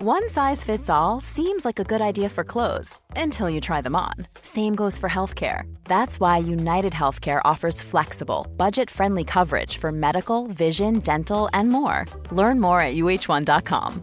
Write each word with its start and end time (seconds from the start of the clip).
One 0.00 0.30
size 0.30 0.62
fits 0.62 0.88
all 0.88 1.20
seems 1.20 1.64
like 1.64 1.80
a 1.80 1.98
good 1.98 2.00
idea 2.00 2.28
for 2.28 2.44
clothes 2.44 3.00
until 3.16 3.50
you 3.50 3.60
try 3.60 3.80
them 3.82 3.96
on. 3.96 4.14
Same 4.42 4.76
goes 4.76 4.98
for 4.98 5.08
healthcare. 5.08 5.62
That's 5.88 6.20
why 6.20 6.38
United 6.38 6.92
Healthcare 6.92 7.40
offers 7.44 7.82
flexible, 7.82 8.46
budget 8.56 8.90
friendly 8.90 9.24
coverage 9.24 9.76
for 9.78 9.90
medical, 9.90 10.46
vision, 10.46 11.00
dental, 11.00 11.48
and 11.52 11.68
more. 11.68 12.04
Learn 12.30 12.60
more 12.60 12.80
at 12.80 12.94
uh1.com. 12.94 14.02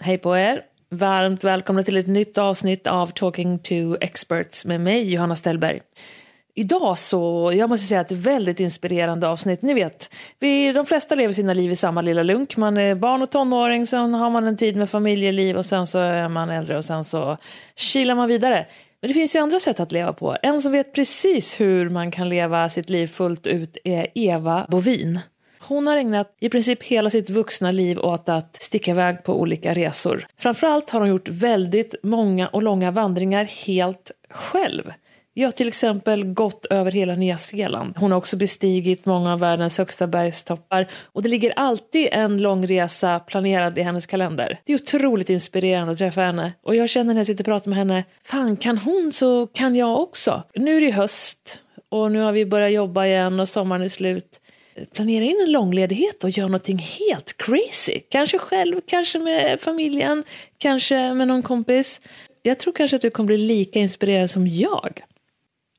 Hej 0.00 0.18
på 0.18 0.36
er! 0.36 0.62
Varmt 0.90 1.44
välkomna 1.44 1.82
till 1.82 1.96
ett 1.96 2.06
nytt 2.06 2.38
avsnitt 2.38 2.86
av 2.86 3.06
Talking 3.06 3.58
to 3.58 3.96
Experts 4.00 4.64
med 4.64 4.80
mig, 4.80 5.12
Johanna 5.12 5.36
Stellberg. 5.36 5.80
Idag 6.54 6.98
så, 6.98 7.52
jag 7.54 7.68
måste 7.68 7.86
säga 7.86 8.00
att 8.00 8.08
det 8.08 8.14
är 8.14 8.18
ett 8.18 8.26
väldigt 8.26 8.60
inspirerande 8.60 9.28
avsnitt. 9.28 9.62
Ni 9.62 9.74
vet, 9.74 10.14
vi, 10.38 10.72
de 10.72 10.86
flesta 10.86 11.14
lever 11.14 11.32
sina 11.32 11.54
liv 11.54 11.72
i 11.72 11.76
samma 11.76 12.00
lilla 12.00 12.22
lunk. 12.22 12.56
Man 12.56 12.76
är 12.76 12.94
barn 12.94 13.22
och 13.22 13.30
tonåring, 13.30 13.86
sen 13.86 14.14
har 14.14 14.30
man 14.30 14.46
en 14.46 14.56
tid 14.56 14.76
med 14.76 14.90
familjeliv 14.90 15.56
och 15.56 15.66
sen 15.66 15.86
så 15.86 15.98
är 15.98 16.28
man 16.28 16.50
äldre 16.50 16.76
och 16.76 16.84
sen 16.84 17.04
så 17.04 17.36
kilar 17.76 18.14
man 18.14 18.28
vidare. 18.28 18.66
Men 19.00 19.08
det 19.08 19.14
finns 19.14 19.36
ju 19.36 19.38
andra 19.38 19.58
sätt 19.58 19.80
att 19.80 19.92
leva 19.92 20.12
på. 20.12 20.36
En 20.42 20.62
som 20.62 20.72
vet 20.72 20.94
precis 20.94 21.60
hur 21.60 21.88
man 21.88 22.10
kan 22.10 22.28
leva 22.28 22.68
sitt 22.68 22.90
liv 22.90 23.06
fullt 23.06 23.46
ut 23.46 23.78
är 23.84 24.06
Eva 24.14 24.66
Bovin. 24.68 25.20
Hon 25.58 25.86
har 25.86 25.96
ägnat 25.96 26.36
i 26.40 26.48
princip 26.48 26.82
hela 26.82 27.10
sitt 27.10 27.30
vuxna 27.30 27.70
liv 27.70 27.98
åt 27.98 28.28
att 28.28 28.62
sticka 28.62 28.90
iväg 28.90 29.24
på 29.24 29.40
olika 29.40 29.74
resor. 29.74 30.26
Framförallt 30.36 30.90
har 30.90 31.00
hon 31.00 31.08
gjort 31.08 31.28
väldigt 31.28 31.94
många 32.02 32.48
och 32.48 32.62
långa 32.62 32.90
vandringar 32.90 33.44
helt 33.44 34.10
själv. 34.30 34.92
Jag 35.34 35.46
har 35.46 35.52
till 35.52 35.68
exempel 35.68 36.24
gått 36.24 36.66
över 36.66 36.90
hela 36.90 37.14
Nya 37.14 37.38
Zeeland. 37.38 37.94
Hon 37.96 38.10
har 38.10 38.18
också 38.18 38.36
bestigit 38.36 39.06
många 39.06 39.32
av 39.32 39.40
världens 39.40 39.78
högsta 39.78 40.06
bergstoppar 40.06 40.86
och 41.04 41.22
det 41.22 41.28
ligger 41.28 41.52
alltid 41.56 42.08
en 42.12 42.42
lång 42.42 42.66
resa 42.66 43.20
planerad 43.20 43.78
i 43.78 43.82
hennes 43.82 44.06
kalender. 44.06 44.60
Det 44.64 44.72
är 44.72 44.76
otroligt 44.76 45.30
inspirerande 45.30 45.92
att 45.92 45.98
träffa 45.98 46.20
henne 46.20 46.52
och 46.62 46.76
jag 46.76 46.88
känner 46.88 47.14
när 47.14 47.20
jag 47.20 47.26
sitter 47.26 47.44
och 47.44 47.46
pratar 47.46 47.68
med 47.68 47.78
henne, 47.78 48.04
fan 48.24 48.56
kan 48.56 48.78
hon 48.78 49.12
så 49.12 49.46
kan 49.46 49.76
jag 49.76 50.00
också. 50.00 50.42
Nu 50.54 50.76
är 50.76 50.80
det 50.80 50.90
höst 50.90 51.62
och 51.88 52.12
nu 52.12 52.20
har 52.20 52.32
vi 52.32 52.46
börjat 52.46 52.72
jobba 52.72 53.06
igen 53.06 53.40
och 53.40 53.48
sommaren 53.48 53.82
är 53.82 53.88
slut. 53.88 54.40
Planera 54.94 55.24
in 55.24 55.44
en 55.46 55.52
långledighet 55.52 56.24
och 56.24 56.30
gör 56.30 56.46
någonting 56.46 56.78
helt 56.78 57.34
crazy. 57.36 58.00
Kanske 58.10 58.38
själv, 58.38 58.80
kanske 58.86 59.18
med 59.18 59.60
familjen, 59.60 60.24
kanske 60.58 61.14
med 61.14 61.28
någon 61.28 61.42
kompis. 61.42 62.00
Jag 62.42 62.58
tror 62.58 62.72
kanske 62.72 62.96
att 62.96 63.02
du 63.02 63.10
kommer 63.10 63.26
bli 63.26 63.38
lika 63.38 63.78
inspirerad 63.78 64.30
som 64.30 64.46
jag. 64.46 65.02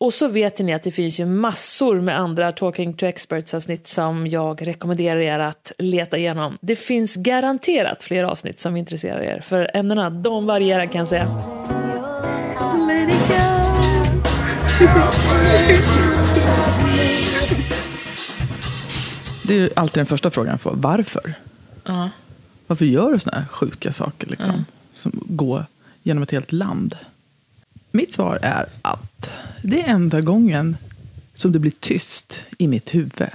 Och 0.02 0.14
så 0.14 0.28
vet 0.28 0.60
ni 0.60 0.74
att 0.74 0.84
det 0.84 0.92
finns 0.92 1.20
ju 1.20 1.26
massor 1.26 2.02
med 2.02 2.20
andra 2.20 2.52
Talking 2.52 2.94
to 2.94 3.06
Experts-avsnitt 3.06 3.88
som 3.88 4.28
jag 4.28 4.68
rekommenderar 4.68 5.20
er 5.20 5.40
att 5.40 5.72
leta 5.78 6.18
igenom. 6.18 6.58
Det 6.62 6.76
finns 6.76 7.16
garanterat 7.16 8.04
fler 8.04 8.24
avsnitt 8.24 8.60
som 8.60 8.78
intresserar 8.78 9.22
er, 9.22 9.42
för 9.42 9.72
ämnena 9.74 10.10
de 10.10 10.46
varierar 10.46 10.86
kan 10.86 11.00
jag 11.00 11.08
säga. 11.08 11.26
Let 12.88 13.10
it 13.10 13.22
Det 19.44 19.56
är 19.56 19.70
alltid 19.76 20.00
den 20.00 20.06
första 20.06 20.32
frågan 20.32 20.52
jag 20.52 20.62
får. 20.62 20.74
Varför? 20.76 21.34
Ja. 21.84 22.10
Varför 22.68 22.86
gör 22.86 23.14
du 23.14 23.20
såna 23.20 23.38
här 23.38 23.46
sjuka 23.46 23.92
saker? 23.92 24.28
Liksom, 24.28 24.54
Ja. 24.54 24.64
Som 24.94 25.24
går 25.26 25.66
genom 26.04 26.24
ett 26.24 26.32
helt 26.32 26.52
land. 26.52 26.96
Mitt 27.92 28.14
svar 28.14 28.40
är 28.42 28.66
att 28.82 29.32
det 29.64 29.82
är 29.82 29.88
enda 29.88 30.22
gången 30.22 30.78
som 31.34 31.52
det 31.52 31.60
blir 31.60 31.74
tyst 31.80 32.40
i 32.58 32.68
mitt 32.68 32.96
huvud. 32.96 33.28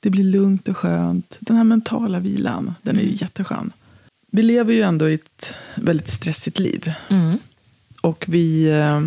Det 0.00 0.10
blir 0.10 0.24
lugnt 0.24 0.68
och 0.68 0.76
skönt. 0.76 1.36
Den 1.40 1.56
här 1.56 1.64
mentala 1.64 2.18
vilan, 2.20 2.74
den 2.82 2.98
är 2.98 3.02
ju 3.02 3.10
jätteskön. 3.16 3.72
Vi 4.30 4.42
lever 4.42 4.74
ju 4.74 4.82
ändå 4.82 5.10
i 5.10 5.14
ett 5.14 5.54
väldigt 5.74 6.08
stressigt 6.08 6.58
liv. 6.58 6.92
Mm. 7.08 7.38
Och 8.00 8.24
vi... 8.28 8.64
eh, 8.70 9.00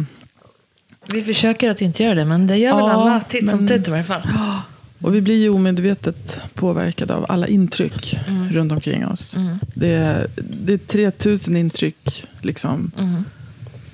Vi 1.13 1.23
försöker 1.23 1.69
att 1.69 1.81
inte 1.81 2.03
göra 2.03 2.15
det, 2.15 2.25
men 2.25 2.47
det 2.47 2.57
gör 2.57 2.71
väl 2.75 2.85
Ja, 2.85 2.91
alla 2.91 3.21
titt 3.21 3.49
som 3.49 3.67
tätt 3.67 3.87
i 3.87 3.91
varje 3.91 4.03
fall. 4.03 4.21
Och 5.01 5.15
vi 5.15 5.21
blir 5.21 5.35
ju 5.41 5.49
omedvetet 5.49 6.39
påverkade 6.53 7.13
av 7.15 7.25
alla 7.29 7.47
intryck 7.47 8.19
Mm. 8.27 8.49
runt 8.49 8.71
omkring 8.71 9.07
oss. 9.07 9.37
Det, 9.75 9.87
är, 9.93 10.27
det 10.35 10.73
är 10.73 10.77
3000 10.77 11.55
intryck 11.57 12.25
liksom, 12.41 12.91
Mm. 12.97 13.23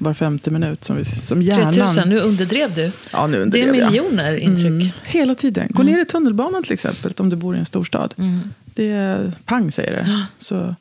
Var 0.04 0.14
femte 0.14 0.52
minut 0.52 0.84
som, 0.84 0.96
vi, 0.98 1.06
som 1.06 1.42
hjärnan... 1.42 1.74
3000, 1.74 2.10
nu 2.10 2.20
underdrev 2.20 2.76
du. 2.76 2.92
Ja, 3.12 3.28
nu 3.28 3.32
Det 3.34 3.38
är 3.38 3.42
underdrev 3.42 3.76
jag. 3.76 3.92
miljoner 3.92 4.38
intryck. 4.38 4.66
Mm, 4.66 4.88
hela 5.04 5.36
tiden. 5.36 5.68
Gå 5.70 5.84
ner 5.84 6.02
i 6.02 6.06
tunnelbanan 6.06 6.64
till 6.64 6.74
exempel, 6.74 7.14
om 7.18 7.30
du 7.30 7.36
bor 7.36 7.56
i 7.56 7.60
en 7.60 7.66
storstad. 7.66 8.14
Det 8.66 8.90
är 8.90 9.32
pang 9.46 9.72
säger 9.72 9.92
det. 9.92 10.26
Så 10.38 10.76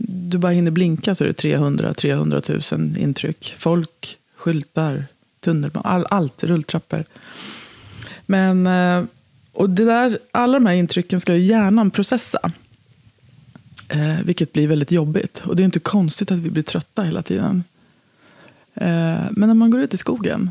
du 0.00 0.38
bara 0.38 0.52
hinner 0.52 0.70
blinka 0.70 1.14
så 1.14 1.24
är 1.24 1.28
det 1.28 1.34
300 1.34 1.94
300 1.94 2.40
000 2.48 2.60
intryck. 2.98 3.54
Folk, 3.58 4.16
skyltar, 4.36 5.04
tunnelbanan, 5.40 5.92
all, 5.92 6.06
allt, 6.10 6.44
rulltrappor. 6.44 7.04
Men, 8.26 8.66
eh, 8.66 9.04
och 9.52 9.70
det 9.70 9.84
där, 9.84 10.18
alla 10.30 10.52
de 10.52 10.66
här 10.66 10.74
intrycken 10.74 11.20
ska 11.20 11.36
ju 11.36 11.44
hjärnan 11.44 11.90
processa. 11.90 12.52
Eh, 13.88 14.16
vilket 14.24 14.52
blir 14.52 14.68
väldigt 14.68 14.92
jobbigt. 14.92 15.42
Och 15.44 15.56
det 15.56 15.62
är 15.62 15.64
inte 15.64 15.80
konstigt 15.80 16.30
att 16.30 16.38
vi 16.38 16.50
blir 16.50 16.62
trötta 16.62 17.02
hela 17.02 17.22
tiden. 17.22 17.64
Eh, 18.80 19.26
men 19.30 19.48
när 19.48 19.54
man 19.54 19.70
går 19.70 19.80
ut 19.80 19.94
i 19.94 19.96
skogen, 19.96 20.50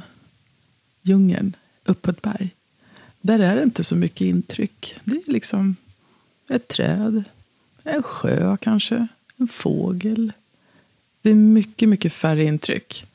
djungeln, 1.01 1.55
upp 1.85 2.01
på 2.01 2.11
ett 2.11 2.21
berg. 2.21 2.49
Där 3.21 3.39
är 3.39 3.55
det 3.55 3.63
inte 3.63 3.83
så 3.83 3.95
mycket 3.95 4.21
intryck. 4.21 4.95
Det 5.03 5.15
är 5.15 5.31
liksom 5.31 5.75
ett 6.49 6.67
träd, 6.67 7.23
en 7.83 8.03
sjö 8.03 8.57
kanske, 8.61 9.07
en 9.37 9.47
fågel. 9.47 10.31
Det 11.21 11.29
är 11.29 11.35
mycket, 11.35 11.89
mycket 11.89 12.13
färre 12.13 12.43
intryck. 12.43 13.05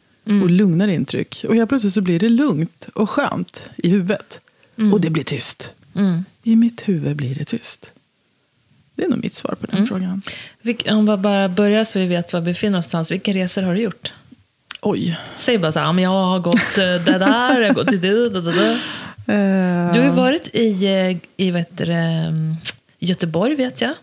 Och 0.43 0.51
lugnare 0.51 0.95
intryck. 0.95 1.45
Och 1.49 1.55
helt 1.55 1.69
plötsligt 1.69 1.95
så 1.95 2.01
blir 2.01 2.19
det 2.19 2.29
lugnt 2.29 2.89
och 2.95 3.11
skönt 3.11 3.71
i 3.77 3.89
huvudet. 3.89 4.41
Och 4.93 5.01
det 5.01 5.11
blir 5.11 5.25
tyst. 5.25 5.71
I 6.43 6.57
mitt 6.57 6.89
huvud 6.89 7.17
blir 7.17 7.35
det 7.35 7.45
tyst. 7.45 7.93
Det 8.95 9.05
är 9.05 9.09
nog 9.09 9.19
mitt 9.19 9.35
svar 9.35 9.55
på 9.61 9.67
den 9.67 9.87
frågan. 9.87 10.23
Vilk, 10.63 10.87
om 10.91 11.07
vi 11.07 11.17
bara 11.17 11.49
börjar 11.49 11.85
så 11.85 11.99
vi 11.99 12.07
vet 12.07 12.33
var 12.33 12.41
vi 12.41 12.45
befinner 12.45 12.79
oss 12.79 12.85
någonstans. 12.93 13.11
Vilka 13.11 13.33
resor 13.33 13.63
har 13.63 13.75
du 13.75 13.81
gjort? 13.81 14.13
Oj. 14.83 15.19
Säg 15.37 15.59
bara 15.59 15.73
så 15.73 15.79
här, 15.79 15.87
"Ja, 15.87 15.93
men 15.93 16.05
jag 16.05 16.11
har 16.11 16.39
gått 16.39 16.55
eh, 16.55 17.05
där, 17.05 17.19
där, 17.19 17.61
jag 17.61 17.69
har 17.69 17.75
gått 17.75 17.89
till 17.89 18.01
det, 18.01 18.29
det. 18.31 18.71
Eh, 19.27 19.93
Du 19.93 19.99
har 20.01 20.07
ju 20.07 20.11
varit 20.11 20.49
i, 20.53 20.85
eh, 20.85 21.17
i 21.47 21.51
heter 21.53 21.87
det, 21.87 21.93
mm, 21.95 22.55
Göteborg 22.99 23.55
vet 23.55 23.81
jag. 23.81 23.95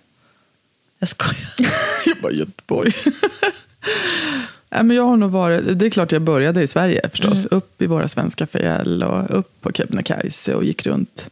Jag 1.00 1.10
skojar. 1.10 1.50
Jag 2.06 2.18
bara 2.22 2.32
Göteborg. 2.32 2.92
Nej, 4.70 4.84
men 4.84 4.98
jag 4.98 5.04
har 5.06 5.18
nog 5.18 5.32
varit, 5.32 5.80
det 5.80 5.86
är 5.86 5.90
klart 5.90 6.12
jag 6.12 6.22
började 6.22 6.62
i 6.64 6.68
Sverige 6.68 7.10
förstås. 7.10 7.46
Upp 7.46 7.82
i 7.82 7.88
våra 7.88 8.08
svenska 8.08 8.48
fjäll 8.48 9.04
och 9.04 9.38
upp 9.40 9.62
på 9.62 9.72
Kebnekaise 9.72 10.54
och 10.56 10.64
gick 10.64 10.86
runt, 10.86 11.30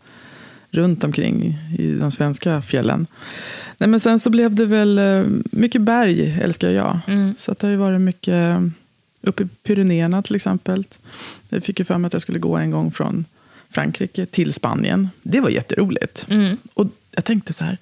runt 0.72 1.04
omkring 1.04 1.58
i 1.78 1.92
de 1.94 2.12
svenska 2.12 2.62
fjällen. 2.62 3.08
Nej, 3.78 3.90
men 3.90 4.00
sen 4.00 4.20
så 4.20 4.30
blev 4.30 4.56
det 4.56 4.66
väl 4.66 4.98
eh, 4.98 5.24
mycket 5.52 5.82
berg, 5.82 6.40
älskar 6.44 6.70
jag. 6.70 7.00
Så 7.38 7.52
att 7.52 7.60
det 7.60 7.68
har 7.68 7.72
ju 7.72 7.78
varit 7.78 8.02
mycket 8.02 8.58
uppe 9.28 9.44
i 9.44 9.48
Pyrenéerna 9.64 10.22
till 10.22 10.36
exempel. 10.36 10.84
Jag 11.50 11.64
fick 11.64 11.80
ju 11.80 11.86
för 11.86 11.98
mig 11.98 12.08
att 12.08 12.14
jag 12.14 12.22
skulle 12.22 12.40
gå 12.40 12.58
en 12.58 12.72
gång 12.72 12.92
från 12.92 13.26
Frankrike 13.70 14.26
till 14.26 14.54
Spanien. 14.54 15.10
Det 15.24 15.40
var 15.40 15.50
jätteroligt. 15.50 16.28
Och 16.74 16.88
jag 17.12 17.26
tänkte 17.26 17.54
så 17.54 17.64
här, 17.64 17.78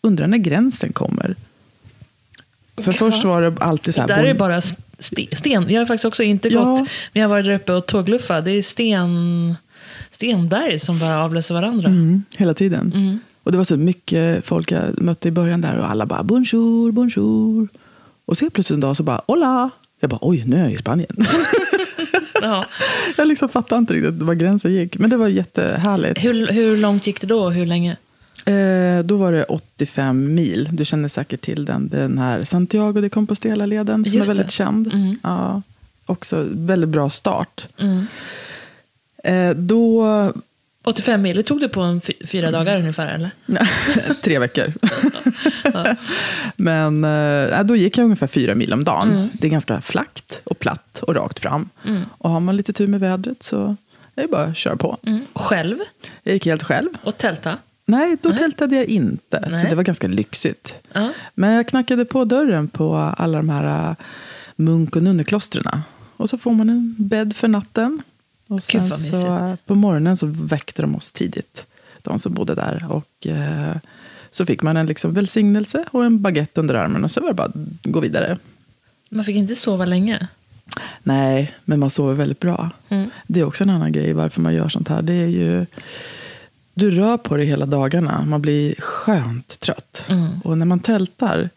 undrar 0.00 0.26
när 0.26 0.38
gränsen 0.38 0.92
kommer. 0.92 1.36
För 2.76 2.92
först 2.92 3.24
var 3.24 3.42
det 3.42 3.56
alltid 3.60 3.94
så 3.94 4.00
här... 4.00 4.08
Där 4.08 4.18
är 4.18 4.26
det 4.26 4.34
bara 4.34 4.60
sten. 5.32 5.70
Jag 5.70 5.80
har 5.80 5.86
faktiskt 5.86 6.04
också 6.04 6.22
inte 6.22 6.48
Ja. 6.48 6.64
gått, 6.64 6.88
men 7.12 7.22
jag 7.22 7.28
varit 7.28 7.44
där 7.44 7.52
uppe 7.54 7.72
och 7.72 7.86
tågluffat. 7.86 8.44
Det 8.44 8.50
är 8.50 8.62
sten, 8.62 9.54
stenberg 10.10 10.78
som 10.78 10.98
bara 10.98 11.24
avlöser 11.24 11.54
varandra. 11.54 11.88
Mm, 11.88 12.22
hela 12.36 12.54
tiden. 12.54 13.18
Och 13.42 13.52
det 13.52 13.58
var 13.58 13.64
så 13.64 13.76
mycket 13.76 14.44
folk 14.44 14.72
jag 14.72 15.02
mötte 15.02 15.28
i 15.28 15.30
början 15.30 15.60
där 15.60 15.78
och 15.78 15.90
alla 15.90 16.06
bara 16.06 16.22
bonjour, 16.22 16.92
bonjour. 16.92 17.68
Och 18.24 18.38
så 18.38 18.50
plötsligt 18.50 18.74
en 18.74 18.80
dag 18.80 18.96
så 18.96 19.02
bara 19.02 19.22
hola. 19.26 19.70
Jag 20.00 20.10
bara 20.10 20.18
oj, 20.22 20.44
nu 20.46 20.56
är 20.56 20.62
jag 20.62 20.72
i 20.72 20.78
Spanien. 20.78 21.10
Ja. 22.42 22.64
jag 23.16 23.28
liksom 23.28 23.48
fattade 23.48 23.78
inte 23.78 23.94
riktigt 23.94 24.14
var 24.22 24.34
gränsen 24.34 24.72
gick. 24.72 24.98
Men 24.98 25.10
det 25.10 25.16
var 25.16 25.28
jättehärligt. 25.28 26.24
Hur, 26.24 26.46
hur 26.46 26.76
långt 26.76 27.06
gick 27.06 27.20
det 27.20 27.26
då 27.26 27.50
hur 27.50 27.66
länge? 27.66 27.96
Eh, 28.44 29.04
då 29.04 29.16
var 29.16 29.32
det 29.32 29.44
85 29.44 30.34
mil. 30.34 30.68
Du 30.72 30.84
känner 30.84 31.08
säkert 31.08 31.40
till 31.40 31.64
den. 31.64 31.88
Den 31.88 32.18
här 32.18 32.44
Santiago 32.44 33.00
de 33.00 33.08
Compostela-leden 33.10 34.04
som 34.04 34.12
Just 34.12 34.24
är 34.24 34.28
väldigt 34.28 34.46
det. 34.46 34.52
känd. 34.52 34.86
Mm. 34.86 35.18
Ja, 35.22 35.62
också 36.06 36.46
väldigt 36.50 36.90
bra 36.90 37.10
start. 37.10 37.68
Mm. 37.78 38.06
Eh, 39.24 39.56
då 39.56 40.04
85 40.84 41.22
mil, 41.22 41.36
det 41.36 41.42
tog 41.42 41.60
det 41.60 41.68
på 41.68 41.80
en 41.80 42.00
fy- 42.00 42.26
fyra 42.26 42.50
dagar 42.50 42.78
ungefär 42.78 43.14
eller? 43.14 43.30
Tre 44.22 44.38
veckor. 44.38 44.72
Men 46.56 47.04
eh, 47.04 47.62
då 47.64 47.76
gick 47.76 47.98
jag 47.98 48.04
ungefär 48.04 48.26
fyra 48.26 48.54
mil 48.54 48.72
om 48.72 48.84
dagen. 48.84 49.10
Mm. 49.10 49.28
Det 49.32 49.46
är 49.46 49.50
ganska 49.50 49.80
flackt 49.80 50.40
och 50.44 50.58
platt 50.58 50.98
och 51.02 51.14
rakt 51.14 51.38
fram. 51.38 51.68
Och 52.10 52.30
har 52.30 52.40
man 52.40 52.56
lite 52.56 52.72
tur 52.72 52.86
med 52.86 53.00
vädret 53.00 53.42
så 53.42 53.76
är 54.14 54.22
det 54.22 54.28
bara 54.28 54.44
att 54.44 54.56
köra 54.56 54.76
på. 54.76 54.98
Mm. 55.06 55.20
Själv? 55.34 55.76
Jag 56.22 56.34
gick 56.34 56.46
helt 56.46 56.62
själv. 56.62 56.88
Och 57.02 57.18
tälta? 57.18 57.58
Nej, 57.86 58.16
då 58.22 58.32
tältade 58.36 58.76
jag 58.76 58.84
inte. 58.86 59.40
Så 59.44 59.50
Nej. 59.50 59.66
det 59.70 59.74
var 59.76 59.82
ganska 59.82 60.06
lyxigt. 60.06 60.74
Ja. 60.92 61.10
Men 61.34 61.52
jag 61.52 61.68
knackade 61.68 62.04
på 62.04 62.24
dörren 62.24 62.68
på 62.68 62.96
alla 62.96 63.38
de 63.38 63.48
här 63.48 63.90
äh, 63.90 63.96
munk 64.56 64.96
och 64.96 65.02
nunneklostren. 65.02 65.80
Och 66.16 66.30
så 66.30 66.38
får 66.38 66.52
man 66.52 66.68
en 66.70 66.94
bädd 66.98 67.36
för 67.36 67.48
natten. 67.48 68.02
Och 68.48 68.62
sen 68.62 68.88
Gud, 68.88 68.98
så 68.98 69.56
på 69.66 69.74
morgonen 69.74 70.16
så 70.16 70.26
väckte 70.26 70.82
de 70.82 70.96
oss 70.96 71.12
tidigt. 71.12 71.66
De 72.02 72.18
som 72.18 72.34
bodde 72.34 72.54
där. 72.54 72.86
Och 72.90 73.26
eh, 73.26 73.76
så 74.30 74.46
fick 74.46 74.62
man 74.62 74.76
en 74.76 74.86
liksom 74.86 75.14
välsignelse 75.14 75.84
och 75.90 76.04
en 76.04 76.22
baguette 76.22 76.60
under 76.60 76.74
armen. 76.74 77.04
Och 77.04 77.10
så 77.10 77.20
var 77.20 77.28
det 77.28 77.34
bara 77.34 77.46
att 77.46 77.54
gå 77.82 78.00
vidare. 78.00 78.38
Man 79.08 79.24
fick 79.24 79.36
inte 79.36 79.54
sova 79.54 79.84
länge? 79.84 80.28
Nej, 81.02 81.54
men 81.64 81.80
man 81.80 81.90
sover 81.90 82.14
väldigt 82.14 82.40
bra. 82.40 82.70
Mm. 82.88 83.10
Det 83.26 83.40
är 83.40 83.44
också 83.44 83.64
en 83.64 83.70
annan 83.70 83.92
grej 83.92 84.12
varför 84.12 84.40
man 84.40 84.54
gör 84.54 84.68
sånt 84.68 84.88
här. 84.88 85.02
Det 85.02 85.12
är 85.12 85.26
ju... 85.26 85.66
Du 86.74 86.90
rör 86.90 87.16
på 87.16 87.36
dig 87.36 87.46
hela 87.46 87.66
dagarna. 87.66 88.24
Man 88.24 88.42
blir 88.42 88.74
skönt 88.78 89.60
trött. 89.60 90.06
Mm. 90.08 90.40
Och 90.44 90.58
när 90.58 90.66
man 90.66 90.80
tältar, 90.80 91.50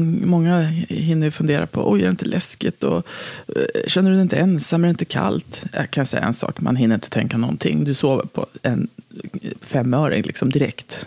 många 0.00 0.60
hinner 0.88 1.30
fundera 1.30 1.66
på, 1.66 1.90
oj 1.92 2.00
är 2.00 2.04
det 2.04 2.10
inte 2.10 2.24
läskigt? 2.24 2.84
Och, 2.84 3.06
eh, 3.48 3.86
känner 3.86 4.10
du 4.10 4.16
dig 4.16 4.22
inte 4.22 4.36
ensam? 4.36 4.84
Är 4.84 4.88
det 4.88 4.90
inte 4.90 5.04
kallt? 5.04 5.64
Jag 5.72 5.90
kan 5.90 6.06
säga 6.06 6.22
en 6.22 6.34
sak, 6.34 6.60
man 6.60 6.76
hinner 6.76 6.94
inte 6.94 7.10
tänka 7.10 7.36
någonting. 7.36 7.84
Du 7.84 7.94
sover 7.94 8.24
på 8.24 8.46
en 8.62 8.88
femöring 9.60 10.22
liksom 10.22 10.50
direkt. 10.50 11.06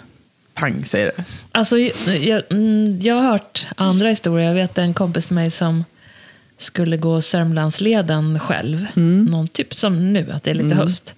Pang 0.54 0.86
säger 0.86 1.06
det. 1.06 1.24
Alltså, 1.52 1.78
jag, 1.78 2.44
mm, 2.50 3.00
jag 3.00 3.16
har 3.16 3.32
hört 3.32 3.68
andra 3.76 4.10
historier. 4.10 4.48
Jag 4.48 4.56
vet 4.56 4.78
en 4.78 4.94
kompis 4.94 5.26
till 5.26 5.36
mig 5.36 5.52
som 5.52 5.84
skulle 6.58 6.98
gå 6.98 7.22
Sörmlandsleden 7.22 8.40
själv. 8.40 8.88
Någon 9.30 9.48
typ 9.48 9.74
som 9.74 10.14
nu, 10.14 10.32
att 10.32 10.44
det 10.44 10.52
är 10.52 10.56
lite 10.56 10.76
höst. 10.76 11.14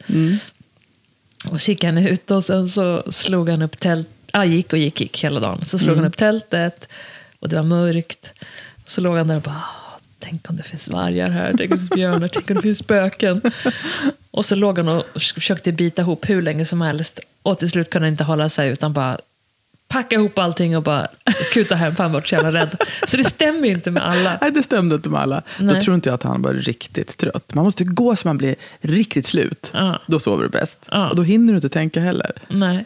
Och 1.50 1.62
så 1.62 1.72
gick 1.72 1.84
han 1.84 1.98
ut 1.98 2.32
och 2.32 2.46
sen 2.46 2.70
så 2.70 3.04
slog 3.12 3.50
han 3.50 3.62
upp 3.62 3.80
tält. 3.80 4.08
Ah, 4.32 4.44
gick 4.44 4.74
och 4.74 4.80
gick, 4.80 5.02
gick 5.02 5.24
hela 5.24 5.40
dagen. 5.40 5.66
Så 5.66 5.80
slog 5.80 5.96
han 5.96 6.06
upp 6.06 6.18
tältet 6.18 6.88
och 7.40 7.50
det 7.50 7.56
var 7.56 7.64
mörkt. 7.64 8.34
Så 8.86 9.02
låg 9.02 9.18
han 9.18 9.28
där 9.28 9.36
och 9.36 9.42
bara, 9.42 9.56
"Ah, 9.56 10.00
tänk 10.20 10.50
om 10.50 10.58
det 10.58 10.64
finns 10.64 10.88
vargar 10.88 11.30
här, 11.30 11.54
tänk 11.58 11.72
om 11.72 11.78
det 11.78 11.78
finns 11.78 11.90
björnar, 11.90 12.28
tänk 12.28 12.50
om 12.50 12.56
det 12.56 12.62
finns 12.62 12.78
spöken. 12.78 13.42
Och 14.32 14.46
så 14.46 14.56
låg 14.56 14.78
han 14.78 14.88
och 14.88 15.04
försökte 15.14 15.72
bita 15.72 16.02
ihop 16.02 16.30
hur 16.30 16.42
länge 16.42 16.66
som 16.66 16.82
helst. 16.82 17.20
Och 17.42 17.60
till 17.60 17.70
slut 17.70 17.90
kunde 17.90 18.06
han 18.06 18.14
inte 18.14 18.24
hålla 18.24 18.50
sig 18.50 18.70
utan 18.70 18.94
bara 18.94 19.18
packa 19.88 20.16
ihop 20.16 20.38
allting 20.38 20.78
och 20.78 20.84
bara 20.84 21.08
kuta 21.54 21.76
hem 21.76 21.96
för 21.96 22.04
han 22.04 22.12
var 22.12 22.22
så 22.22 22.36
jävla 22.36 22.52
rädd. 22.62 22.84
Så 23.08 23.18
det 23.18 23.24
stämmer 23.24 23.68
ju 23.68 23.72
inte 23.74 23.92
med 23.92 24.08
alla. 24.08 24.38
Nej, 24.42 24.52
det 24.52 24.64
stämde 24.64 24.96
inte 24.96 25.10
med 25.10 25.22
alla. 25.22 25.42
Nej. 25.60 25.76
Då 25.76 25.82
tror 25.82 25.96
inte 25.96 26.10
jag 26.10 26.14
att 26.16 26.24
han 26.24 26.42
var 26.42 26.54
riktigt 26.54 27.18
trött. 27.18 27.54
Man 27.54 27.64
måste 27.64 27.84
gå 27.84 28.16
så 28.16 28.28
man 28.28 28.38
blir 28.38 28.56
riktigt 28.82 29.26
slut. 29.26 29.72
Ja. 29.74 30.02
Då 30.08 30.20
sover 30.20 30.44
du 30.44 30.50
bäst. 30.50 30.80
Ja. 30.92 31.10
Och 31.10 31.16
då 31.16 31.24
hinner 31.24 31.54
du 31.54 31.56
inte 31.58 31.70
tänka 31.70 32.00
heller. 32.00 32.32
Nej. 32.48 32.86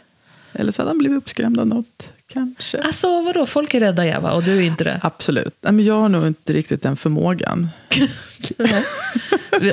Eller 0.54 0.72
så 0.72 0.82
hade 0.82 0.90
han 0.90 0.98
blivit 0.98 1.18
uppskrämd 1.18 1.60
av 1.60 1.68
något. 1.68 2.10
Kanske. 2.34 2.78
Alltså 2.82 3.22
vadå, 3.22 3.46
folk 3.46 3.74
är 3.74 3.80
rädda 3.80 4.06
Eva 4.06 4.32
och 4.32 4.44
du 4.44 4.58
är 4.58 4.62
inte 4.62 4.84
det. 4.84 5.00
Absolut. 5.04 5.56
Nej, 5.62 5.74
men 5.74 5.86
jag 5.86 5.94
har 5.94 6.10
nog 6.10 6.28
inte 6.28 6.54
riktigt 6.54 6.82
den 6.84 6.96
förmågan. 6.98 7.70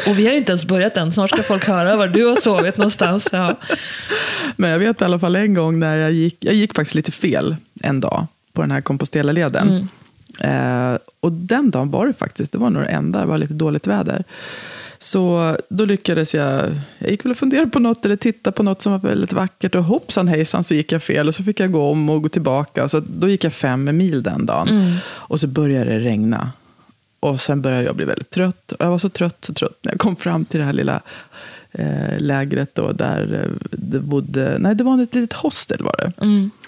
Och 0.06 0.19
vi 0.19 0.25
har 0.26 0.32
ju 0.32 0.37
inte 0.37 0.52
ens 0.52 0.64
börjat 0.64 0.96
än, 0.96 1.12
snart 1.12 1.31
ska 1.31 1.43
folk 1.43 1.69
höra 1.69 1.96
var 1.96 2.06
du 2.06 2.25
har 2.25 2.37
sovit 2.37 2.76
någonstans. 2.76 3.28
Ja. 3.32 3.56
Men 4.56 4.70
jag 4.70 4.78
vet 4.78 5.00
i 5.00 5.05
alla 5.05 5.19
fall 5.19 5.37
en 5.37 5.55
gång 5.55 5.78
när 5.78 5.96
jag 5.96 6.12
gick, 6.12 6.37
jag 6.40 6.55
gick 6.55 6.75
faktiskt 6.75 6.94
lite 6.94 7.12
fel 7.12 7.56
en 7.82 8.00
dag 8.00 8.26
på 8.52 8.60
den 8.60 8.70
här 8.70 8.81
Compostela-leden. 8.81 9.88
Eh, 10.40 10.99
och 11.20 11.32
den 11.32 11.70
dagen 11.70 11.90
var 11.90 12.06
det 12.06 12.12
faktiskt, 12.12 12.52
det 12.52 12.58
var 12.58 12.70
nog 12.70 12.82
det 12.82 12.88
enda, 12.88 13.20
det 13.20 13.26
var 13.26 13.38
lite 13.38 13.55
dåligt 13.55 13.87
väder. 13.87 14.25
Så 14.99 15.56
då 15.69 15.85
lyckades 15.85 16.35
jag, 16.35 16.71
jag 16.99 17.11
gick 17.11 17.25
väl 17.25 17.31
och 17.31 17.39
funderade 17.39 17.71
på 17.71 17.79
något 17.79 18.05
eller 18.05 18.17
tittade 18.17 18.56
på 18.56 18.62
något 18.62 18.83
som 18.83 18.93
var 18.93 18.99
väldigt 18.99 19.33
vackert 19.33 19.75
och 19.75 19.85
hoppsan 19.85 20.29
hejsan 20.29 20.65
så 20.65 20.75
gick 20.75 20.93
jag 20.93 21.03
fel 21.03 21.29
och 21.29 21.35
så 21.35 21.45
fick 21.45 21.61
jag 21.61 21.73
gå 21.73 21.91
om 21.91 22.11
och 22.11 22.23
gå 22.23 22.29
tillbaka. 22.29 22.89
Så 22.89 23.00
då 23.00 23.29
gick 23.29 23.45
jag 23.45 23.53
fem 23.53 23.97
mil 23.97 24.23
den 24.23 24.47
dagen. 24.47 24.97
Och 25.06 25.41
så 25.41 25.47
började 25.47 25.91
det 25.91 25.99
regna. 25.99 26.53
Och 27.21 27.41
sen 27.41 27.62
började 27.62 27.85
jag 27.85 27.97
bli 27.97 28.05
väldigt 28.05 28.31
trött. 28.31 28.73
Och 28.73 28.85
jag 28.85 28.91
var 28.91 28.99
så 28.99 29.09
trött, 29.09 29.45
så 29.45 29.55
trött 29.55 29.79
när 29.83 29.93
jag 29.93 30.00
kom 30.00 30.17
fram 30.17 30.45
till 30.45 30.61
det 30.61 30.67
här 30.67 30.73
lilla 30.73 31.01
eh, 31.73 32.19
lägret 32.19 32.75
då, 32.75 32.93
där 32.93 33.44
eh, 33.44 33.69
det 33.71 34.01
bodde, 34.01 34.56
nej 34.59 34.75
det 34.75 34.85
var 34.85 35.03
ett 35.03 35.15
litet 35.15 35.33
hostel 35.33 35.83
var 35.83 35.94
det. 35.99 36.12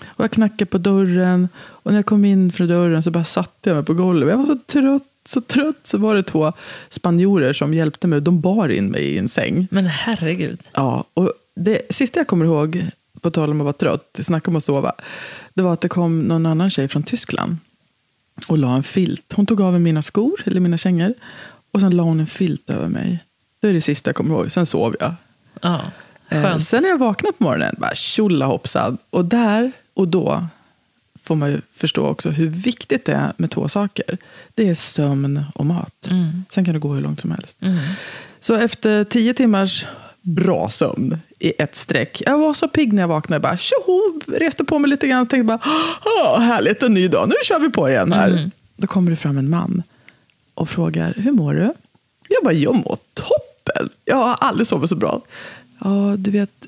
Och 0.06 0.24
jag 0.24 0.30
knackade 0.30 0.66
på 0.66 0.78
dörren 0.78 1.48
och 1.56 1.92
när 1.92 1.98
jag 1.98 2.06
kom 2.06 2.24
in 2.24 2.52
från 2.52 2.68
dörren 2.68 3.02
så 3.02 3.10
bara 3.10 3.24
satte 3.24 3.70
jag 3.70 3.76
mig 3.76 3.84
på 3.84 3.94
golvet. 3.94 4.30
Jag 4.30 4.38
var 4.38 4.46
så 4.46 4.58
trött, 4.66 5.02
så 5.30 5.40
trött. 5.40 5.80
Så 5.82 5.98
var 5.98 6.14
det 6.14 6.22
två 6.22 6.52
spanjorer 6.88 7.52
som 7.52 7.74
hjälpte 7.74 8.06
mig. 8.06 8.20
De 8.20 8.40
bar 8.40 8.68
in 8.68 8.86
mig 8.86 9.02
i 9.02 9.18
en 9.18 9.28
säng. 9.28 9.68
Men 9.70 9.86
herregud. 9.86 10.60
Ja, 10.72 11.04
och 11.14 11.32
det 11.56 11.80
sista 11.90 12.20
jag 12.20 12.26
kommer 12.26 12.44
ihåg, 12.44 12.86
på 13.20 13.30
tal 13.30 13.50
om 13.50 13.60
att 13.60 13.64
vara 13.64 13.72
trött, 13.72 14.20
snacka 14.22 14.50
om 14.50 14.56
att 14.56 14.64
sova, 14.64 14.92
det 15.54 15.62
var 15.62 15.72
att 15.72 15.80
det 15.80 15.88
kom 15.88 16.20
någon 16.22 16.46
annan 16.46 16.70
tjej 16.70 16.88
från 16.88 17.02
Tyskland 17.02 17.56
och 18.46 18.58
la 18.58 18.76
en 18.76 18.82
filt. 18.82 19.32
Hon 19.36 19.46
tog 19.46 19.60
av 19.60 19.80
mina 19.80 20.02
skor, 20.02 20.40
eller 20.44 20.60
mina 20.60 20.76
kängor, 20.76 21.14
och 21.72 21.80
sen 21.80 21.96
la 21.96 22.02
hon 22.02 22.20
en 22.20 22.26
filt 22.26 22.70
över 22.70 22.88
mig. 22.88 23.18
Det 23.60 23.68
är 23.68 23.72
det 23.72 23.80
sista 23.80 24.08
jag 24.08 24.16
kommer 24.16 24.34
ihåg. 24.34 24.52
Sen 24.52 24.66
sov 24.66 24.96
jag. 25.00 25.14
Ja, 25.62 25.80
Eh, 26.30 26.58
sen 26.58 26.82
när 26.82 26.88
jag 26.88 26.98
vaknade 26.98 27.36
på 27.38 27.44
morgonen, 27.44 27.74
bara 27.78 27.94
tjolla 27.94 28.46
hoppsan. 28.46 28.98
Och 29.10 29.24
där 29.24 29.72
och 29.94 30.08
då 30.08 30.46
får 31.22 31.36
man 31.36 31.50
ju 31.50 31.60
förstå 31.72 32.06
också 32.06 32.30
hur 32.30 32.46
viktigt 32.48 33.04
det 33.04 33.12
är 33.12 33.32
med 33.36 33.50
två 33.50 33.68
saker. 33.68 34.18
Det 34.54 34.68
är 34.68 34.74
sömn 34.74 35.44
och 35.54 35.66
mat. 35.66 36.06
Mm. 36.10 36.44
Sen 36.50 36.64
kan 36.64 36.74
det 36.74 36.80
gå 36.80 36.92
hur 36.94 37.00
långt 37.02 37.20
som 37.20 37.30
helst. 37.30 37.56
Så 38.40 38.54
efter 38.54 39.04
tio 39.04 39.34
timmars 39.34 39.86
bra 40.22 40.70
sömn 40.70 41.18
i 41.38 41.52
ett 41.58 41.76
streck. 41.76 42.22
Jag 42.26 42.38
var 42.38 42.54
så 42.54 42.68
pigg 42.68 42.92
när 42.92 43.02
jag 43.02 43.08
vaknade. 43.08 43.34
Jag 43.34 43.42
bara 43.42 43.56
tjoho, 43.56 44.20
reste 44.26 44.64
på 44.64 44.78
mig 44.78 44.90
lite 44.90 45.08
grann 45.08 45.22
och 45.22 45.28
tänkte 45.28 45.44
bara, 45.44 45.60
Åh, 46.04 46.40
härligt 46.40 46.82
en 46.82 46.92
ny 46.92 47.08
dag, 47.08 47.28
nu 47.28 47.34
kör 47.44 47.60
vi 47.60 47.70
på 47.70 47.88
igen 47.88 48.12
här. 48.12 48.28
Mm. 48.28 48.50
Då 48.76 48.86
kommer 48.86 49.10
det 49.10 49.16
fram 49.16 49.38
en 49.38 49.50
man 49.50 49.82
och 50.54 50.68
frågar, 50.70 51.14
hur 51.16 51.32
mår 51.32 51.54
du? 51.54 51.74
Jag 52.28 52.44
bara, 52.44 52.54
jag 52.54 52.74
mår 52.74 52.98
toppen. 53.14 53.88
Jag 54.04 54.16
har 54.16 54.34
aldrig 54.40 54.66
sovit 54.66 54.90
så 54.90 54.96
bra. 54.96 55.22
Ja, 55.84 56.14
du 56.18 56.30
vet, 56.30 56.66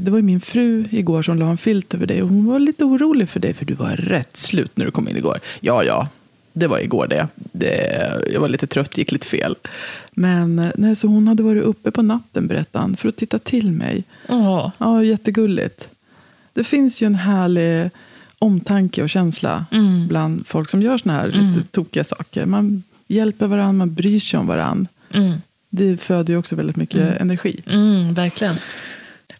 det 0.00 0.10
var 0.10 0.18
ju 0.18 0.22
min 0.22 0.40
fru 0.40 0.84
igår 0.90 1.22
som 1.22 1.38
la 1.38 1.50
en 1.50 1.56
filt 1.56 1.94
över 1.94 2.06
dig 2.06 2.22
och 2.22 2.28
hon 2.28 2.46
var 2.46 2.58
lite 2.58 2.84
orolig 2.84 3.28
för 3.28 3.40
dig 3.40 3.52
för 3.52 3.64
du 3.64 3.74
var 3.74 3.90
rätt 3.96 4.36
slut 4.36 4.76
när 4.76 4.84
du 4.84 4.90
kom 4.90 5.08
in 5.08 5.16
igår. 5.16 5.40
Ja, 5.60 5.84
ja, 5.84 6.08
det 6.52 6.66
var 6.66 6.78
igår 6.78 7.06
det. 7.06 7.28
det 7.34 8.12
jag 8.32 8.40
var 8.40 8.48
lite 8.48 8.66
trött, 8.66 8.98
gick 8.98 9.12
lite 9.12 9.26
fel. 9.26 9.54
Men 10.12 10.58
eh, 10.58 10.70
nej, 10.76 10.96
så 10.96 11.06
hon 11.06 11.28
hade 11.28 11.42
varit 11.42 11.62
uppe 11.62 11.90
på 11.90 12.02
natten, 12.02 12.46
berättade 12.46 12.82
han, 12.84 12.96
för 12.96 13.08
att 13.08 13.16
titta 13.16 13.38
till 13.38 13.72
mig. 13.72 14.04
Ja, 14.78 15.04
jättegulligt. 15.04 15.88
Det 16.52 16.64
finns 16.64 17.02
ju 17.02 17.06
en 17.06 17.14
härlig 17.14 17.90
omtanke 18.38 19.02
och 19.02 19.10
känsla 19.10 19.66
Mm. 19.70 20.06
bland 20.08 20.46
folk 20.46 20.70
som 20.70 20.82
gör 20.82 20.98
såna 20.98 21.14
här 21.14 21.26
lite 21.26 21.68
tokiga 21.70 22.04
saker. 22.04 22.46
Man 22.46 22.82
hjälper 23.08 23.46
varandra, 23.46 23.72
man 23.72 23.94
bryr 23.94 24.18
sig 24.20 24.40
om 24.40 24.46
varandra. 24.46 24.86
mm, 25.14 25.32
Det 25.70 25.96
föder 26.00 26.32
ju 26.32 26.38
också 26.38 26.56
väldigt 26.56 26.76
mycket 26.76 27.20
energi. 27.20 27.60
mm, 27.66 28.14
verkligen. 28.14 28.54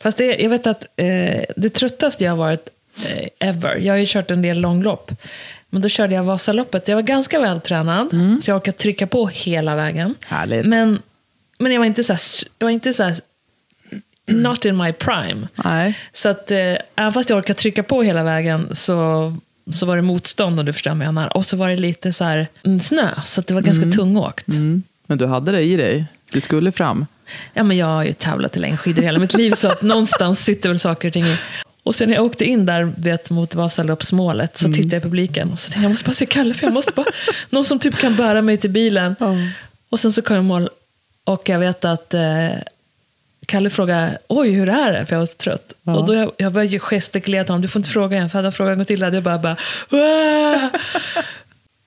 Fast 0.03 0.19
det, 0.19 0.37
jag 0.37 0.51
vet 0.51 0.67
att 0.67 0.87
eh, 0.97 1.45
det 1.57 1.69
tröttaste 1.69 2.25
jag 2.25 2.33
har 2.33 2.37
varit 2.37 2.69
eh, 3.07 3.49
ever, 3.49 3.77
jag 3.77 3.93
har 3.93 3.99
ju 3.99 4.07
kört 4.09 4.31
en 4.31 4.43
del 4.43 4.61
långlopp, 4.61 5.13
men 5.71 5.83
då 5.83 5.89
körde 5.89 6.15
jag 6.15 6.25
Vasaloppet. 6.25 6.89
Jag 6.89 6.97
var 6.97 7.03
ganska 7.03 7.41
vältränad, 7.41 8.11
så 8.43 8.51
jag 8.51 8.57
orkade 8.57 8.77
trycka 8.77 9.07
på 9.07 9.27
hela 9.27 9.77
vägen. 9.77 10.15
Härligt. 10.27 10.67
Men, 10.67 11.03
men 11.59 11.73
jag 11.73 11.79
var 11.79 11.87
inte 11.87 12.05
så 12.05 12.13
här, 12.13 12.21
jag 12.59 12.67
var 12.67 12.71
inte 12.71 12.93
så 12.93 13.03
här, 13.03 13.17
not 14.27 14.65
in 14.65 14.77
my 14.77 14.93
prime. 14.93 15.49
Nej. 15.65 15.99
Så 16.13 16.29
att 16.29 16.51
eh, 16.51 16.77
även 16.97 17.13
fast 17.13 17.31
jag 17.31 17.39
orkade 17.39 17.59
trycka 17.59 17.83
på 17.83 18.03
hela 18.03 18.23
vägen 18.23 18.69
så, 18.73 19.33
så 19.71 19.87
var 19.87 19.97
det 19.97 20.03
motstånd 20.03 20.61
om 20.61 20.67
du 20.67 20.73
förstår 20.73 20.91
vad 20.91 21.07
jag 21.07 21.15
menar. 21.15 21.37
Och 21.37 21.47
så 21.47 21.57
var 21.57 21.71
det 21.71 21.77
lite 21.77 22.13
så 22.13 22.25
här 22.25 22.49
mm, 22.65 22.81
snö, 22.81 23.11
så 23.25 23.41
det 23.41 23.55
var 23.55 23.61
ganska 23.61 23.91
tungåkt. 23.91 24.49
Mm. 24.49 24.83
Men 25.07 25.19
du 25.19 25.27
hade 25.27 25.53
det 25.53 25.63
i 25.63 25.77
dig. 25.77 26.05
Du 26.33 26.41
skulle 26.41 26.73
fram. 26.73 27.07
Ja, 27.55 27.63
men 27.63 27.77
jag 27.77 27.87
har 27.87 28.05
ju 28.05 28.13
tävlat 28.13 28.57
i 28.57 28.61
längdskidor 28.61 29.03
hela 29.03 29.19
mitt 29.19 29.35
liv, 29.35 29.53
så 29.53 29.69
att 29.69 29.83
någonstans 29.93 30.45
sitter 30.45 30.69
väl 30.69 30.79
saker 30.79 31.09
och 31.09 31.13
ting 31.13 31.25
i. 31.25 31.37
Och 31.83 31.95
sen 31.95 32.09
när 32.09 32.17
jag 32.17 32.25
åkte 32.25 32.45
in 32.45 32.67
där 32.67 32.93
vet, 32.97 33.31
mot 33.31 33.55
Vasaloppsmålet 33.55 34.59
så 34.59 34.67
tittade 34.73 34.97
jag 34.97 35.01
i 35.01 35.03
publiken 35.03 35.53
och 35.53 35.61
så 35.61 35.65
tänkte 35.65 35.79
jag, 35.79 35.85
jag 35.85 35.91
måste 35.91 36.05
bara 36.09 36.15
se 36.15 36.27
Kalle, 36.27 36.55
för 36.55 36.67
jag 36.67 36.73
måste 36.75 36.93
bara, 36.93 37.07
någon 37.51 37.65
som 37.65 37.79
typ 37.79 37.99
kan 37.99 38.17
bära 38.17 38.43
mig 38.43 38.57
till 38.57 38.71
bilen. 38.71 39.17
Och 39.91 40.01
sen 40.01 40.13
så 40.13 40.23
kom 40.23 40.37
jag 40.37 40.43
i 40.45 40.47
mål 40.47 40.69
och 41.25 41.49
jag 41.49 41.59
vet 41.59 41.85
att 41.85 42.15
eh, 42.15 42.49
Kalle 43.47 43.71
frågade, 43.71 44.19
oj 44.29 44.51
hur 44.51 44.69
är 44.69 44.93
det? 44.93 45.07
För 45.07 45.15
jag 45.15 45.21
var 45.21 45.27
trött. 45.27 45.73
Och 45.85 46.07
då 46.07 46.15
jag, 46.15 46.33
jag 46.37 46.53
började 46.53 46.79
gestikulera 46.79 47.45
till 47.45 47.51
honom, 47.51 47.63
du 47.63 47.69
får 47.69 47.81
inte 47.81 47.91
fråga 47.91 48.17
igen, 48.17 48.31
för 48.31 48.39
hade 48.39 48.47
jag 48.47 48.55
frågat 48.55 48.73
en 48.73 48.79
gång 48.79 48.85
till 48.87 49.03
hade 49.03 49.17
jag 49.17 49.25
bara, 49.25 49.39
bara 49.39 49.57
"Wah!" 49.89 50.71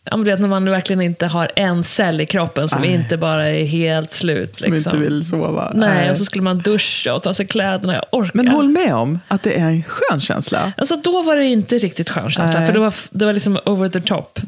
Ja, 0.09 0.17
men 0.17 0.25
du 0.25 0.31
vet 0.31 0.39
när 0.39 0.47
man 0.47 0.65
verkligen 0.65 1.01
inte 1.01 1.27
har 1.27 1.51
en 1.55 1.83
cell 1.83 2.21
i 2.21 2.25
kroppen 2.25 2.67
som 2.67 2.81
Nej. 2.81 2.93
inte 2.93 3.17
bara 3.17 3.49
är 3.49 3.65
helt 3.65 4.13
slut. 4.13 4.55
Som 4.55 4.73
liksom. 4.73 4.95
inte 4.95 5.09
vill 5.09 5.25
sova. 5.25 5.71
Nej, 5.73 6.11
och 6.11 6.17
så 6.17 6.25
skulle 6.25 6.41
man 6.43 6.57
duscha 6.59 7.13
och 7.13 7.23
ta 7.23 7.33
sig 7.33 7.47
kläderna. 7.47 7.93
Jag 7.93 8.03
orkar. 8.11 8.31
Men 8.33 8.47
håll 8.47 8.69
med 8.69 8.95
om 8.95 9.19
att 9.27 9.43
det 9.43 9.59
är 9.59 9.65
en 9.65 9.83
skön 9.83 10.19
känsla. 10.19 10.73
Alltså 10.77 10.95
då 10.95 11.21
var 11.21 11.35
det 11.35 11.45
inte 11.45 11.77
riktigt 11.77 12.09
skön 12.09 12.23
känsla, 12.23 12.45
Nej. 12.45 12.55
Mm. 12.55 12.65
för 12.65 12.73
det 12.73 12.79
var, 12.79 12.93
det 13.09 13.25
var 13.25 13.33
liksom 13.33 13.59
over 13.65 13.89
the 13.89 14.01
top. 14.01 14.39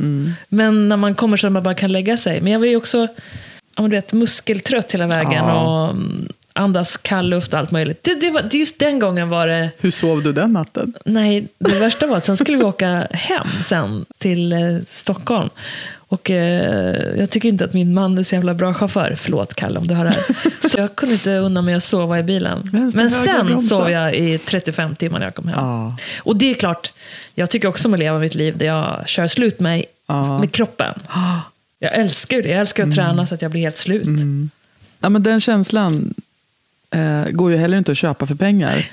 Men 0.49 0.89
när 0.89 0.97
man 0.97 1.15
kommer 1.15 1.37
så 1.37 1.47
att 1.47 1.53
man 1.53 1.63
bara 1.63 1.73
kan 1.73 1.91
lägga 1.91 2.17
sig. 2.17 2.41
Men 2.41 2.51
jag 2.51 2.59
var 2.59 2.67
ju 2.67 2.75
också 2.75 3.07
ja, 3.77 3.83
du 3.83 3.89
vet, 3.89 4.13
muskeltrött 4.13 4.93
hela 4.93 5.07
vägen 5.07 5.43
Ja. 5.47 5.61
och 5.61 5.89
mm, 5.89 6.29
andas 6.57 6.97
kall 6.97 7.29
luft 7.29 7.53
och 7.53 7.59
allt 7.59 7.71
möjligt. 7.71 8.03
Det, 8.03 8.13
det 8.21 8.31
var, 8.31 8.49
just 8.51 8.79
den 8.79 8.99
gången 8.99 9.29
var 9.29 9.47
det, 9.47 9.69
Hur 9.79 9.91
sov 9.91 10.23
du 10.23 10.31
den 10.33 10.53
natten? 10.53 10.93
nej, 11.05 11.47
det 11.59 11.79
värsta 11.79 12.07
var 12.07 12.17
att 12.17 12.25
sen 12.25 12.37
skulle 12.37 12.57
vi 12.57 12.63
åka 12.63 13.07
hem 13.11 13.47
sen 13.63 14.05
till 14.17 14.53
eh, 14.53 14.59
Stockholm. 14.87 15.49
Och 16.09 16.31
eh, 16.31 17.17
jag 17.19 17.29
tycker 17.29 17.49
inte 17.49 17.65
att 17.65 17.73
min 17.73 17.93
man 17.93 18.17
är 18.17 18.23
så 18.23 18.35
jävla 18.35 18.53
bra 18.53 18.73
chaufför. 18.73 19.15
Förlåt 19.19 19.53
Kalle 19.53 19.79
om 19.79 19.87
du 19.87 19.93
hör 19.93 20.05
det 20.05 20.11
här. 20.11 20.25
Så 20.69 20.79
jag 20.79 20.95
kunde 20.95 21.13
inte 21.13 21.31
unna 21.37 21.61
mig 21.61 21.73
att 21.73 21.83
sova 21.83 22.19
i 22.19 22.23
bilen. 22.23 22.69
Vänster, 22.73 22.99
Men 22.99 23.09
sen 23.09 23.61
sov 23.61 23.89
jag 23.91 24.15
i 24.15 24.37
35 24.37 24.95
timmar 24.95 25.19
när 25.19 25.25
jag 25.25 25.35
kom 25.35 25.47
hem. 25.47 25.59
Ja. 25.59 25.97
Och 26.19 26.35
det 26.35 26.49
är 26.49 26.53
klart, 26.53 26.93
jag 27.35 27.49
tycker 27.49 27.67
också 27.67 27.87
om 27.87 27.93
att 27.93 27.99
leva 27.99 28.19
mitt 28.19 28.35
liv 28.35 28.57
där 28.57 28.65
jag 28.65 29.03
kör 29.09 29.27
slut 29.27 29.59
mig 29.59 29.85
Ja. 30.07 30.39
med 30.39 30.51
kroppen. 30.51 30.93
Jag 31.79 31.93
älskar 31.95 32.41
det. 32.41 32.49
Jag 32.49 32.59
älskar 32.61 32.83
att 32.87 32.95
träna 32.95 33.27
så 33.27 33.35
att 33.35 33.41
jag 33.41 33.51
blir 33.51 33.61
helt 33.61 33.77
slut. 33.77 34.07
Ja, 34.99 35.09
men 35.09 35.23
den 35.23 35.39
känslan 35.39 36.13
eh, 36.95 37.31
går 37.31 37.51
ju 37.51 37.57
heller 37.57 37.77
inte 37.77 37.91
att 37.91 37.97
köpa 37.97 38.25
för 38.25 38.35
pengar. 38.35 38.85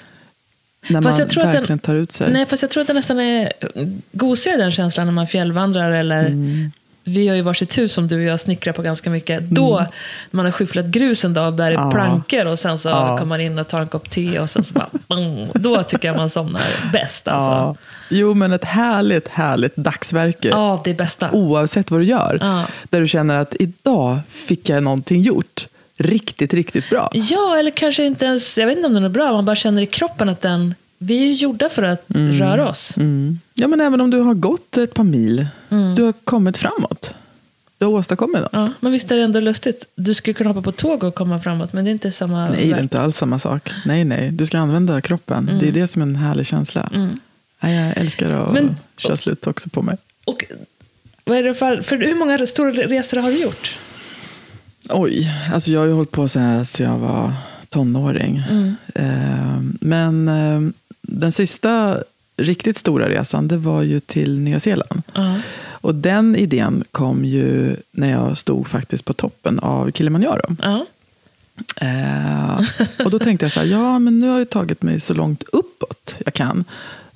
När 0.89 1.03
Fast 1.03 1.19
man 1.19 1.19
jag 1.19 1.31
tror 1.31 1.43
att 1.43 1.53
den- 1.53 1.61
verkligen 1.61 1.79
tar 1.79 1.95
ut 1.95 2.13
sig. 2.13 2.33
Nej, 2.33 2.47
fast 2.47 2.63
jag 2.63 2.71
tror 2.71 2.81
att 2.81 2.87
det 2.87 2.93
nästan 2.95 3.21
är 3.21 3.53
gosigare 4.13 4.57
den 4.63 4.71
känslan 4.73 5.07
när 5.07 5.13
man 5.13 5.27
fjällvandrar 5.27 5.91
eller 5.91 6.27
Mm. 6.27 6.73
vi 7.05 7.29
har 7.29 7.37
ju 7.37 7.43
varsitt 7.43 7.79
hus 7.79 7.93
som 7.93 8.09
du 8.09 8.17
och 8.17 8.23
jag 8.23 8.41
snickrar 8.41 8.73
på 8.73 8.83
ganska 8.83 9.11
mycket. 9.11 9.43
Då, 9.51 9.79
när 9.79 9.87
man 10.31 10.45
har 10.45 10.53
skyfflat 10.53 10.85
grus 10.87 11.25
en 11.25 11.35
dag 11.35 11.47
och 11.47 11.53
bär 11.53 11.71
i 11.73 11.75
Mm. 11.75 11.87
Ja. 11.87 11.93
plankor 11.93 12.47
och 12.47 12.59
sen 12.59 12.79
så 12.79 12.89
Ja. 12.89 13.07
kommer 13.19 13.25
man 13.29 13.41
in 13.41 13.59
och 13.59 13.69
tar 13.69 13.81
en 13.81 13.89
kopp 13.89 14.11
te 14.11 14.39
och 14.39 14.51
sen 14.51 14.65
så 14.65 14.75
bara, 14.75 14.89
bang, 15.09 15.49
då 15.55 15.83
tycker 15.83 16.09
jag 16.09 16.17
man 16.17 16.31
somnar 16.31 16.63
bäst. 16.93 17.29
Alltså. 17.29 17.51
ja. 17.51 17.77
Jo, 18.11 18.35
men 18.35 18.53
ett 18.53 18.65
härligt, 18.65 19.29
härligt 19.29 19.77
dagsverke. 19.77 20.49
Ja, 20.49 20.81
det 20.85 20.91
är 20.91 20.95
bästa. 20.95 21.31
Oavsett 21.33 21.91
vad 21.91 22.01
du 22.01 22.05
gör. 22.05 22.39
Ja. 22.41 22.67
Där 22.91 23.01
du 23.01 23.07
känner 23.09 23.35
att 23.35 23.55
idag 23.61 24.19
fick 24.29 24.69
jag 24.69 24.83
någonting 24.83 25.21
gjort. 25.21 25.67
Riktigt, 25.97 26.55
riktigt 26.55 26.91
bra. 26.91 27.11
Ja, 27.13 27.57
eller 27.59 27.71
kanske 27.71 28.05
inte 28.05 28.25
ens, 28.25 28.59
jag 28.59 28.67
vet 28.67 28.77
inte 28.77 28.87
om 28.87 28.95
den 28.95 29.05
är 29.05 29.09
bra, 29.09 29.33
man 29.33 29.45
bara 29.45 29.57
känner 29.57 29.83
i 29.83 29.87
kroppen 29.87 30.29
att 30.29 30.41
den, 30.41 30.75
vi 30.99 31.23
är 31.23 31.27
ju 31.27 31.33
gjorda 31.33 31.69
för 31.69 31.83
att 31.83 32.05
röra 32.09 32.69
oss. 32.69 32.97
Mm. 32.97 33.39
Ja, 33.55 33.69
men 33.69 33.81
även 33.81 34.01
om 34.01 34.11
du 34.11 34.19
har 34.19 34.35
gått 34.35 34.77
ett 34.77 34.95
par 34.95 35.05
mil. 35.05 35.47
Mm. 35.71 35.95
Du 35.95 36.03
har 36.03 36.13
kommit 36.13 36.57
framåt. 36.57 37.15
Du 37.79 37.85
har 37.87 37.93
åstadkommit 37.93 38.41
något. 38.43 38.51
Ja, 38.53 38.73
men 38.81 38.93
visst 38.93 39.13
är 39.13 39.17
det 39.17 39.23
ändå 39.23 39.41
lustigt? 39.41 39.85
Du 39.95 40.15
skulle 40.15 40.35
kunna 40.35 40.51
hoppa 40.51 40.63
på 40.63 40.73
tåg 40.73 41.05
och 41.05 41.15
komma 41.15 41.41
framåt, 41.41 41.73
men 41.73 41.85
det 41.85 41.91
är 41.91 41.93
inte 41.93 42.13
samma 42.13 42.47
Nej, 42.49 42.67
det 42.69 42.73
är 42.77 42.81
inte 42.83 43.01
alls 43.01 43.17
samma 43.17 43.39
sak. 43.39 43.71
Nej, 43.87 44.05
nej. 44.05 44.31
Du 44.31 44.47
ska 44.47 44.59
använda 44.59 45.01
kroppen. 45.01 45.51
Det 45.61 45.69
är 45.69 45.73
det 45.73 45.87
som 45.87 46.03
är 46.03 46.07
en 46.07 46.17
härlig 46.17 46.47
känsla. 46.47 46.91
Nej, 47.61 47.87
jag 47.87 47.97
älskar 47.97 48.31
att 48.31 48.51
Mm. 48.51 48.65
Men- 48.65 48.77
köra 48.97 49.17
slut 49.17 49.47
också 49.47 49.69
på 49.69 49.83
mig. 49.83 49.97
Och 50.25 50.45
vad 51.25 51.39
är 51.39 51.43
det 51.43 51.55
för, 51.55 51.81
för 51.83 51.97
hur 51.97 52.15
många 52.15 52.47
stora 52.47 52.71
resor 52.73 53.19
har 53.19 53.31
du 53.31 53.43
gjort? 53.43 53.79
Oj, 54.89 55.33
alltså 55.53 55.71
jag 55.71 55.81
har 55.81 55.87
ju 55.87 55.93
hållit 55.93 56.11
på 56.11 56.29
så 56.29 56.39
här 56.39 56.65
sedan 56.65 56.91
jag 56.91 56.99
var 56.99 57.33
tonåring. 57.69 58.43
Mm. 58.51 58.75
Eh, 58.95 59.61
men 59.81 60.29
eh, 60.29 60.61
den 61.03 61.33
sista 61.33 62.03
riktigt 62.37 62.77
stora 62.77 63.09
resan, 63.09 63.49
det 63.49 63.57
var 63.57 63.83
ju 63.83 64.01
till 64.01 64.39
Nya 64.39 64.61
Zeeland. 64.61 65.03
Ja. 65.15 65.41
Och 65.67 65.95
den 65.95 66.37
idén 66.37 66.85
kom 66.93 67.25
ju 67.25 67.77
när 67.91 68.11
jag 68.11 68.39
stod 68.39 68.69
faktiskt 68.69 69.05
på 69.05 69.13
toppen 69.13 69.59
av 69.59 69.91
Kilimanjaro. 69.91 70.57
Ja. 70.63 70.87
Eh, 71.77 72.57
och 73.05 73.11
då 73.11 73.19
tänkte 73.25 73.45
jag 73.45 73.53
så 73.53 73.61
här, 73.61 73.67
ja 73.67 73.99
men 73.99 74.19
nu 74.19 74.29
har 74.29 74.39
jag 74.39 74.51
tagit 74.51 74.83
mig 74.83 75.01
så 75.01 75.15
långt 75.15 75.43
uppåt 75.43 76.15
jag 76.25 76.35
kan. 76.35 76.65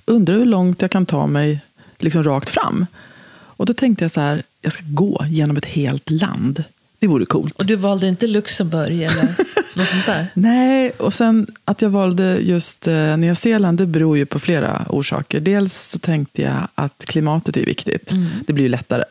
Undrar 0.04 0.34
hur 0.34 0.44
långt 0.44 0.82
jag 0.82 0.90
kan 0.90 1.06
ta 1.06 1.26
mig 1.26 1.60
liksom 1.98 2.22
rakt 2.22 2.48
fram. 2.48 2.86
Och 3.30 3.66
då 3.66 3.72
tänkte 3.72 4.04
jag 4.04 4.10
så 4.10 4.20
här, 4.20 4.42
jag 4.62 4.72
ska 4.72 4.82
gå 4.86 5.24
genom 5.28 5.56
ett 5.56 5.64
helt 5.64 6.10
land. 6.10 6.64
Det 7.00 7.06
vore 7.06 7.24
coolt. 7.24 7.58
Och 7.58 7.66
du 7.66 7.76
valde 7.76 8.08
inte 8.08 8.26
Luxemburg 8.26 9.02
eller 9.02 9.22
något 9.76 9.88
sånt 9.88 10.06
där? 10.06 10.26
Nej, 10.34 10.90
och 10.90 11.14
sen 11.14 11.46
att 11.64 11.82
jag 11.82 11.90
valde 11.90 12.38
just 12.40 12.86
eh, 12.86 13.16
Nya 13.16 13.34
Zeeland, 13.34 13.78
det 13.78 13.86
beror 13.86 14.18
ju 14.18 14.26
på 14.26 14.38
flera 14.38 14.86
orsaker. 14.88 15.40
Dels 15.40 15.90
så 15.90 15.98
tänkte 15.98 16.42
jag 16.42 16.68
att 16.74 17.04
klimatet 17.04 17.56
är 17.56 17.64
viktigt. 17.64 18.10
Mm. 18.10 18.28
Det 18.46 18.52
blir 18.52 18.64
ju 18.64 18.70
lättare. 18.70 19.04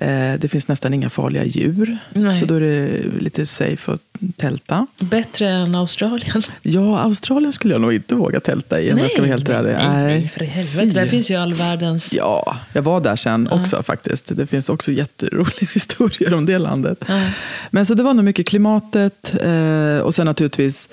Eh, 0.00 0.34
det 0.38 0.48
finns 0.48 0.68
nästan 0.68 0.94
inga 0.94 1.10
farliga 1.10 1.44
djur. 1.44 1.98
Nej. 2.12 2.36
Så 2.36 2.44
då 2.44 2.54
är 2.54 2.60
det 2.60 2.88
lite 3.20 3.46
safe 3.46 3.92
att 3.92 4.00
tälta. 4.36 4.86
Bättre 5.00 5.48
än 5.48 5.74
Australien? 5.74 6.42
Ja, 6.62 6.98
Australien 6.98 7.52
skulle 7.52 7.74
jag 7.74 7.80
nog 7.80 7.92
inte 7.92 8.14
våga 8.14 8.40
tälta 8.40 8.80
i 8.80 8.92
om 8.92 8.98
jag 8.98 9.10
ska 9.10 9.20
vara 9.20 9.30
helt 9.30 9.48
ärlig. 9.48 9.72
nej, 9.72 10.06
nej, 10.06 10.28
för 10.28 10.44
helvete. 10.44 11.00
Där 11.00 11.06
finns 11.06 11.30
ju 11.30 11.34
all 11.34 11.54
världens... 11.54 12.12
Ja, 12.12 12.56
jag 12.72 12.82
var 12.82 13.00
där 13.00 13.16
sen 13.16 13.48
också 13.48 13.82
faktiskt. 13.82 14.36
Det 14.36 14.46
finns 14.46 14.68
också 14.68 14.92
jätteroliga 14.92 15.68
historier 15.74 16.34
om 16.34 16.46
det 16.46 16.58
landet. 16.58 17.04
Ja. 17.08 17.30
Men 17.70 17.86
så 17.86 17.94
det 17.94 18.02
var 18.02 18.14
nog 18.14 18.24
mycket 18.24 18.46
klimatet 18.46 19.34
eh, 19.42 19.98
och 19.98 20.14
sen 20.14 20.26
naturligtvis 20.26 20.88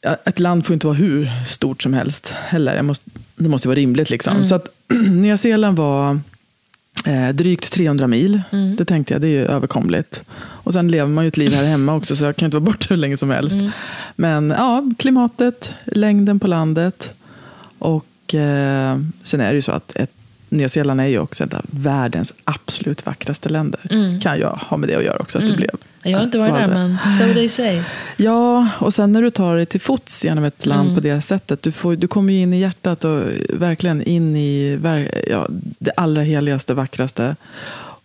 ja, 0.00 0.16
ett 0.24 0.38
land 0.38 0.66
får 0.66 0.74
inte 0.74 0.86
vara 0.86 0.96
hur 0.96 1.30
stort 1.46 1.82
som 1.82 1.94
helst 1.94 2.34
heller. 2.46 2.76
Jag 2.76 2.84
måste, 2.84 3.10
det 3.36 3.48
måste 3.48 3.68
vara 3.68 3.76
rimligt 3.76 4.10
liksom. 4.10 4.44
Så 4.44 4.54
att 4.54 4.68
Nya 5.10 5.36
Zeeland 5.36 5.76
var 5.76 6.20
eh, 7.06 7.28
drygt 7.28 7.72
300 7.72 8.06
mil. 8.06 8.42
Det 8.78 8.84
tänkte 8.84 9.14
jag, 9.14 9.20
det 9.20 9.26
är 9.26 9.30
ju 9.30 9.46
överkomligt. 9.46 10.22
Och 10.38 10.72
sen 10.72 10.88
lever 10.90 11.10
man 11.10 11.24
ju 11.24 11.28
ett 11.28 11.36
liv 11.36 11.52
här 11.52 11.64
hemma 11.64 11.94
också 11.94 12.16
så 12.16 12.24
jag 12.24 12.36
kan 12.36 12.46
inte 12.46 12.56
vara 12.56 12.64
borta 12.64 12.86
hur 12.90 12.96
länge 12.96 13.16
som 13.16 13.30
helst. 13.30 13.56
Men 14.16 14.50
ja, 14.50 14.84
klimatet, 14.98 15.74
längden 15.84 16.40
på 16.40 16.46
landet 16.46 17.10
och 17.78 18.34
eh, 18.34 18.98
sen 19.22 19.40
är 19.40 19.48
det 19.48 19.54
ju 19.54 19.62
så 19.62 19.72
att 19.72 19.96
ett, 19.96 20.10
Nya 20.48 20.68
Zeeland 20.68 21.00
är 21.00 21.06
ju 21.06 21.18
också 21.18 21.44
ett 21.44 21.54
av 21.54 21.64
världens 21.70 22.32
absolut 22.44 23.06
vackraste 23.06 23.48
länder. 23.48 23.80
Kan 24.20 24.38
jag 24.38 24.50
ha 24.50 24.76
med 24.76 24.88
det 24.88 24.94
att 24.94 25.04
göra 25.04 25.18
också 25.18 25.38
att 25.38 25.46
det 25.48 25.56
blev. 25.56 25.76
Jag 26.02 26.18
har 26.18 26.24
inte 26.24 26.38
varit 26.38 26.54
där, 26.54 26.66
men 26.66 26.98
so 27.18 27.34
they 27.34 27.48
say. 27.48 27.82
Ja, 28.16 28.68
och 28.78 28.94
sen 28.94 29.12
när 29.12 29.22
du 29.22 29.30
tar 29.30 29.56
dig 29.56 29.66
till 29.66 29.80
fots 29.80 30.24
genom 30.24 30.44
ett 30.44 30.66
land 30.66 30.94
på 30.94 31.00
det 31.00 31.22
sättet. 31.22 31.62
Du, 31.62 31.72
får, 31.72 31.96
du 31.96 32.08
kommer 32.08 32.32
ju 32.32 32.38
in 32.40 32.54
i 32.54 32.60
hjärtat 32.60 33.04
och 33.04 33.22
verkligen 33.48 34.02
in 34.02 34.36
i 34.36 34.78
ja, 35.28 35.46
det 35.78 35.90
allra 35.96 36.22
heligaste, 36.22 36.74
vackraste. 36.74 37.36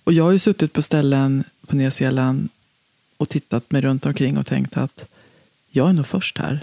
Och 0.03 0.13
jag 0.13 0.23
har 0.23 0.31
ju 0.31 0.39
suttit 0.39 0.73
på 0.73 0.81
ställen 0.81 1.43
på 1.67 1.75
Nya 1.75 1.91
Zeeland 1.91 2.49
och 3.17 3.29
tittat 3.29 3.71
mig 3.71 3.81
runt 3.81 4.05
omkring 4.05 4.37
och 4.37 4.45
tänkt 4.45 4.77
att 4.77 5.05
jag 5.71 5.89
är 5.89 5.93
nog 5.93 6.07
först 6.07 6.37
här. 6.37 6.59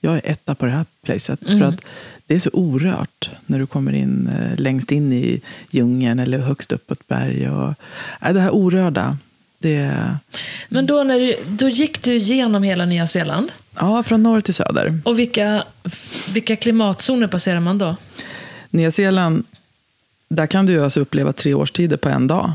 Jag 0.00 0.14
är 0.14 0.20
etta 0.24 0.54
på 0.54 0.66
det 0.66 0.72
här 0.72 0.84
placet. 1.02 1.48
För 1.48 1.62
att 1.62 1.80
det 2.26 2.34
är 2.34 2.40
så 2.40 2.50
orört 2.52 3.30
när 3.46 3.58
du 3.58 3.66
kommer 3.66 3.92
in 3.92 4.28
eh, 4.28 4.60
längst 4.60 4.92
in 4.92 5.12
i 5.12 5.40
djungeln 5.70 6.18
eller 6.18 6.38
högst 6.38 6.72
upp 6.72 6.86
på 6.86 6.92
ett 6.92 7.08
berg. 7.08 7.50
Och, 7.50 7.74
nej, 8.20 8.34
det 8.34 8.40
här 8.40 8.50
orörda, 8.50 9.18
det 9.58 10.16
Men 10.68 10.86
då, 10.86 11.04
när 11.04 11.18
du, 11.18 11.34
då 11.48 11.68
gick 11.68 12.02
du 12.02 12.16
igenom 12.16 12.62
hela 12.62 12.84
Nya 12.84 13.06
Zeeland. 13.06 13.52
Ja, 13.74 14.02
från 14.02 14.22
norr 14.22 14.40
till 14.40 14.54
söder. 14.54 15.00
Och 15.04 15.18
vilka, 15.18 15.64
vilka 16.32 16.56
klimatzoner 16.56 17.26
passerar 17.26 17.60
man 17.60 17.78
då? 17.78 17.96
Nya 18.70 18.90
Zeeland, 18.90 19.44
där 20.28 20.46
kan 20.46 20.66
du 20.66 20.72
ju 20.72 20.84
alltså 20.84 21.00
uppleva 21.00 21.32
tre 21.32 21.54
årstider 21.54 21.96
på 21.96 22.08
en 22.08 22.26
dag. 22.26 22.52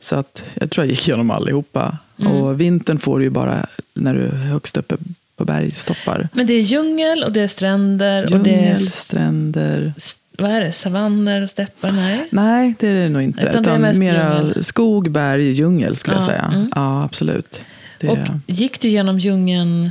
Så 0.00 0.16
att 0.16 0.42
jag 0.54 0.70
tror 0.70 0.84
jag 0.86 0.90
gick 0.90 1.08
igenom 1.08 1.30
allihopa. 1.30 1.98
Och 2.16 2.60
vintern 2.60 2.98
får 2.98 3.18
du 3.18 3.24
ju 3.24 3.30
bara 3.30 3.66
när 3.94 4.14
du 4.14 4.20
är 4.20 4.30
högst 4.30 4.76
uppe 4.76 4.96
på 5.36 5.44
bergstoppar. 5.44 6.28
Men 6.32 6.46
det 6.46 6.54
är 6.54 6.60
djungel 6.60 7.24
och 7.24 7.32
det 7.32 7.40
är 7.40 7.48
stränder 7.48 8.34
och 8.34 8.40
det 8.40 8.50
är 8.50 8.54
Djungel, 8.54 8.78
stränder. 8.78 9.92
Vad 10.38 10.50
är 10.50 10.60
det, 10.60 10.72
savanner 10.72 11.42
och 11.42 11.50
steppar? 11.50 11.92
Nej. 11.92 12.28
Nej, 12.30 12.74
det 12.80 12.88
är 12.88 12.94
det 12.94 13.08
nog 13.08 13.22
inte. 13.22 13.40
Utan 13.40 13.60
Utan, 13.60 13.82
det 13.82 13.94
mera 13.98 14.38
djungel. 14.38 14.64
skog, 14.64 15.10
berg, 15.10 15.50
djungel 15.50 15.96
skulle 15.96 16.16
jag 16.16 16.22
Ja, 16.22 16.26
säga. 16.26 16.50
mm. 16.54 16.70
Ja, 16.74 17.02
absolut. 17.04 17.62
Det, 18.00 18.08
Och 18.08 18.18
gick 18.46 18.80
du 18.80 18.88
genom 18.88 19.18
djungeln 19.18 19.90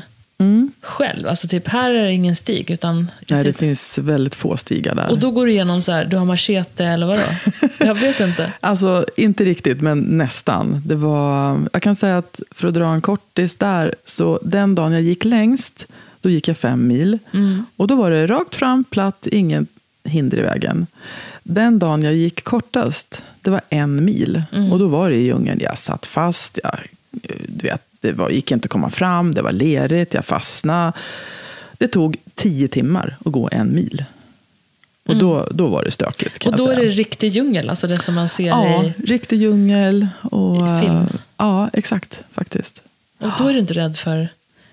själv? 0.81 1.27
Alltså 1.27 1.47
typ, 1.47 1.67
här 1.67 1.91
är 1.91 2.05
det 2.05 2.13
ingen 2.13 2.35
stig, 2.35 2.71
utan... 2.71 3.11
Nej, 3.29 3.43
det 3.43 3.51
typ, 3.51 3.57
finns 3.57 3.97
väldigt 3.97 4.35
få 4.35 4.57
stigar 4.57 4.95
där. 4.95 5.09
och 5.09 5.19
då 5.19 5.31
går 5.31 5.45
du 5.45 5.51
igenom 5.51 5.81
så 5.81 5.91
här, 5.91 6.05
du 6.05 6.17
har 6.17 6.25
machete 6.25 6.85
eller 6.85 7.05
vadå? 7.07 7.21
Jag 7.79 7.95
vet 7.95 8.19
inte. 8.19 8.51
Alltså, 8.59 9.05
inte 9.17 9.45
riktigt, 9.45 9.81
men 9.81 9.99
nästan. 9.99 10.81
Det 10.85 10.95
var, 10.95 11.59
jag 11.73 11.81
kan 11.81 11.95
säga 11.95 12.17
att 12.17 12.39
för 12.51 12.67
att 12.67 12.73
dra 12.73 12.85
en 12.87 13.01
kortis 13.01 13.55
där, 13.55 13.95
så 14.05 14.39
den 14.43 14.75
dagen 14.75 14.91
jag 14.91 15.01
gick 15.01 15.25
längst, 15.25 15.87
då 16.21 16.29
gick 16.29 16.47
jag 16.47 16.57
fem 16.57 16.87
mil. 16.87 17.19
Och 17.77 17.87
då 17.87 17.95
var 17.95 18.11
det 18.11 18.27
rakt 18.27 18.55
fram, 18.55 18.83
platt, 18.83 19.27
ingen 19.31 19.67
hinder 20.07 20.37
i 20.37 20.41
vägen. 20.41 20.87
Den 21.43 21.79
dagen 21.79 22.01
jag 22.01 22.13
gick 22.15 22.43
kortast, 22.43 23.23
det 23.41 23.49
var 23.49 23.61
en 23.69 24.05
mil. 24.05 24.43
Och 24.71 24.79
då 24.79 24.87
var 24.87 25.09
det 25.09 25.15
i 25.15 25.25
djungeln. 25.25 25.59
Jag 25.63 25.77
satt 25.77 26.05
fast, 26.05 26.59
jag, 26.63 26.79
du 27.47 27.67
vet, 27.67 27.81
det 28.01 28.11
var, 28.11 28.29
gick 28.29 28.51
inte 28.51 28.65
att 28.65 28.71
komma 28.71 28.89
fram, 28.89 29.33
det 29.33 29.41
var 29.41 29.51
lerigt, 29.51 30.13
jag 30.13 30.25
fastnade. 30.25 30.93
Det 31.77 31.87
tog 31.87 32.17
tio 32.35 32.67
timmar 32.67 33.15
att 33.25 33.31
gå 33.31 33.49
en 33.51 33.75
mil. 33.75 34.03
Och 35.05 35.15
då, 35.15 35.47
då 35.51 35.67
var 35.67 35.83
det 35.83 35.91
stökigt 35.91 36.39
kan 36.39 36.53
Och 36.53 36.57
då 36.59 36.67
är 36.71 36.75
det 36.75 36.87
riktig 36.87 37.31
djungel, 37.31 37.69
alltså 37.69 37.87
det 37.87 37.97
som 37.97 38.15
man 38.15 38.29
ser 38.29 38.47
Ja, 38.47 38.83
i... 38.83 38.93
riktig 38.97 39.41
djungel. 39.41 40.07
Och, 40.21 40.55
I 40.55 40.81
film. 40.81 40.95
eh, 40.95 41.07
Ja, 41.37 41.69
exakt. 41.73 42.19
Faktiskt. 42.31 42.81
Och 43.19 43.29
då 43.37 43.47
är 43.47 43.53
du 43.53 43.59
inte 43.59 43.73
rädd 43.73 43.95
för... 43.97 44.27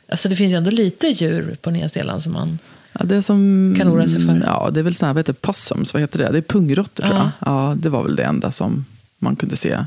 Alltså 0.09 0.29
det 0.29 0.37
finns 0.37 0.53
ju 0.53 0.57
ändå 0.57 0.71
lite 0.71 1.07
djur 1.09 1.57
på 1.63 1.71
Nya 1.71 1.89
Zeeland 1.89 2.23
som 2.23 2.33
man... 2.33 2.59
Ja, 2.99 3.05
det 3.05 3.23
som, 3.23 3.75
Kan 3.79 3.89
oroa 3.89 4.09
sig 4.09 4.21
för. 4.27 4.43
Ja, 4.47 4.71
det 4.73 4.81
är 4.81 4.85
väl 4.85 4.95
såna 4.95 5.07
här, 5.09 5.15
vad 5.15 5.19
heter 5.21 5.33
possums, 5.33 5.95
vad 5.95 6.01
heter 6.03 6.19
det? 6.19 6.33
Det 6.33 6.39
är 6.39 6.43
pungråttor 6.43 7.05
tror 7.07 7.19
Ja. 7.19 7.31
jag. 7.39 7.53
Ja, 7.53 7.75
det 7.77 7.89
var 7.89 8.03
väl 8.03 8.17
det 8.17 8.25
enda 8.25 8.53
som 8.53 8.85
man 9.19 9.37
kunde 9.37 9.57
se. 9.57 9.85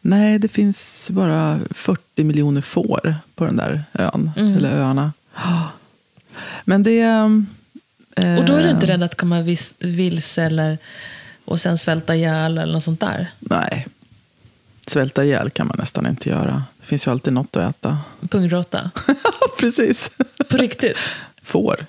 Nej, 0.00 0.38
det 0.38 0.48
finns 0.48 1.06
bara 1.10 1.60
40 1.70 2.24
miljoner 2.24 2.60
får 2.60 3.14
på 3.34 3.44
den 3.44 3.56
där 3.56 3.84
ön, 3.94 4.30
Mm. 4.36 4.56
eller 4.56 4.76
öarna. 4.76 5.12
Men 6.64 6.82
det... 6.82 7.00
eh, 8.16 8.38
Och 8.38 8.44
då 8.44 8.52
är 8.54 8.62
du 8.62 8.70
inte 8.70 8.86
rädd 8.86 9.02
att 9.02 9.16
komma 9.16 9.40
vis, 9.40 9.74
vilse 9.78 10.42
eller... 10.42 10.78
Och 11.44 11.60
sen 11.60 11.78
svälta 11.78 12.14
ihjäl 12.16 12.58
eller 12.58 12.72
något 12.72 12.84
sånt 12.84 13.00
där? 13.00 13.30
Nej. 13.38 13.86
Svälta 14.86 15.24
ihjäl 15.24 15.50
kan 15.50 15.66
man 15.66 15.76
nästan 15.78 16.06
inte 16.06 16.28
göra. 16.28 16.62
Det 16.80 16.86
finns 16.86 17.06
ju 17.06 17.10
alltid 17.10 17.32
något 17.32 17.56
att 17.56 17.70
äta. 17.70 17.98
Pungråtta? 18.28 18.90
Precis. 19.58 20.10
På 20.50 20.56
riktigt? 20.56 20.96
Får. 21.42 21.86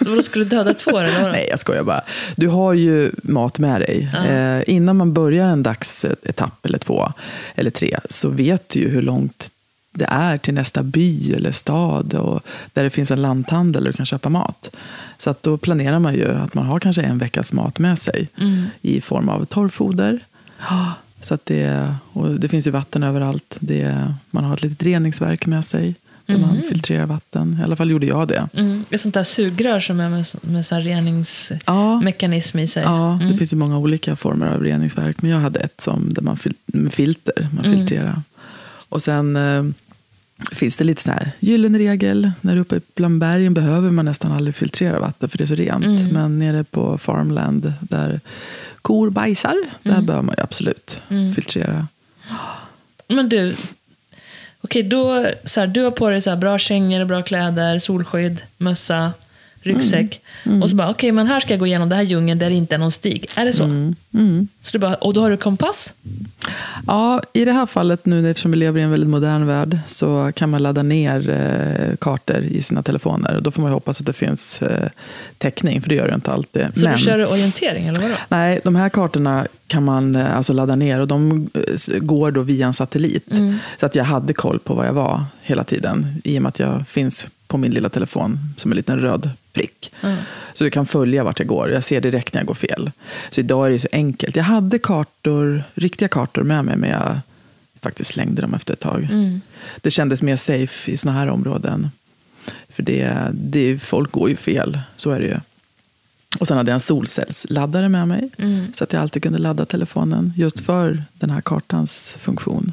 Då 0.00 0.22
skulle 0.22 0.44
du 0.44 0.48
döda 0.50 0.74
får 0.74 1.04
eller 1.04 1.20
vadå? 1.20 1.32
Nej, 1.32 1.46
jag 1.50 1.58
skojar 1.58 1.82
bara. 1.82 2.00
Du 2.36 2.48
har 2.48 2.74
ju 2.74 3.12
mat 3.22 3.58
med 3.58 3.80
dig. 3.80 4.10
Ja. 4.14 4.26
Eh, 4.26 4.62
innan 4.66 4.96
man 4.96 5.12
börjar 5.12 5.48
en 5.48 5.62
dagsetapp 5.62 6.66
eller 6.66 6.78
två 6.78 7.12
eller 7.54 7.70
tre 7.70 7.98
så 8.10 8.28
vet 8.28 8.68
du 8.68 8.78
ju 8.80 8.88
hur 8.88 9.02
långt 9.02 9.50
det 9.92 10.04
är 10.10 10.38
till 10.38 10.54
nästa 10.54 10.82
by 10.82 11.34
eller 11.34 11.52
stad 11.52 12.14
och 12.14 12.40
där 12.72 12.84
det 12.84 12.90
finns 12.90 13.10
en 13.10 13.22
lanthandel 13.22 13.84
där 13.84 13.90
du 13.90 13.96
kan 13.96 14.06
köpa 14.06 14.28
mat. 14.28 14.70
Så 15.18 15.30
att 15.30 15.42
då 15.42 15.56
planerar 15.56 15.98
man 15.98 16.14
ju 16.14 16.28
att 16.28 16.54
man 16.54 16.66
har 16.66 16.80
kanske 16.80 17.02
en 17.02 17.18
veckas 17.18 17.52
mat 17.52 17.78
med 17.78 17.98
sig 17.98 18.28
Mm. 18.40 18.64
i 18.82 19.00
form 19.00 19.28
av 19.28 19.44
torrfoder. 19.44 20.18
Så 21.20 21.34
att 21.34 21.46
det, 21.46 21.94
och 22.12 22.40
det 22.40 22.48
finns 22.48 22.66
ju 22.66 22.70
vatten 22.70 23.02
överallt. 23.02 23.56
Det, 23.60 24.14
man 24.30 24.44
har 24.44 24.54
ett 24.54 24.62
litet 24.62 24.82
reningsverk 24.82 25.46
med 25.46 25.64
sig 25.64 25.94
där 26.26 26.38
man 26.38 26.62
filtrerar 26.68 27.06
vatten. 27.06 27.56
I 27.60 27.64
alla 27.64 27.76
fall 27.76 27.90
gjorde 27.90 28.06
jag 28.06 28.28
det. 28.28 28.48
Mm. 28.54 28.84
Ett 28.90 29.00
sånt 29.00 29.14
där 29.14 29.22
sugrör 29.24 29.80
som 29.80 30.00
är 30.00 30.08
med, 30.08 30.26
med 30.42 30.66
sån 30.66 30.78
här 30.78 30.84
Ja. 30.84 30.96
reningsmekanism 30.96 32.58
i 32.58 32.66
sig. 32.66 32.82
Ja, 32.82 33.12
Mm. 33.14 33.28
det 33.28 33.36
finns 33.36 33.52
ju 33.52 33.56
många 33.56 33.78
olika 33.78 34.16
former 34.16 34.46
av 34.46 34.62
reningsverk. 34.62 35.22
Men 35.22 35.30
jag 35.30 35.38
hade 35.38 35.60
ett 35.60 35.80
som, 35.80 36.14
där 36.14 36.22
man 36.22 36.36
fil- 36.36 36.54
med 36.66 36.92
filter, 36.92 37.48
man 37.52 37.64
Mm. 37.64 37.78
filtrerar. 37.78 38.22
Och 38.88 39.02
sen 39.02 39.36
eh, 39.36 39.64
finns 40.52 40.76
det 40.76 40.84
lite 40.84 41.02
sån 41.02 41.12
här 41.12 41.30
gyllene 41.40 41.78
regel. 41.78 42.30
När 42.40 42.52
du 42.52 42.58
är 42.58 42.62
uppe 42.62 42.80
bland 42.94 43.18
bergen 43.20 43.54
behöver 43.54 43.90
man 43.90 44.04
nästan 44.04 44.32
aldrig 44.32 44.54
filtrera 44.54 45.00
vatten 45.00 45.28
för 45.28 45.38
det 45.38 45.44
är 45.44 45.46
så 45.46 45.54
rent. 45.54 45.84
Mm. 45.84 46.08
Men 46.08 46.38
nere 46.38 46.64
på 46.64 46.98
farmland 46.98 47.72
där 47.80 48.20
kor 48.82 49.10
bajsar, 49.10 49.54
där 49.82 49.92
Mm. 49.92 50.06
behöver 50.06 50.24
man 50.26 50.34
ju 50.38 50.42
absolut 50.44 51.00
filtrera. 51.34 51.86
Men 53.08 53.28
du, 53.28 53.54
okej 54.70 54.82
då, 54.82 55.26
så 55.44 55.60
här, 55.60 55.66
du 55.66 55.82
har 55.82 55.90
på 55.90 56.10
dig 56.10 56.20
så 56.20 56.30
här, 56.30 56.36
bra 56.36 56.58
kängor, 56.58 57.04
bra 57.04 57.22
kläder, 57.22 57.78
solskydd, 57.78 58.42
mössa, 58.56 59.12
ryggsäck. 59.62 60.20
Mm. 60.44 60.62
Och 60.62 60.70
så 60.70 60.76
bara, 60.76 60.90
okej 60.90 61.12
men 61.12 61.26
här 61.26 61.40
ska 61.40 61.50
jag 61.50 61.60
gå 61.60 61.66
igenom 61.66 61.88
den 61.88 61.98
här 61.98 62.04
djungeln 62.04 62.38
där 62.38 62.48
det 62.48 62.56
inte 62.56 62.74
är 62.74 62.78
någon 62.78 62.90
stig. 62.90 63.26
Är 63.36 63.44
det 63.44 63.52
så? 63.52 63.64
Mm. 63.64 64.48
så 64.62 64.72
du 64.72 64.78
bara, 64.78 64.94
och 64.94 65.14
då 65.14 65.20
har 65.20 65.30
du 65.30 65.36
kompass? 65.36 65.92
Ja, 66.86 67.22
i 67.32 67.44
det 67.44 67.52
här 67.52 67.66
fallet 67.66 68.06
nu 68.06 68.30
eftersom 68.30 68.50
vi 68.50 68.56
lever 68.56 68.80
i 68.80 68.82
en 68.82 68.90
väldigt 68.90 69.10
modern 69.10 69.46
värld 69.46 69.78
så 69.86 70.32
kan 70.34 70.50
man 70.50 70.62
ladda 70.62 70.82
ner 70.82 71.30
eh, 71.30 71.96
kartor 71.96 72.38
i 72.38 72.62
sina 72.62 72.82
telefoner. 72.82 73.36
Och 73.36 73.42
då 73.42 73.50
får 73.50 73.62
man 73.62 73.72
hoppas 73.72 74.00
att 74.00 74.06
det 74.06 74.12
finns 74.12 74.62
eh, 74.62 74.88
täckning, 75.38 75.82
för 75.82 75.88
det 75.88 75.94
gör 75.94 76.08
det 76.08 76.14
inte 76.14 76.30
alltid. 76.30 76.66
Så 76.74 76.86
du 76.86 76.98
kör 76.98 77.32
orientering 77.32 77.88
eller 77.88 78.00
vadå? 78.00 78.14
Nej, 78.28 78.60
de 78.64 78.76
här 78.76 78.88
kartorna 78.88 79.46
kan 79.66 79.84
man 79.84 80.14
eh, 80.14 80.36
alltså 80.36 80.52
ladda 80.52 80.76
ner 80.76 81.00
och 81.00 81.08
de 81.08 81.50
eh, 81.54 81.98
går 81.98 82.30
då 82.30 82.42
via 82.42 82.66
en 82.66 82.74
satellit. 82.74 83.26
Så 83.80 83.86
att 83.86 83.94
jag 83.94 84.04
hade 84.04 84.32
koll 84.32 84.58
på 84.58 84.74
var 84.74 84.84
jag 84.84 84.92
var 84.92 85.24
hela 85.42 85.64
tiden 85.64 86.20
i 86.24 86.38
och 86.38 86.42
med 86.42 86.48
att 86.48 86.58
jag 86.58 86.88
finns 86.88 87.26
på 87.50 87.58
min 87.58 87.72
lilla 87.72 87.88
telefon 87.88 88.38
som 88.56 88.70
en 88.70 88.76
liten 88.76 88.98
röd 88.98 89.30
prick. 89.52 89.92
Så 90.54 90.64
du 90.64 90.70
kan 90.70 90.86
följa 90.86 91.24
vart 91.24 91.38
jag 91.38 91.48
går. 91.48 91.70
Jag 91.70 91.84
ser 91.84 92.00
direkt 92.00 92.34
när 92.34 92.40
jag 92.40 92.46
går 92.46 92.54
fel. 92.54 92.90
Så 93.30 93.40
idag 93.40 93.66
är 93.66 93.70
det 93.70 93.78
så 93.78 93.88
enkelt. 93.92 94.36
Jag 94.36 94.44
hade 94.44 94.78
kartor, 94.78 95.62
riktiga 95.74 96.08
kartor 96.08 96.42
med 96.42 96.64
mig 96.64 96.76
men 96.76 96.90
jag 96.90 97.20
faktiskt 97.80 98.10
slängde 98.10 98.42
dem 98.42 98.54
efter 98.54 98.72
ett 98.72 98.80
tag. 98.80 99.08
Det 99.80 99.90
kändes 99.90 100.22
mer 100.22 100.36
safe 100.36 100.90
i 100.90 100.96
såna 100.96 101.14
här 101.14 101.28
områden. 101.28 101.90
För 102.68 102.82
det, 102.82 103.28
det, 103.32 103.78
folk 103.78 104.12
går 104.12 104.28
ju 104.28 104.36
fel, 104.36 104.80
så 104.96 105.10
är 105.10 105.20
det 105.20 105.26
ju. 105.26 105.36
Och 106.38 106.48
sen 106.48 106.56
hade 106.56 106.70
jag 106.70 106.74
en 106.74 106.80
solcellsladdare 106.80 107.88
med 107.88 108.08
mig. 108.08 108.30
Så 108.74 108.84
att 108.84 108.92
jag 108.92 109.02
alltid 109.02 109.22
kunde 109.22 109.38
ladda 109.38 109.66
telefonen 109.66 110.32
just 110.36 110.60
för 110.60 111.02
den 111.12 111.30
här 111.30 111.40
kartans 111.40 112.16
funktion. 112.18 112.72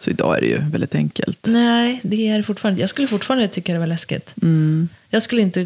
Så 0.00 0.10
idag 0.10 0.36
är 0.36 0.40
det 0.40 0.46
ju 0.46 0.58
väldigt 0.58 0.94
enkelt. 0.94 1.38
Nej, 1.42 2.00
det 2.02 2.28
är 2.28 2.36
det 2.36 2.42
fortfarande. 2.42 2.80
Jag 2.80 2.90
skulle 2.90 3.06
fortfarande 3.06 3.48
tycka 3.48 3.72
det 3.72 3.78
var 3.78 3.86
läskigt. 3.86 4.34
Mm. 4.42 4.88
Jag 5.10 5.22
skulle 5.22 5.42
inte 5.42 5.60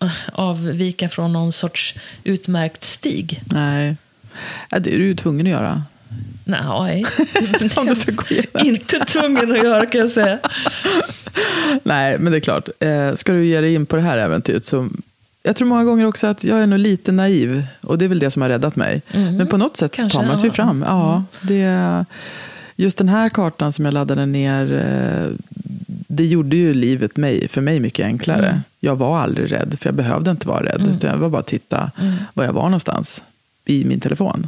äh, 0.00 0.10
avvika 0.32 1.08
från 1.08 1.32
någon 1.32 1.52
sorts 1.52 1.94
utmärkt 2.24 2.84
stig. 2.84 3.40
Nej, 3.44 3.96
det 4.70 4.94
är 4.94 4.98
du 4.98 5.04
ju 5.04 5.14
tvungen 5.14 5.46
att 5.46 5.50
göra. 5.50 5.82
Nej, 6.44 7.04
inte 8.64 8.98
tvungen 8.98 9.52
att 9.52 9.62
göra 9.62 9.86
kan 9.86 10.00
jag 10.00 10.10
säga. 10.10 10.38
Nej, 11.82 12.18
men 12.18 12.32
det 12.32 12.38
är 12.38 12.40
klart. 12.40 12.68
Eh, 12.80 13.14
ska 13.14 13.32
du 13.32 13.44
ge 13.44 13.60
dig 13.60 13.74
in 13.74 13.86
på 13.86 13.96
det 13.96 14.02
här 14.02 14.18
äventyret 14.18 14.64
så 14.64 14.88
jag 15.42 15.56
tror 15.56 15.68
många 15.68 15.84
gånger 15.84 16.06
också 16.06 16.26
att 16.26 16.44
jag 16.44 16.62
är 16.62 16.66
nog 16.66 16.78
lite 16.78 17.12
naiv. 17.12 17.64
Och 17.80 17.98
det 17.98 18.04
är 18.04 18.08
väl 18.08 18.18
det 18.18 18.30
som 18.30 18.42
har 18.42 18.48
räddat 18.48 18.76
mig. 18.76 19.02
Men 19.12 19.46
på 19.46 19.56
något 19.56 19.76
sätt 19.76 19.96
Kanske, 19.96 20.18
tar 20.18 20.26
man 20.26 20.38
sig 20.38 20.46
ja. 20.48 20.52
fram. 20.52 20.84
Ja, 20.86 21.24
det, 21.40 22.04
just 22.76 22.98
den 22.98 23.08
här 23.08 23.28
kartan 23.28 23.72
som 23.72 23.84
jag 23.84 23.94
laddade 23.94 24.26
ner. 24.26 24.72
eh, 24.72 25.28
Det 26.06 26.24
gjorde 26.26 26.56
ju 26.56 26.74
livet 26.74 27.16
mig, 27.16 27.48
för 27.48 27.60
mig 27.60 27.80
mycket 27.80 28.04
enklare. 28.06 28.60
Jag 28.84 28.96
var 28.96 29.18
aldrig 29.18 29.52
rädd, 29.52 29.76
för 29.80 29.88
jag 29.88 29.94
behövde 29.94 30.30
inte 30.30 30.48
vara 30.48 30.64
rädd. 30.64 30.88
Utan 30.96 31.10
jag 31.10 31.18
var 31.18 31.28
bara 31.28 31.42
titta 31.42 31.90
var 32.34 32.44
jag 32.44 32.52
var 32.52 32.62
någonstans 32.62 33.22
i 33.64 33.84
min 33.84 34.00
telefon. 34.00 34.46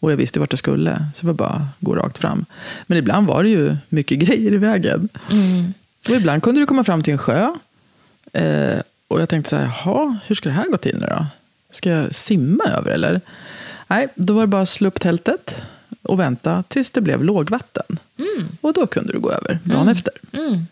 Och 0.00 0.12
jag 0.12 0.16
visste 0.16 0.40
vart 0.40 0.52
jag 0.52 0.58
skulle, 0.58 1.06
så 1.14 1.20
det 1.20 1.26
var 1.26 1.34
bara 1.34 1.50
att 1.50 1.80
gå 1.80 1.94
rakt 1.96 2.18
fram. 2.18 2.44
Men 2.86 2.98
ibland 2.98 3.26
var 3.26 3.42
det 3.42 3.48
ju 3.48 3.76
mycket 3.88 4.18
grejer 4.28 4.52
i 4.52 4.56
vägen. 4.56 5.08
Och 6.08 6.16
ibland 6.16 6.42
kunde 6.42 6.60
du 6.60 6.66
komma 6.66 6.84
fram 6.84 7.02
till 7.02 7.12
en 7.12 7.18
sjö. 7.18 7.54
Eh, 8.32 8.80
och 9.08 9.20
jag 9.20 9.28
tänkte 9.28 9.50
så 9.50 9.56
här, 9.56 9.64
jaha, 9.84 10.18
hur 10.26 10.34
ska 10.34 10.48
det 10.48 10.54
här 10.54 10.68
gå 10.70 10.76
till 10.76 10.96
nu 11.00 11.06
då? 11.06 11.26
Ska 11.70 11.90
jag 11.90 12.14
simma 12.14 12.64
över 12.64 12.90
eller? 12.90 13.20
Nej, 13.88 14.08
då 14.14 14.34
var 14.34 14.40
det 14.40 14.46
bara 14.46 14.62
att 14.62 14.68
slå 14.68 14.88
upp 14.88 15.00
tältet 15.00 15.54
och 16.02 16.20
vänta 16.20 16.64
tills 16.68 16.90
det 16.90 17.00
blev 17.00 17.24
lågvatten. 17.24 17.98
Och 18.60 18.72
då 18.72 18.86
kunde 18.86 19.12
du 19.12 19.18
gå 19.20 19.30
över 19.32 19.58
dagen 19.64 19.88
efter. 19.88 20.12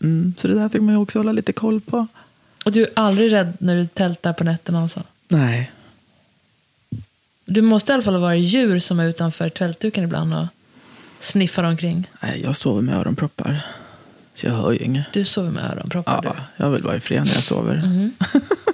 Mm, 0.01 0.35
så 0.39 0.49
det 0.49 0.55
där 0.55 0.69
fick 0.69 0.83
man 0.83 0.95
ju 0.95 1.01
också 1.01 1.19
hålla 1.19 1.33
lite 1.33 1.53
koll 1.53 1.81
på. 1.81 2.07
Och 2.65 2.73
du 2.73 2.83
är 2.83 2.91
aldrig 2.95 3.33
rädd 3.33 3.53
när 3.59 3.77
du 3.77 3.87
tältar 3.87 4.33
på 4.33 4.45
nätterna 4.45 4.83
och 4.85 4.91
så? 4.91 5.03
Nej, 5.29 5.71
Du 7.45 7.63
måste 7.63 7.93
i 7.93 7.95
alla 7.95 8.03
fall 8.03 8.17
vara 8.21 8.37
djur 8.37 8.79
som 8.79 9.01
är 9.01 9.05
utanför 9.09 9.49
tältduken 9.49 10.05
ibland 10.05 10.35
och 10.35 10.47
sniffar 11.21 11.63
omkring. 11.65 12.07
nej 12.23 12.41
jag 12.45 12.57
sover 12.57 12.83
med 12.83 12.95
öronproppar. 12.97 13.61
Så 14.35 14.47
jag 14.47 14.53
hör 14.55 14.73
ju 14.73 14.79
inget. 14.79 15.07
Du 15.13 15.25
sover 15.25 15.51
med 15.51 15.65
öronproppar 15.65 16.21
Ja, 16.25 16.35
du. 16.57 16.65
jag 16.65 16.71
vill 16.71 16.83
vara 16.83 16.97
i 16.97 17.01
fred 17.01 17.25
när 17.27 17.35
jag 17.35 17.45
sover. 17.45 18.11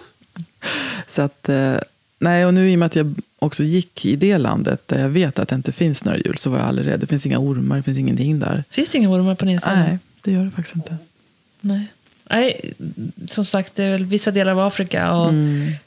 så 1.08 1.22
att, 1.22 1.48
eh, 1.48 1.76
nej, 2.18 2.46
och 2.46 2.54
nu 2.54 2.70
i 2.70 2.74
och 2.74 2.78
med 2.78 2.86
att 2.86 2.96
jag 2.96 3.14
också 3.38 3.62
gick 3.64 4.04
i 4.04 4.16
det 4.16 4.38
landet 4.38 4.88
där 4.88 5.00
jag 5.00 5.08
vet 5.08 5.38
att 5.38 5.48
det 5.48 5.54
inte 5.54 5.72
finns 5.72 6.04
några 6.04 6.18
djur 6.18 6.34
så 6.38 6.50
var 6.50 6.58
jag 6.58 6.66
aldrig 6.68 6.86
rädd. 6.88 7.00
Det 7.00 7.06
finns 7.06 7.26
inga 7.26 7.38
ormar, 7.38 7.76
det 7.76 7.82
finns 7.82 7.98
ingenting 7.98 8.38
där. 8.40 8.64
Finns 8.70 8.88
det 8.88 8.98
inga 8.98 9.10
ormar 9.10 9.34
på 9.34 9.44
Zeeland? 9.46 9.78
Nej, 9.80 9.98
det 10.22 10.32
gör 10.32 10.44
det 10.44 10.50
faktiskt 10.50 10.76
inte. 10.76 10.96
Nej. 11.60 11.86
Nej, 12.30 12.72
som 13.28 13.44
sagt, 13.44 13.76
det 13.76 13.84
är 13.84 13.90
väl 13.90 14.04
vissa 14.04 14.30
delar 14.30 14.52
av 14.52 14.60
Afrika 14.60 15.12
och 15.12 15.32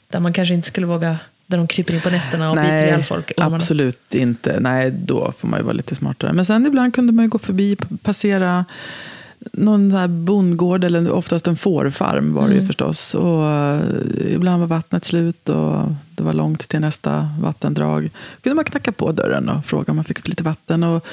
där 0.08 0.20
man 0.20 0.32
kanske 0.32 0.54
inte 0.54 0.68
skulle 0.68 0.86
våga, 0.86 1.18
där 1.46 1.56
de 1.58 1.66
kryper 1.66 1.94
in 1.94 2.00
på 2.00 2.10
nätterna 2.10 2.50
och 2.50 2.56
biter 2.56 2.84
ihjäl 2.84 3.02
folk. 3.04 3.32
ormarna. 3.36 3.56
absolut 3.56 4.14
inte. 4.14 4.60
Nej, 4.60 4.90
då 4.90 5.32
får 5.38 5.48
man 5.48 5.60
ju 5.60 5.64
vara 5.64 5.72
lite 5.76 5.94
smartare. 5.94 6.32
Men 6.32 6.44
sen 6.44 6.66
ibland 6.66 6.94
kunde 6.94 7.12
man 7.12 7.24
ju 7.24 7.28
gå 7.28 7.38
förbi, 7.38 7.76
passera 8.02 8.64
någon 9.52 9.92
här 9.92 10.08
bondgård, 10.08 10.84
eller 10.84 11.10
oftast 11.10 11.46
en 11.46 11.56
fårfarm 11.56 12.34
var 12.34 12.42
det 12.42 12.52
ju 12.52 12.58
Mm. 12.58 12.66
förstås. 12.66 13.14
Och 13.14 13.46
eh, 13.50 13.80
ibland 14.34 14.60
var 14.60 14.66
vattnet 14.66 15.04
slut 15.04 15.48
och 15.48 15.76
det 16.14 16.22
var 16.22 16.32
långt 16.32 16.68
till 16.68 16.80
nästa 16.80 17.28
vattendrag. 17.40 18.10
kunde 18.40 18.54
man 18.54 18.64
knacka 18.64 18.92
på 18.92 19.12
dörren 19.12 19.48
och 19.48 19.64
fråga 19.64 19.84
om 19.90 19.96
man 19.96 20.04
fick 20.04 20.28
lite 20.28 20.42
vatten. 20.42 20.82
Och 20.84 21.06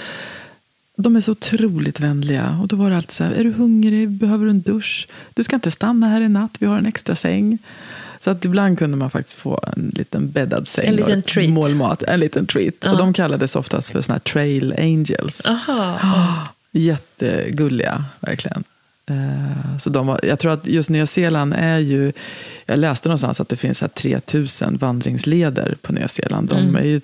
de 1.03 1.15
är 1.15 1.21
så 1.21 1.31
otroligt 1.31 1.99
vänliga. 1.99 2.57
Och 2.62 2.67
då 2.67 2.75
var 2.75 2.89
det 2.89 2.95
alltid 2.97 3.12
så 3.12 3.23
här, 3.23 3.31
är 3.31 3.43
du 3.43 3.51
hungrig? 3.51 4.09
Behöver 4.09 4.45
du 4.45 4.51
en 4.51 4.62
dusch? 4.62 5.07
Du 5.33 5.43
ska 5.43 5.55
inte 5.55 5.71
stanna 5.71 6.07
här 6.07 6.21
i 6.21 6.29
natt, 6.29 6.57
vi 6.59 6.65
har 6.65 6.77
en 6.77 6.85
extra 6.85 7.15
säng. 7.15 7.57
Så 8.23 8.29
att 8.29 8.45
ibland 8.45 8.79
kunde 8.79 8.97
man 8.97 9.09
faktiskt 9.09 9.38
få 9.38 9.59
en 9.77 9.91
liten 9.95 10.31
bäddad 10.31 10.67
säng. 10.67 10.88
En 10.88 10.95
liten 10.95 11.19
och 11.19 11.25
treat. 11.25 11.49
Målmat, 11.49 12.03
en 12.03 12.19
liten 12.19 12.47
treat. 12.47 12.73
Ja. 12.83 12.91
Och 12.91 12.97
de 12.97 13.13
kallades 13.13 13.55
oftast 13.55 13.89
för 13.89 14.01
såna 14.01 14.13
här 14.13 14.19
trail 14.19 14.73
angels. 14.77 15.41
Aha. 15.45 16.47
Jättegulliga, 16.71 18.05
verkligen. 18.19 18.63
Eh, 19.09 19.77
Så 19.79 19.89
de 19.89 20.07
var, 20.07 20.19
jag 20.23 20.39
tror 20.39 20.51
att 20.51 20.67
just 20.67 20.89
Nya 20.89 21.07
Zeeland 21.07 21.53
är 21.57 21.77
ju... 21.77 22.12
Jag 22.65 22.79
läste 22.79 23.09
någonstans 23.09 23.39
att 23.39 23.49
det 23.49 23.55
finns 23.55 23.77
så 23.77 23.85
här 23.85 23.89
3000 23.89 24.77
vandringsleder 24.77 25.75
på 25.81 25.93
Nya 25.93 26.07
Zeeland. 26.07 26.49
De 26.49 26.57
Mm. 26.57 26.75
är 26.75 26.83
ju 26.83 27.01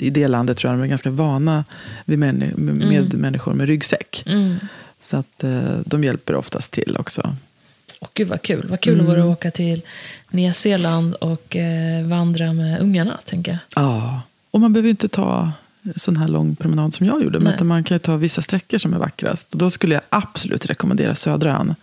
I 0.00 0.10
det 0.10 0.28
landet 0.28 0.56
tror 0.58 0.72
jag 0.72 0.80
de 0.80 0.84
är 0.84 0.88
ganska 0.88 1.10
vana 1.10 1.64
vid 2.04 2.18
med 2.18 3.14
människor 3.14 3.52
med 3.54 3.66
ryggsäck. 3.66 4.22
Mm. 4.26 4.56
Så 5.00 5.16
att 5.16 5.44
eh, 5.44 5.78
de 5.86 6.04
hjälper 6.04 6.34
oftast 6.34 6.70
till 6.70 6.96
också. 6.98 7.36
Åh, 8.00 8.08
gud 8.14 8.28
vad 8.28 8.42
kul. 8.42 8.66
Vad 8.70 8.80
kul 8.80 9.00
vore 9.00 9.20
att 9.20 9.26
åka 9.26 9.50
till 9.50 9.82
Nya 10.30 10.52
Zeeland 10.52 11.14
och 11.14 11.56
eh, 11.56 12.06
vandra 12.06 12.52
med 12.52 12.80
ungarna, 12.80 13.18
tänker 13.24 13.52
jag. 13.52 13.58
Ja, 13.84 14.20
och 14.50 14.60
man 14.60 14.72
behöver 14.72 14.90
inte 14.90 15.08
ta 15.08 15.52
sån 15.96 16.16
här 16.16 16.28
lång 16.28 16.56
promenad 16.56 16.94
som 16.94 17.06
jag 17.06 17.22
gjorde. 17.24 17.38
Men 17.40 17.52
Nej. 17.58 17.64
man 17.64 17.84
kan 17.84 17.94
ju 17.94 17.98
ta 17.98 18.16
vissa 18.16 18.42
sträckor 18.42 18.78
som 18.78 18.94
är 18.94 18.98
vackrast. 18.98 19.52
Och 19.52 19.58
då 19.58 19.70
skulle 19.70 19.94
jag 19.94 20.02
absolut 20.08 20.66
rekommendera 20.66 21.14
södra 21.14 21.58
ön. 21.58 21.74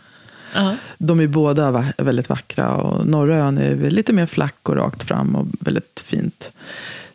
Ja. 0.56 0.76
De 0.98 1.20
är 1.20 1.28
båda 1.28 1.72
va- 1.72 1.94
väldigt 1.98 2.30
vackra. 2.30 2.76
Och 2.76 3.08
norra 3.08 3.38
ön 3.38 3.58
är 3.58 3.90
lite 3.90 4.14
mer 4.14 4.26
flack 4.26 4.70
och 4.70 4.76
rakt 4.76 5.04
fram 5.04 5.36
och 5.36 5.48
väldigt 5.60 6.04
fint. 6.06 6.50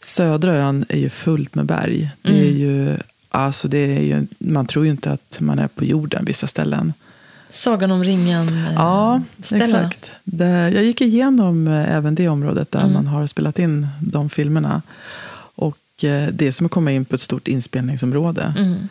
Södra 0.06 0.54
ön 0.56 0.84
är 0.88 0.98
ju 0.98 1.08
fullt 1.10 1.54
med 1.54 1.64
berg. 1.66 2.10
Det 2.22 2.32
är 2.32 2.42
Mm. 2.48 2.56
ju, 2.56 2.96
alltså 3.28 3.68
det 3.68 3.78
är 3.78 4.00
ju, 4.02 4.26
man 4.38 4.66
tror 4.66 4.84
ju 4.84 4.90
inte 4.90 5.10
att 5.12 5.38
man 5.40 5.58
är 5.58 5.68
på 5.68 5.84
jorden 5.84 6.24
vissa 6.24 6.46
ställen. 6.46 6.92
Sagan 7.50 7.90
om 7.90 8.04
ringen. 8.04 8.48
eh, 8.66 8.72
Ja, 8.74 9.22
ställena. 9.42 9.78
exakt. 9.86 10.10
Det, 10.24 10.46
jag 10.70 10.84
gick 10.84 11.00
igenom 11.00 11.68
eh, 11.68 11.96
även 11.96 12.14
det 12.14 12.28
området 12.28 12.72
där 12.72 12.80
Mm. 12.80 12.92
man 12.92 13.06
har 13.06 13.26
spelat 13.26 13.58
in 13.58 13.88
de 14.00 14.28
filmerna. 14.30 14.82
Och 15.54 16.04
eh, 16.04 16.28
det 16.32 16.46
är 16.46 16.52
som 16.52 16.66
att 16.66 16.72
komma 16.72 16.92
in 16.92 17.04
på 17.04 17.14
ett 17.14 17.20
stort 17.20 17.48
inspelningsområde. 17.48 18.54
Mm. 18.58 18.88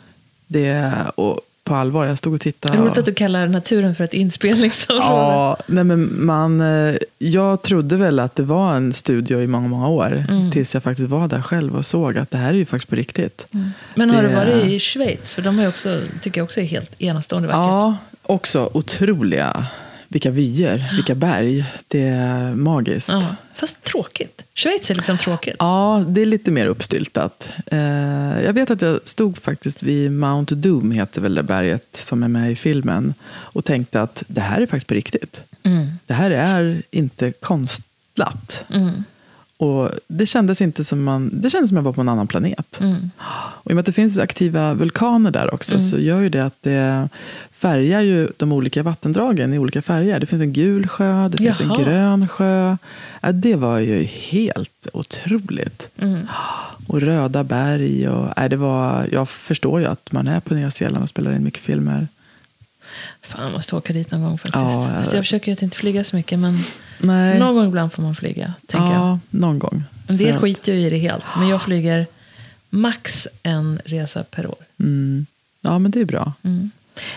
Det, 0.47 0.65
är- 0.67 1.19
och 1.19 1.41
på 1.65 1.75
allvar, 1.75 2.05
jag 2.05 2.17
stod 2.17 2.33
och 2.33 2.41
tittade. 2.41 2.77
Roligt 2.77 2.97
att 2.97 3.05
du 3.05 3.13
kallar 3.13 3.47
naturen 3.47 3.95
för 3.95 4.03
ett 4.03 4.13
inspelningsområde. 4.13 5.05
Ja, 5.05 5.57
nej 5.67 5.83
men 5.83 6.25
man, 6.25 6.61
eh, 6.61 6.95
jag 7.17 7.61
trodde 7.61 7.95
väl 7.97 8.19
att 8.19 8.35
det 8.35 8.43
var 8.43 8.73
en 8.75 8.93
studio 8.93 9.41
i 9.41 9.47
många, 9.47 9.67
många 9.67 9.87
år. 9.87 10.25
Mm. 10.29 10.51
Tills 10.51 10.73
jag 10.73 10.83
faktiskt 10.83 11.09
var 11.09 11.27
där 11.27 11.41
själv 11.41 11.75
och 11.75 11.85
såg 11.85 12.17
att 12.17 12.31
det 12.31 12.37
här 12.37 12.49
är 12.49 12.53
ju 12.57 12.65
faktiskt 12.65 12.89
på 12.89 12.95
riktigt. 12.95 13.45
Men 13.95 14.09
har 14.09 14.23
det- 14.23 14.29
du 14.29 14.35
varit 14.35 14.65
i 14.65 14.79
Schweiz? 14.79 15.33
För 15.33 15.41
de 15.41 15.59
är 15.59 15.67
också, 15.67 16.01
tycker 16.21 16.41
jag 16.41 16.45
också 16.45 16.59
är 16.59 16.65
helt 16.65 17.01
enastående 17.01 17.47
vackert. 17.47 17.59
Ja, 17.59 17.97
också 18.23 18.69
otroliga. 18.73 19.65
Vilka 20.15 20.31
vyer, 20.31 20.91
vilka 20.95 21.15
berg. 21.15 21.65
Det 21.87 22.01
är 22.01 22.55
magiskt. 22.55 23.09
Ja, 23.09 23.35
Fast 23.55 23.83
tråkigt. 23.83 24.41
Schweiz 24.53 24.89
är 24.89 24.95
liksom 24.95 25.17
tråkigt. 25.17 25.55
Ja, 25.59 26.05
det 26.07 26.21
är 26.21 26.25
lite 26.25 26.51
mer 26.51 26.65
uppstyltat. 26.65 27.49
Eh, 27.65 27.79
jag 28.43 28.53
vet 28.53 28.71
att 28.71 28.81
jag 28.81 28.99
stod 29.05 29.37
faktiskt 29.37 29.83
vid 29.83 30.11
Mount 30.11 30.55
Doom, 30.55 30.91
heter 30.91 31.21
väl 31.21 31.35
det 31.35 31.43
berget 31.43 31.87
som 31.91 32.23
är 32.23 32.27
med 32.27 32.51
i 32.51 32.55
filmen. 32.55 33.13
Och 33.27 33.65
tänkte 33.65 34.01
att 34.01 34.23
det 34.27 34.41
här 34.41 34.61
är 34.61 34.65
faktiskt 34.65 34.87
på 34.87 34.93
riktigt. 34.93 35.41
Mm. 35.63 35.87
Det 36.05 36.13
här 36.13 36.31
är 36.31 36.81
inte 36.91 37.31
konstlat. 37.31 38.65
Mm. 38.69 39.03
Och 39.57 39.89
det 40.07 40.25
kändes 40.25 40.61
inte 40.61 40.83
som 40.83 41.03
man, 41.03 41.29
det 41.33 41.49
kändes 41.49 41.69
som 41.69 41.77
jag 41.77 41.83
var 41.83 41.93
på 41.93 42.01
en 42.01 42.09
annan 42.09 42.27
planet. 42.27 42.79
Mm. 42.81 43.11
Och 43.63 43.71
i 43.71 43.73
och 43.73 43.75
med 43.75 43.79
att 43.79 43.85
det 43.85 43.91
finns 43.91 44.17
aktiva 44.17 44.73
vulkaner 44.73 45.31
där 45.31 45.53
också 45.53 45.79
så 45.79 45.97
gör 45.97 46.21
ju 46.21 46.29
det 46.29 46.45
att 46.45 46.57
det 46.61 47.09
färgar 47.51 48.01
ju 48.01 48.29
de 48.37 48.51
olika 48.51 48.83
vattendragen 48.83 49.53
i 49.53 49.59
olika 49.59 49.81
färger. 49.81 50.19
Det 50.19 50.25
finns 50.25 50.41
en 50.41 50.53
gul 50.53 50.87
sjö, 50.87 51.29
det 51.29 51.37
finns 51.37 51.59
Jaha. 51.59 51.75
en 51.77 51.83
grön 51.83 52.27
sjö. 52.27 52.77
Ja, 53.21 53.31
det 53.31 53.55
var 53.55 53.79
ju 53.79 54.03
helt 54.03 54.87
otroligt. 54.93 55.89
Mm. 55.97 56.27
Och 56.87 57.01
röda 57.01 57.43
berg. 57.43 58.09
Och, 58.09 58.27
nej, 58.37 58.49
det 58.49 58.55
var, 58.55 59.07
jag 59.11 59.29
förstår 59.29 59.79
ju 59.79 59.85
att 59.85 60.11
man 60.11 60.27
är 60.27 60.39
på 60.39 60.53
Nya 60.53 60.71
Zeeland 60.71 61.03
och 61.03 61.09
spelar 61.09 61.35
in 61.35 61.43
mycket 61.43 61.61
filmer. 61.61 62.07
Fan, 63.21 63.43
jag 63.43 63.51
måste 63.51 63.75
åka 63.75 63.93
dit 63.93 64.11
någon 64.11 64.23
gång 64.23 64.37
faktiskt. 64.37 64.55
Ja, 64.55 64.91
Fast 64.95 65.11
ja. 65.11 65.17
jag 65.17 65.25
försöker 65.25 65.53
att 65.53 65.61
inte 65.61 65.77
flyga 65.77 66.03
så 66.03 66.15
mycket. 66.15 66.39
Men 66.39 66.57
Nej. 66.99 67.39
någon 67.39 67.55
gång 67.55 67.67
ibland 67.67 67.93
får 67.93 68.03
man 68.03 68.15
flyga. 68.15 68.53
Tänker 68.67 68.87
jag. 68.87 69.01
ja, 69.01 69.19
någon 69.29 69.59
gång. 69.59 69.83
En 70.07 70.17
del 70.17 70.37
skiter 70.37 70.73
ju 70.73 70.79
i 70.79 70.89
det 70.89 70.97
helt. 70.97 71.25
Men 71.37 71.47
jag 71.47 71.61
flyger 71.61 72.05
max 72.69 73.27
en 73.43 73.79
resa 73.85 74.23
per 74.23 74.47
år. 74.47 74.57
Mm. 74.79 75.25
Ja, 75.61 75.79
men 75.79 75.91
det 75.91 75.99
är 76.01 76.05
bra. 76.05 76.33
Mm. 76.43 76.71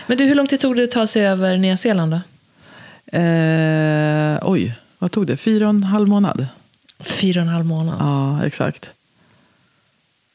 Men 0.07 0.17
du, 0.17 0.25
hur 0.25 0.35
lång 0.35 0.47
tid 0.47 0.59
tog 0.59 0.75
det 0.75 0.83
att 0.83 0.91
ta 0.91 1.07
sig 1.07 1.25
över 1.27 1.57
Nya 1.57 1.77
Zeeland 1.77 2.11
då? 2.11 2.21
Eh, 3.17 4.39
oj, 4.41 4.73
vad 4.99 5.11
tog 5.11 5.27
det? 5.27 5.37
Fyra 5.37 5.65
och 5.65 5.69
en 5.69 5.83
halv 5.83 6.07
månad? 6.07 6.47
Fyra 6.99 7.41
och 7.41 7.47
en 7.47 7.53
halv 7.53 7.65
månad. 7.65 7.95
Ja, 7.99 8.45
exakt. 8.45 8.89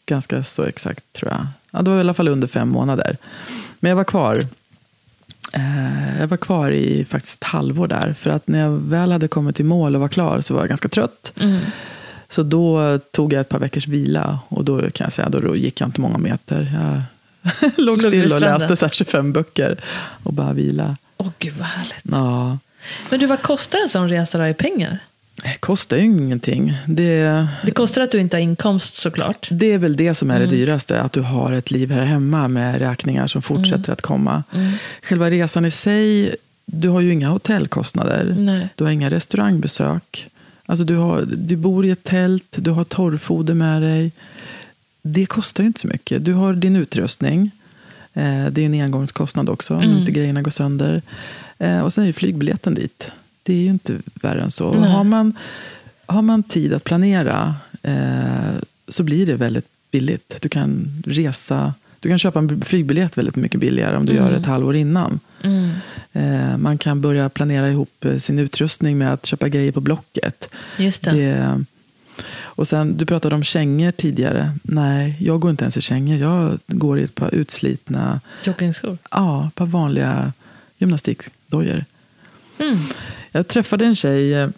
Ganska 0.06 0.44
så 0.44 0.64
exakt 0.64 1.12
tror 1.12 1.30
jag. 1.30 1.46
Ja, 1.70 1.82
det 1.82 1.90
var 1.90 1.96
i 1.96 2.00
alla 2.00 2.14
fall 2.14 2.28
under 2.28 2.48
fem 2.48 2.68
månader. 2.68 3.16
Men 3.80 3.88
jag 3.88 3.96
var 3.96 4.04
kvar. 4.04 4.46
Eh, 5.54 6.20
jag 6.20 6.26
var 6.26 6.36
kvar 6.36 6.70
i 6.70 7.04
faktiskt 7.04 7.42
ett 7.42 7.44
halvår 7.44 7.88
där. 7.88 8.12
För 8.12 8.30
att 8.30 8.48
när 8.48 8.60
jag 8.60 8.70
väl 8.70 9.12
hade 9.12 9.28
kommit 9.28 9.60
i 9.60 9.62
mål 9.62 9.94
och 9.94 10.00
var 10.00 10.08
klar 10.08 10.40
så 10.40 10.54
var 10.54 10.60
jag 10.60 10.68
ganska 10.68 10.88
trött. 10.88 11.32
Mm. 11.40 11.60
Så 12.28 12.42
då 12.42 12.98
tog 12.98 13.32
jag 13.32 13.40
ett 13.40 13.48
par 13.48 13.58
veckors 13.58 13.86
vila. 13.86 14.38
Och 14.48 14.64
då 14.64 14.90
kan 14.90 15.04
jag 15.04 15.12
säga, 15.12 15.28
då 15.28 15.56
gick 15.56 15.80
jag 15.80 15.88
inte 15.88 16.00
många 16.00 16.18
meter. 16.18 16.72
Jag 16.82 17.72
låg 17.76 18.02
still 18.02 18.32
och 18.32 18.40
läste 18.40 18.76
så 18.76 18.84
här 18.84 18.92
25 18.92 19.32
böcker. 19.32 19.80
Och 20.22 20.32
bara 20.32 20.52
vila. 20.52 20.96
Åh 21.16 21.30
gud 21.38 21.54
vad 21.58 21.66
härligt. 21.66 22.02
Ja. 22.02 22.58
Men 23.10 23.20
du, 23.20 23.26
vad 23.26 23.42
kostar 23.42 23.78
en 23.78 23.88
sån 23.88 24.08
resa 24.08 24.38
då 24.38 24.46
i 24.46 24.54
pengar? 24.54 24.98
Det 25.42 25.54
kostar 25.60 25.96
ju 25.96 26.02
ingenting. 26.02 26.74
Det, 26.86 27.46
Det 27.64 27.70
kostar 27.70 28.02
att 28.02 28.10
du 28.10 28.18
inte 28.20 28.36
har 28.36 28.42
inkomst 28.42 28.94
såklart. 28.94 29.48
Det 29.50 29.72
är 29.72 29.78
väl 29.78 29.96
det 29.96 30.14
som 30.14 30.30
är 30.30 30.36
Mm. 30.36 30.48
det 30.48 30.56
dyraste, 30.56 31.00
att 31.00 31.12
du 31.12 31.20
har 31.20 31.52
ett 31.52 31.70
liv 31.70 31.90
här 31.90 32.04
hemma 32.04 32.48
med 32.48 32.78
räkningar 32.78 33.26
som 33.26 33.42
fortsätter 33.42 33.76
Mm. 33.84 33.92
att 33.92 34.02
komma. 34.02 34.42
Själva 35.02 35.30
resan 35.30 35.64
i 35.64 35.70
sig, 35.70 36.36
du 36.66 36.88
har 36.88 37.00
ju 37.00 37.12
inga 37.12 37.28
hotellkostnader. 37.28 38.34
Nej. 38.38 38.68
Du 38.74 38.84
har 38.84 38.90
inga 38.90 39.10
restaurangbesök. 39.10 40.26
Alltså 40.66 40.84
du, 40.84 40.96
har, 40.96 41.22
du 41.36 41.56
bor 41.56 41.86
i 41.86 41.90
ett 41.90 42.04
tält, 42.04 42.44
du 42.56 42.70
har 42.70 42.84
torrfoder 42.84 43.54
med 43.54 43.82
dig. 43.82 44.12
Det 45.02 45.26
kostar 45.26 45.62
ju 45.62 45.66
inte 45.66 45.80
så 45.80 45.88
mycket. 45.88 46.24
Du 46.24 46.32
har 46.32 46.52
din 46.54 46.76
utrustning. 46.76 47.50
Eh, 48.14 48.46
det 48.50 48.60
är 48.62 48.66
en 48.66 48.74
engångskostnad 48.80 49.48
också, 49.48 49.74
om 49.74 49.82
Mm. 49.82 49.98
inte 49.98 50.12
grejerna 50.12 50.42
går 50.42 50.50
sönder. 50.50 51.02
Eh, 51.58 51.80
och 51.80 51.92
sen 51.92 52.02
är 52.04 52.06
det 52.06 52.12
flygbiljetten 52.12 52.74
dit. 52.74 53.10
Det 53.46 53.52
är 53.52 53.62
ju 53.62 53.70
inte 53.70 53.98
värre 54.14 54.42
än 54.42 54.50
så. 54.50 54.74
Nej. 54.74 54.90
Har 54.90 55.04
man, 55.04 55.32
har 56.06 56.22
man 56.22 56.42
tid 56.42 56.72
att 56.72 56.84
planera 56.84 57.54
eh, 57.82 58.54
så 58.88 59.02
blir 59.02 59.26
det 59.26 59.34
väldigt 59.34 59.66
billigt. 59.90 60.36
Du 60.40 60.48
kan 60.48 61.02
resa, 61.06 61.74
du 62.00 62.08
kan 62.08 62.18
köpa 62.18 62.38
en 62.38 62.62
flygbiljett 62.62 63.18
väldigt 63.18 63.36
mycket 63.36 63.60
billigare 63.60 63.96
om 63.96 64.06
du 64.06 64.12
gör 64.12 64.32
ett 64.32 64.46
halvår 64.46 64.76
innan. 64.76 65.20
Mm. 65.42 65.70
Eh, 66.12 66.56
man 66.58 66.78
kan 66.78 67.00
börja 67.00 67.28
planera 67.28 67.68
ihop 67.68 68.04
eh, 68.04 68.16
sin 68.16 68.38
utrustning 68.38 68.98
med 68.98 69.12
att 69.12 69.26
köpa 69.26 69.48
grejer 69.48 69.72
på 69.72 69.80
Blocket. 69.80 70.48
Just 70.78 71.02
det. 71.02 71.10
Det, 71.10 71.64
och 72.56 72.68
sen, 72.68 72.96
du 72.96 73.06
pratade 73.06 73.34
om 73.34 73.42
kängor 73.42 73.90
tidigare. 73.90 74.52
Nej, 74.62 75.16
jag 75.20 75.40
går 75.40 75.50
inte 75.50 75.64
ens 75.64 75.76
i 75.76 75.80
kängor. 75.80 76.18
Jag 76.18 76.58
går 76.66 77.00
i 77.00 77.04
ett 77.04 77.14
par 77.14 77.34
utslitna, 77.34 78.20
Joggingskor. 78.44 78.98
ja, 79.10 79.48
ett 79.48 79.54
par 79.54 79.66
vanliga 79.66 80.32
gymnastikdojor. 80.78 81.84
Mm. 82.58 82.78
Jag 83.36 83.48
träffade 83.48 83.84
en 83.84 83.94
tjej 83.94 84.34
eh, 84.34 84.48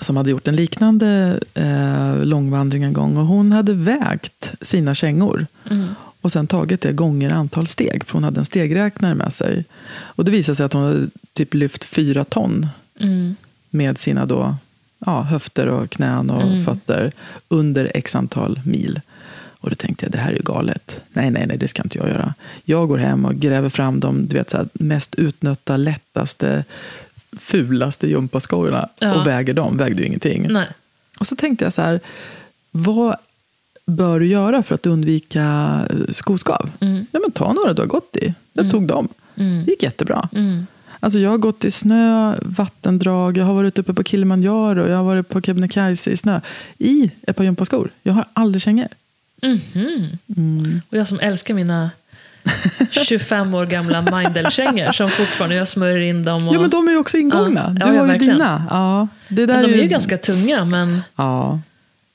som 0.00 0.16
hade 0.16 0.30
gjort 0.30 0.48
en 0.48 0.56
liknande 0.56 1.40
eh, 1.54 2.24
långvandring 2.24 2.82
en 2.82 2.92
gång. 2.92 3.16
Och 3.16 3.26
hon 3.26 3.52
hade 3.52 3.72
vägt 3.72 4.50
sina 4.60 4.94
kängor. 4.94 5.46
Mm. 5.70 5.88
Och 6.20 6.32
sen 6.32 6.46
tagit 6.46 6.80
det 6.80 6.92
gånger 6.92 7.30
antal 7.30 7.66
steg. 7.66 8.04
För 8.04 8.12
hon 8.12 8.24
hade 8.24 8.40
en 8.40 8.44
stegräknare 8.44 9.14
med 9.14 9.32
sig. 9.32 9.64
Och 9.92 10.24
det 10.24 10.30
visade 10.30 10.56
sig 10.56 10.66
att 10.66 10.72
hon 10.72 10.82
hade 10.82 11.06
typ 11.32 11.54
lyft 11.54 11.84
fyra 11.84 12.24
ton 12.24 12.68
Mm. 13.00 13.36
med 13.70 13.98
sina 13.98 14.26
då, 14.26 14.56
ja, 15.06 15.22
höfter 15.22 15.66
och 15.66 15.90
knän 15.90 16.30
och 16.30 16.42
Mm. 16.42 16.64
fötter 16.64 17.12
under 17.48 17.90
x 17.94 18.14
antal 18.14 18.60
mil. 18.64 19.00
Och 19.60 19.70
då 19.70 19.74
tänkte 19.76 20.04
jag, 20.06 20.12
det 20.12 20.18
här 20.18 20.30
är 20.30 20.36
ju 20.36 20.42
galet. 20.42 21.00
Nej, 21.12 21.30
nej, 21.30 21.46
nej, 21.46 21.56
det 21.58 21.68
ska 21.68 21.82
inte 21.82 21.98
jag 21.98 22.08
göra. 22.08 22.34
Jag 22.64 22.88
går 22.88 22.98
hem 22.98 23.24
och 23.24 23.34
gräver 23.34 23.68
fram 23.68 24.00
de 24.00 24.26
du 24.26 24.36
vet, 24.36 24.50
så 24.50 24.56
här, 24.56 24.68
mest 24.72 25.14
utnötta, 25.14 25.76
lättaste, 25.76 26.64
fulaste 27.38 28.06
gympaskojorna 28.08 28.88
Ja. 28.98 29.14
och 29.14 29.26
väger 29.26 29.54
dem. 29.54 29.76
Vägde 29.76 30.02
ju 30.02 30.06
ingenting. 30.08 30.46
Nej. 30.52 30.68
Och 31.18 31.26
så 31.26 31.36
tänkte 31.36 31.64
jag 31.64 31.72
så 31.72 31.82
här, 31.82 32.00
vad, 32.70 33.16
bör 33.86 34.20
du 34.20 34.26
göra 34.26 34.62
för 34.62 34.74
att 34.74 34.86
undvika 34.86 35.42
eh, 35.90 35.96
skoskav? 36.12 36.70
Mm. 36.80 37.06
Ja, 37.12 37.20
men 37.22 37.30
ta 37.32 37.52
några 37.52 37.72
du 37.72 37.82
har 37.82 37.86
gått 37.86 38.16
i. 38.16 38.34
Jag 38.52 38.70
tog 38.70 38.86
dem. 38.86 39.08
Mm. 39.36 39.64
Det 39.64 39.70
gick 39.70 39.82
jättebra. 39.82 40.28
Mm. 40.32 40.66
Alltså 41.00 41.18
jag 41.18 41.30
har 41.30 41.38
gått 41.38 41.64
i 41.64 41.70
snö, 41.70 42.34
vattendrag, 42.42 43.36
jag 43.36 43.44
har 43.44 43.54
varit 43.54 43.78
uppe 43.78 43.94
på 43.94 44.04
Kilimanjaro, 44.04 44.86
jag 44.88 44.96
har 44.96 45.04
varit 45.04 45.28
på 45.28 45.40
Kebnekaise 45.42 46.10
i 46.10 46.16
snö. 46.16 46.40
I 46.78 47.10
ett 47.22 47.36
par 47.36 47.44
gympaskor. 47.44 47.90
Jag 48.02 48.12
har 48.12 48.24
aldrig 48.32 48.62
kängor. 48.62 48.88
Mhm. 49.42 50.80
Och 50.90 50.98
jag 50.98 51.08
som 51.08 51.20
älskar 51.20 51.54
mina 51.54 51.90
25 52.90 53.54
år 53.54 53.66
gamla 53.66 54.02
Mindel-kängor 54.02 54.92
som 54.92 55.08
fortfarande 55.08 55.56
jag 55.56 55.68
smörjer 55.68 55.98
in 56.00 56.24
dem. 56.24 56.48
Och, 56.48 56.54
Ja, 56.54 56.60
men 56.60 56.70
de 56.70 56.88
är 56.88 56.92
ju 56.92 56.98
också 56.98 57.16
ingångna. 57.16 57.76
Ja, 57.80 57.86
du 57.86 57.92
ja, 57.94 58.00
har 58.00 58.06
ju 58.06 58.12
verkligen. 58.12 58.34
dina. 58.38 58.64
Ja, 58.70 59.08
det 59.28 59.46
där 59.46 59.54
men 59.54 59.62
de 59.64 59.70
är 59.72 59.76
ju 59.76 59.82
ju 59.82 59.88
ganska 59.88 60.18
tunga, 60.18 60.64
men 60.64 61.02
Ja. 61.16 61.60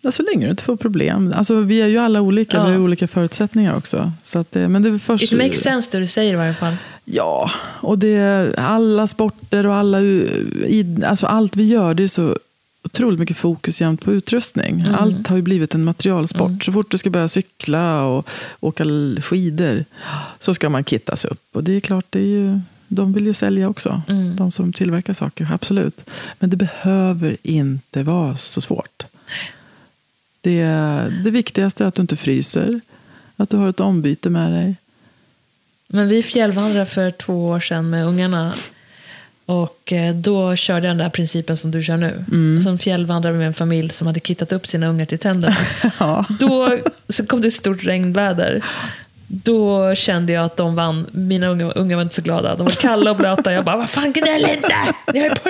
ja, 0.01 0.11
så 0.11 0.23
länge 0.23 0.45
du 0.45 0.51
inte 0.51 0.63
får 0.63 0.75
problem. 0.75 1.33
Alltså, 1.37 1.55
vi 1.59 1.81
är 1.81 1.87
ju 1.87 1.97
alla 1.97 2.21
olika, 2.21 2.57
Ja. 2.57 2.63
vi 2.63 2.69
har 2.71 2.77
ju 2.77 2.83
olika 2.83 3.07
förutsättningar 3.07 3.75
också. 3.77 4.11
Så 4.23 4.39
att, 4.39 4.51
det- 4.51 4.67
men 4.69 4.81
det 4.81 4.89
är 4.89 4.97
först... 4.97 5.23
it 5.23 5.31
makes 5.37 5.61
sense 5.61 5.89
det 5.91 5.99
du 5.99 6.07
säger 6.07 6.33
i 6.33 6.35
varje 6.35 6.53
fall. 6.53 6.75
Ja, 7.05 7.49
och 7.81 7.97
det 7.97 8.15
är 8.15 8.59
alla 8.59 9.07
sporter 9.07 9.65
och 9.65 9.75
alla, 9.75 9.97
alltså 11.05 11.27
allt 11.27 11.55
vi 11.55 11.67
gör, 11.67 11.93
det 11.93 12.03
är 12.03 12.07
så 12.07 12.37
otroligt 12.93 13.19
mycket 13.19 13.37
fokus 13.37 13.81
jämt 13.81 14.01
på 14.01 14.13
utrustning. 14.13 14.81
Mm. 14.81 14.95
Allt 14.95 15.27
har 15.27 15.35
ju 15.35 15.41
blivit 15.41 15.75
en 15.75 15.83
materialsport. 15.83 16.63
Så 16.63 16.71
fort 16.71 16.91
du 16.91 16.97
ska 16.97 17.09
börja 17.09 17.27
cykla 17.27 18.05
och 18.05 18.29
åka 18.59 18.83
skidor 19.21 19.85
så 20.39 20.53
ska 20.53 20.69
man 20.69 20.83
kittas 20.83 21.25
upp. 21.25 21.43
Och 21.51 21.63
det 21.63 21.71
är 21.71 21.79
klart, 21.79 22.05
det 22.09 22.19
är 22.19 22.25
ju, 22.25 22.59
de 22.87 23.13
vill 23.13 23.25
ju 23.25 23.33
sälja 23.33 23.69
också. 23.69 24.01
Mm. 24.07 24.35
De 24.35 24.51
som 24.51 24.73
tillverkar 24.73 25.13
saker, 25.13 25.47
absolut. 25.51 26.09
Men 26.39 26.49
det 26.49 26.57
behöver 26.57 27.37
inte 27.43 28.03
vara 28.03 28.37
så 28.37 28.61
svårt. 28.61 29.05
Det, 30.41 30.63
det 31.23 31.31
viktigaste 31.31 31.83
är 31.83 31.87
att 31.87 31.95
du 31.95 32.01
inte 32.01 32.15
fryser. 32.15 32.81
Att 33.35 33.49
du 33.49 33.57
har 33.57 33.69
ett 33.69 33.79
ombyte 33.79 34.29
med 34.29 34.51
dig. 34.51 34.75
Men 35.87 36.07
vi 36.07 36.23
fjällvandrade 36.23 36.85
för 36.85 37.11
två 37.11 37.45
år 37.45 37.59
sedan 37.59 37.89
med 37.89 38.05
ungarna. 38.05 38.53
Och 39.49 39.93
eh, 39.93 40.15
då 40.15 40.55
körde 40.55 40.87
jag 40.87 40.97
den 40.97 41.03
där 41.03 41.09
principen 41.09 41.57
som 41.57 41.71
du 41.71 41.83
kör 41.83 41.97
nu. 41.97 42.25
Mm. 42.31 42.61
Som 42.61 42.79
fjällvandrare 42.79 43.33
med 43.33 43.47
en 43.47 43.53
familj 43.53 43.89
som 43.89 44.07
hade 44.07 44.19
kittat 44.19 44.51
upp 44.51 44.67
sina 44.67 44.87
ungar 44.87 45.05
till 45.05 45.19
tänderna. 45.19 45.55
Ja. 45.99 46.25
Då 46.39 46.77
så 47.09 47.25
kom 47.25 47.41
det 47.41 47.47
ett 47.47 47.53
stort 47.53 47.83
regnväder. 47.83 48.65
Då 49.27 49.95
kände 49.95 50.33
jag 50.33 50.45
att 50.45 50.57
de 50.57 50.75
vann. 50.75 51.05
Mina 51.11 51.47
unga, 51.47 51.71
unga 51.71 51.95
var 51.95 52.03
inte 52.03 52.15
så 52.15 52.21
glada. 52.21 52.55
De 52.55 52.63
var 52.63 52.71
kalla 52.71 53.11
och 53.11 53.17
blöta. 53.17 53.53
Jag 53.53 53.65
bara, 53.65 53.77
vad 53.77 53.89
fan 53.89 54.13
gnäll 54.13 54.45
inte! 54.55 54.75
Ni 55.13 55.19
har 55.19 55.29
ju 55.29 55.35
på 55.35 55.49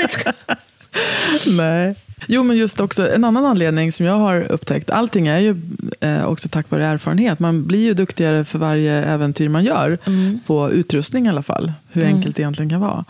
Nej. 1.48 1.96
Jo, 2.28 2.44
men 2.44 2.58
just 2.58 2.80
också 2.80 3.10
en 3.10 3.24
annan 3.24 3.46
anledning 3.46 3.92
som 3.92 4.06
jag 4.06 4.18
har 4.18 4.42
upptäckt. 4.52 4.90
Allting 4.90 5.28
är 5.28 5.40
ju 5.40 5.62
eh, 6.00 6.26
också 6.26 6.50
tack 6.50 6.70
vare 6.70 6.86
erfarenhet. 6.86 7.40
Man 7.40 7.68
blir 7.68 7.84
ju 7.84 7.94
duktigare 7.94 8.46
för 8.46 8.60
varje 8.60 8.94
äventyr 9.04 9.50
man 9.50 9.64
gör. 9.64 9.98
På 10.46 10.72
utrustning 10.72 11.26
i 11.26 11.30
alla 11.30 11.44
fall. 11.44 11.74
Hur 11.92 12.04
enkelt 12.04 12.36
det 12.36 12.42
egentligen 12.42 12.70
kan 12.70 12.82
vara. 12.82 13.06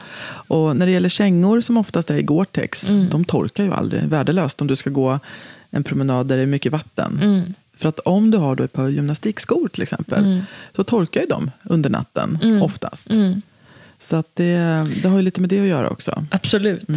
Och 0.47 0.75
när 0.77 0.85
det 0.85 0.91
gäller 0.91 1.09
kängor 1.09 1.61
som 1.61 1.77
oftast 1.77 2.09
är 2.09 2.17
i 2.17 2.21
Gore-Tex. 2.23 2.87
De 3.11 3.25
torkar 3.25 3.63
ju 3.63 3.73
aldrig. 3.73 4.03
Värdelöst 4.03 4.61
om 4.61 4.67
du 4.67 4.75
ska 4.75 4.89
gå 4.89 5.19
en 5.71 5.83
promenad 5.83 6.27
där 6.27 6.35
det 6.37 6.41
är 6.41 6.45
mycket 6.47 6.71
vatten. 6.71 7.53
För 7.77 7.89
att 7.89 7.99
om 7.99 8.31
du 8.31 8.37
har 8.37 8.55
då 8.55 8.63
ett 8.63 8.73
par 8.73 8.87
gymnastikskor 8.87 9.67
till 9.67 9.83
exempel. 9.83 10.43
Så 10.75 10.83
torkar 10.83 11.21
ju 11.21 11.27
de 11.27 11.51
under 11.63 11.89
natten 11.89 12.39
oftast. 12.63 13.07
Så 13.99 14.15
att 14.15 14.27
det, 14.35 14.87
det 15.03 15.09
har 15.09 15.17
ju 15.17 15.23
lite 15.23 15.41
med 15.41 15.49
det 15.49 15.59
att 15.59 15.67
göra 15.67 15.89
också. 15.89 16.25
Absolut. 16.31 16.87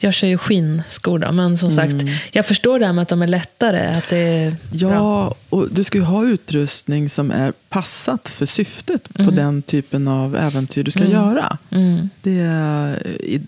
Jag 0.00 0.14
kör 0.14 0.28
ju 0.28 0.38
skinnskor 0.38 1.18
då, 1.18 1.32
men 1.32 1.58
som 1.58 1.72
sagt, 1.72 1.94
jag 2.32 2.46
förstår 2.46 2.78
det 2.78 2.86
här 2.86 2.92
med 2.92 3.02
att 3.02 3.08
de 3.08 3.22
är 3.22 3.26
lättare. 3.26 3.86
Att 3.86 4.08
det 4.08 4.16
är 4.16 4.56
bra. 4.70 4.90
Ja, 4.90 5.34
och 5.48 5.68
du 5.70 5.84
ska 5.84 5.98
ju 5.98 6.04
ha 6.04 6.24
utrustning 6.24 7.08
som 7.08 7.30
är 7.30 7.52
passat 7.68 8.28
för 8.28 8.46
syftet 8.46 9.14
på 9.14 9.30
den 9.30 9.62
typen 9.62 10.08
av 10.08 10.36
äventyr 10.36 10.84
du 10.84 10.90
ska 10.90 11.04
göra. 11.04 11.58
Mm. 11.70 12.08
Det 12.22 12.38
är, 12.40 13.02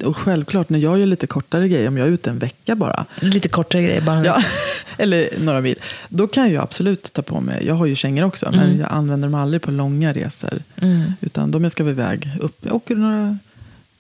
och 0.04 0.16
självklart, 0.16 0.68
när 0.68 0.78
jag 0.78 0.98
gör 0.98 1.06
lite 1.06 1.26
kortare 1.26 1.68
grejer, 1.68 1.88
om 1.88 1.98
jag 1.98 2.06
är 2.08 2.12
ute 2.12 2.30
en 2.30 2.38
vecka 2.38 2.76
bara, 2.76 3.04
Lite 3.20 3.48
kortare 3.48 3.82
grejer 3.82 4.00
bara. 4.00 4.24
ja, 4.24 4.42
eller 4.98 5.28
några 5.38 5.60
mil, 5.60 5.78
då 6.08 6.26
kan 6.26 6.52
jag 6.52 6.62
absolut 6.62 7.12
ta 7.12 7.22
på 7.22 7.40
mig, 7.40 7.66
jag 7.66 7.74
har 7.74 7.86
ju 7.86 7.94
kängor 7.94 8.24
också, 8.24 8.50
men 8.50 8.78
jag 8.78 8.92
använder 8.92 9.28
dem 9.28 9.34
aldrig 9.34 9.62
på 9.62 9.70
långa 9.70 10.12
resor. 10.12 10.62
Mm. 10.76 11.12
Utan 11.20 11.50
de 11.50 11.62
jag 11.62 11.72
ska 11.72 11.88
iväg 11.88 12.30
upp, 12.40 12.58
jag 12.60 12.74
åker 12.74 12.94
några 12.94 13.38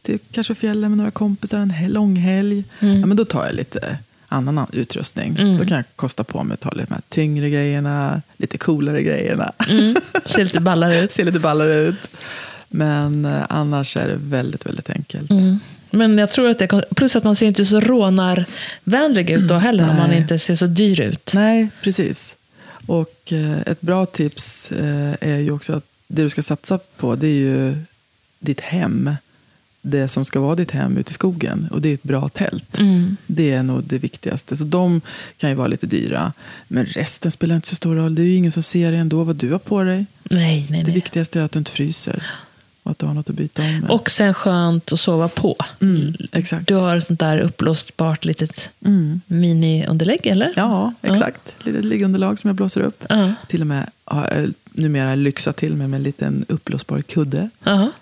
till 0.06 0.18
kanske 0.32 0.54
fjällen 0.54 0.90
med 0.90 0.98
några 0.98 1.10
kompisar 1.10 1.58
en 1.58 1.74
lång 1.88 2.16
helg. 2.16 2.64
Mm. 2.80 3.00
Ja, 3.00 3.06
men 3.06 3.16
då 3.16 3.24
tar 3.24 3.46
jag 3.46 3.54
lite 3.54 3.98
annan 4.28 4.58
an- 4.58 4.66
utrustning. 4.72 5.56
Då 5.58 5.66
kan 5.66 5.76
jag 5.76 5.84
kosta 5.96 6.24
på 6.24 6.44
mig 6.44 6.54
att 6.54 6.60
ta 6.60 6.70
lite 6.70 6.86
de 6.88 6.94
här 6.94 7.02
tyngre 7.08 7.50
grejerna, 7.50 8.22
lite 8.36 8.58
coolare 8.58 9.02
grejerna. 9.02 9.52
Mm. 9.68 9.96
Ser 10.24 10.44
lite 10.44 10.60
ballare 10.60 11.00
ut. 11.00 11.12
Ser 11.16 11.24
lite 11.24 11.38
ballare 11.38 11.76
ut. 11.76 12.08
Men 12.68 13.24
eh, 13.24 13.42
annars 13.48 13.96
är 13.96 14.08
det 14.08 14.16
väldigt, 14.18 14.66
väldigt 14.66 14.90
enkelt. 14.90 15.30
Mm. 15.30 15.60
Men 15.90 16.18
jag 16.18 16.30
tror 16.30 16.48
att 16.50 16.58
det 16.58 16.82
plus 16.96 17.16
att 17.16 17.24
man 17.24 17.36
ser 17.36 17.46
inte 17.46 17.64
så 17.64 17.80
rånarvänlig 17.80 19.30
ut 19.30 19.48
då 19.48 19.54
heller 19.54 19.90
om 19.90 19.96
man 19.96 20.08
Nej. 20.10 20.18
inte 20.18 20.38
ser 20.38 20.54
så 20.54 20.66
dyr 20.66 21.00
ut. 21.00 21.32
Nej, 21.34 21.68
precis. 21.82 22.34
Och 22.86 23.32
eh, 23.32 23.60
ett 23.66 23.80
bra 23.80 24.06
tips 24.06 24.72
eh, 24.72 25.14
är 25.20 25.38
ju 25.38 25.50
också 25.50 25.72
att 25.72 25.84
det 26.08 26.22
du 26.22 26.28
ska 26.28 26.42
satsa 26.42 26.78
på 26.96 27.14
det 27.16 27.26
är 27.26 27.30
ju 27.30 27.76
ditt 28.38 28.60
hem. 28.60 29.10
Det 29.88 30.08
som 30.08 30.24
ska 30.24 30.40
vara 30.40 30.54
ditt 30.54 30.70
hem 30.70 30.96
ute 30.98 31.10
i 31.10 31.14
skogen. 31.14 31.68
Och 31.70 31.80
det 31.82 31.88
är 31.88 31.94
ett 31.94 32.02
bra 32.02 32.28
tält. 32.28 32.78
Mm. 32.78 33.16
Det 33.26 33.52
är 33.52 33.62
nog 33.62 33.84
det 33.84 33.98
viktigaste. 33.98 34.56
Så 34.56 34.64
de 34.64 35.00
kan 35.36 35.50
ju 35.50 35.56
vara 35.56 35.66
lite 35.68 35.86
dyra. 35.86 36.32
Men 36.68 36.86
resten 36.86 37.30
spelar 37.30 37.54
inte 37.56 37.68
så 37.68 37.74
stor 37.76 37.94
roll. 37.96 38.14
Det 38.14 38.22
är 38.22 38.26
ju 38.26 38.34
ingen 38.34 38.52
som 38.52 38.62
ser 38.62 38.92
ändå 38.92 39.24
vad 39.24 39.36
du 39.36 39.52
har 39.52 39.58
på 39.58 39.82
dig. 39.82 40.06
Nej, 40.22 40.66
nej, 40.70 40.80
Det 40.80 40.86
nej. 40.86 40.94
viktigaste 40.94 41.40
är 41.40 41.44
att 41.44 41.52
du 41.52 41.58
inte 41.58 41.70
fryser. 41.72 42.26
Och 42.82 42.90
att 42.90 42.98
du 42.98 43.06
har 43.06 43.14
något 43.14 43.30
att 43.30 43.36
byta 43.36 43.62
om 43.62 43.78
med. 43.80 43.90
Och 43.90 44.10
sen 44.10 44.34
skönt 44.34 44.92
att 44.92 45.00
sova 45.00 45.28
på. 45.28 45.56
mm, 45.80 46.14
exakt. 46.32 46.68
Du 46.68 46.74
har 46.74 46.96
ett 46.96 47.06
sånt 47.06 47.20
där 47.20 47.38
uppblåsbart 47.38 48.24
litet 48.24 48.70
Mm. 48.84 49.20
mini-underlägg, 49.26 50.26
eller? 50.26 50.52
Ja, 50.56 50.92
exakt. 51.02 51.54
Litet 51.58 51.84
liggunderlag 51.84 52.38
som 52.38 52.48
jag 52.48 52.56
blåser 52.56 52.80
upp. 52.80 53.04
Ja. 53.08 53.32
Till 53.48 53.60
och 53.60 53.66
med 53.66 53.90
har 54.04 54.28
jag 54.34 54.52
numera 54.72 55.14
lyxat 55.14 55.56
till 55.56 55.76
mig 55.76 55.88
med 55.88 55.96
en 55.98 56.02
liten 56.02 56.44
uppblåsbar 56.48 57.02
kudde. 57.02 57.50
Ja. 57.64 57.90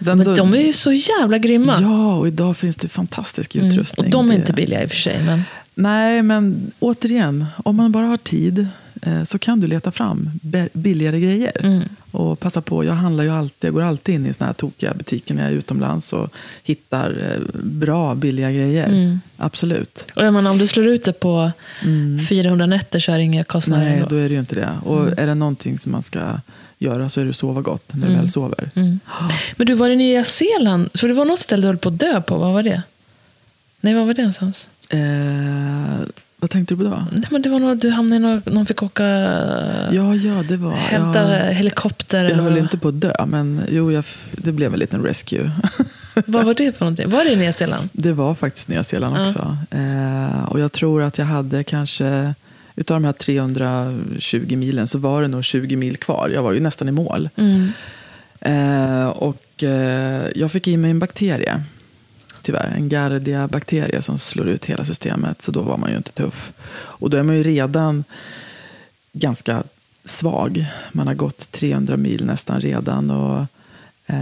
Sen 0.00 0.16
Men 0.18 0.24
så- 0.24 0.34
de 0.34 0.54
är 0.54 0.58
ju 0.66 0.72
så 0.72 0.92
jävla 0.92 1.38
grymma. 1.38 1.78
Ja, 1.80 2.16
och 2.16 2.28
idag 2.28 2.56
finns 2.56 2.76
det 2.76 2.88
fantastisk 2.88 3.54
Mm. 3.54 3.66
utrustning. 3.68 4.06
Och 4.06 4.12
de 4.12 4.30
är 4.30 4.34
inte 4.34 4.52
billiga 4.52 4.82
i 4.82 4.86
och 4.86 4.90
för 4.90 4.96
sig. 4.96 5.22
Men... 5.24 5.42
Nej, 5.74 6.22
men 6.22 6.72
återigen, 6.78 7.44
om 7.64 7.76
man 7.76 7.92
bara 7.92 8.06
har 8.06 8.16
tid 8.16 8.66
eh, 9.02 9.24
så 9.24 9.38
kan 9.38 9.60
du 9.60 9.66
leta 9.66 9.90
fram 9.92 10.30
billigare 10.72 11.20
grejer. 11.20 11.52
Mm. 11.64 11.82
Och 12.10 12.40
passa 12.40 12.60
på, 12.60 12.84
jag 12.84 12.92
handlar 12.92 13.24
ju 13.24 13.30
alltid, 13.30 13.68
jag 13.68 13.74
går 13.74 13.82
alltid 13.82 14.14
in 14.14 14.26
i 14.26 14.32
såna 14.34 14.46
här 14.46 14.54
tokiga 14.54 14.94
butiker 14.94 15.34
när 15.34 15.42
jag 15.42 15.52
är 15.52 15.56
utomlands 15.56 16.12
och 16.12 16.30
hittar 16.64 17.10
eh, 17.10 17.60
bra, 17.64 18.14
billiga 18.14 18.52
grejer. 18.52 18.86
Mm. 18.86 19.20
Absolut. 19.36 20.04
Och 20.16 20.24
jag 20.24 20.34
menar, 20.34 20.50
om 20.50 20.58
du 20.58 20.66
slår 20.66 20.86
ut 20.86 21.04
det 21.04 21.12
på 21.12 21.50
Mm. 21.84 22.18
400 22.28 22.66
nätter 22.66 22.98
så 22.98 23.12
är 23.12 23.16
det 23.16 23.22
inga 23.22 23.44
kostnader 23.44 23.84
Nej, 23.84 23.94
ändå. 23.94 24.06
då 24.08 24.16
är 24.16 24.28
det 24.28 24.34
ju 24.34 24.40
inte 24.40 24.54
det. 24.54 24.70
Och 24.84 25.00
Mm. 25.02 25.14
är 25.18 25.26
det 25.26 25.34
någonting 25.34 25.78
som 25.78 25.92
man 25.92 26.02
ska 26.02 26.20
göra 26.78 27.08
så 27.08 27.20
är 27.20 27.24
det 27.24 27.30
att 27.30 27.36
sova 27.36 27.60
gott 27.60 27.94
när 27.94 28.08
du 28.08 28.14
väl 28.14 28.30
sover. 28.30 28.70
Mm. 28.74 29.00
Men 29.56 29.66
du 29.66 29.74
var 29.74 29.90
i 29.90 29.96
Nya 29.96 30.24
Zeeland, 30.24 30.88
för 30.94 31.08
det 31.08 31.14
var 31.14 31.24
något 31.24 31.40
ställe 31.40 31.62
du 31.62 31.66
höll 31.66 31.78
på 31.78 31.88
att 31.88 31.98
dö 31.98 32.20
på. 32.20 32.36
Vad 32.38 32.52
var 32.52 32.62
det? 32.62 32.82
Nej, 33.80 33.94
vad 33.94 34.06
var 34.06 34.14
det 34.14 34.22
någonstans? 34.22 34.68
Eh, 34.88 36.06
vad 36.38 36.50
tänkte 36.50 36.74
du 36.74 36.78
på 36.78 36.84
då? 36.84 37.04
Nej, 37.12 37.24
men 37.30 37.42
det 37.42 37.48
var 37.48 37.58
något, 37.58 37.80
du 37.80 37.90
hamnade 37.90 38.16
i 38.16 38.18
någon, 38.18 38.42
någon 38.54 38.66
fick 38.66 38.82
åka... 38.82 39.04
Ja, 39.92 40.14
ja, 40.14 40.42
det 40.48 40.56
var... 40.56 40.72
hämta 40.72 41.38
ja, 41.38 41.52
helikopter. 41.52 42.24
jag 42.24 42.36
höll 42.36 42.52
vad? 42.52 42.58
inte 42.58 42.78
på 42.78 42.88
att 42.88 43.00
dö, 43.00 43.26
men 43.26 43.62
jo, 43.70 43.92
jag, 43.92 44.04
det 44.32 44.52
blev 44.52 44.72
en 44.72 44.78
liten 44.78 45.02
rescue. 45.02 45.50
Vad 46.26 46.44
var 46.44 46.54
det 46.54 46.76
för 46.76 46.84
någonting? 46.84 47.10
Var 47.10 47.24
det 47.24 47.30
i 47.32 47.36
Nya 47.36 47.52
Zeeland? 47.52 47.88
Det 47.92 48.12
var 48.12 48.34
faktiskt 48.34 48.68
Nya 48.68 48.84
Zeeland 48.84 49.16
Ja. 49.16 49.22
också. 49.22 49.56
Eh, 49.70 50.44
och 50.44 50.60
jag 50.60 50.72
tror 50.72 51.02
att 51.02 51.18
jag 51.18 51.26
hade 51.26 51.64
kanske, 51.64 52.34
utav 52.76 52.96
de 52.96 53.04
här 53.04 53.12
320 53.12 54.56
milen 54.56 54.88
så 54.88 54.98
var 54.98 55.22
det 55.22 55.28
nog 55.28 55.44
20 55.44 55.76
mil 55.76 55.96
kvar. 55.96 56.30
Jag 56.34 56.42
var 56.42 56.52
ju 56.52 56.60
nästan 56.60 56.88
i 56.88 56.92
mål. 56.92 57.28
Mm. 57.36 57.72
Eh, 58.40 59.08
och 59.08 59.62
eh, 59.62 60.26
jag 60.34 60.52
fick 60.52 60.68
i 60.68 60.76
mig 60.76 60.90
en 60.90 60.98
bakterie. 60.98 61.62
Tyvärr, 62.42 62.72
en 62.76 62.88
Gardia-bakterie 62.88 64.02
som 64.02 64.18
slår 64.18 64.48
ut 64.48 64.64
hela 64.64 64.84
systemet. 64.84 65.42
Så 65.42 65.52
då 65.52 65.62
var 65.62 65.76
man 65.76 65.90
ju 65.90 65.96
inte 65.96 66.12
tuff. 66.12 66.52
Och 66.76 67.10
då 67.10 67.16
är 67.16 67.22
man 67.22 67.36
ju 67.36 67.42
redan 67.42 68.04
ganska 69.12 69.62
svag. 70.04 70.66
Man 70.92 71.06
har 71.06 71.14
gått 71.14 71.52
300 71.52 71.96
mil 71.96 72.26
nästan 72.26 72.60
redan. 72.60 73.10
Och, 73.10 73.46
eh, 74.06 74.16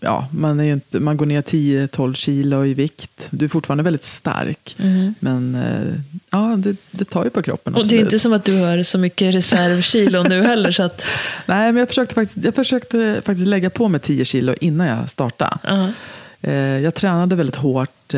ja, 0.00 0.28
man, 0.30 0.60
är 0.60 0.72
inte, 0.72 1.00
man 1.00 1.16
går 1.16 1.26
ner 1.26 1.42
10-12 1.42 2.14
kilo 2.14 2.64
i 2.64 2.74
vikt. 2.74 3.26
Du 3.30 3.44
är 3.44 3.48
fortfarande 3.48 3.84
väldigt 3.84 4.04
stark. 4.04 4.76
Mm. 4.78 5.14
Men 5.20 5.54
eh, 5.54 5.94
ja, 6.30 6.56
det, 6.58 6.76
det 6.90 7.04
tar 7.04 7.24
ju 7.24 7.30
på 7.30 7.42
kroppen. 7.42 7.74
Och 7.74 7.86
det 7.86 7.96
är 7.96 8.00
inte 8.00 8.18
som 8.18 8.32
att 8.32 8.44
du 8.44 8.60
har 8.60 8.82
så 8.82 8.98
mycket 8.98 9.34
reservkilo 9.34 10.22
nu 10.22 10.42
heller. 10.42 10.70
Så 10.70 10.82
att, 10.82 11.06
Nej, 11.46 11.72
men 11.72 11.76
jag 11.76 11.88
försökte, 11.88 12.14
faktiskt, 12.14 12.44
jag 12.44 12.54
försökte 12.54 13.22
faktiskt 13.24 13.48
lägga 13.48 13.70
på 13.70 13.88
mig 13.88 14.00
10 14.00 14.24
kilo 14.24 14.54
innan 14.60 14.86
jag 14.86 15.10
startade. 15.10 15.58
ja. 15.62 15.92
Eh, 16.40 16.54
jag 16.54 16.94
tränade 16.94 17.34
väldigt 17.34 17.56
hårt 17.56 18.14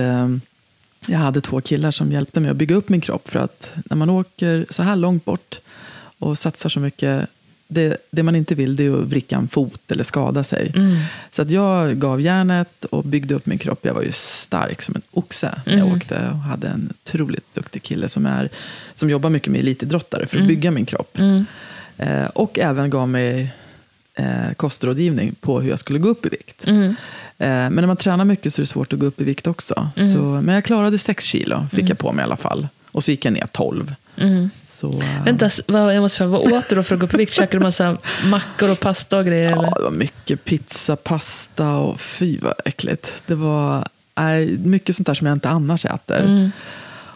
jag 1.06 1.18
hade 1.18 1.40
två 1.40 1.60
killar 1.60 1.90
som 1.90 2.12
hjälpte 2.12 2.40
mig 2.40 2.50
att 2.50 2.56
bygga 2.56 2.76
upp 2.76 2.88
min 2.88 3.00
kropp. 3.00 3.28
För 3.28 3.38
att 3.38 3.72
när 3.74 3.96
man 3.96 4.10
åker 4.10 4.66
så 4.70 4.82
här 4.82 4.96
långt 4.96 5.24
bort 5.24 5.60
och 6.18 6.38
satsar 6.38 6.68
så 6.68 6.80
mycket 6.80 7.28
det, 7.68 7.96
det, 8.10 8.22
man 8.22 8.36
inte 8.36 8.54
vill 8.54 8.76
det 8.76 8.84
är 8.84 9.02
att 9.02 9.08
vricka 9.08 9.36
en 9.36 9.48
fot 9.48 9.90
eller 9.90 10.04
skada 10.04 10.44
sig. 10.44 10.72
Mm. 10.74 10.96
Så 11.30 11.42
att 11.42 11.50
jag 11.50 11.98
gav 11.98 12.20
järnet 12.20 12.84
och 12.84 13.04
byggde 13.04 13.34
upp 13.34 13.46
min 13.46 13.58
kropp. 13.58 13.78
Jag 13.82 13.94
var 13.94 14.02
ju 14.02 14.12
stark 14.12 14.82
som 14.82 14.94
en 14.94 15.02
oxe 15.10 15.60
när 15.66 15.72
jag 15.72 15.86
mm. 15.86 15.96
åkte. 15.96 16.28
Och 16.32 16.38
hade 16.38 16.68
en 16.68 16.92
otroligt 17.02 17.54
duktig 17.54 17.82
kille 17.82 18.08
som, 18.08 18.26
är, 18.26 18.48
som 18.94 19.10
jobbar 19.10 19.30
mycket 19.30 19.52
med 19.52 19.60
elitidrottare 19.60 20.26
för 20.26 20.36
att 20.36 20.40
mm. 20.40 20.48
bygga 20.48 20.70
min 20.70 20.86
kropp. 20.86 21.18
Mm. 21.18 21.44
Eh, 21.96 22.26
och 22.26 22.58
även 22.58 22.90
gav 22.90 23.08
mig 23.08 23.54
eh, 24.14 24.52
kostrådgivning 24.56 25.34
på 25.40 25.60
hur 25.60 25.70
jag 25.70 25.78
skulle 25.78 25.98
gå 25.98 26.08
upp 26.08 26.26
i 26.26 26.28
vikt. 26.28 26.66
Mm. 26.66 26.96
Eh, 27.38 27.48
men 27.48 27.74
när 27.74 27.86
man 27.86 27.96
tränar 27.96 28.24
mycket 28.24 28.54
så 28.54 28.60
är 28.60 28.62
det 28.62 28.66
svårt 28.66 28.92
att 28.92 28.98
gå 28.98 29.06
upp 29.06 29.20
i 29.20 29.24
vikt 29.24 29.46
också. 29.46 29.90
Mm. 29.96 30.12
Så, 30.12 30.18
men 30.18 30.54
jag 30.54 30.64
klarade 30.64 30.98
sex 30.98 31.24
kilo, 31.24 31.66
fick 31.72 31.90
jag 31.90 31.98
på 31.98 32.12
mig 32.12 32.22
i 32.22 32.24
alla 32.24 32.36
fall. 32.36 32.68
Och 32.94 33.04
så 33.04 33.10
gick 33.10 33.24
jag 33.24 33.32
ner 33.32 33.46
12. 33.52 33.94
Mm. 34.16 34.50
Så, 34.66 34.88
uh... 34.88 35.24
Vänta, 35.24 35.50
vad, 35.66 35.94
jag 35.94 36.00
måste 36.00 36.18
fråga, 36.18 36.30
vad 36.30 36.52
åt 36.52 36.68
du 36.68 36.76
då 36.76 36.82
för 36.82 36.94
att 36.94 37.00
gå 37.00 37.06
upp 37.06 37.14
i 37.14 37.16
vikt? 37.16 37.32
Käkade 37.32 37.58
du 37.58 37.62
massa 37.62 37.96
mackor 38.24 38.72
och 38.72 38.80
pasta 38.80 39.18
och 39.18 39.26
grejer? 39.26 39.50
Ja, 39.50 39.62
eller? 39.62 39.74
det 39.76 39.82
var 39.82 39.90
mycket 39.90 40.44
pizza, 40.44 40.96
pasta 40.96 41.76
och 41.76 42.00
fy 42.00 42.38
vad 42.38 42.54
äckligt. 42.64 43.12
Det 43.26 43.34
var 43.34 43.88
äh, 44.18 44.48
mycket 44.58 44.96
sånt 44.96 45.06
där 45.06 45.14
som 45.14 45.26
jag 45.26 45.36
inte 45.36 45.48
annars 45.48 45.84
äter. 45.84 46.20
Mm. 46.20 46.50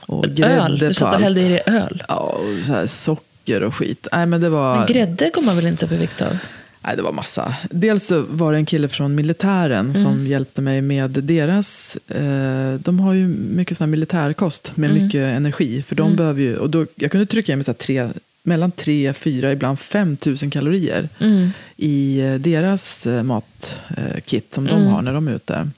Och 0.06 0.26
öl? 0.40 0.78
Du 0.78 0.94
satt 0.94 1.14
och 1.14 1.20
hällde 1.20 1.40
i 1.40 1.48
dig 1.48 1.62
öl? 1.66 2.02
Ja, 2.08 2.16
och 2.16 2.64
så 2.66 2.72
här 2.72 2.86
socker 2.86 3.62
och 3.62 3.74
skit. 3.74 4.06
Nej, 4.12 4.26
men, 4.26 4.40
det 4.40 4.48
var... 4.48 4.76
men 4.76 4.86
grädde 4.86 5.30
går 5.34 5.42
man 5.42 5.56
väl 5.56 5.66
inte 5.66 5.86
upp 5.86 5.92
i 5.92 5.96
vikt 5.96 6.22
av? 6.22 6.38
Nej, 6.80 6.96
det 6.96 7.02
var 7.02 7.12
massa. 7.12 7.54
Dels 7.70 8.10
var 8.28 8.52
det 8.52 8.58
en 8.58 8.66
kille 8.66 8.88
från 8.88 9.14
militären 9.14 9.86
mm. 9.86 9.94
som 9.94 10.26
hjälpte 10.26 10.60
mig 10.60 10.82
med 10.82 11.10
deras... 11.10 11.96
Eh, 11.96 12.74
de 12.74 13.00
har 13.00 13.12
ju 13.12 13.28
mycket 13.28 13.78
sån 13.78 13.90
militärkost 13.90 14.76
med 14.76 14.90
mm. 14.90 15.02
mycket 15.02 15.36
energi. 15.36 15.82
För 15.82 15.94
de 15.94 16.06
mm. 16.06 16.16
behöver 16.16 16.40
ju, 16.40 16.56
och 16.56 16.70
då, 16.70 16.86
jag 16.94 17.10
kunde 17.10 17.26
trycka 17.26 17.52
i 17.52 17.56
mig 17.56 17.64
så 17.64 17.74
tre, 17.74 18.08
mellan 18.42 18.70
3, 18.70 19.12
4, 19.12 19.52
ibland 19.52 19.78
5 19.78 20.16
000 20.26 20.36
kalorier 20.50 21.08
mm. 21.18 21.50
i 21.76 22.20
eh, 22.20 22.34
deras 22.34 23.06
eh, 23.06 23.22
matkit 23.22 24.54
som 24.54 24.64
de 24.64 24.74
mm. 24.74 24.86
har 24.86 25.02
när 25.02 25.14
de 25.14 25.28
är 25.28 25.32
ute. 25.32 25.70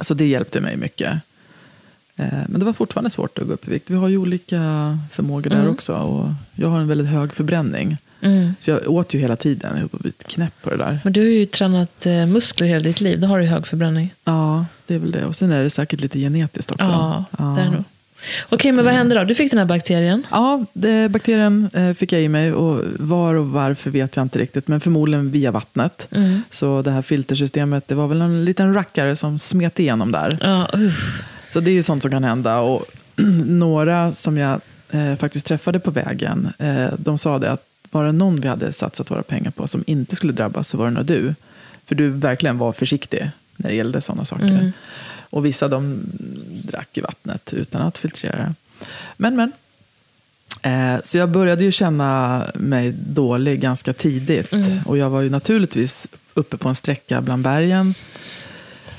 Så 0.00 0.14
det 0.14 0.26
hjälpte 0.26 0.60
mig 0.60 0.76
mycket. 0.76 1.12
Eh, 2.16 2.42
men 2.48 2.60
det 2.60 2.64
var 2.64 2.72
fortfarande 2.72 3.10
svårt 3.10 3.38
att 3.38 3.46
gå 3.46 3.52
upp 3.52 3.68
i 3.68 3.70
vikt. 3.70 3.90
Vi 3.90 3.94
har 3.94 4.08
ju 4.08 4.16
olika 4.16 4.58
förmågor 5.12 5.50
där 5.50 5.60
mm. 5.60 5.72
också. 5.72 5.94
Och 5.94 6.28
jag 6.54 6.68
har 6.68 6.80
en 6.80 6.88
väldigt 6.88 7.08
hög 7.08 7.34
förbränning. 7.34 7.96
Mm. 8.24 8.54
Så 8.60 8.70
jag 8.70 8.88
åt 8.88 9.14
ju 9.14 9.18
hela 9.18 9.36
tiden. 9.36 9.78
Jag 9.78 10.00
blivit 10.00 10.24
knäpp 10.26 10.62
på 10.62 10.70
det 10.70 10.76
där. 10.76 11.00
Men 11.04 11.12
du 11.12 11.20
har 11.20 11.28
ju 11.28 11.46
tränat 11.46 12.06
eh, 12.06 12.26
muskler 12.26 12.66
hela 12.66 12.80
ditt 12.80 13.00
liv. 13.00 13.20
Då 13.20 13.26
har 13.26 13.38
du 13.38 13.46
hög 13.46 13.66
förbränning. 13.66 14.14
Ja, 14.24 14.66
det 14.86 14.94
är 14.94 14.98
väl 14.98 15.10
det. 15.10 15.24
Och 15.24 15.36
sen 15.36 15.52
är 15.52 15.62
det 15.62 15.70
säkert 15.70 16.00
lite 16.00 16.18
genetiskt 16.18 16.70
också. 16.70 16.90
Ja, 16.90 17.24
ja. 17.38 17.44
det 17.44 17.62
är 17.62 17.70
nog. 17.70 17.84
Okej, 18.52 18.72
men 18.72 18.84
vad 18.84 18.94
hände 18.94 19.14
då? 19.14 19.24
Du 19.24 19.34
fick 19.34 19.50
den 19.50 19.58
här 19.58 19.66
bakterien? 19.66 20.26
Ja, 20.30 20.64
det, 20.72 21.10
bakterien 21.10 21.70
eh, 21.72 21.92
fick 21.92 22.12
jag 22.12 22.22
i 22.22 22.28
mig. 22.28 22.52
Och 22.52 22.84
var 22.98 23.34
och 23.34 23.48
varför 23.48 23.90
vet 23.90 24.16
jag 24.16 24.22
inte 24.22 24.38
riktigt. 24.38 24.68
Men 24.68 24.80
förmodligen 24.80 25.30
via 25.30 25.50
vattnet. 25.50 26.08
Mm. 26.10 26.42
Så 26.50 26.82
det 26.82 26.90
här 26.90 27.02
filtersystemet, 27.02 27.88
det 27.88 27.94
var 27.94 28.08
väl 28.08 28.20
en 28.20 28.44
liten 28.44 28.74
rackare 28.74 29.16
som 29.16 29.38
smet 29.38 29.78
igenom 29.78 30.12
där. 30.12 30.38
Ja, 30.40 30.70
uff. 30.72 31.24
Så 31.52 31.60
det 31.60 31.70
är 31.70 31.72
ju 31.74 31.82
sånt 31.82 32.02
som 32.02 32.10
kan 32.10 32.24
hända. 32.24 32.60
Och 32.60 32.84
några 33.46 34.14
som 34.14 34.38
jag 34.38 34.60
eh, 34.90 35.16
faktiskt 35.16 35.46
träffade 35.46 35.80
på 35.80 35.90
vägen, 35.90 36.52
eh, 36.58 36.86
de 36.96 37.18
sa 37.18 37.38
det 37.38 37.50
att 37.50 37.62
var 37.94 38.04
det 38.04 38.12
någon 38.12 38.40
vi 38.40 38.48
hade 38.48 38.72
satsat 38.72 39.10
våra 39.10 39.22
pengar 39.22 39.50
på 39.50 39.68
som 39.68 39.84
inte 39.86 40.16
skulle 40.16 40.32
drabbas 40.32 40.68
så 40.68 40.76
var 40.76 40.84
det 40.84 40.90
nog 40.90 41.06
du. 41.06 41.34
För 41.86 41.94
du 41.94 42.08
verkligen 42.08 42.58
var 42.58 42.72
försiktig 42.72 43.30
när 43.56 43.70
det 43.70 43.76
gällde 43.76 44.00
sådana 44.00 44.24
saker. 44.24 44.44
Mm. 44.44 44.72
Och 45.30 45.46
vissa 45.46 45.68
de 45.68 46.00
drack 46.64 46.88
ju 46.92 47.02
vattnet 47.02 47.52
utan 47.52 47.82
att 47.82 47.98
filtrera. 47.98 48.54
Men, 49.16 49.36
men. 49.36 49.52
Eh, 50.62 51.00
så 51.02 51.18
jag 51.18 51.30
började 51.30 51.64
ju 51.64 51.72
känna 51.72 52.42
mig 52.54 52.92
dålig 52.92 53.60
ganska 53.60 53.92
tidigt. 53.92 54.52
Mm. 54.52 54.78
Och 54.86 54.98
jag 54.98 55.10
var 55.10 55.20
ju 55.20 55.30
naturligtvis 55.30 56.06
uppe 56.34 56.56
på 56.56 56.68
en 56.68 56.74
sträcka 56.74 57.20
bland 57.20 57.42
bergen. 57.42 57.94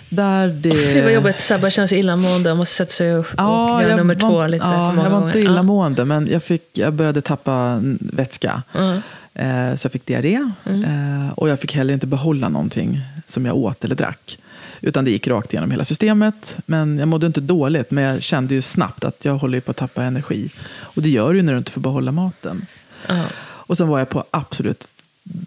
Där 0.10 0.48
det... 0.48 0.72
Oh, 0.72 0.76
fy 0.76 1.02
vad 1.02 1.14
jobbigt, 1.14 1.42
Sabba 1.42 1.70
känns 1.70 1.94
illamående 1.94 2.52
och 2.52 2.58
måste 2.58 2.76
sätta 2.76 2.92
sig 2.92 3.18
och, 3.18 3.26
ja, 3.38 3.76
och 3.76 3.82
göra 3.82 3.96
nummer 3.96 4.16
två 4.16 4.28
var, 4.28 4.48
lite 4.48 4.66
ja, 4.66 4.72
för 4.72 4.96
många 4.96 5.04
Jag 5.04 5.12
var 5.12 5.20
gånger. 5.20 5.28
inte 5.28 5.40
illamående, 5.40 6.02
ja. 6.02 6.06
men 6.06 6.28
jag, 6.28 6.44
fick, 6.44 6.64
jag 6.74 6.94
började 6.94 7.22
tappa 7.22 7.80
vätska. 8.00 8.62
Mm. 8.74 9.02
Eh, 9.34 9.76
så 9.76 9.86
jag 9.86 9.92
fick 9.92 10.06
diarré. 10.06 10.52
Mm. 10.66 10.84
Eh, 10.84 11.34
och 11.34 11.50
jag 11.50 11.60
fick 11.60 11.76
heller 11.76 11.94
inte 11.94 12.08
behålla 12.08 12.50
någonting 12.50 13.02
som 13.28 13.46
jag 13.46 13.56
åt 13.56 13.84
eller 13.84 13.96
drack. 13.96 14.38
Utan 14.82 15.06
det 15.06 15.12
gick 15.12 15.28
rakt 15.28 15.54
igenom 15.54 15.72
hela 15.72 15.86
systemet. 15.86 16.58
Men 16.66 16.98
jag 16.98 17.08
mådde 17.08 17.28
inte 17.28 17.42
dåligt, 17.42 17.92
men 17.92 18.04
jag 18.04 18.22
kände 18.24 18.54
ju 18.54 18.62
snabbt 18.62 19.04
att 19.04 19.26
jag 19.26 19.38
håller 19.38 19.60
på 19.60 19.72
att 19.72 19.78
tappa 19.78 20.04
energi. 20.04 20.50
Och 20.80 21.02
det 21.02 21.10
gör 21.10 21.34
du 21.34 21.42
när 21.42 21.54
du 21.54 21.58
inte 21.58 21.72
får 21.72 21.82
behålla 21.82 22.12
maten. 22.12 22.66
Mm. 23.08 23.26
Och 23.42 23.78
sen 23.78 23.88
var 23.88 24.00
jag 24.00 24.10
på 24.10 24.24
absolut 24.32 24.88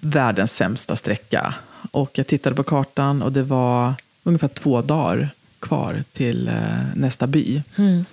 världens 0.03 0.53
sämsta 0.53 0.97
sträcka. 0.97 1.55
Och 1.91 2.11
jag 2.19 2.27
tittade 2.27 2.57
på 2.57 2.63
kartan 2.63 3.23
och 3.23 3.33
det 3.33 3.43
var 3.43 3.95
ungefär 4.23 4.49
två 4.49 4.83
dagar 4.83 5.29
kvar 5.61 6.05
till 6.13 6.49
eh, 6.49 6.55
nästa 6.95 7.27
by. 7.27 7.63
Mm. 7.77 8.05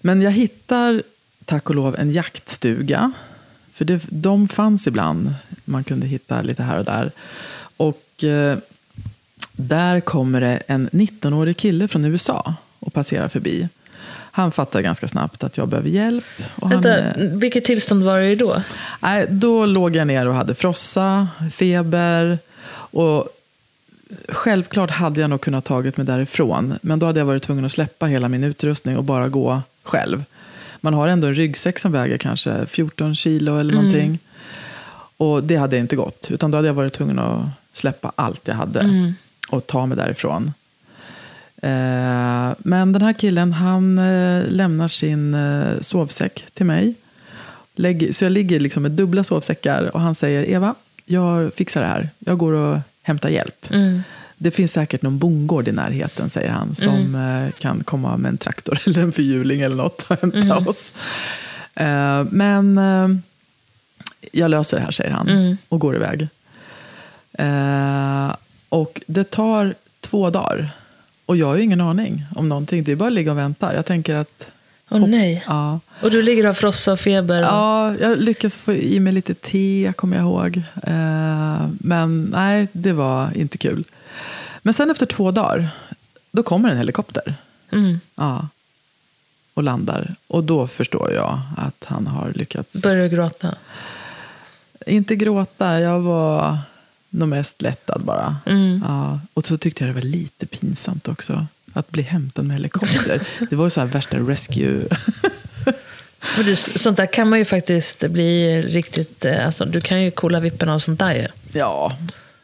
Men 0.00 0.22
jag 0.22 0.30
hittar 0.30 1.02
tack 1.44 1.68
och 1.68 1.74
lov 1.74 1.96
en 1.98 2.12
jaktstuga. 2.12 3.12
För 3.72 3.84
det, 3.84 4.02
de 4.08 4.48
fanns 4.48 4.86
ibland. 4.86 5.34
Man 5.64 5.84
kunde 5.84 6.06
hitta 6.06 6.42
lite 6.42 6.62
här 6.62 6.78
och 6.78 6.84
där. 6.84 7.10
Och 7.76 8.24
eh, 8.24 8.58
där 9.52 10.00
kommer 10.00 10.40
det 10.40 10.62
en 10.66 10.88
19-årig 10.88 11.56
kille 11.56 11.88
från 11.88 12.04
USA 12.04 12.54
och 12.78 12.92
passerar 12.92 13.28
förbi. 13.28 13.68
Han 14.34 14.52
fattar 14.52 14.80
ganska 14.80 15.08
snabbt 15.08 15.44
att 15.44 15.56
jag 15.56 15.68
behöver 15.68 15.88
hjälp. 15.88 16.24
Och 16.54 16.72
Vänta, 16.72 16.90
han, 16.90 17.38
vilket 17.38 17.64
tillstånd 17.64 18.02
var 18.02 18.20
det 18.20 18.34
då? 18.34 18.62
Nej, 19.00 19.26
då 19.30 19.66
låg 19.66 19.96
jag 19.96 20.06
ner 20.06 20.28
och 20.28 20.34
hade 20.34 20.54
frossa, 20.54 21.28
feber. 21.52 22.38
Och 22.72 23.28
självklart 24.28 24.90
hade 24.90 25.20
jag 25.20 25.30
nog 25.30 25.40
kunnat 25.40 25.64
tagit 25.64 25.96
mig 25.96 26.06
därifrån. 26.06 26.78
Men 26.82 26.98
då 26.98 27.06
hade 27.06 27.18
jag 27.18 27.26
varit 27.26 27.42
tvungen 27.42 27.64
att 27.64 27.72
släppa 27.72 28.06
hela 28.06 28.28
min 28.28 28.44
utrustning 28.44 28.96
och 28.96 29.04
bara 29.04 29.28
gå 29.28 29.62
själv. 29.82 30.24
Man 30.80 30.94
har 30.94 31.08
ändå 31.08 31.26
en 31.26 31.34
ryggsäck 31.34 31.78
som 31.78 31.92
väger 31.92 32.18
kanske 32.18 32.66
14 32.66 33.14
kilo 33.14 33.58
eller 33.58 33.72
mm. 33.72 33.84
någonting. 33.84 34.18
Och 35.16 35.44
det 35.44 35.56
hade 35.56 35.78
inte 35.78 35.96
gått. 35.96 36.30
Utan 36.30 36.50
då 36.50 36.58
hade 36.58 36.68
jag 36.68 36.74
varit 36.74 36.92
tvungen 36.92 37.18
att 37.18 37.46
släppa 37.72 38.12
allt 38.14 38.48
jag 38.48 38.54
hade. 38.54 38.80
Mm. 38.80 39.14
Och 39.48 39.66
ta 39.66 39.86
mig 39.86 39.96
därifrån. 39.96 40.52
Eh, 41.62 42.54
men 42.58 42.92
den 42.92 43.02
här 43.02 43.12
killen 43.12 43.52
han 43.52 43.98
eh, 43.98 44.44
lämnar 44.48 44.88
sin 44.88 45.34
eh, 45.34 45.80
sovsäck 45.80 46.44
till 46.54 46.66
mig. 46.66 46.94
Så 48.10 48.24
jag 48.24 48.32
ligger 48.32 48.60
liksom 48.60 48.82
med 48.82 48.92
dubbla 48.92 49.24
sovsäckar. 49.24 49.90
Och 49.94 50.00
han 50.00 50.14
säger 50.14 50.50
Eva, 50.50 50.74
jag 51.04 51.54
fixar 51.54 51.80
det 51.80 51.86
här. 51.86 52.08
Jag 52.18 52.38
går 52.38 52.52
och 52.52 52.78
hämta 53.02 53.30
hjälp. 53.30 53.70
Mm. 53.70 54.02
Det 54.36 54.50
finns 54.50 54.72
säkert 54.72 55.02
någon 55.02 55.18
bondgård 55.18 55.68
i 55.68 55.72
närheten, 55.72 56.30
säger 56.30 56.50
han, 56.50 56.74
som 56.74 56.94
mm. 56.94 57.46
Eh, 57.46 57.52
kan 57.52 57.84
komma 57.84 58.16
med 58.16 58.28
en 58.28 58.38
traktor 58.38 58.78
eller 58.86 59.02
en 59.02 59.12
förhjuling 59.12 59.60
eller 59.60 59.76
något 59.76 60.02
och 60.02 60.20
hämta 60.20 60.38
mm. 60.38 60.68
oss. 60.68 60.92
Uh, 61.80 62.24
men 62.30 62.78
uh, 62.78 63.16
jag 64.32 64.50
löser 64.50 64.76
det 64.76 64.82
här, 64.82 64.90
säger 64.90 65.10
han, 65.10 65.28
mm. 65.28 65.56
och 65.68 65.80
går 65.80 65.96
iväg. 65.96 66.28
Och 68.68 69.02
det 69.06 69.24
tar 69.24 69.74
två 70.00 70.30
dagar. 70.30 70.70
Och 71.26 71.36
jag 71.36 71.46
har 71.46 71.56
ju 71.56 71.62
ingen 71.62 71.80
aning 71.80 72.24
om 72.36 72.48
någonting. 72.48 72.84
Det 72.84 72.92
är 72.92 72.96
bara 72.96 73.06
att 73.06 73.12
ligga 73.12 73.32
och 73.32 73.38
vänta. 73.38 73.74
Jag 73.74 73.86
tänker 73.86 74.14
att 74.14 74.46
Åh 74.92 75.04
oh, 75.04 75.08
nej. 75.08 75.44
Ja. 75.46 75.80
Och 76.02 76.10
du 76.10 76.22
ligger 76.22 76.42
och 76.42 76.48
har 76.48 76.54
frossa 76.54 76.92
och 76.92 77.00
feber? 77.00 77.40
Och... 77.40 77.46
Ja, 77.46 77.96
jag 78.00 78.18
lyckas 78.18 78.56
få 78.56 78.72
i 78.72 79.00
mig 79.00 79.12
lite 79.12 79.34
te, 79.34 79.92
kommer 79.96 80.16
jag 80.16 80.24
ihåg. 80.24 80.62
Eh, 80.82 81.68
men 81.80 82.24
nej, 82.24 82.68
det 82.72 82.92
var 82.92 83.36
inte 83.36 83.58
kul. 83.58 83.84
Men 84.62 84.74
sen 84.74 84.90
efter 84.90 85.06
två 85.06 85.30
dagar, 85.30 85.68
då 86.32 86.42
kommer 86.42 86.68
en 86.68 86.76
helikopter. 86.76 87.34
Mm. 87.72 88.00
Ja. 88.14 88.48
Och 89.54 89.62
landar. 89.62 90.14
Och 90.26 90.44
då 90.44 90.66
förstår 90.66 91.12
jag 91.12 91.40
att 91.56 91.84
han 91.84 92.06
har 92.06 92.32
lyckats. 92.34 92.82
Börjar 92.82 93.02
du 93.02 93.16
gråta? 93.16 93.54
Inte 94.86 95.16
gråta, 95.16 95.80
jag 95.80 96.00
var 96.00 96.58
nog 97.10 97.28
mest 97.28 97.62
lättad 97.62 98.02
bara. 98.04 98.36
Mm. 98.46 98.84
Ja. 98.88 99.20
Och 99.34 99.46
så 99.46 99.56
tyckte 99.56 99.84
jag 99.84 99.94
det 99.94 100.00
var 100.00 100.08
lite 100.08 100.46
pinsamt 100.46 101.08
också. 101.08 101.46
Att 101.72 101.90
bli 101.90 102.02
hämtad 102.02 102.44
med 102.44 102.56
helikopter. 102.56 103.20
Det 103.50 103.56
var 103.56 103.64
ju 103.64 103.70
så 103.70 103.80
här 103.80 103.86
värsta 103.86 104.16
rescue. 104.18 104.82
Men 106.36 106.46
du, 106.46 106.56
sånt 106.56 106.96
där 106.96 107.12
kan 107.12 107.28
man 107.28 107.38
ju 107.38 107.44
faktiskt 107.44 108.00
bli 108.08 108.62
riktigt... 108.62 109.24
Eh, 109.24 109.46
alltså, 109.46 109.64
du 109.64 109.80
kan 109.80 110.02
ju 110.02 110.10
kolla 110.10 110.40
vippen 110.40 110.68
av 110.68 110.78
sånt 110.78 110.98
där 110.98 111.14
ju. 111.14 111.26
Ja, 111.52 111.96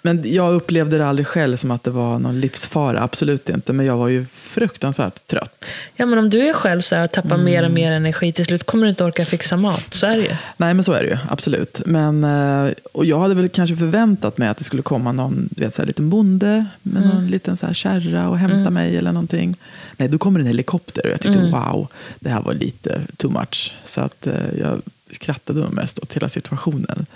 Men 0.09 0.33
jag 0.33 0.55
upplevde 0.55 0.99
det 0.99 1.07
aldrig 1.07 1.27
själv 1.27 1.57
som 1.57 1.71
att 1.71 1.85
det 1.85 1.91
var 1.91 2.19
någon 2.19 2.41
livsfara, 2.41 3.03
absolut 3.03 3.49
inte. 3.49 3.73
Men 3.73 3.87
jag 3.87 3.97
var 3.97 4.09
ju 4.09 4.27
fruktansvärt 4.33 5.27
trött. 5.27 5.65
Ja, 5.97 6.07
men 6.07 6.19
om 6.19 6.31
du 6.31 6.49
är 6.49 6.53
själv 6.53 6.81
så 6.81 6.95
här, 6.95 7.07
tappar 7.07 7.37
mer 7.37 7.65
och 7.65 7.71
mer 7.71 7.93
energi, 7.93 8.33
till 8.33 8.45
slut 8.45 8.65
kommer 8.65 8.85
du 8.85 8.91
inte 8.91 9.05
orka 9.05 9.25
fixa 9.25 9.57
mat. 9.57 9.95
Så 9.95 10.07
är 10.07 10.17
det 10.17 10.23
ju. 10.23 10.37
Nej, 10.57 10.75
men 10.75 10.85
så 10.85 10.93
är 10.93 11.03
det 11.03 11.09
ju. 11.09 11.17
Absolut. 11.29 11.83
Men, 11.87 12.25
eh, 12.25 12.73
och 12.93 13.05
jag 13.05 13.19
hade 13.19 13.35
väl 13.35 13.49
kanske 13.49 13.77
förväntat 13.77 14.39
mig 14.39 14.49
att 14.49 14.59
det 14.59 14.65
skulle 14.65 14.83
komma 14.83 15.13
någon 15.13 15.49
vet, 15.57 15.75
så 15.75 15.83
här, 15.83 15.87
liten 15.87 16.11
bonde 16.11 16.67
med 16.83 17.03
någon 17.03 17.27
liten 17.27 17.57
så 17.57 17.67
här, 17.67 17.75
kärra 17.75 18.29
och 18.29 18.39
hämta 18.39 18.71
mig 18.71 18.97
eller 18.97 19.13
någonting. 19.13 19.57
Nej, 19.97 20.09
då 20.09 20.19
kommer 20.19 20.41
en 20.41 20.47
helikopter 20.47 21.07
och 21.07 21.13
jag 21.13 21.21
tyckte 21.21 21.39
wow, 21.39 21.89
det 22.21 22.31
här 22.31 22.43
var 22.43 22.55
lite 22.55 23.01
too 23.17 23.31
much. 23.31 23.75
Så 23.85 24.01
att 24.01 24.27
eh, 24.27 24.35
jag 24.61 24.83
skrattade 25.11 25.69
mest 25.69 25.99
åt 25.99 26.13
hela 26.13 26.29
situationen. 26.29 27.07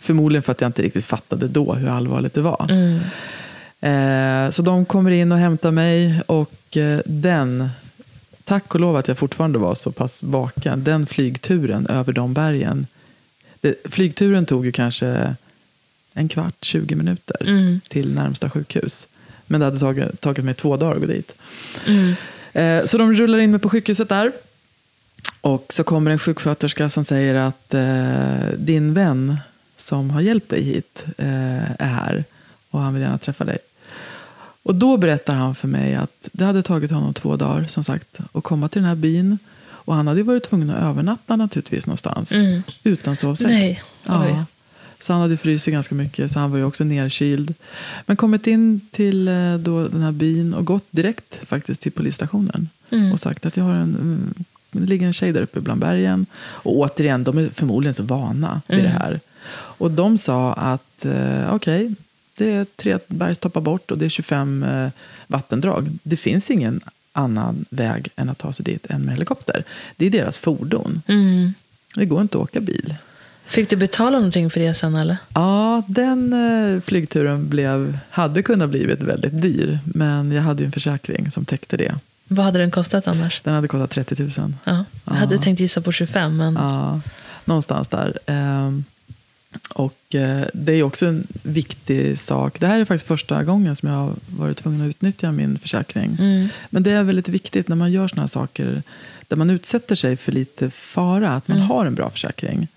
Förmodligen 0.00 0.42
för 0.42 0.52
att 0.52 0.60
jag 0.60 0.68
inte 0.68 0.82
riktigt 0.82 1.04
fattade 1.04 1.48
då 1.48 1.74
hur 1.74 1.88
allvarligt 1.88 2.34
det 2.34 2.40
var. 2.40 2.70
Eh, 3.80 4.50
så 4.50 4.62
de 4.62 4.84
kommer 4.84 5.10
in 5.10 5.32
och 5.32 5.38
hämtar 5.38 5.70
mig 5.70 6.22
och 6.26 6.76
eh, 6.76 7.00
den, 7.04 7.68
tack 8.44 8.74
och 8.74 8.80
lov 8.80 8.96
att 8.96 9.08
jag 9.08 9.18
fortfarande 9.18 9.58
var 9.58 9.74
så 9.74 9.92
pass 9.92 10.22
vaken, 10.22 10.84
den 10.84 11.06
flygturen 11.06 11.86
över 11.86 12.12
de 12.12 12.34
bergen. 12.34 12.86
Det, 13.60 13.74
flygturen 13.84 14.46
tog 14.46 14.66
ju 14.66 14.72
kanske 14.72 15.34
en 16.14 16.28
kvart, 16.28 16.64
20 16.64 16.94
minuter 16.94 17.80
till 17.88 18.14
närmsta 18.14 18.50
sjukhus. 18.50 19.06
Men 19.46 19.60
det 19.60 19.66
hade 19.66 19.78
tagit, 19.78 20.20
tagit 20.20 20.44
mig 20.44 20.54
två 20.54 20.76
dagar 20.76 20.94
att 20.94 21.00
gå 21.00 21.06
dit. 21.06 21.34
Eh, 22.52 22.84
så 22.84 22.98
de 22.98 23.12
rullar 23.12 23.38
in 23.38 23.50
mig 23.50 23.60
på 23.60 23.68
sjukhuset 23.68 24.08
där. 24.08 24.32
Och 25.40 25.66
så 25.68 25.84
kommer 25.84 26.10
en 26.10 26.18
sjuksköterska 26.18 26.88
som 26.88 27.04
säger 27.04 27.34
att 27.34 27.74
eh, 27.74 28.58
din 28.58 28.94
vän 28.94 29.36
som 29.80 30.10
har 30.10 30.20
hjälpt 30.20 30.50
dig 30.50 30.62
hit 30.62 31.04
eh, 31.18 31.70
är 31.70 31.86
här 31.86 32.24
och 32.70 32.80
han 32.80 32.94
vill 32.94 33.02
gärna 33.02 33.18
träffa 33.18 33.44
dig. 33.44 33.58
Och 34.62 34.74
då 34.74 34.96
berättar 34.96 35.34
han 35.34 35.54
för 35.54 35.68
mig 35.68 35.94
att 35.94 36.28
det 36.32 36.44
hade 36.44 36.62
tagit 36.62 36.90
honom 36.90 37.14
två 37.14 37.36
dagar 37.36 37.64
som 37.64 37.84
sagt 37.84 38.18
att 38.32 38.44
komma 38.44 38.68
till 38.68 38.82
den 38.82 38.88
här 38.88 38.96
byn. 38.96 39.38
Och 39.62 39.94
han 39.94 40.06
hade 40.06 40.20
ju 40.20 40.24
varit 40.24 40.44
tvungen 40.44 40.70
att 40.70 40.82
övernatta 40.82 41.36
naturligtvis 41.36 41.86
någonstans. 41.86 42.32
Utan 42.82 43.16
sovsäck. 43.16 43.48
Nej. 43.48 43.82
Ja. 44.04 44.44
Så 44.98 45.12
han 45.12 45.22
hade 45.22 45.36
frysit 45.36 45.72
ganska 45.72 45.94
mycket, 45.94 46.30
så 46.32 46.38
han 46.38 46.50
var 46.50 46.58
ju 46.58 46.64
också 46.64 46.84
nerkyld. 46.84 47.54
Men 48.06 48.16
kommit 48.16 48.46
in 48.46 48.80
till 48.90 49.28
eh, 49.28 49.54
då 49.58 49.88
den 49.88 50.02
här 50.02 50.12
byn 50.12 50.54
och 50.54 50.64
gått 50.64 50.86
direkt 50.90 51.40
faktiskt 51.48 51.80
till 51.80 51.92
polisstationen. 51.92 52.68
Och 53.12 53.20
sagt 53.20 53.46
att 53.46 53.56
jag 53.56 53.64
har 53.64 53.74
en, 53.74 53.94
mm, 53.94 54.34
det 54.70 54.86
ligger 54.86 55.06
en 55.06 55.12
tjej 55.12 55.32
där 55.32 55.42
uppe 55.42 55.60
bland 55.60 55.80
bergen. 55.80 56.26
Och 56.36 56.76
återigen, 56.76 57.24
de 57.24 57.38
är 57.38 57.48
förmodligen 57.48 57.94
så 57.94 58.02
vana 58.02 58.62
vid 58.66 58.84
det 58.84 58.88
här. 58.88 59.20
Och 59.80 59.90
de 59.90 60.18
sa 60.18 60.52
att 60.52 61.04
eh, 61.04 61.54
okej, 61.54 61.94
det 62.34 62.50
är 62.50 62.64
tre 62.76 62.98
bergstoppar 63.06 63.60
bort 63.60 63.90
och 63.90 63.98
det 63.98 64.04
är 64.04 64.08
25 64.08 64.62
eh, 64.62 64.90
vattendrag. 65.26 65.88
Det 66.02 66.16
finns 66.16 66.50
ingen 66.50 66.80
annan 67.12 67.64
väg 67.70 68.08
än 68.16 68.28
att 68.28 68.38
ta 68.38 68.52
sig 68.52 68.64
dit 68.64 68.86
än 68.90 69.02
med 69.02 69.14
helikopter. 69.14 69.64
Det 69.96 70.06
är 70.06 70.10
deras 70.10 70.38
fordon. 70.38 71.02
Det 71.94 72.04
går 72.04 72.20
inte 72.20 72.38
att 72.38 72.44
åka 72.44 72.60
bil. 72.60 72.94
Fick 73.46 73.70
du 73.70 73.76
betala 73.76 74.16
någonting 74.16 74.50
för 74.50 74.60
det 74.60 74.74
sen 74.74 74.94
eller? 74.94 75.16
Ja, 75.34 75.82
den 75.86 76.32
eh, 76.32 76.80
flygturen 76.80 77.48
blev, 77.48 77.98
hade 78.10 78.42
kunnat 78.42 78.70
blivit 78.70 79.02
väldigt 79.02 79.42
dyr. 79.42 79.78
Men 79.84 80.32
jag 80.32 80.42
hade 80.42 80.62
ju 80.62 80.66
en 80.66 80.72
försäkring 80.72 81.30
som 81.30 81.44
täckte 81.44 81.76
det. 81.76 81.94
Vad 82.28 82.44
hade 82.44 82.58
den 82.58 82.70
kostat 82.70 83.08
annars? 83.08 83.40
Den 83.44 83.54
hade 83.54 83.68
kostat 83.68 83.90
30 83.90 84.22
000. 84.22 84.52
Ja, 84.64 84.84
jag 85.04 85.14
hade 85.14 85.38
tänkt 85.38 85.60
gissa 85.60 85.80
på 85.80 85.92
25, 85.92 86.36
men 86.36 86.54
Ja, 86.54 87.00
någonstans 87.44 87.88
där. 87.88 88.18
Och 89.68 90.14
eh, 90.14 90.46
det 90.54 90.72
är 90.72 90.82
också 90.82 91.06
en 91.06 91.26
viktig 91.42 92.18
sak. 92.18 92.60
Det 92.60 92.66
här 92.66 92.80
är 92.80 92.84
faktiskt 92.84 93.08
första 93.08 93.44
gången 93.44 93.76
som 93.76 93.88
jag 93.88 93.96
har 93.96 94.14
varit 94.26 94.56
tvungen 94.56 94.82
att 94.82 94.88
utnyttja 94.88 95.32
min 95.32 95.58
försäkring. 95.58 96.16
Men 96.70 96.82
det 96.82 96.90
är 96.90 97.02
väldigt 97.02 97.28
viktigt 97.28 97.68
när 97.68 97.76
man 97.76 97.92
gör 97.92 98.08
såna 98.08 98.22
här 98.22 98.26
saker 98.26 98.82
där 99.28 99.36
man 99.36 99.50
utsätter 99.50 99.94
sig 99.94 100.16
för 100.16 100.32
lite 100.32 100.70
fara, 100.70 101.30
att 101.30 101.48
man 101.48 101.58
har 101.58 101.86
en 101.86 101.94
bra 101.94 102.10
försäkring. 102.10 102.68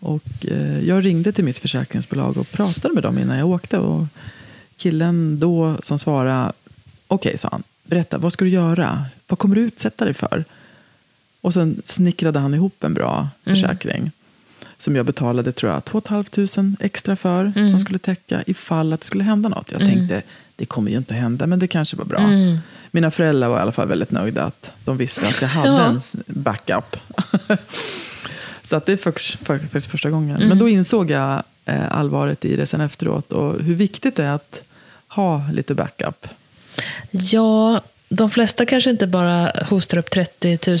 Och 0.00 0.46
eh, 0.46 0.80
jag 0.80 1.04
ringde 1.04 1.32
till 1.32 1.44
mitt 1.44 1.58
försäkringsbolag 1.58 2.36
och 2.36 2.50
pratade 2.50 2.94
med 2.94 3.02
dem 3.02 3.18
innan 3.18 3.38
jag 3.38 3.48
åkte. 3.48 3.78
Och 3.78 4.06
killen 4.76 5.38
då 5.38 5.76
som 5.82 5.98
svarade, 5.98 6.52
okej 7.06 7.38
sa 7.38 7.48
han, 7.52 7.62
berätta, 7.84 8.18
vad 8.18 8.32
ska 8.32 8.44
du 8.44 8.50
göra? 8.50 9.06
Vad 9.28 9.38
kommer 9.38 9.54
du 9.54 9.60
utsätta 9.60 10.04
dig 10.04 10.14
för? 10.14 10.44
Och 11.40 11.54
sen 11.54 11.82
snickrade 11.84 12.38
han 12.38 12.54
ihop 12.54 12.84
en 12.84 12.94
bra 12.94 13.28
försäkring. 13.44 14.10
Som 14.82 14.96
jag 14.96 15.06
betalade 15.06 15.52
tror 15.52 15.72
jag 15.72 15.84
2 15.84 16.02
500 16.08 16.76
extra 16.80 17.16
för. 17.16 17.52
Som 17.70 17.80
skulle 17.80 17.98
täcka 17.98 18.42
ifall 18.46 18.92
att 18.92 19.00
det 19.00 19.06
skulle 19.06 19.24
hända 19.24 19.48
något. 19.48 19.72
Jag 19.72 19.80
tänkte, 19.80 20.22
det 20.56 20.66
kommer 20.66 20.90
ju 20.90 20.96
inte 20.96 21.14
hända, 21.14 21.46
men 21.46 21.58
det 21.58 21.66
kanske 21.66 21.96
var 21.96 22.04
bra. 22.04 22.28
Mina 22.90 23.10
föräldrar 23.10 23.48
var 23.48 23.58
i 23.58 23.60
alla 23.60 23.72
fall 23.72 23.88
väldigt 23.88 24.10
nöjda 24.10 24.44
att 24.44 24.72
de 24.84 24.96
visste 24.96 25.20
att 25.20 25.42
jag 25.42 25.48
hade 25.58 25.68
Ja. 25.68 25.86
en 25.86 26.00
backup. 26.26 26.96
Så 28.62 28.76
att 28.76 28.86
det 28.86 28.92
är 28.92 28.96
faktiskt 28.96 29.46
faktiskt 29.46 29.86
första 29.86 30.10
gången. 30.10 30.48
Men 30.48 30.58
då 30.58 30.68
insåg 30.68 31.10
jag 31.10 31.42
eh, 31.64 31.92
allvaret 31.98 32.44
i 32.44 32.56
det 32.56 32.66
sen 32.66 32.80
efteråt. 32.80 33.32
Och 33.32 33.60
hur 33.62 33.74
viktigt 33.74 34.16
det 34.16 34.24
är 34.24 34.34
att 34.34 34.62
ha 35.08 35.42
lite 35.52 35.74
backup. 35.74 36.26
ja, 37.10 37.80
de 38.08 38.30
flesta 38.30 38.66
kanske 38.66 38.90
inte 38.90 39.06
bara 39.06 39.52
hostar 39.68 39.98
upp 39.98 40.10
30 40.10 40.58
000 40.66 40.78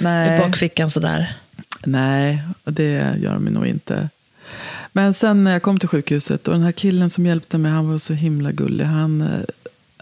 Nej. 0.00 0.36
i 0.36 0.38
bakfickan 0.40 0.90
sådär. 0.90 1.34
Nej, 1.84 2.42
det 2.64 3.16
gör 3.18 3.34
de 3.34 3.44
nog 3.44 3.66
inte. 3.66 4.08
Men 4.92 5.14
sen 5.14 5.44
när 5.44 5.52
jag 5.52 5.62
kom 5.62 5.78
till 5.78 5.88
sjukhuset 5.88 6.48
och 6.48 6.54
den 6.54 6.62
här 6.62 6.72
killen 6.72 7.10
som 7.10 7.26
hjälpte 7.26 7.58
mig, 7.58 7.70
han 7.70 7.90
var 7.90 7.98
så 7.98 8.12
himla 8.12 8.52
gullig. 8.52 8.84
Han, 8.84 9.20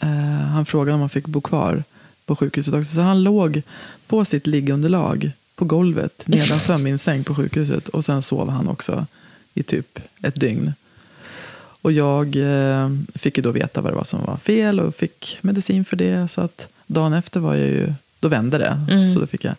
eh, 0.00 0.08
han 0.52 0.66
frågade 0.66 0.94
om 0.94 1.00
han 1.00 1.08
fick 1.08 1.26
bo 1.26 1.40
kvar 1.40 1.84
på 2.26 2.36
sjukhuset 2.36 2.74
också. 2.74 2.94
Så 2.94 3.00
han 3.00 3.22
låg 3.22 3.62
på 4.06 4.24
sitt 4.24 4.46
liggunderlag 4.46 5.30
på 5.54 5.64
golvet 5.64 6.22
nedanför 6.26 6.78
min 6.78 6.98
säng 6.98 7.24
på 7.24 7.34
sjukhuset. 7.34 7.88
Och 7.88 8.04
sen 8.04 8.22
sov 8.22 8.48
han 8.50 8.68
också 8.68 9.06
i 9.54 9.62
typ 9.62 9.98
ett 10.22 10.40
dygn. 10.40 10.72
Och 11.82 11.92
jag 11.92 12.36
eh, 12.36 12.90
fick 13.14 13.36
ju 13.36 13.42
då 13.42 13.50
veta 13.50 13.80
vad 13.80 13.92
det 13.92 13.96
var 13.96 14.04
som 14.04 14.24
var 14.24 14.36
fel 14.36 14.80
och 14.80 14.94
fick 14.94 15.38
medicin 15.40 15.84
för 15.84 15.96
det. 15.96 16.28
Så 16.28 16.40
att 16.40 16.68
dagen 16.86 17.12
efter 17.12 17.40
var 17.40 17.54
jag 17.54 17.68
ju, 17.68 17.92
då 18.20 18.28
vände 18.28 18.58
det. 18.58 18.78
Så 19.14 19.20
då 19.20 19.26
fick 19.26 19.44
jag. 19.44 19.54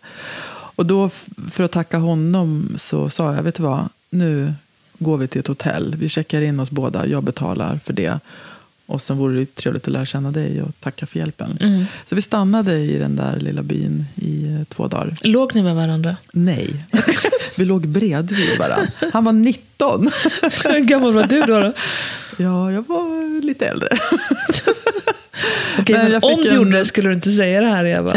Och 0.74 0.86
då 0.86 1.10
för 1.50 1.64
att 1.64 1.72
tacka 1.72 1.98
honom 1.98 2.72
så 2.76 3.08
sa 3.08 3.34
jag, 3.34 3.42
vet 3.42 3.54
du 3.54 3.62
vad, 3.62 3.88
nu 4.10 4.52
går 4.98 5.16
vi 5.16 5.28
till 5.28 5.40
ett 5.40 5.46
hotell. 5.46 5.94
Vi 5.98 6.08
checkar 6.08 6.40
in 6.42 6.60
oss 6.60 6.70
båda, 6.70 7.06
jag 7.06 7.22
betalar 7.24 7.80
för 7.84 7.92
det. 7.92 8.20
Och 8.86 9.02
sen 9.02 9.16
vore 9.16 9.34
det 9.34 9.54
trevligt 9.54 9.86
att 9.86 9.92
lära 9.92 10.04
känna 10.04 10.30
dig 10.30 10.62
och 10.62 10.80
tacka 10.80 11.06
för 11.06 11.18
hjälpen. 11.18 11.86
Så 12.06 12.14
vi 12.14 12.22
stannade 12.22 12.78
i 12.78 12.98
den 12.98 13.16
där 13.16 13.36
lilla 13.36 13.62
byn 13.62 14.04
i 14.14 14.44
eh, 14.44 14.64
två 14.64 14.88
dagar. 14.88 15.16
Låg 15.20 15.54
ni 15.54 15.62
med 15.62 15.74
varandra? 15.74 16.16
Nej, 16.32 16.84
vi 17.56 17.64
låg 17.64 17.88
bredvid 17.88 18.58
varandra. 18.58 18.92
Han 19.12 19.24
var 19.24 19.32
19. 19.32 20.00
Hur 20.64 20.80
gammal 20.84 21.12
var 21.12 21.24
du 21.24 21.40
då? 21.40 21.60
då? 21.60 21.72
Ja, 22.36 22.72
jag 22.72 22.88
var 22.88 23.42
lite 23.42 23.66
äldre. 23.66 23.88
Okej, 25.78 25.96
Men 25.96 26.12
men 26.12 26.20
om 26.22 26.42
du 26.42 26.48
en- 26.48 26.54
gjorde 26.56 26.78
det 26.78 26.84
skulle 26.84 27.08
du 27.08 27.14
inte 27.14 27.30
säga 27.30 27.60
det 27.60 27.66
här, 27.66 27.84
Eva. 27.84 28.12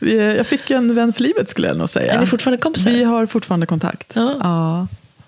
Jag 0.36 0.46
fick 0.46 0.70
en 0.70 0.94
vän 0.94 1.12
för 1.12 1.22
livet 1.22 1.48
skulle 1.48 1.68
jag 1.68 1.76
nog 1.76 1.88
säga. 1.88 2.12
Är 2.14 2.20
ni 2.20 2.26
fortfarande 2.26 2.62
kompisar? 2.62 2.90
Vi 2.90 3.04
har 3.04 3.26
fortfarande 3.26 3.66
kontakt. 3.66 4.12
Ja. 4.14 4.86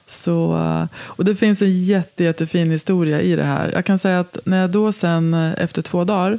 Så, 0.08 0.56
eh, 0.56 0.84
och 1.00 1.24
det 1.24 1.36
finns 1.36 1.62
en 1.62 1.84
jätte, 1.84 2.24
jättefin 2.24 2.70
historia 2.70 3.20
i 3.20 3.36
det 3.36 3.42
här. 3.44 3.70
Jag 3.72 3.84
kan 3.84 3.98
säga 3.98 4.20
att 4.20 4.38
när 4.44 4.60
jag 4.60 4.70
då 4.70 4.92
sen 4.92 5.34
efter 5.34 5.82
två 5.82 6.04
dagar, 6.04 6.38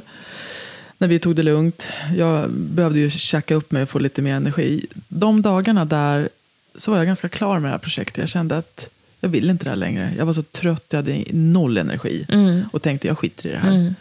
när 0.98 1.08
vi 1.08 1.18
tog 1.18 1.36
det 1.36 1.42
lugnt, 1.42 1.86
jag 2.16 2.50
behövde 2.50 2.98
ju 2.98 3.10
tjacka 3.10 3.54
upp 3.54 3.70
mig 3.70 3.82
och 3.82 3.88
få 3.88 3.98
lite 3.98 4.22
mer 4.22 4.34
energi. 4.34 4.86
De 5.08 5.42
dagarna 5.42 5.84
där 5.84 6.28
så 6.76 6.90
var 6.90 6.98
jag 6.98 7.06
ganska 7.06 7.28
klar 7.28 7.58
med 7.58 7.68
det 7.68 7.72
här 7.72 7.78
projektet. 7.78 8.16
Jag 8.18 8.28
kände 8.28 8.56
att 8.58 8.88
jag 9.20 9.28
vill 9.28 9.50
inte 9.50 9.64
det 9.64 9.70
här 9.70 9.76
längre. 9.76 10.12
Jag 10.18 10.26
var 10.26 10.32
så 10.32 10.42
trött, 10.42 10.84
jag 10.88 10.98
hade 10.98 11.24
noll 11.32 11.78
energi. 11.78 12.26
Och 12.72 12.82
tänkte 12.82 13.08
jag 13.08 13.18
skiter 13.18 13.48
i 13.48 13.52
det 13.52 13.58
här. 13.58 13.94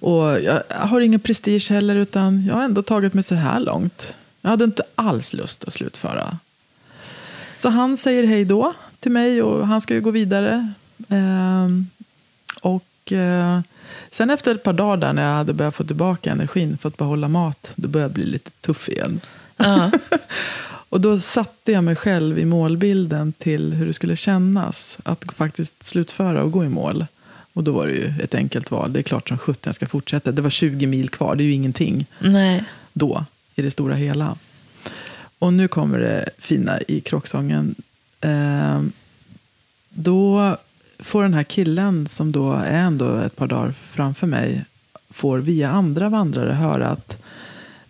Och 0.00 0.40
jag 0.40 0.62
har 0.70 1.00
ingen 1.00 1.20
prestige 1.20 1.70
heller, 1.70 1.96
utan 1.96 2.46
jag 2.46 2.54
har 2.54 2.62
ändå 2.62 2.82
tagit 2.82 3.14
mig 3.14 3.22
så 3.22 3.34
här 3.34 3.60
långt. 3.60 4.14
Jag 4.40 4.50
hade 4.50 4.64
inte 4.64 4.82
alls 4.94 5.32
lust 5.32 5.64
att 5.64 5.72
slutföra. 5.72 6.38
Så 7.56 7.68
han 7.68 7.96
säger 7.96 8.26
hej 8.26 8.44
då 8.44 8.74
till 9.00 9.12
mig 9.12 9.42
och 9.42 9.66
han 9.66 9.80
ska 9.80 9.94
ju 9.94 10.00
gå 10.00 10.10
vidare. 10.10 10.72
Ehm, 11.08 11.86
och 12.60 13.12
eh, 13.12 13.60
sen 14.10 14.30
efter 14.30 14.54
ett 14.54 14.62
par 14.62 14.72
dagar 14.72 14.96
där 14.96 15.12
när 15.12 15.22
jag 15.22 15.34
hade 15.34 15.52
börjat 15.52 15.74
få 15.74 15.84
tillbaka 15.84 16.30
energin, 16.30 16.78
fått 16.78 16.96
behålla 16.96 17.28
mat, 17.28 17.72
då 17.76 17.88
började 17.88 18.10
jag 18.10 18.14
bli 18.14 18.24
lite 18.24 18.50
tuff 18.50 18.88
igen. 18.88 19.20
Ja. 19.56 19.90
Och 20.88 21.00
då 21.00 21.20
satte 21.20 21.72
jag 21.72 21.84
mig 21.84 21.96
själv 21.96 22.38
i 22.38 22.44
målbilden 22.44 23.32
till 23.32 23.72
hur 23.72 23.86
det 23.86 23.92
skulle 23.92 24.16
kännas 24.16 24.98
att 25.02 25.24
faktiskt 25.34 25.82
slutföra 25.82 26.42
och 26.42 26.52
gå 26.52 26.64
i 26.64 26.68
mål. 26.68 27.06
Och 27.52 27.64
då 27.64 27.72
var 27.72 27.86
det 27.86 27.92
ju 27.92 28.12
ett 28.22 28.34
enkelt 28.34 28.70
val. 28.70 28.92
Det 28.92 29.00
är 29.00 29.02
klart 29.02 29.28
som 29.28 29.38
sjutton 29.38 29.62
jag 29.64 29.74
ska 29.74 29.86
fortsätta. 29.86 30.32
Det 30.32 30.42
var 30.42 30.50
20 30.50 30.86
mil 30.86 31.08
kvar, 31.08 31.36
det 31.36 31.42
är 31.42 31.46
ju 31.46 31.52
ingenting 31.52 32.06
Nej. 32.18 32.64
då 32.92 33.24
i 33.54 33.62
det 33.62 33.70
stora 33.70 33.94
hela. 33.94 34.36
Och 35.38 35.52
nu 35.52 35.68
kommer 35.68 35.98
det 35.98 36.30
fina 36.38 36.80
i 36.88 37.00
kråksången. 37.00 37.74
Ehm, 38.20 38.92
då 39.88 40.56
får 40.98 41.22
den 41.22 41.34
här 41.34 41.44
killen 41.44 42.08
som 42.08 42.32
då 42.32 42.52
är 42.52 42.82
ändå 42.82 43.16
ett 43.16 43.36
par 43.36 43.46
dagar 43.46 43.72
framför 43.72 44.26
mig. 44.26 44.64
Får 45.10 45.38
via 45.38 45.70
andra 45.70 46.08
vandrare 46.08 46.52
höra 46.52 46.88
att 46.88 47.22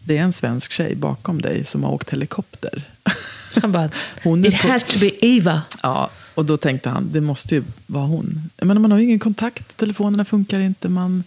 det 0.09 0.17
är 0.17 0.23
en 0.23 0.33
svensk 0.33 0.73
tjej 0.73 0.95
bakom 0.95 1.43
dig 1.43 1.65
som 1.65 1.85
har 1.85 1.93
åkt 1.93 2.11
helikopter. 2.11 2.83
Han 3.63 3.73
bara, 3.73 3.91
Hon 4.23 4.45
it 4.45 4.55
has 4.55 4.85
to 4.85 4.99
be 5.01 5.27
Eva. 5.27 5.63
Ja, 5.83 6.11
och 6.35 6.45
då 6.45 6.57
tänkte 6.57 6.89
han, 6.89 7.09
det 7.13 7.21
måste 7.21 7.55
ju 7.55 7.65
vara 7.87 8.05
hon. 8.05 8.51
Men 8.57 8.83
man 8.83 8.91
har 8.91 8.99
ju 8.99 9.05
ingen 9.05 9.19
kontakt, 9.19 9.77
telefonerna 9.77 10.25
funkar 10.25 10.61
inte. 10.61 10.89
Man 10.89 11.25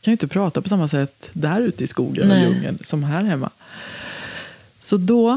kan 0.00 0.10
ju 0.10 0.12
inte 0.12 0.28
prata 0.28 0.62
på 0.62 0.68
samma 0.68 0.88
sätt 0.88 1.28
där 1.32 1.60
ute 1.60 1.84
i 1.84 1.86
skogen 1.86 2.28
Nej. 2.28 2.46
och 2.46 2.52
djungeln 2.52 2.78
som 2.82 3.04
här 3.04 3.22
hemma. 3.22 3.50
Så 4.80 4.96
då, 4.96 5.30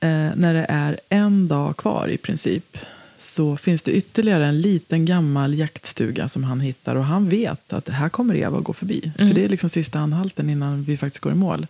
eh, 0.00 0.30
när 0.34 0.54
det 0.54 0.66
är 0.68 1.00
en 1.08 1.48
dag 1.48 1.76
kvar 1.76 2.08
i 2.08 2.16
princip, 2.16 2.78
så 3.18 3.56
finns 3.56 3.82
det 3.82 3.92
ytterligare 3.92 4.46
en 4.46 4.60
liten 4.60 5.04
gammal 5.04 5.54
jaktstuga 5.54 6.28
som 6.28 6.44
han 6.44 6.60
hittar. 6.60 6.96
Och 6.96 7.04
han 7.04 7.28
vet 7.28 7.72
att 7.72 7.88
här 7.88 8.08
kommer 8.08 8.34
Eva 8.36 8.58
att 8.58 8.64
gå 8.64 8.72
förbi. 8.72 9.12
För 9.16 9.34
det 9.34 9.44
är 9.44 9.48
liksom 9.48 9.70
sista 9.70 9.98
anhalten 9.98 10.50
innan 10.50 10.82
vi 10.82 10.96
faktiskt 10.96 11.22
går 11.22 11.32
i 11.32 11.36
mål. 11.36 11.66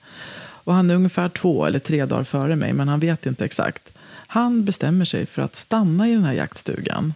Och 0.66 0.74
han 0.74 0.90
är 0.90 0.94
ungefär 0.94 1.28
två 1.28 1.66
eller 1.66 1.78
tre 1.78 2.04
dagar 2.04 2.24
före 2.24 2.56
mig, 2.56 2.72
men 2.72 2.88
han 2.88 3.00
vet 3.00 3.26
inte 3.26 3.44
exakt. 3.44 3.92
Han 4.26 4.64
bestämmer 4.64 5.04
sig 5.04 5.26
för 5.26 5.42
att 5.42 5.56
stanna 5.56 6.08
i 6.08 6.12
den 6.12 6.24
här 6.24 6.32
jaktstugan 6.32 7.14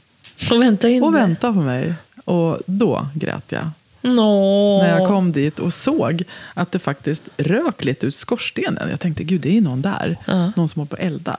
Och 0.50 0.62
vänta 0.62 0.88
in 0.88 1.02
och 1.02 1.14
vänta 1.14 1.52
på 1.52 1.60
mig. 1.60 1.94
Och 2.24 2.58
då 2.66 3.08
grät 3.14 3.44
jag. 3.48 3.70
Nå. 4.02 4.82
När 4.82 4.98
jag 4.98 5.08
kom 5.08 5.32
dit 5.32 5.58
och 5.58 5.74
såg 5.74 6.22
att 6.54 6.72
det 6.72 6.78
faktiskt 6.78 7.28
rök 7.36 7.84
lite 7.84 8.06
ut 8.06 8.16
skorstenen. 8.16 8.90
Jag 8.90 9.00
tänkte, 9.00 9.24
gud 9.24 9.40
det 9.40 9.56
är 9.56 9.60
någon 9.60 9.82
där. 9.82 10.16
Ja. 10.26 10.52
Någon 10.56 10.68
som 10.68 10.80
håller 10.80 10.88
på 10.88 10.96
att 10.96 11.02
elda. 11.02 11.36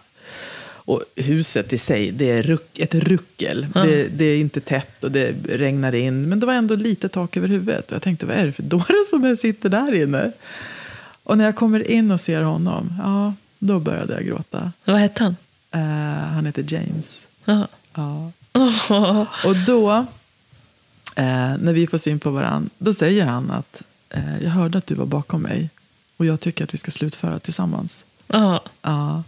Och 0.64 1.04
huset 1.16 1.74
i 1.74 1.78
sig, 1.78 2.12
det 2.12 2.32
är 2.32 2.44
ruck, 2.44 2.80
ett 2.80 2.96
ruckel. 2.96 3.68
Det, 3.74 4.08
det 4.08 4.26
är 4.26 4.38
inte 4.38 4.62
tätt 4.62 5.04
och 5.04 5.12
det 5.12 5.36
regnar 5.50 5.96
in. 5.96 6.30
Men 6.30 6.40
det 6.40 6.46
var 6.46 6.54
ändå 6.54 6.76
lite 6.76 7.10
tak 7.10 7.38
över 7.38 7.48
huvudet. 7.48 7.92
Och 7.92 7.96
jag 7.96 8.02
tänkte, 8.02 8.26
vad 8.26 8.36
är 8.36 8.46
det 8.46 8.52
för 8.52 8.64
dåre 8.64 9.06
som 9.10 9.38
sitter 9.38 9.70
där 9.70 9.96
inne? 9.96 10.32
Och 11.24 11.38
när 11.38 11.46
jag 11.46 11.56
kommer 11.56 11.92
in 11.92 12.12
och 12.12 12.22
ser 12.22 12.42
honom, 12.42 12.94
ja, 13.00 13.34
då 13.60 13.80
började 13.80 14.14
jag 14.14 14.26
gråta. 14.26 14.72
Vad 14.86 15.00
hette 15.00 15.24
han? 15.24 15.36
Eh, 15.72 16.28
han 16.34 16.46
heter 16.46 16.66
James. 16.74 17.20
Ja. 17.46 17.68
Ja. 17.94 18.32
Åh. 18.54 19.26
Och 19.46 19.56
då, 19.68 19.92
eh, 21.16 21.58
när 21.60 21.74
vi 21.74 21.88
får 21.88 21.98
syn 21.98 22.20
på 22.20 22.32
varandra, 22.32 22.70
då 22.78 22.94
säger 22.94 23.26
han 23.26 23.52
att 23.52 23.82
eh, 24.10 24.44
jag 24.44 24.50
hörde 24.50 24.78
att 24.78 24.88
du 24.88 24.96
var 24.96 25.06
bakom 25.06 25.42
mig 25.42 25.70
och 26.18 26.26
jag 26.26 26.40
tycker 26.40 26.64
att 26.64 26.74
vi 26.74 26.78
ska 26.78 26.92
slutföra 26.92 27.40
tillsammans. 27.40 28.06
Ja. 28.28 28.62
Ja. 28.82 29.24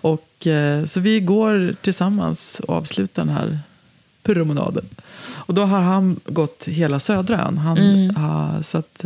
Och, 0.00 0.46
så 0.86 1.00
vi 1.00 1.20
går 1.20 1.74
tillsammans 1.80 2.60
och 2.60 2.74
avslutar 2.74 3.24
den 3.24 3.34
här 3.34 3.58
promenaden. 4.22 4.84
Och 5.28 5.54
då 5.54 5.62
har 5.62 5.80
han 5.80 6.20
gått 6.24 6.64
hela 6.64 7.00
södra 7.00 7.46
ön. 7.46 7.58
Han, 7.58 8.06
ja, 8.16 8.62
så 8.62 8.78
att, 8.78 9.04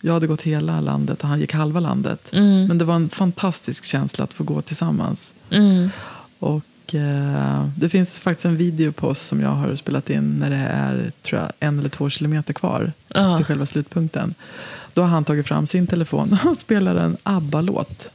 jag 0.00 0.12
hade 0.12 0.26
gått 0.26 0.42
hela 0.42 0.80
landet 0.80 1.22
och 1.22 1.28
han 1.28 1.40
gick 1.40 1.52
halva 1.52 1.80
landet. 1.80 2.28
Men 2.30 2.78
det 2.78 2.84
var 2.84 2.94
en 2.94 3.08
fantastisk 3.08 3.84
känsla 3.84 4.24
att 4.24 4.34
få 4.34 4.44
gå 4.44 4.62
tillsammans. 4.62 5.32
Mm. 5.50 5.90
Och 6.38 6.94
eh, 6.94 7.66
det 7.76 7.88
finns 7.88 8.18
faktiskt 8.18 8.44
en 8.44 8.56
video 8.56 8.92
på 8.92 9.08
oss 9.08 9.20
som 9.20 9.40
jag 9.40 9.48
har 9.50 9.76
spelat 9.76 10.10
in 10.10 10.38
när 10.38 10.50
det 10.50 10.56
är 10.56 11.12
tror 11.22 11.40
jag, 11.40 11.52
en 11.60 11.78
eller 11.78 11.88
två 11.88 12.10
kilometer 12.10 12.52
kvar 12.52 12.92
Ja. 13.08 13.36
till 13.36 13.46
själva 13.46 13.66
slutpunkten. 13.66 14.34
Då 14.94 15.02
har 15.02 15.08
han 15.08 15.24
tagit 15.24 15.46
fram 15.46 15.66
sin 15.66 15.86
telefon 15.86 16.38
och 16.44 16.56
spelar 16.58 16.94
en 16.94 17.16
ABBA-låt. 17.22 18.10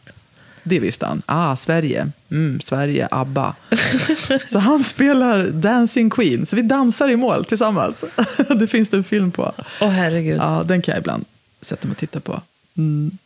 Det 0.64 0.80
visste 0.80 1.06
han. 1.06 1.22
Ah, 1.26 1.56
Sverige. 1.56 2.12
Mm, 2.32 2.60
Sverige, 2.62 3.08
ABBA. 3.12 3.56
Så 4.48 4.60
han 4.60 4.84
spelar 4.84 5.48
Dancing 5.48 6.10
Queen. 6.10 6.46
Så 6.46 6.56
vi 6.56 6.62
dansar 6.62 7.10
i 7.10 7.16
mål 7.16 7.46
tillsammans. 7.46 8.04
Det 8.60 8.68
finns 8.68 8.90
det 8.90 8.98
en 8.98 9.04
film 9.04 9.32
på. 9.32 9.52
Åh 9.82 9.90
herregud. 9.90 10.38
Ja, 10.42 10.64
den 10.66 10.82
kan 10.82 10.92
jag 10.92 11.00
ibland 11.00 11.26
sätta 11.66 11.88
mig 11.88 11.92
och 11.94 11.98
titta 11.98 12.20
på. 12.20 12.42
Mm, 12.78 13.18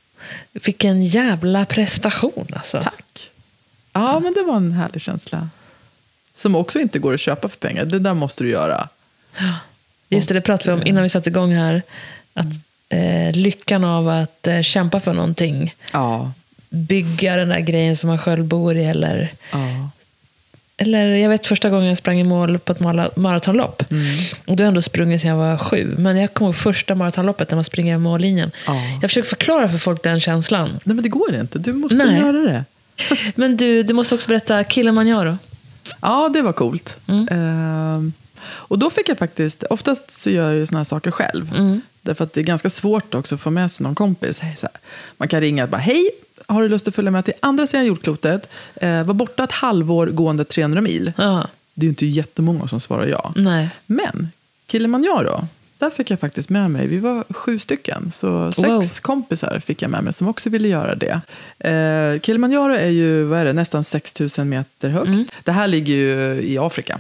Vilken 0.54 1.04
jävla 1.06 1.66
prestation 1.66 2.48
alltså. 2.56 2.82
tack. 2.82 3.30
Ja, 3.94 4.20
men 4.20 4.34
det 4.34 4.44
var 4.44 4.58
en 4.58 4.72
härlig 4.72 5.02
känsla. 5.02 5.50
Som 6.36 6.56
också 6.56 6.80
inte 6.80 7.00
går 7.00 7.14
att 7.14 7.20
köpa 7.20 7.50
för 7.50 7.58
pengar. 7.58 7.86
Det 7.86 8.00
där 8.00 8.14
måste 8.14 8.44
du 8.44 8.50
göra. 8.50 8.90
Just 10.10 10.28
det, 10.28 10.34
det 10.34 10.42
pratade 10.42 10.76
vi 10.76 10.82
om 10.82 10.88
innan 10.88 11.04
vi 11.04 11.10
satte 11.10 11.30
igång 11.30 11.54
här. 11.54 11.82
Att 12.34 12.46
eh, 12.90 13.32
lyckan 13.36 13.84
av 13.84 14.10
att 14.10 14.48
eh, 14.48 14.62
kämpa 14.62 15.00
för 15.00 15.14
någonting. 15.14 15.76
Ja. 15.94 16.32
Bygga 16.70 17.36
den 17.36 17.50
där 17.50 17.60
grejen 17.60 17.98
som 17.98 18.08
man 18.08 18.18
själv 18.18 18.44
bor 18.46 18.78
i. 18.78 18.86
Eller, 18.86 19.34
ja. 19.52 19.90
Eller 20.82 21.15
jag 21.15 21.30
vet 21.30 21.47
första 21.47 21.69
gången 21.69 21.88
jag 21.88 21.97
sprang 21.97 22.19
i 22.19 22.23
mål 22.23 22.59
på 22.59 22.71
ett 22.71 22.80
mara- 22.80 23.11
maratonlopp. 23.15 23.91
Mm. 23.91 24.05
Och 24.45 24.55
då 24.55 24.61
har 24.61 24.65
jag 24.65 24.67
ändå 24.67 24.82
sprungit 24.82 25.21
sedan 25.21 25.32
jag 25.32 25.38
var 25.38 25.57
sju. 25.57 25.95
Men 25.97 26.17
jag 26.17 26.34
kommer 26.34 26.47
ihåg 26.49 26.55
första 26.55 26.95
maratonloppet 26.95 27.51
när 27.51 27.55
man 27.55 27.63
springer 27.63 27.93
över 27.93 28.03
mållinjen. 28.03 28.51
Ja. 28.67 28.73
Jag 29.01 29.09
försöker 29.09 29.30
förklara 29.30 29.69
för 29.69 29.77
folk 29.77 30.03
den 30.03 30.19
känslan. 30.19 30.69
Nej, 30.84 30.95
men 30.95 31.03
det 31.03 31.09
går 31.09 31.36
inte. 31.36 31.59
Du 31.59 31.73
måste 31.73 31.95
Nej. 31.95 32.19
göra 32.19 32.38
det. 32.38 32.65
Men 33.36 33.57
du, 33.57 33.84
du 33.84 33.93
måste 33.93 34.15
också 34.15 34.27
berätta 34.27 34.63
Kilimanjaro. 34.63 35.38
Ja, 36.01 36.30
det 36.34 36.41
var 36.41 36.53
coolt. 36.53 36.97
Mm. 37.07 37.27
Ehm, 37.32 38.13
och 38.45 38.80
då 38.80 38.89
fick 38.89 39.09
jag 39.09 39.17
faktiskt, 39.17 39.63
oftast 39.63 40.11
så 40.21 40.30
gör 40.30 40.47
jag 40.47 40.55
ju 40.55 40.65
såna 40.65 40.80
här 40.80 40.84
saker 40.86 41.11
själv. 41.11 41.55
Mm. 41.55 41.82
Därför 42.01 42.23
att 42.23 42.34
det 42.34 42.39
är 42.39 42.43
ganska 42.43 42.69
svårt 42.69 43.15
också 43.15 43.36
att 43.36 43.41
få 43.41 43.49
med 43.51 43.71
sig 43.71 43.84
någon 43.84 43.95
kompis. 43.95 44.41
Man 45.17 45.27
kan 45.27 45.41
ringa 45.41 45.63
och 45.63 45.69
bara, 45.69 45.77
hej, 45.77 46.11
har 46.50 46.62
du 46.62 46.70
lust 46.70 46.88
att 46.88 46.95
följa 46.95 47.12
med 47.12 47.26
till 47.26 47.34
andra 47.39 47.68
sidan 47.68 47.86
jordklotet? 47.86 48.50
Eh, 48.76 49.04
var 49.04 49.14
borta 49.14 49.43
ett 49.43 49.52
halvår 49.52 50.08
gående 50.08 50.43
300 50.45 50.82
mil. 50.82 51.14
Ja, 51.18 51.47
Det 51.74 51.82
är 51.82 51.86
ju 51.86 51.89
inte 51.89 52.06
jättemånga 52.06 52.68
som 52.68 52.80
svarar 52.80 53.06
ja. 53.08 53.34
nej. 53.36 53.70
Men 53.86 54.30
Kilimanjaro, 54.68 55.47
där 55.78 55.89
fick 55.89 56.12
jag 56.12 56.20
faktiskt 56.20 56.50
med 56.50 56.72
mig, 56.72 56.88
vi 56.88 56.97
var 56.97 57.24
sju 57.30 57.60
stycken, 57.60 58.12
så 58.12 58.52
sex 58.52 58.68
Wow. 58.68 58.84
kompisar 59.02 59.60
fick 59.66 59.82
jag 59.82 59.91
med 59.91 60.04
mig 60.04 60.14
som 60.14 60.28
också 60.28 60.50
ville 60.50 60.68
göra 60.68 60.95
det. 60.95 61.22
Eh, 61.60 62.20
Kilimanjaro 62.22 62.74
är 62.74 62.89
ju 62.89 63.24
vad 63.24 63.39
är 63.39 63.45
det, 63.45 63.54
nästan 63.54 63.84
6000 63.84 64.50
meter 64.50 64.89
högt. 64.89 65.32
Det 65.43 65.52
här 65.52 65.68
ligger 65.68 65.93
ju 65.93 66.41
i 66.41 66.58
Afrika. 66.58 67.00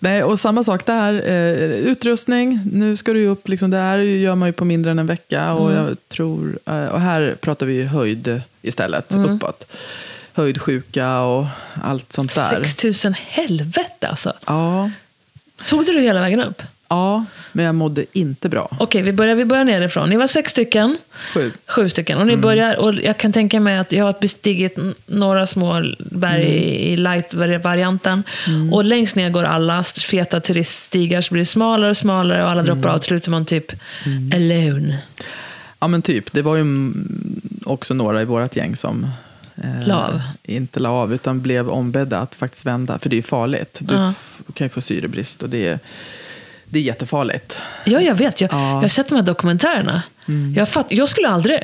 Nej, 0.00 0.22
och 0.22 0.38
samma 0.38 0.64
sak 0.64 0.86
där, 0.86 1.12
eh, 1.14 1.70
utrustning. 1.70 2.60
Nu 2.72 2.96
ska 2.96 3.12
du 3.12 3.20
ju 3.20 3.28
upp, 3.28 3.48
liksom, 3.48 3.70
det 3.70 3.76
här 3.78 3.98
gör 3.98 4.34
man 4.34 4.48
ju 4.48 4.52
på 4.52 4.64
mindre 4.64 4.90
än 4.90 4.98
en 4.98 5.06
vecka. 5.06 5.52
Och, 5.52 5.72
jag 5.72 5.96
tror, 6.08 6.58
eh, 6.66 6.86
och 6.86 7.00
här 7.00 7.36
pratar 7.40 7.66
vi 7.66 7.72
ju 7.74 7.84
höjd 7.84 8.40
istället, 8.62 9.14
uppåt. 9.14 9.66
Höjdsjuka 10.32 11.20
och 11.20 11.46
allt 11.82 12.12
sånt 12.12 12.34
där. 12.34 12.48
6000 12.48 13.14
helvete 13.14 14.08
alltså. 14.08 14.32
Ja, 14.46 14.90
Tog 15.66 15.86
du 15.86 15.92
det 15.92 16.00
hela 16.00 16.20
vägen 16.20 16.40
upp? 16.40 16.62
Ja, 16.92 17.24
men 17.52 17.64
jag 17.64 17.74
mådde 17.74 18.04
inte 18.12 18.48
bra. 18.48 18.68
Okej, 18.80 19.02
vi 19.02 19.12
börjar, 19.12 19.34
vi 19.34 19.44
börjar 19.44 19.64
nerifrån. 19.64 20.10
Ni 20.10 20.16
var 20.16 20.26
sex 20.26 20.50
stycken. 20.50 20.96
Sju. 21.34 21.50
Sju 21.68 21.88
stycken. 21.88 22.18
Och 22.18 22.26
ni 22.26 22.32
Mm. 22.32 22.40
börjar, 22.42 22.76
och 22.80 22.94
jag 22.94 23.18
kan 23.18 23.32
tänka 23.32 23.60
mig 23.60 23.78
att 23.78 23.92
jag 23.92 24.04
har 24.04 24.14
bestigit 24.20 24.78
några 25.06 25.46
små 25.46 25.82
berg 25.98 26.42
Mm. 26.42 26.92
i 26.92 26.96
light-varianten. 26.96 28.22
Och 28.72 28.84
längst 28.84 29.16
ner 29.16 29.30
går 29.30 29.44
alla 29.44 29.82
feta 29.82 30.40
turiststigar, 30.40 31.20
så 31.20 31.32
blir 31.34 31.40
det 31.40 31.46
smalare 31.46 31.90
och 31.90 31.96
smalare 31.96 32.44
och 32.44 32.50
alla 32.50 32.62
droppar 32.62 32.82
Mm. 32.82 32.94
av. 32.94 32.98
Till 32.98 33.06
slut 33.08 33.26
är 33.26 33.30
man 33.30 33.44
typ 33.44 33.72
alone. 34.34 34.98
Ja 35.80 35.88
men 35.88 36.02
typ, 36.02 36.32
det 36.32 36.42
var 36.42 36.54
ju 36.54 36.60
mm, 36.60 37.40
också 37.64 37.94
några 37.94 38.22
i 38.22 38.24
vårt 38.24 38.56
gäng 38.56 38.76
som 38.76 39.06
eh, 39.56 39.86
La 39.86 39.94
av. 40.06 40.20
inte 40.42 40.80
la 40.80 40.90
av 40.90 41.14
utan 41.14 41.40
blev 41.42 41.70
ombedda 41.70 42.18
att 42.18 42.34
faktiskt 42.34 42.66
vända. 42.66 42.98
För 42.98 43.08
det 43.10 43.14
är 43.14 43.18
ju 43.18 43.22
farligt. 43.22 43.78
Du 43.80 43.94
f- 44.10 44.40
kan 44.54 44.64
ju 44.64 44.68
få 44.68 44.80
syrebrist 44.80 45.42
och 45.42 45.48
det 45.48 45.66
är, 45.66 45.78
det 46.72 46.78
är 46.78 46.82
jättefarligt. 46.82 47.56
Ja, 47.84 48.00
jag 48.00 48.14
vet. 48.14 48.40
Jag, 48.40 48.52
Ja. 48.52 48.56
Mm. 48.58 48.70
jag 48.74 48.80
har 48.80 48.88
sett 48.88 49.08
de 49.08 49.14
här 49.14 49.22
dokumentärerna. 49.22 50.02
Jag, 50.56 50.68
fatt, 50.68 50.86
jag 50.90 51.08
skulle 51.08 51.28
aldrig. 51.28 51.60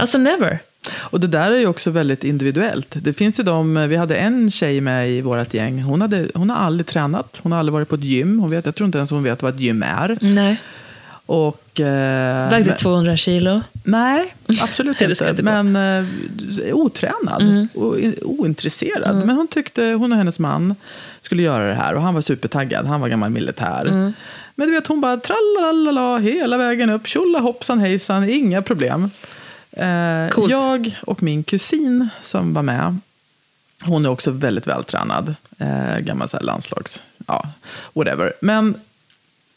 Alltså 0.00 0.18
never. 0.18 0.58
Och 0.94 1.20
det 1.20 1.26
där 1.26 1.50
är 1.52 1.58
ju 1.58 1.66
också 1.66 1.90
väldigt 1.90 2.24
individuellt. 2.24 2.88
Det 2.90 3.12
finns 3.12 3.40
ju 3.40 3.44
de, 3.44 3.74
vi 3.88 3.96
hade 3.96 4.16
en 4.16 4.50
tjej 4.50 4.80
med 4.80 5.10
i 5.10 5.20
vårt 5.20 5.54
gäng. 5.54 5.82
Hon, 5.82 6.00
hade, 6.00 6.26
hon 6.34 6.50
har 6.50 6.56
aldrig 6.56 6.86
tränat. 6.86 7.40
Hon 7.42 7.52
har 7.52 7.58
aldrig 7.58 7.72
varit 7.72 7.88
på 7.88 7.94
ett 7.94 8.04
gym. 8.04 8.38
Hon 8.40 8.50
vet, 8.50 8.66
jag 8.66 8.74
tror 8.74 8.86
inte 8.86 8.98
ens 8.98 9.10
hon 9.10 9.22
vet 9.22 9.42
vad 9.42 9.54
ett 9.54 9.60
gym 9.60 9.82
är. 9.82 10.18
Nej. 10.20 10.56
Och, 11.26 11.80
eh, 11.80 12.50
Vägde 12.50 12.70
men- 12.70 12.76
200 12.78 13.16
kilo. 13.16 13.60
Nej, 13.84 14.34
absolut 14.62 15.00
inte. 15.20 15.42
Men 15.42 15.76
eh, 15.76 16.04
otränad 16.74 17.66
och 17.74 17.98
in- 18.00 18.16
ointresserad. 18.22 19.26
Men 19.26 19.36
hon 19.36 19.48
tyckte, 19.48 19.84
hon 19.84 20.12
och 20.12 20.18
hennes 20.18 20.38
man 20.38 20.74
skulle 21.20 21.42
göra 21.42 21.68
det 21.68 21.74
här. 21.74 21.94
Och 21.94 22.02
han 22.02 22.14
var 22.14 22.20
supertaggad. 22.20 22.86
Han 22.86 23.00
var 23.00 23.08
gammal 23.08 23.30
militär. 23.30 24.12
Men 24.58 24.68
du 24.68 24.74
vet, 24.74 24.86
hon 24.86 25.00
bara 25.00 25.16
tralalala 25.16 26.18
hela 26.18 26.58
vägen 26.58 26.90
upp. 26.90 27.06
Tjolla 27.06 27.38
hoppsan 27.38 27.78
hejsan, 27.78 28.28
inga 28.28 28.62
problem. 28.62 29.10
Eh, 29.72 30.28
Coolt. 30.30 30.50
jag 30.50 30.98
och 31.06 31.22
min 31.22 31.42
kusin 31.42 32.08
som 32.22 32.54
var 32.54 32.62
med. 32.62 32.98
Hon 33.84 34.04
är 34.06 34.10
också 34.10 34.30
väldigt 34.30 34.66
vältränad. 34.66 35.34
Eh, 35.58 35.98
gammal 35.98 36.28
så 36.28 36.40
landslags, 36.40 37.02
ja, 37.26 37.48
whatever. 37.92 38.32
Men 38.40 38.74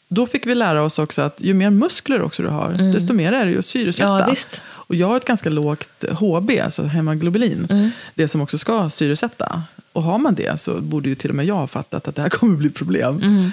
då 0.08 0.26
fick 0.26 0.46
vi 0.46 0.54
lära 0.54 0.82
oss 0.82 0.98
också 0.98 1.22
att 1.22 1.40
ju 1.40 1.54
mer 1.54 1.70
muskler 1.70 2.22
också 2.22 2.42
du 2.42 2.48
har, 2.48 2.72
desto 2.92 3.12
mer 3.12 3.32
är 3.32 3.44
det 3.44 3.50
ju 3.52 3.58
att 3.58 3.66
syresätta. 3.66 4.08
Mm. 4.08 4.20
Ja, 4.20 4.30
visst. 4.30 4.62
Och 4.64 4.94
jag 4.94 5.06
har 5.06 5.16
ett 5.16 5.24
ganska 5.24 5.50
lågt 5.50 6.04
HB, 6.10 6.50
alltså 6.60 6.82
hemoglobulin, 6.82 7.66
Mm. 7.70 7.90
det 8.14 8.28
som 8.28 8.40
också 8.40 8.58
ska 8.58 8.90
syresätta. 8.90 9.62
Och 9.92 10.02
har 10.02 10.18
man 10.18 10.34
det 10.34 10.60
så 10.60 10.80
borde 10.80 11.08
ju 11.08 11.14
till 11.14 11.30
och 11.30 11.36
med 11.36 11.46
jag 11.46 11.54
ha 11.54 11.66
fattat 11.66 12.08
att 12.08 12.16
det 12.16 12.22
här 12.22 12.28
kommer 12.28 12.56
bli 12.56 12.70
problem. 12.70 13.16
Mm. 13.22 13.52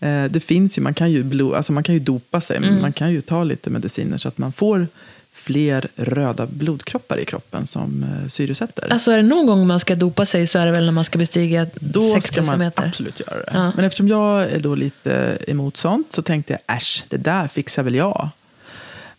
Eh, 0.00 0.24
det 0.24 0.40
finns 0.40 0.78
ju, 0.78 0.82
man 0.82 0.94
kan 0.94 1.10
ju, 1.12 1.22
blo, 1.22 1.54
alltså 1.54 1.72
man 1.72 1.82
kan 1.82 1.94
ju 1.94 1.98
dopa 2.00 2.40
sig, 2.40 2.56
Mm. 2.56 2.70
men 2.72 2.80
man 2.80 2.92
kan 2.92 3.12
ju 3.12 3.20
ta 3.20 3.44
lite 3.44 3.70
mediciner 3.70 4.16
så 4.18 4.28
att 4.28 4.38
man 4.38 4.52
får 4.52 4.86
fler 5.32 5.88
röda 5.96 6.46
blodkroppar 6.46 7.18
i 7.18 7.24
kroppen 7.24 7.66
som 7.66 8.02
eh, 8.22 8.28
syresätter. 8.28 8.92
Alltså 8.92 9.10
är 9.12 9.16
det 9.16 9.22
någon 9.22 9.46
gång 9.46 9.66
man 9.66 9.80
ska 9.80 9.94
dopa 9.94 10.26
sig 10.26 10.46
så 10.46 10.58
är 10.58 10.66
det 10.66 10.72
väl 10.72 10.84
när 10.84 10.92
man 10.92 11.04
ska 11.04 11.18
bestiga 11.18 11.66
Då 11.74 12.00
6000 12.12 12.22
ska 12.44 12.52
man 12.52 12.58
meter. 12.58 12.84
absolut 12.86 13.20
göra 13.20 13.36
det. 13.38 13.50
Ja. 13.52 13.72
Men 13.76 13.84
eftersom 13.84 14.08
jag 14.08 14.42
är 14.42 14.60
då 14.60 14.74
lite 14.74 15.38
emot 15.46 15.76
sånt 15.76 16.06
så 16.12 16.22
tänkte 16.22 16.52
jag, 16.66 16.76
äsch, 16.76 17.04
det 17.08 17.16
där 17.16 17.48
fixar 17.48 17.82
väl 17.82 17.94
jag. 17.94 18.28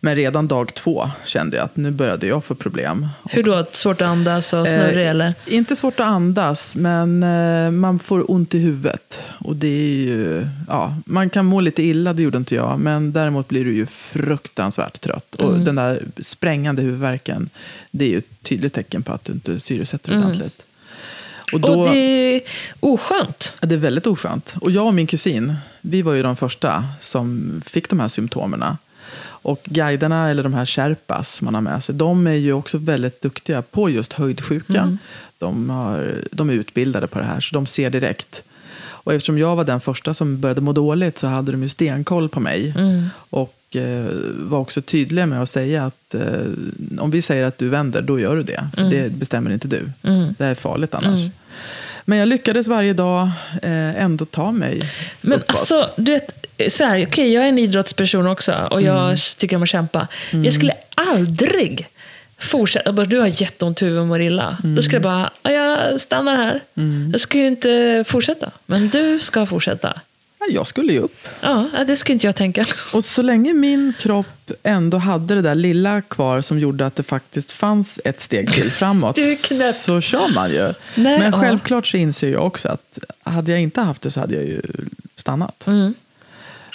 Men 0.04 0.16
redan 0.16 0.48
dag 0.48 0.74
två 0.74 1.10
kände 1.26 1.58
jag 1.58 1.64
att 1.64 1.76
nu 1.78 1.92
började 1.92 2.28
jag 2.28 2.44
få 2.44 2.56
problem. 2.56 3.08
Hur 3.30 3.44
då? 3.44 3.66
Svårt 3.72 4.02
att 4.02 4.08
andas 4.10 4.54
och 4.54 4.68
snurrig 4.68 5.06
Eh, 5.06 5.10
eller? 5.12 5.34
Inte 5.48 5.76
svårt 5.76 6.00
att 6.00 6.06
andas, 6.06 6.76
men 6.76 7.24
eh, 7.24 7.72
man 7.72 8.00
får 8.00 8.32
ont 8.32 8.54
i 8.56 8.60
huvudet. 8.60 9.20
Och 9.40 9.56
det 9.56 9.68
är 9.68 9.96
ju, 10.06 10.48
ja, 10.68 10.96
man 11.06 11.30
kan 11.30 11.46
må 11.46 11.62
lite 11.62 11.84
illa, 11.84 12.14
det 12.14 12.22
gjorde 12.22 12.38
inte 12.38 12.56
jag. 12.56 12.80
Men 12.80 13.12
däremot 13.12 13.48
blir 13.48 13.66
du 13.66 13.74
ju 13.76 13.86
fruktansvärt 13.86 15.02
trött. 15.02 15.36
Och 15.36 15.50
Mm. 15.54 15.66
den 15.66 15.76
där 15.76 16.04
sprängande 16.22 16.82
huvudvärken, 16.82 17.50
det 17.92 18.06
är 18.06 18.10
ju 18.10 18.18
ett 18.18 18.44
tydligt 18.44 18.74
tecken 18.74 19.04
på 19.04 19.14
att 19.14 19.24
du 19.24 19.34
inte 19.34 19.60
syresätter 19.60 20.12
Mm. 20.12 20.24
ordentligt. 20.24 20.62
Och 21.54 21.64
Och 21.70 21.86
det 21.90 21.98
är 22.36 22.42
oskönt. 22.80 23.58
Ja, 23.62 23.68
Det 23.68 23.76
är 23.76 23.80
väldigt 23.80 24.08
oskönt. 24.08 24.56
Och 24.62 24.72
jag 24.72 24.86
och 24.88 24.94
min 24.94 25.08
kusin, 25.08 25.56
vi 25.82 26.02
var 26.02 26.14
ju 26.14 26.24
de 26.24 26.36
första 26.36 26.86
som 27.00 27.62
fick 27.66 27.90
de 27.90 28.00
här 28.00 28.08
symptomen. 28.08 28.64
Och 29.42 29.62
guiderna, 29.64 30.30
eller 30.30 30.44
de 30.44 30.54
här 30.54 30.66
sherpas 30.66 31.42
man 31.42 31.54
har 31.54 31.62
med 31.62 31.84
sig, 31.84 31.96
de 31.96 32.28
är 32.28 32.34
ju 32.34 32.54
också 32.54 32.78
väldigt 32.78 33.22
duktiga 33.22 33.62
på 33.62 33.90
just 33.90 34.14
höjdsjuka. 34.14 34.98
De, 35.38 35.70
har, 35.70 36.16
de 36.32 36.50
är 36.50 36.54
utbildade 36.54 37.08
på 37.08 37.20
det 37.20 37.26
här, 37.26 37.40
så 37.40 37.54
de 37.56 37.66
ser 37.66 37.90
direkt. 37.90 38.44
Och 39.04 39.14
eftersom 39.14 39.38
jag 39.38 39.56
var 39.56 39.64
den 39.64 39.80
första 39.80 40.14
som 40.14 40.40
började 40.40 40.62
må 40.62 40.74
dåligt 40.74 41.18
så 41.18 41.28
hade 41.28 41.52
de 41.52 41.64
ju 41.64 41.70
stenkoll 41.70 42.30
på 42.30 42.40
mig. 42.40 42.74
Och 43.30 43.76
eh, 43.76 44.06
var 44.34 44.60
också 44.60 44.82
tydliga 44.82 45.26
med 45.26 45.42
att 45.42 45.50
säga 45.50 45.86
att 45.86 46.16
eh, 46.16 46.22
om 47.00 47.12
vi 47.12 47.22
säger 47.22 47.44
att 47.46 47.58
du 47.58 47.70
vänder, 47.70 48.02
då 48.02 48.20
gör 48.20 48.36
du 48.36 48.44
det. 48.44 48.68
För 48.76 48.84
det 48.90 49.12
bestämmer 49.12 49.52
inte 49.52 49.68
du. 49.68 49.92
Det 50.38 50.46
är 50.46 50.56
farligt 50.56 50.94
annars. 50.96 51.20
Men 52.06 52.18
jag 52.18 52.28
lyckades 52.28 52.68
varje 52.68 52.94
dag 52.94 53.30
eh, 53.62 54.04
ändå 54.04 54.26
ta 54.26 54.52
mig 54.52 54.92
Men 55.22 55.34
uppåt. 55.40 55.50
alltså, 55.50 55.90
du 55.98 56.12
vet, 56.12 56.41
så 56.70 56.84
här, 56.84 57.06
okej, 57.08 57.34
jag 57.34 57.44
är 57.44 57.48
en 57.50 57.60
idrottsperson 57.60 58.28
också 58.28 58.68
och 58.72 58.82
jag 58.82 59.04
Mm. 59.06 59.18
tycker 59.38 59.56
om 59.56 59.64
att 59.64 59.70
kämpa. 59.70 60.08
Jag 60.32 60.54
skulle 60.54 60.74
aldrig 60.96 61.88
fortsätta. 62.40 62.92
Bara, 62.94 63.06
du 63.06 63.20
har 63.20 63.42
jätteont 63.42 63.82
i 63.82 63.86
huvudet 63.86 64.02
och 64.02 64.08
mår 64.08 64.22
illa. 64.22 64.58
Mm. 64.64 64.76
Då 64.76 64.82
skulle 64.82 64.96
jag 64.96 65.04
bara, 65.04 65.32
"Ja, 65.44 65.52
jag 65.52 66.02
stannar 66.02 66.36
här. 66.36 66.60
Jag 67.12 67.20
ska 67.22 67.38
ju 67.38 67.48
inte 67.48 68.04
fortsätta. 68.08 68.52
Men 68.66 68.90
du 68.90 69.20
ska 69.20 69.46
fortsätta. 69.46 70.00
Ja, 70.40 70.46
jag 70.50 70.68
skulle 70.68 70.94
ju 70.94 71.00
upp. 71.00 71.28
Ja, 71.42 71.70
det 71.88 71.96
skulle 71.96 72.14
inte 72.14 72.28
jag 72.28 72.36
tänka. 72.36 72.66
Och 72.94 73.06
så 73.06 73.22
länge 73.22 73.54
min 73.54 73.94
kropp 74.00 74.52
ändå 74.64 74.98
hade 74.98 75.36
det 75.36 75.42
där 75.42 75.56
lilla 75.56 76.02
kvar 76.02 76.42
som 76.42 76.60
gjorde 76.60 76.86
att 76.86 76.96
det 76.96 77.04
faktiskt 77.04 77.52
fanns 77.52 78.00
ett 78.06 78.22
steg 78.22 78.52
till 78.52 78.72
framåt 78.82 79.18
så 79.74 80.02
kör 80.02 80.34
man 80.34 80.50
ju. 80.52 80.74
Nej, 80.96 81.20
Men 81.20 81.32
självklart 81.34 81.88
så 81.88 81.98
inser 81.98 82.30
jag 82.32 82.46
också 82.46 82.70
att 82.70 83.00
hade 83.24 83.52
jag 83.52 83.62
inte 83.62 83.82
haft 83.82 84.02
det 84.02 84.12
så 84.12 84.20
hade 84.20 84.36
jag 84.36 84.44
ju 84.46 84.62
stannat. 85.16 85.66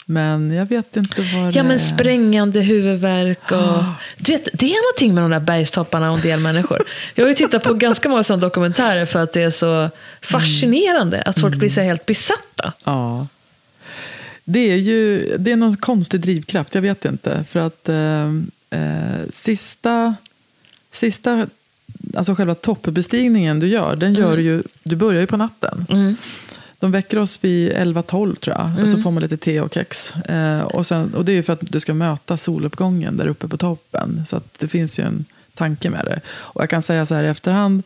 Men 0.09 0.51
jag 0.51 0.67
vet 0.67 0.97
inte 0.97 1.23
vad 1.35 1.43
Ja, 1.47 1.51
det 1.53 1.63
men 1.63 1.73
är. 1.73 1.79
sprängande 1.79 2.61
huvudvärk 2.61 3.53
och... 3.53 3.85
Du 4.17 4.33
vet, 4.33 4.49
det 4.53 4.67
är 4.67 4.83
någonting 4.87 5.15
med 5.15 5.25
de 5.25 5.31
där 5.31 5.41
bergstopparna 5.41 6.11
och 6.11 6.17
en 6.17 6.23
del 6.23 6.41
människor. 6.41 6.83
Jag 7.15 7.25
har 7.25 7.29
ju 7.29 7.35
tittat 7.35 7.63
på 7.63 7.75
ganska 7.75 8.09
många 8.09 8.23
sådana 8.23 8.41
dokumentärer 8.41 9.07
för 9.07 9.19
att 9.23 9.33
det 9.33 9.43
är 9.43 9.51
så 9.51 9.91
fascinerande 10.23 11.23
att 11.23 11.41
folk 11.41 11.55
blir 11.57 11.69
så 11.71 11.81
helt 11.81 12.07
besatta. 12.07 12.73
Ja. 12.85 13.27
Det 14.45 14.73
är 14.73 14.77
ju 14.77 15.37
det 15.39 15.53
är 15.53 15.57
någon 15.57 15.77
konstig 15.77 16.21
drivkraft, 16.21 16.75
jag 16.75 16.83
vet 16.83 17.05
inte. 17.05 17.45
För 17.49 17.61
att 17.61 17.89
eh, 17.89 18.27
eh, 18.81 19.21
sista, 19.33 20.15
sista, 20.93 21.47
alltså 22.15 22.35
själva 22.35 22.55
toppbestigningen 22.55 23.61
du 23.61 23.69
gör, 23.69 23.97
den 23.97 24.15
gör 24.15 24.37
du 24.37 24.43
ju, 24.43 24.63
du 24.83 24.97
börjar 24.97 25.21
ju 25.21 25.27
på 25.27 25.37
natten. 25.37 26.17
De 26.81 26.91
väcker 26.93 27.19
oss 27.19 27.45
vid 27.45 27.73
11-12 27.73 28.35
tror 28.35 28.57
jag. 28.57 28.83
Och 28.83 28.89
så 28.89 28.99
får 28.99 29.11
man 29.11 29.23
lite 29.23 29.37
te 29.37 29.61
och 29.61 29.75
kex. 29.75 30.13
Eh, 30.13 30.63
och, 30.63 30.87
sen, 30.87 31.15
och 31.15 31.25
det 31.25 31.33
är 31.33 31.37
ju 31.37 31.43
för 31.43 31.53
att 31.53 31.61
du 31.61 31.81
ska 31.81 31.95
möta 31.95 32.37
soluppgången 32.37 33.17
där 33.17 33.27
uppe 33.27 33.49
på 33.49 33.57
toppen. 33.57 34.23
Så 34.27 34.41
det 34.59 34.69
finns 34.69 34.99
ju 34.99 35.05
en 35.05 35.25
tanke 35.55 35.91
med 35.91 36.05
det. 36.05 36.21
Och 36.29 36.63
jag 36.63 36.71
kan 36.71 36.83
säga 36.83 37.07
så 37.07 37.15
här 37.15 37.25
i 37.25 37.29
efterhand, 37.29 37.83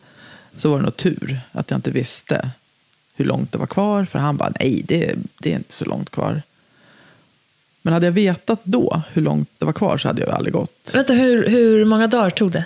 så 0.55 0.69
var 0.69 0.77
det 0.77 0.83
nog 0.83 0.97
tur 0.97 1.39
att 1.51 1.71
jag 1.71 1.77
inte 1.77 1.91
visste 1.91 2.49
hur 3.15 3.25
långt 3.25 3.51
det 3.51 3.57
var 3.57 3.67
kvar. 3.67 4.05
För 4.05 4.19
han 4.19 4.37
bara, 4.37 4.53
nej 4.59 4.83
det, 4.87 5.15
det 5.39 5.51
är 5.51 5.55
inte 5.55 5.73
så 5.73 5.85
långt 5.85 6.09
kvar. 6.09 6.41
Men 7.81 7.93
hade 7.93 8.05
jag 8.05 8.11
vetat 8.13 8.59
då 8.63 9.01
hur 9.13 9.21
långt 9.21 9.49
det 9.57 9.65
var 9.65 9.73
kvar 9.73 9.97
så 9.97 10.07
hade 10.07 10.21
jag 10.21 10.29
aldrig 10.29 10.53
gått. 10.53 10.91
Vänta, 10.93 11.13
hur, 11.13 11.49
hur 11.49 11.85
många 11.85 12.07
dagar 12.07 12.29
tog 12.29 12.51
det? 12.51 12.65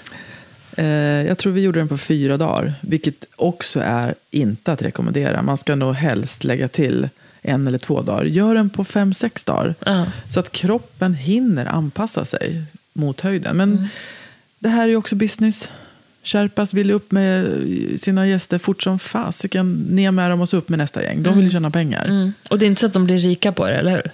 Eh, 0.75 0.85
jag 1.27 1.37
tror 1.37 1.53
vi 1.53 1.61
gjorde 1.61 1.79
den 1.79 1.87
på 1.87 1.97
fyra 1.97 2.37
dagar. 2.37 2.73
Vilket 2.81 3.25
också 3.35 3.79
är 3.83 4.15
inte 4.31 4.71
att 4.71 4.81
rekommendera. 4.81 5.41
Man 5.41 5.57
ska 5.57 5.75
nog 5.75 5.95
helst 5.95 6.43
lägga 6.43 6.67
till 6.67 7.09
en 7.41 7.67
eller 7.67 7.77
två 7.77 8.01
dagar. 8.01 8.25
Gör 8.25 8.55
den 8.55 8.69
på 8.69 8.83
fem, 8.83 9.13
sex 9.13 9.43
dagar. 9.43 9.75
Ja. 9.85 10.05
Så 10.29 10.39
att 10.39 10.51
kroppen 10.51 11.13
hinner 11.13 11.65
anpassa 11.65 12.25
sig 12.25 12.63
mot 12.93 13.21
höjden. 13.21 13.57
Men 13.57 13.89
det 14.59 14.69
här 14.69 14.83
är 14.83 14.87
ju 14.87 14.95
också 14.95 15.15
business. 15.15 15.69
Sherpas 16.23 16.73
vill 16.73 16.91
upp 16.91 17.11
med 17.11 17.61
sina 17.97 18.27
gäster 18.27 18.57
fort 18.57 18.83
som 18.83 18.99
fasiken. 18.99 19.87
Ner 19.89 20.11
med 20.11 20.31
dem 20.31 20.41
och 20.41 20.49
så 20.49 20.57
upp 20.57 20.69
med 20.69 20.79
nästa 20.79 21.03
gäng. 21.03 21.23
De 21.23 21.35
vill 21.35 21.45
ju 21.45 21.51
tjäna 21.51 21.71
pengar. 21.71 22.05
Mm. 22.05 22.33
Och 22.49 22.59
det 22.59 22.65
är 22.65 22.67
inte 22.67 22.81
så 22.81 22.87
att 22.87 22.93
de 22.93 23.05
blir 23.05 23.19
rika 23.19 23.51
på 23.51 23.65
det, 23.65 23.75
eller 23.75 23.91
hur? 23.91 24.11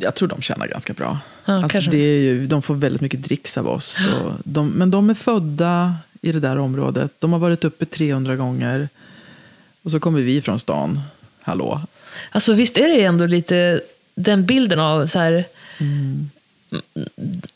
Jag 0.00 0.14
tror 0.14 0.28
de 0.28 0.42
tjänar 0.42 0.66
ganska 0.66 0.92
bra. 0.92 1.18
Ja, 1.44 1.62
alltså 1.62 1.80
det 1.80 1.98
är 1.98 2.20
ju, 2.20 2.46
de 2.46 2.62
får 2.62 2.74
väldigt 2.74 3.00
mycket 3.00 3.22
dricks 3.22 3.58
av 3.58 3.68
oss. 3.68 3.98
De, 4.44 4.68
men 4.68 4.90
de 4.90 5.10
är 5.10 5.14
födda 5.14 5.94
i 6.20 6.32
det 6.32 6.40
där 6.40 6.58
området. 6.58 7.12
De 7.18 7.32
har 7.32 7.40
varit 7.40 7.64
uppe 7.64 7.84
300 7.84 8.36
gånger. 8.36 8.88
Och 9.82 9.90
så 9.90 10.00
kommer 10.00 10.20
vi 10.20 10.42
från 10.42 10.58
stan. 10.58 11.00
Hallå. 11.40 11.80
Alltså 12.30 12.52
visst 12.52 12.76
är 12.76 12.88
det 12.88 13.04
ändå 13.04 13.26
lite 13.26 13.80
den 14.14 14.46
bilden 14.46 14.80
av 14.80 15.06
så 15.06 15.18
här... 15.18 15.44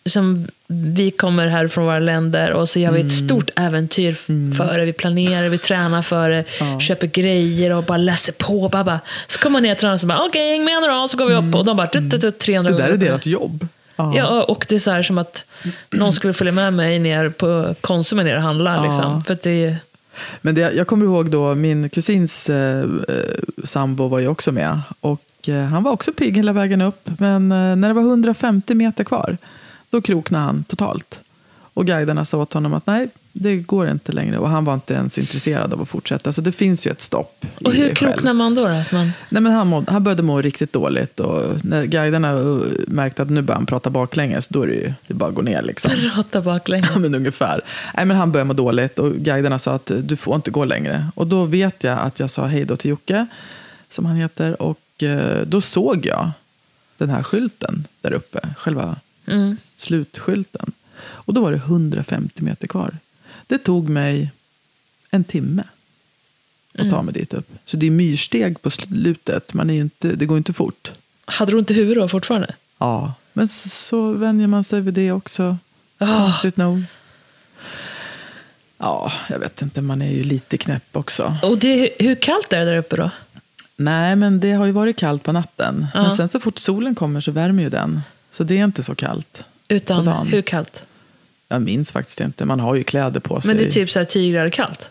Som 0.06 0.46
vi 0.66 1.10
kommer 1.10 1.46
här 1.46 1.68
från 1.68 1.84
våra 1.84 1.98
länder 1.98 2.52
och 2.52 2.68
så 2.68 2.78
gör 2.78 2.92
vi 2.92 3.00
ett 3.00 3.12
stort 3.12 3.50
äventyr 3.56 4.12
för 4.56 4.78
det. 4.78 4.84
Vi 4.84 4.92
planerar, 4.92 5.48
vi 5.48 5.58
tränar 5.58 6.02
för 6.02 6.30
det, 6.30 6.44
köper 6.80 7.06
grejer 7.06 7.72
och 7.72 7.84
bara 7.84 7.98
läser 7.98 8.32
på. 8.32 8.68
Bara, 8.68 8.84
bara. 8.84 9.00
Så 9.26 9.38
kommer 9.38 9.52
man 9.52 9.62
ner 9.62 9.72
och 9.72 9.78
tränar 9.78 9.94
och 9.94 10.00
så 10.00 10.06
bara, 10.06 10.26
okej 10.26 10.50
häng 10.50 10.64
med 10.64 10.82
nu 10.82 10.88
då. 10.88 11.08
Så 11.08 11.16
går 11.16 11.26
vi 11.26 11.34
upp 11.34 11.54
och 11.54 11.64
de 11.64 11.76
bara, 11.76 11.86
tut, 11.86 12.10
tut, 12.10 12.20
tut, 12.20 12.38
300 12.38 12.70
Det 12.70 12.78
där 12.78 12.90
är 12.90 12.96
deras 12.96 13.26
jobb. 13.26 13.68
Ja, 13.96 14.42
och 14.42 14.66
det 14.68 14.74
är 14.74 14.78
så 14.78 14.90
här 14.90 15.02
som 15.02 15.18
att 15.18 15.44
någon 15.90 16.12
skulle 16.12 16.32
följa 16.32 16.52
med 16.52 16.72
mig 16.72 16.98
ner 16.98 17.28
på 17.28 17.74
Konsum 17.80 18.18
ner 18.18 18.36
och 18.36 18.42
handla. 18.42 18.76
Ja. 18.76 18.84
Liksom. 18.84 19.24
För 19.24 19.38
det 19.42 19.76
Men 20.40 20.54
det, 20.54 20.72
jag 20.72 20.86
kommer 20.86 21.06
ihåg 21.06 21.30
då, 21.30 21.54
min 21.54 21.88
kusins 21.88 22.50
eh, 22.50 22.80
eh, 22.80 22.84
sambo 23.64 24.08
var 24.08 24.18
ju 24.18 24.28
också 24.28 24.52
med. 24.52 24.80
Och 25.00 25.20
eh, 25.48 25.64
han 25.64 25.82
var 25.82 25.92
också 25.92 26.12
pigg 26.12 26.36
hela 26.36 26.52
vägen 26.52 26.80
upp. 26.80 27.10
Men 27.18 27.52
eh, 27.52 27.76
när 27.76 27.88
det 27.88 27.94
var 27.94 28.02
150 28.02 28.74
meter 28.74 29.04
kvar, 29.04 29.36
då 29.90 30.02
kroknade 30.02 30.44
han 30.44 30.64
totalt. 30.64 31.18
Och 31.74 31.86
guiderna 31.86 32.24
sa 32.24 32.38
åt 32.38 32.52
honom 32.52 32.74
att 32.74 32.86
nej, 32.86 33.08
det 33.32 33.56
går 33.56 33.88
inte 33.88 34.12
längre. 34.12 34.38
Och 34.38 34.48
han 34.48 34.64
var 34.64 34.74
inte 34.74 34.94
ens 34.94 35.18
intresserad 35.18 35.72
av 35.72 35.82
att 35.82 35.88
fortsätta. 35.88 36.32
Så 36.32 36.40
det 36.40 36.52
finns 36.52 36.86
ju 36.86 36.90
ett 36.90 37.00
stopp 37.00 37.46
och 37.64 37.72
hur 37.72 37.94
kroknar 37.94 38.32
man 38.32 38.54
då? 38.54 38.68
då? 38.68 38.74
Att 38.74 38.92
man, 38.92 39.12
Nej, 39.28 39.42
men 39.42 39.52
han, 39.52 39.66
mådde, 39.66 39.92
han 39.92 40.04
började 40.04 40.22
må 40.22 40.40
riktigt 40.40 40.72
dåligt. 40.72 41.20
Och 41.20 41.64
när 41.64 41.84
guiderna 41.84 42.30
eh, 42.30 42.58
märkte 42.86 43.22
att 43.22 43.30
nu 43.30 43.42
börjar 43.42 43.56
han 43.56 43.66
prata 43.66 43.90
baklänges, 43.90 44.48
då 44.48 44.62
är 44.62 44.66
det 44.66 44.74
ju 44.74 44.92
det 45.06 45.14
bara 45.14 45.28
att 45.28 45.34
gå 45.34 45.42
ner. 45.42 45.62
Liksom. 45.62 45.90
prata 46.14 46.40
baklänges. 46.40 46.90
Ja, 46.94 46.98
men 46.98 47.14
ungefär. 47.14 47.60
Nej, 47.96 48.06
men 48.06 48.16
han 48.16 48.32
började 48.32 48.48
må 48.48 48.54
dåligt 48.54 48.98
och 48.98 49.12
guiderna 49.12 49.58
sa 49.58 49.74
att 49.74 49.90
du 50.02 50.16
får 50.16 50.36
inte 50.36 50.50
gå 50.50 50.64
längre. 50.64 51.06
Och 51.14 51.26
då 51.26 51.44
vet 51.44 51.84
jag 51.84 51.98
att 51.98 52.20
jag 52.20 52.30
sa 52.30 52.46
hej 52.46 52.64
då 52.64 52.76
till 52.76 52.90
Jocke, 52.90 53.26
som 53.90 54.06
han 54.06 54.16
heter. 54.16 54.62
Och 54.62 54.78
eh, 55.02 55.40
då 55.46 55.60
såg 55.60 56.06
jag 56.06 56.30
den 56.96 57.10
här 57.10 57.22
skylten 57.22 57.86
där 58.00 58.12
uppe, 58.12 58.48
själva 58.58 58.96
Mm. 59.26 59.56
slutskylten. 59.76 60.72
Och 61.00 61.34
då 61.34 61.40
var 61.40 61.50
det 61.52 61.56
150 61.56 62.42
meter 62.42 62.66
kvar. 62.66 62.98
Det 63.46 63.58
tog 63.58 63.88
mig 63.88 64.30
en 65.10 65.24
timme 65.24 65.62
att 66.78 66.90
ta 66.90 67.02
mig 67.02 67.14
dit 67.14 67.34
upp. 67.34 67.48
Så 67.64 67.76
det 67.76 67.86
är 67.86 67.90
myrsteg 67.90 68.62
på 68.62 68.70
slutet, 68.70 69.54
man 69.54 69.70
är 69.70 69.80
inte, 69.80 70.08
det 70.08 70.26
går 70.26 70.38
inte 70.38 70.52
fort. 70.52 70.92
Hade 71.24 71.52
du 71.52 71.58
ont 71.58 71.70
i 71.70 71.74
huvudet 71.74 72.02
då 72.02 72.08
fortfarande? 72.08 72.54
Ja, 72.78 73.14
men 73.32 73.48
så, 73.48 73.68
så 73.68 74.12
vänjer 74.12 74.46
man 74.46 74.64
sig 74.64 74.80
vid 74.80 74.94
det 74.94 75.12
också. 75.12 75.56
Ah. 75.98 76.24
Konstigt 76.24 76.56
nog. 76.56 76.82
Ja, 78.78 79.12
jag 79.28 79.38
vet 79.38 79.62
inte. 79.62 79.80
Man 79.80 80.02
är 80.02 80.10
ju 80.12 80.24
lite 80.24 80.58
knäpp 80.58 80.96
också. 80.96 81.36
Och 81.42 81.58
det, 81.58 81.90
hur 81.98 82.14
kallt 82.14 82.52
är 82.52 82.58
det 82.58 82.64
där 82.64 82.76
uppe 82.76 82.96
då? 82.96 83.10
Nej, 83.76 84.16
men 84.16 84.40
det 84.40 84.52
har 84.52 84.66
ju 84.66 84.72
varit 84.72 84.96
kallt 84.96 85.22
på 85.22 85.32
natten. 85.32 85.86
Ja. 85.94 86.02
Men 86.02 86.16
sen 86.16 86.28
så 86.28 86.40
fort 86.40 86.58
solen 86.58 86.94
kommer 86.94 87.20
så 87.20 87.30
värmer 87.32 87.62
ju 87.62 87.70
den. 87.70 88.00
Så 88.30 88.44
det 88.44 88.58
är 88.58 88.64
inte 88.64 88.82
så 88.82 88.94
kallt. 88.94 89.44
Utan 89.68 90.26
hur 90.26 90.42
kallt? 90.42 90.82
Jag 91.48 91.62
minns 91.62 91.92
faktiskt 91.92 92.20
inte. 92.20 92.44
Man 92.44 92.60
har 92.60 92.74
ju 92.74 92.84
kläder 92.84 93.20
på 93.20 93.40
sig. 93.40 93.48
Men 93.48 93.56
det 93.56 93.64
är 93.64 93.70
typ 93.70 93.90
så 93.90 93.98
här 93.98 94.06
10 94.06 94.32
grader 94.32 94.50
kallt? 94.50 94.88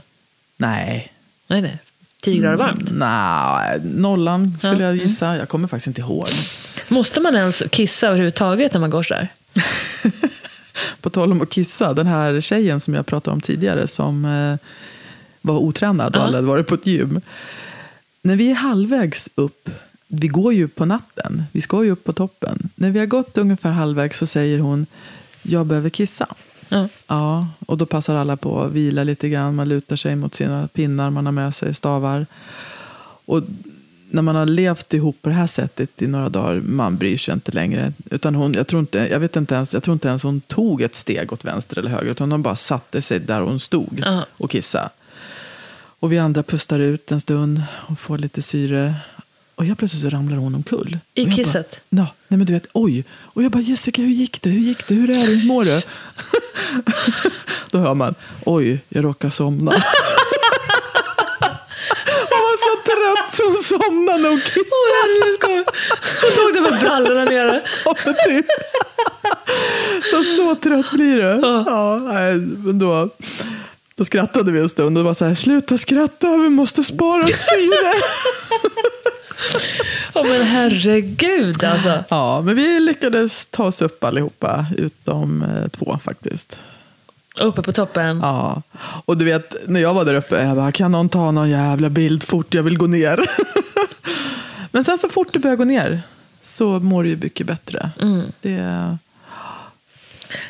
Nej. 0.58 1.14
Nej, 1.48 1.62
nej. 1.62 1.78
10 2.22 2.42
grader 2.42 2.56
varmt? 2.58 2.90
Nej, 2.92 3.80
nollan 3.84 4.58
skulle 4.58 4.74
Ja, 4.74 4.80
jag 4.82 4.94
mm. 4.94 5.08
gissa. 5.08 5.38
Jag 5.38 5.50
kommer 5.50 5.68
faktiskt 5.68 5.88
inte 5.88 6.02
ihåg. 6.02 6.30
Måste 6.88 7.22
man 7.22 7.36
ens 7.36 7.64
kissa 7.72 8.08
överhuvudtaget 8.08 8.74
när 8.74 8.80
man 8.82 8.90
går 8.90 9.04
så 9.04 9.14
där? 9.14 9.28
På 11.02 11.10
tal 11.10 11.32
om 11.32 11.42
att 11.42 11.50
kissa, 11.50 11.94
den 11.94 12.08
här 12.08 12.42
tjejen 12.42 12.80
som 12.80 12.94
jag 12.94 13.06
pratade 13.06 13.34
om 13.34 13.42
tidigare 13.42 13.88
som 13.88 14.26
eh, 14.26 14.58
var 15.42 15.58
otränad 15.58 16.16
och 16.16 16.22
Ja. 16.22 16.26
aldrig 16.26 16.38
hade 16.38 16.48
varit 16.48 16.68
på 16.68 16.76
ett 16.76 16.88
gym. 16.88 17.22
När 18.26 18.36
vi 18.36 18.52
är 18.52 18.56
halvvägs 18.56 19.30
upp, 19.36 19.70
vi 20.08 20.28
går 20.28 20.54
ju 20.54 20.68
på 20.68 20.86
natten, 20.86 21.44
vi 21.52 21.62
ska 21.62 21.84
ju 21.84 21.92
upp 21.92 22.04
på 22.04 22.14
toppen. 22.14 22.70
När 22.76 22.92
vi 22.92 23.00
har 23.00 23.06
gått 23.06 23.38
ungefär 23.38 23.72
halvvägs 23.72 24.18
så 24.18 24.26
säger 24.26 24.60
hon, 24.60 24.86
jag 25.42 25.66
behöver 25.66 25.90
kissa. 25.90 26.28
Ja. 26.70 26.88
Ja, 27.08 27.48
och 27.68 27.78
då 27.78 27.86
passar 27.86 28.16
alla 28.16 28.38
på 28.38 28.62
att 28.62 28.72
vila 28.72 29.04
lite 29.04 29.30
grann. 29.30 29.56
Man 29.56 29.70
lutar 29.70 29.96
sig 29.96 30.16
mot 30.16 30.36
sina 30.36 30.68
pinnar 30.68 31.10
man 31.10 31.26
har 31.26 31.34
med 31.34 31.56
sig, 31.56 31.74
stavar. 31.74 32.26
Och 33.26 33.44
när 34.10 34.22
man 34.22 34.36
har 34.36 34.46
levt 34.46 34.94
ihop 34.94 35.22
på 35.22 35.30
det 35.30 35.36
här 35.36 35.48
sättet 35.48 36.02
i 36.02 36.08
några 36.08 36.30
dagar, 36.30 36.62
man 36.66 36.98
bryr 36.98 37.18
sig 37.18 37.34
inte 37.34 37.52
längre. 37.52 37.94
Utan 38.10 38.36
hon, 38.36 38.54
jag, 38.54 38.68
tror 38.68 38.80
inte, 38.80 38.98
jag, 39.00 39.20
vet 39.20 39.36
inte 39.36 39.56
ens, 39.56 39.74
jag 39.74 39.84
tror 39.84 39.94
inte 39.94 40.08
ens 40.08 40.24
hon 40.24 40.42
tog 40.42 40.82
ett 40.82 40.96
steg 40.96 41.34
åt 41.34 41.46
vänster 41.46 41.80
eller 41.80 41.90
höger. 41.90 42.12
Utan 42.12 42.32
hon 42.32 42.42
bara 42.42 42.56
satte 42.56 43.02
sig 43.02 43.20
där 43.20 43.42
hon 43.42 43.60
stod 43.60 44.04
Ja. 44.06 44.26
och 44.38 44.52
kissade. 44.52 44.90
Och 46.04 46.12
vi 46.12 46.18
andra 46.18 46.44
pustar 46.44 46.80
ut 46.80 47.12
en 47.12 47.20
stund 47.20 47.62
och 47.88 48.00
får 48.00 48.18
lite 48.18 48.42
syre. 48.42 48.96
Och 49.56 49.66
jag 49.66 49.78
plötsligt 49.78 50.02
så 50.02 50.10
ramlar 50.10 50.38
hon 50.38 50.56
omkull. 50.56 50.98
I 51.14 51.26
kisset? 51.26 51.82
Bara, 51.90 52.02
ja, 52.02 52.08
nej 52.28 52.38
men 52.38 52.48
du 52.48 52.54
vet, 52.54 52.68
oj. 52.74 53.04
Och 53.12 53.44
jag 53.44 53.52
bara, 53.52 53.62
Jessica 53.62 54.02
hur 54.02 54.10
gick 54.10 54.42
det? 54.42 54.50
Hur 54.50 54.60
gick 54.60 54.88
det? 54.88 54.96
Hur 54.96 55.10
är 55.10 55.14
det? 55.14 55.20
Hur 55.20 55.48
mår 55.48 55.64
du? 55.64 55.82
Då 57.72 57.78
hör 57.80 57.94
man, 57.94 58.16
oj, 58.46 58.80
jag 58.90 59.06
råkar 59.06 59.30
somna. 59.30 59.72
Hon 62.30 62.40
var 62.40 62.58
så 62.58 62.82
trött 62.86 63.34
så 63.34 63.44
hon 63.44 63.64
somnade 63.64 64.18
när 64.18 64.30
hon 64.30 64.42
kissade. 64.42 65.66
Hon 66.22 66.32
låg 66.38 66.54
där 66.54 66.72
med 66.72 66.80
brallorna 66.80 67.24
nere. 67.26 67.62
Ja, 67.86 67.96
typ. 68.26 68.46
Så, 70.12 70.24
så 70.24 70.56
trött 70.56 70.92
blir 70.92 71.18
du. 71.18 71.40
Ja, 71.42 72.00
men 72.64 72.80
då, 72.80 73.10
då 73.96 74.06
skrattade 74.06 74.52
vi 74.52 74.60
en 74.60 74.70
stund 74.70 74.98
och 74.98 75.04
var 75.04 75.14
så 75.14 75.26
här, 75.26 75.36
sluta 75.36 75.78
skratta, 75.78 76.38
vi 76.38 76.50
måste 76.50 76.84
spara 76.84 77.28
syre. 77.28 77.94
Ja 80.14 80.24
men 80.24 80.42
herregud 80.44 81.64
alltså. 81.64 82.04
Ja, 82.10 82.42
men 82.42 82.56
vi 82.56 82.80
lyckades 82.80 83.46
ta 83.46 83.66
oss 83.66 83.82
upp 83.82 84.04
allihopa, 84.04 84.66
utom 84.78 85.42
eh, 85.42 85.68
två 85.68 86.00
faktiskt. 86.04 86.58
Uppe 87.40 87.62
på 87.62 87.72
toppen. 87.72 88.20
Ja, 88.24 88.62
och 89.06 89.18
du 89.18 89.26
vet, 89.26 89.56
när 89.68 89.80
jag 89.80 89.94
var 89.94 90.06
där 90.06 90.14
uppe, 90.14 90.44
jag 90.44 90.56
bara, 90.56 90.72
kan 90.72 90.92
någon 90.92 91.10
ta 91.10 91.32
någon 91.32 91.50
jävla 91.50 91.90
bild 91.90 92.24
fort, 92.24 92.54
jag 92.54 92.64
vill 92.64 92.78
gå 92.78 92.88
ner. 92.88 93.30
Men 94.72 94.84
sen 94.84 94.98
så 94.98 95.10
fort 95.10 95.28
du 95.34 95.40
börjar 95.40 95.56
gå 95.56 95.64
ner 95.64 96.02
så 96.44 96.80
mår 96.80 97.04
du 97.04 97.10
ju 97.10 97.18
mycket 97.18 97.48
bättre. 97.48 97.92
Det, 98.42 98.98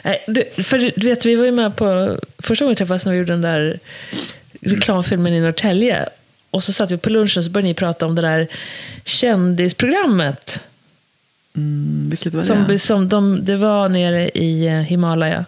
Nej, 0.04 0.24
du, 0.28 0.64
för 0.64 0.92
du 0.96 1.08
vet, 1.08 1.26
vi 1.26 1.36
var 1.36 1.46
ju 1.46 1.52
med 1.52 1.76
på 1.76 2.18
första 2.40 2.66
gången 2.66 2.72
vi 2.72 2.76
träffades 2.76 3.06
när 3.06 3.12
vi 3.14 3.18
gjorde 3.20 3.34
den 3.34 3.42
där 3.42 3.80
reklamfilmen 4.62 5.34
i 5.34 5.42
Norrtälje. 5.42 6.06
Och 6.50 6.64
så 6.64 6.74
satt 6.74 6.92
vi 6.92 6.98
på 6.98 7.10
lunchen 7.10 7.40
och 7.40 7.44
så 7.44 7.50
började 7.52 7.68
ni 7.68 7.74
prata 7.74 8.06
om 8.06 8.16
det 8.16 8.22
där 8.22 8.48
kändisprogrammet. 9.06 10.64
mm, 11.58 12.10
vilket 12.10 12.34
var 12.34 12.44
Som, 12.44 12.66
det? 12.68 12.80
som 12.80 13.10
de, 13.10 13.46
det 13.46 13.58
var 13.58 13.90
nere 13.90 14.30
i 14.30 14.68
eh, 14.68 14.74
Himalaya. 14.74 15.46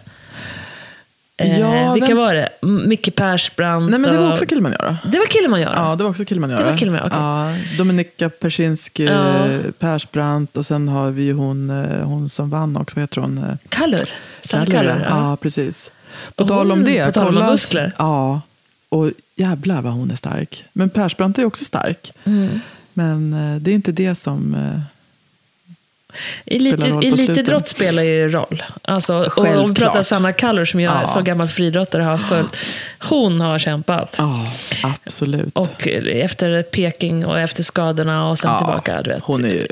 Eh, 1.36 1.60
Ja, 1.60 1.92
vilka 1.92 2.08
vem- 2.08 2.16
var 2.16 2.34
det? 2.34 2.48
Micke 2.62 3.14
Persbrandt 3.14 3.90
Nej, 3.90 4.00
men 4.00 4.12
det 4.12 4.18
var 4.18 4.32
också 4.32 4.46
Kilimanjaro. 4.46 4.96
Det 5.04 5.18
var 5.18 5.26
Kilimanjaro? 5.26 5.72
Ja, 5.76 5.96
det 5.96 6.02
var 6.04 6.10
också 6.10 6.24
Kilimanjaro. 6.24 6.64
Det 6.64 6.70
var 6.70 6.76
Kilimanjaro, 6.76 7.06
okej. 7.08 7.18
ja, 7.18 7.76
Dominika 7.78 8.30
Persinski, 8.30 9.04
Ja. 9.04 9.46
Persbrandt 9.78 10.56
och 10.56 10.66
sen 10.66 10.88
har 10.88 11.10
vi 11.10 11.30
hon, 11.30 11.70
eh, 11.70 12.06
hon 12.06 12.28
som 12.28 12.50
vann 12.50 12.76
också. 12.76 12.96
Vad 12.96 13.02
heter 13.02 13.20
hon? 13.20 13.38
Eh, 13.38 13.54
Kallur? 13.68 14.10
Kallur? 14.46 15.00
ja. 15.08 15.30
Ja. 15.30 15.36
precis. 15.36 15.90
På 16.34 16.42
Och 16.42 16.48
tal 16.48 16.72
om 16.72 16.78
hon- 16.78 16.84
det. 16.86 17.06
på 17.06 17.12
tal 17.12 17.38
om 17.38 17.46
muskler. 17.50 17.92
Ja, 17.98 18.40
och 18.88 19.10
jävlar 19.36 19.82
vad 19.82 19.92
hon 19.92 20.10
är 20.10 20.16
stark. 20.16 20.64
Men 20.72 20.90
Persbrandt 20.90 21.38
är 21.38 21.44
också 21.44 21.64
stark. 21.64 22.12
Mm. 22.24 22.60
Men 22.92 23.32
eh, 23.54 23.60
det 23.60 23.70
är 23.70 23.74
inte 23.74 23.92
det 23.92 24.14
som... 24.14 24.54
Eh, 24.54 24.80
Elite, 24.80 24.86
spelar 24.86 26.05
roll 26.05 26.05
på 26.05 26.05
elitidrott 26.46 27.68
spelar 27.68 28.02
ju 28.02 28.28
roll. 28.28 28.62
Alltså, 28.82 29.14
och 29.36 29.38
om 29.46 29.68
vi 29.74 29.80
pratar 29.80 30.02
Sanna 30.02 30.32
Kallur 30.32 30.64
som 30.64 30.80
jag 30.80 31.02
Ja. 31.02 31.06
som 31.06 31.24
gammal 31.24 31.48
friidrottare 31.48 32.02
har 32.02 32.18
följt. 32.18 32.56
Hon 32.98 33.40
har 33.40 33.58
kämpat. 33.58 34.16
ja, 34.18 34.52
absolut. 34.82 35.52
Och 35.56 35.88
efter 35.88 36.62
Peking 36.62 37.26
och 37.26 37.38
efter 37.40 37.62
skadorna 37.62 38.30
och 38.30 38.38
sen 38.38 38.50
Ja, 38.50 38.58
tillbaka. 38.58 39.02
Du 39.02 39.10
vet. 39.10 39.22
Hon 39.22 39.44
är 39.44 39.48
ju 39.48 39.66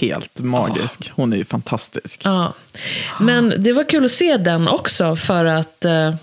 helt 0.00 0.40
magisk. 0.40 1.10
Hon 1.14 1.32
är 1.32 1.36
ju 1.36 1.44
fantastisk. 1.44 2.20
Ja. 2.24 2.52
Men 3.20 3.54
det 3.58 3.72
var 3.72 3.84
kul 3.88 4.04
att 4.04 4.10
se 4.10 4.36
den 4.36 4.68
också 4.68 5.16
för 5.16 5.44
att 5.44 5.84
eh, 5.84 6.14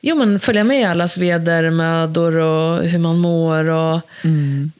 jo, 0.00 0.16
men 0.16 0.40
följa 0.40 0.64
med 0.64 0.80
i 0.80 0.84
allas 0.84 1.18
vedermödor 1.18 2.36
och 2.38 2.82
hur 2.82 2.98
man 2.98 3.18
mår. 3.18 3.64
Och, 3.68 4.00
Mm. 4.24 4.72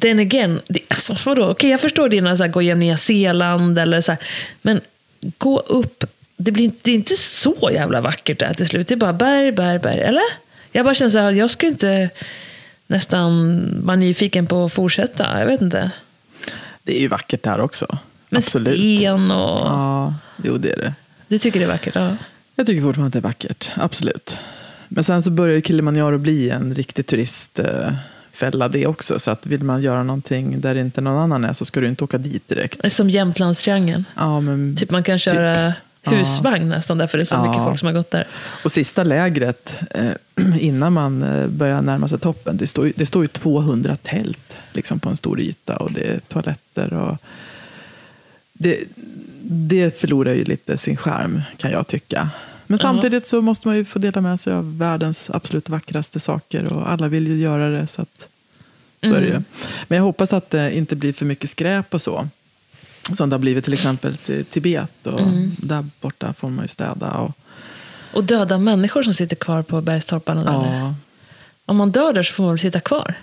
Then 0.00 0.18
again, 0.18 0.60
det, 0.68 0.80
alltså, 0.88 1.16
vadå? 1.24 1.50
Okej, 1.50 1.70
jag 1.70 1.80
förstår 1.80 2.08
dina 2.08 2.36
så 2.36 2.42
här, 2.42 2.50
gå 2.50 2.62
igenom 2.62 2.80
Nya 2.80 2.96
Zeeland, 2.96 3.78
eller 3.78 4.00
så 4.00 4.12
här, 4.12 4.20
men 4.62 4.80
gå 5.38 5.60
upp. 5.60 6.04
Det, 6.36 6.50
blir, 6.50 6.70
det 6.82 6.90
är 6.90 6.94
inte 6.94 7.16
så 7.16 7.70
jävla 7.72 8.00
vackert 8.00 8.38
där 8.38 8.54
till 8.54 8.68
slut. 8.68 8.88
Det 8.88 8.94
är 8.94 8.96
bara 8.96 9.12
berg, 9.12 9.52
berg, 9.52 9.78
berg. 9.78 10.00
Eller? 10.00 10.22
Jag 10.72 10.84
bara 10.84 10.94
känner 10.94 11.10
så 11.10 11.18
här, 11.18 11.32
jag 11.32 11.50
ska 11.50 11.66
inte 11.66 12.10
nästan 12.86 13.62
vara 13.82 13.96
nyfiken 13.96 14.46
på 14.46 14.64
att 14.64 14.72
fortsätta. 14.72 15.38
Jag 15.38 15.46
vet 15.46 15.62
inte. 15.62 15.90
Det 16.82 16.96
är 16.96 17.00
ju 17.00 17.08
vackert 17.08 17.42
där 17.42 17.60
också. 17.60 17.98
Med 18.28 18.38
absolut. 18.38 18.98
sten 18.98 19.30
och... 19.30 19.66
Ja, 19.66 20.14
jo 20.44 20.58
det 20.58 20.72
är 20.72 20.76
det. 20.76 20.94
Du 21.28 21.38
tycker 21.38 21.60
det 21.60 21.66
är 21.66 21.70
vackert? 21.70 21.94
Ja. 21.94 22.16
Jag 22.54 22.66
tycker 22.66 22.82
fortfarande 22.82 23.06
att 23.06 23.12
det 23.12 23.18
är 23.18 23.28
vackert, 23.28 23.70
absolut. 23.74 24.38
Men 24.88 25.04
sen 25.04 25.22
så 25.22 25.30
börjar 25.30 25.54
ju 25.54 25.62
Kilimanjaro 25.62 26.18
bli 26.18 26.50
en 26.50 26.74
riktig 26.74 27.06
turistfälla 28.38 28.68
det 28.68 28.86
också. 28.86 29.18
Så 29.18 29.30
att 29.30 29.46
vill 29.46 29.62
man 29.64 29.82
göra 29.82 30.02
någonting 30.02 30.60
där 30.60 30.74
inte 30.74 31.00
någon 31.00 31.18
annan 31.18 31.44
är 31.44 31.52
så 31.52 31.64
ska 31.64 31.80
du 31.80 31.88
inte 31.88 32.04
åka 32.04 32.18
dit 32.18 32.48
direkt. 32.48 32.92
Som 32.92 33.10
Jämtlandstriangeln. 33.10 34.04
Ja, 34.16 34.40
men, 34.40 34.76
Typ 34.76 34.90
man 34.90 35.02
kan 35.02 35.18
köra 35.18 35.74
Ja. 36.02 36.10
husvagn 36.10 36.68
nästan, 36.68 36.98
därför 36.98 37.18
det 37.18 37.22
är 37.24 37.26
så 37.26 37.34
Ja. 37.34 37.42
mycket 37.50 37.64
folk 37.64 37.78
som 37.78 37.86
har 37.86 37.92
gått 37.94 38.10
där. 38.10 38.26
Och 38.64 38.72
sista 38.72 39.04
lägret, 39.04 39.74
eh, 39.90 40.12
innan 40.60 40.92
man 40.92 41.22
eh, 41.22 41.46
börjar 41.46 41.82
närma 41.82 42.08
sig 42.08 42.18
toppen, 42.18 42.56
det 42.56 42.66
står, 42.66 42.92
det 42.96 43.06
står 43.06 43.22
ju 43.22 43.28
200 43.28 43.96
tält 44.02 44.56
liksom, 44.72 45.00
på 45.00 45.08
en 45.08 45.16
stor 45.16 45.40
yta 45.40 45.76
och 45.76 45.92
det 45.92 46.00
är 46.04 46.20
toaletter. 46.28 46.92
Och 46.92 47.16
det, 48.52 48.78
det 49.42 50.00
förlorar 50.00 50.32
ju 50.34 50.44
lite 50.44 50.78
sin 50.78 50.96
charm 50.96 51.42
kan 51.56 51.70
jag 51.70 51.86
tycka. 51.86 52.30
Men 52.70 52.78
samtidigt 52.78 53.26
så 53.26 53.42
måste 53.42 53.68
man 53.68 53.76
ju 53.76 53.84
få 53.84 53.98
dela 53.98 54.20
med 54.20 54.40
sig 54.40 54.52
av 54.52 54.78
världens 54.78 55.30
absolut 55.30 55.68
vackraste 55.68 56.20
saker 56.20 56.64
och 56.66 56.90
alla 56.90 57.08
vill 57.08 57.26
ju 57.26 57.36
göra 57.36 57.68
det. 57.70 57.86
Så, 57.86 58.02
att, 58.02 58.28
så 59.02 59.14
är 59.14 59.20
det 59.20 59.26
ju. 59.26 59.30
Mm. 59.32 59.44
Men 59.88 59.96
jag 59.96 60.04
hoppas 60.04 60.32
att 60.32 60.50
det 60.50 60.76
inte 60.76 60.96
blir 60.96 61.12
för 61.12 61.24
mycket 61.26 61.50
skräp 61.50 61.94
och 61.94 62.02
så. 62.02 62.28
Som 63.12 63.28
det 63.30 63.34
har 63.34 63.40
blivit 63.40 63.64
till 63.64 63.72
exempel 63.72 64.16
till 64.16 64.44
Tibet. 64.44 65.06
Och 65.06 65.20
Mm. 65.20 65.50
Där 65.58 65.86
borta 66.00 66.32
får 66.32 66.48
man 66.50 66.64
ju 66.64 66.68
städa. 66.68 67.12
Och, 67.12 67.32
Och 68.12 68.24
döda 68.24 68.58
människor 68.58 69.02
som 69.02 69.14
sitter 69.14 69.36
kvar 69.36 69.62
på 69.62 69.80
bergstopparna. 69.80 70.44
Där. 70.44 70.78
ja, 70.78 70.94
Om 71.66 71.76
man 71.76 71.90
dör 71.90 72.12
där 72.12 72.22
så 72.22 72.32
får 72.34 72.42
man 72.44 72.52
väl 72.52 72.58
sitta 72.58 72.80
kvar. 72.80 73.14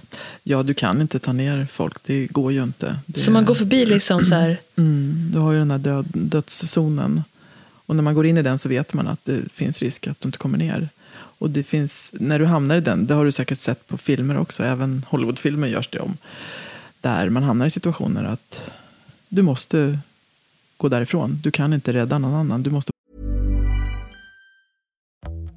Ja, 0.43 0.63
du 0.63 0.73
kan 0.73 1.01
inte 1.01 1.19
ta 1.19 1.33
ner 1.33 1.67
folk. 1.71 1.97
Det 2.05 2.27
går 2.27 2.51
ju 2.51 2.63
inte. 2.63 2.95
Det, 3.05 3.19
Så 3.19 3.31
man 3.31 3.45
går 3.45 3.55
förbi 3.55 3.85
liksom 3.85 4.25
så 4.25 4.35
här. 4.35 4.57
mm, 4.75 5.29
du 5.33 5.39
har 5.39 5.51
ju 5.51 5.59
den 5.59 5.71
här 5.71 5.77
död, 5.77 6.05
dödszonen. 6.13 7.23
Och 7.85 7.95
när 7.95 8.03
man 8.03 8.13
går 8.15 8.25
in 8.25 8.37
i 8.37 8.41
den 8.41 8.59
så 8.59 8.69
vet 8.69 8.93
man 8.93 9.07
att 9.07 9.25
det 9.25 9.51
finns 9.51 9.81
risk 9.81 10.07
att 10.07 10.21
du 10.21 10.27
inte 10.27 10.37
kommer 10.37 10.57
ner. 10.57 10.89
Och 11.37 11.49
det 11.49 11.63
finns, 11.63 12.11
när 12.13 12.39
du 12.39 12.45
hamnar 12.45 12.75
i 12.75 12.81
den, 12.81 13.07
det 13.07 13.13
har 13.13 13.25
du 13.25 13.31
säkert 13.31 13.59
sett 13.59 13.87
på 13.87 13.97
filmer 13.97 14.37
också, 14.37 14.63
även 14.63 15.05
Hollywoodfilmer 15.09 15.67
görs 15.67 15.87
det 15.87 15.99
om. 15.99 16.17
Där 17.01 17.29
man 17.29 17.43
hamnar 17.43 17.65
i 17.65 17.69
situationer 17.69 18.23
att 18.23 18.71
du 19.29 19.41
måste 19.41 19.99
gå 20.77 20.89
därifrån. 20.89 21.39
Du 21.43 21.51
kan 21.51 21.73
inte 21.73 21.93
rädda 21.93 22.19
någon 22.19 22.33
annan. 22.33 22.63
Du 22.63 22.69
måste 22.69 22.91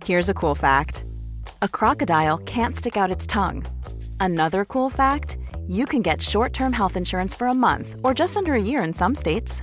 Here's 0.05 0.31
a 0.31 0.35
cool 0.35 0.57
fact 0.57 1.05
a 1.61 1.69
crocodile 1.69 2.39
can't 2.39 2.77
stick 2.77 2.97
out 2.97 3.17
its 3.17 3.27
tongue. 3.27 3.65
Another 4.21 4.65
cool 4.65 4.91
fact 4.91 5.37
you 5.69 5.87
can 5.87 6.03
get 6.03 6.23
short 6.23 6.55
term 6.55 6.73
health 6.73 6.97
insurance 6.97 7.37
for 7.37 7.47
a 7.47 7.55
month 7.55 7.89
or 8.03 8.15
just 8.15 8.37
under 8.37 8.53
a 8.53 8.63
year 8.63 8.85
in 8.85 8.95
some 8.95 9.15
states. 9.15 9.63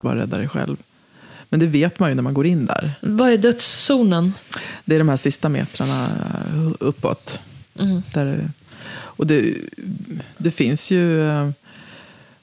Bara 0.00 0.20
rädda 0.20 0.38
dig 0.38 0.48
själv. 0.48 0.76
Men 1.48 1.60
det 1.60 1.66
vet 1.66 1.98
man 1.98 2.08
ju 2.08 2.14
när 2.14 2.22
man 2.22 2.34
går 2.34 2.46
in 2.46 2.66
där. 2.66 2.92
Vad 3.00 3.30
är 3.30 3.38
dödszonen? 3.38 4.32
Det 4.84 4.94
är 4.94 4.98
de 4.98 5.08
här 5.08 5.16
sista 5.16 5.48
metrarna 5.48 6.10
uppåt. 6.80 7.38
Mm. 7.78 8.02
Där, 8.14 8.50
och 8.90 9.26
det, 9.26 9.54
det 10.36 10.50
finns 10.50 10.90
ju 10.90 11.28
eh, 11.28 11.50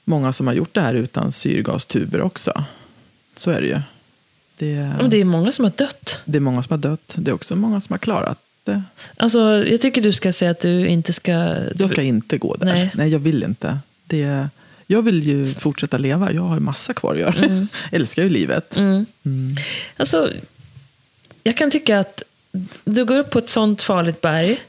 många 0.03 0.33
som 0.33 0.47
har 0.47 0.53
gjort 0.53 0.73
det 0.73 0.81
här 0.81 0.93
utan 0.93 1.31
syrgastuber 1.31 2.21
också. 2.21 2.63
Så 3.35 3.51
är 3.51 3.61
det 3.61 3.67
ju. 3.67 3.81
Det, 4.57 4.75
Men 4.97 5.09
det 5.09 5.17
är 5.17 5.25
många 5.25 5.51
som 5.51 5.65
har 5.65 5.71
dött. 5.75 6.19
det 6.25 6.37
är 6.37 6.39
många 6.39 6.63
som 6.63 6.73
har 6.73 6.77
dött. 6.89 7.13
Det 7.15 7.31
är 7.31 7.35
också 7.35 7.55
många 7.55 7.81
som 7.81 7.93
har 7.93 7.97
klarat 7.97 8.39
det. 8.63 8.83
Alltså, 9.17 9.65
jag 9.65 9.81
tycker 9.81 10.01
du 10.01 10.13
ska 10.13 10.31
säga 10.33 10.51
att 10.51 10.59
du 10.59 10.87
inte 10.87 11.13
ska... 11.13 11.31
Jag 11.75 11.89
ska 11.89 12.01
inte 12.01 12.37
gå 12.37 12.55
där. 12.55 12.65
Nej. 12.65 12.91
Nej, 12.95 13.09
jag 13.09 13.19
vill 13.19 13.43
inte. 13.43 13.79
Det, 14.05 14.49
jag 14.87 15.01
vill 15.01 15.27
ju 15.27 15.53
fortsätta 15.53 15.97
leva. 15.97 16.31
Jag 16.31 16.41
har 16.41 16.55
ju 16.55 16.61
massa 16.61 16.93
kvar 16.93 17.13
att 17.13 17.19
göra. 17.19 17.43
Mm. 17.45 17.67
älskar 17.91 18.23
ju 18.23 18.29
livet. 18.29 18.77
Alltså, 19.97 20.31
jag 21.43 21.57
kan 21.57 21.71
tycka 21.71 21.99
att 21.99 22.23
du 22.85 23.05
går 23.05 23.17
upp 23.17 23.29
på 23.29 23.39
ett 23.39 23.49
sånt 23.49 23.81
farligt 23.81 24.21
berg 24.21 24.61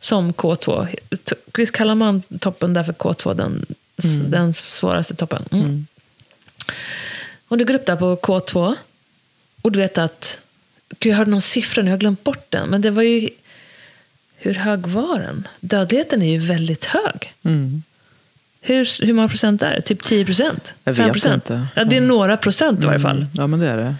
som 0.00 0.32
K2. 0.32 0.86
T- 1.24 1.34
Visst 1.54 1.72
kallar 1.72 1.94
man 1.94 2.22
toppen 2.40 2.74
där 2.74 2.82
för 2.82 2.92
K2, 2.92 3.34
den, 3.34 3.66
den 4.30 4.52
svåraste 4.52 5.14
toppen? 5.14 5.44
Mm. 5.50 5.86
Och 7.48 7.58
du 7.58 7.64
går 7.64 7.74
upp 7.74 7.86
där 7.86 7.96
på 7.96 8.16
K2 8.16 8.74
och 9.62 9.72
du 9.72 9.78
vet 9.78 9.98
att... 9.98 10.38
Gud, 10.98 11.12
jag 11.12 11.18
hörde 11.18 11.30
någon 11.30 11.40
siffra 11.40 11.82
nu, 11.82 11.90
jag 11.90 11.96
har 11.96 12.00
glömt 12.00 12.24
bort 12.24 12.46
den. 12.48 12.68
Men 12.68 12.80
det 12.80 12.90
var 12.90 13.02
ju... 13.02 13.30
Hur 14.36 14.54
hög 14.54 14.86
var 14.86 15.20
den? 15.20 15.48
Dödligheten 15.60 16.22
är 16.22 16.30
ju 16.30 16.38
väldigt 16.38 16.84
hög. 16.84 17.32
Mm. 17.42 17.82
Hur, 18.60 19.04
hur 19.06 19.12
många 19.12 19.28
procent 19.28 19.62
är 19.62 19.70
det? 19.74 19.80
Typ 19.82 20.02
10 20.02 20.24
procent? 20.24 20.74
Jag 20.84 20.96
5 20.96 21.04
vet 21.04 21.12
procent? 21.12 21.50
Ja, 21.74 21.84
det 21.84 21.96
är 21.96 22.00
några 22.00 22.36
procent 22.36 22.82
i 22.82 22.86
varje 22.86 23.00
fall. 23.00 23.26
Ja, 23.34 23.46
men 23.46 23.60
det 23.60 23.68
är 23.68 23.76
det. 23.76 23.94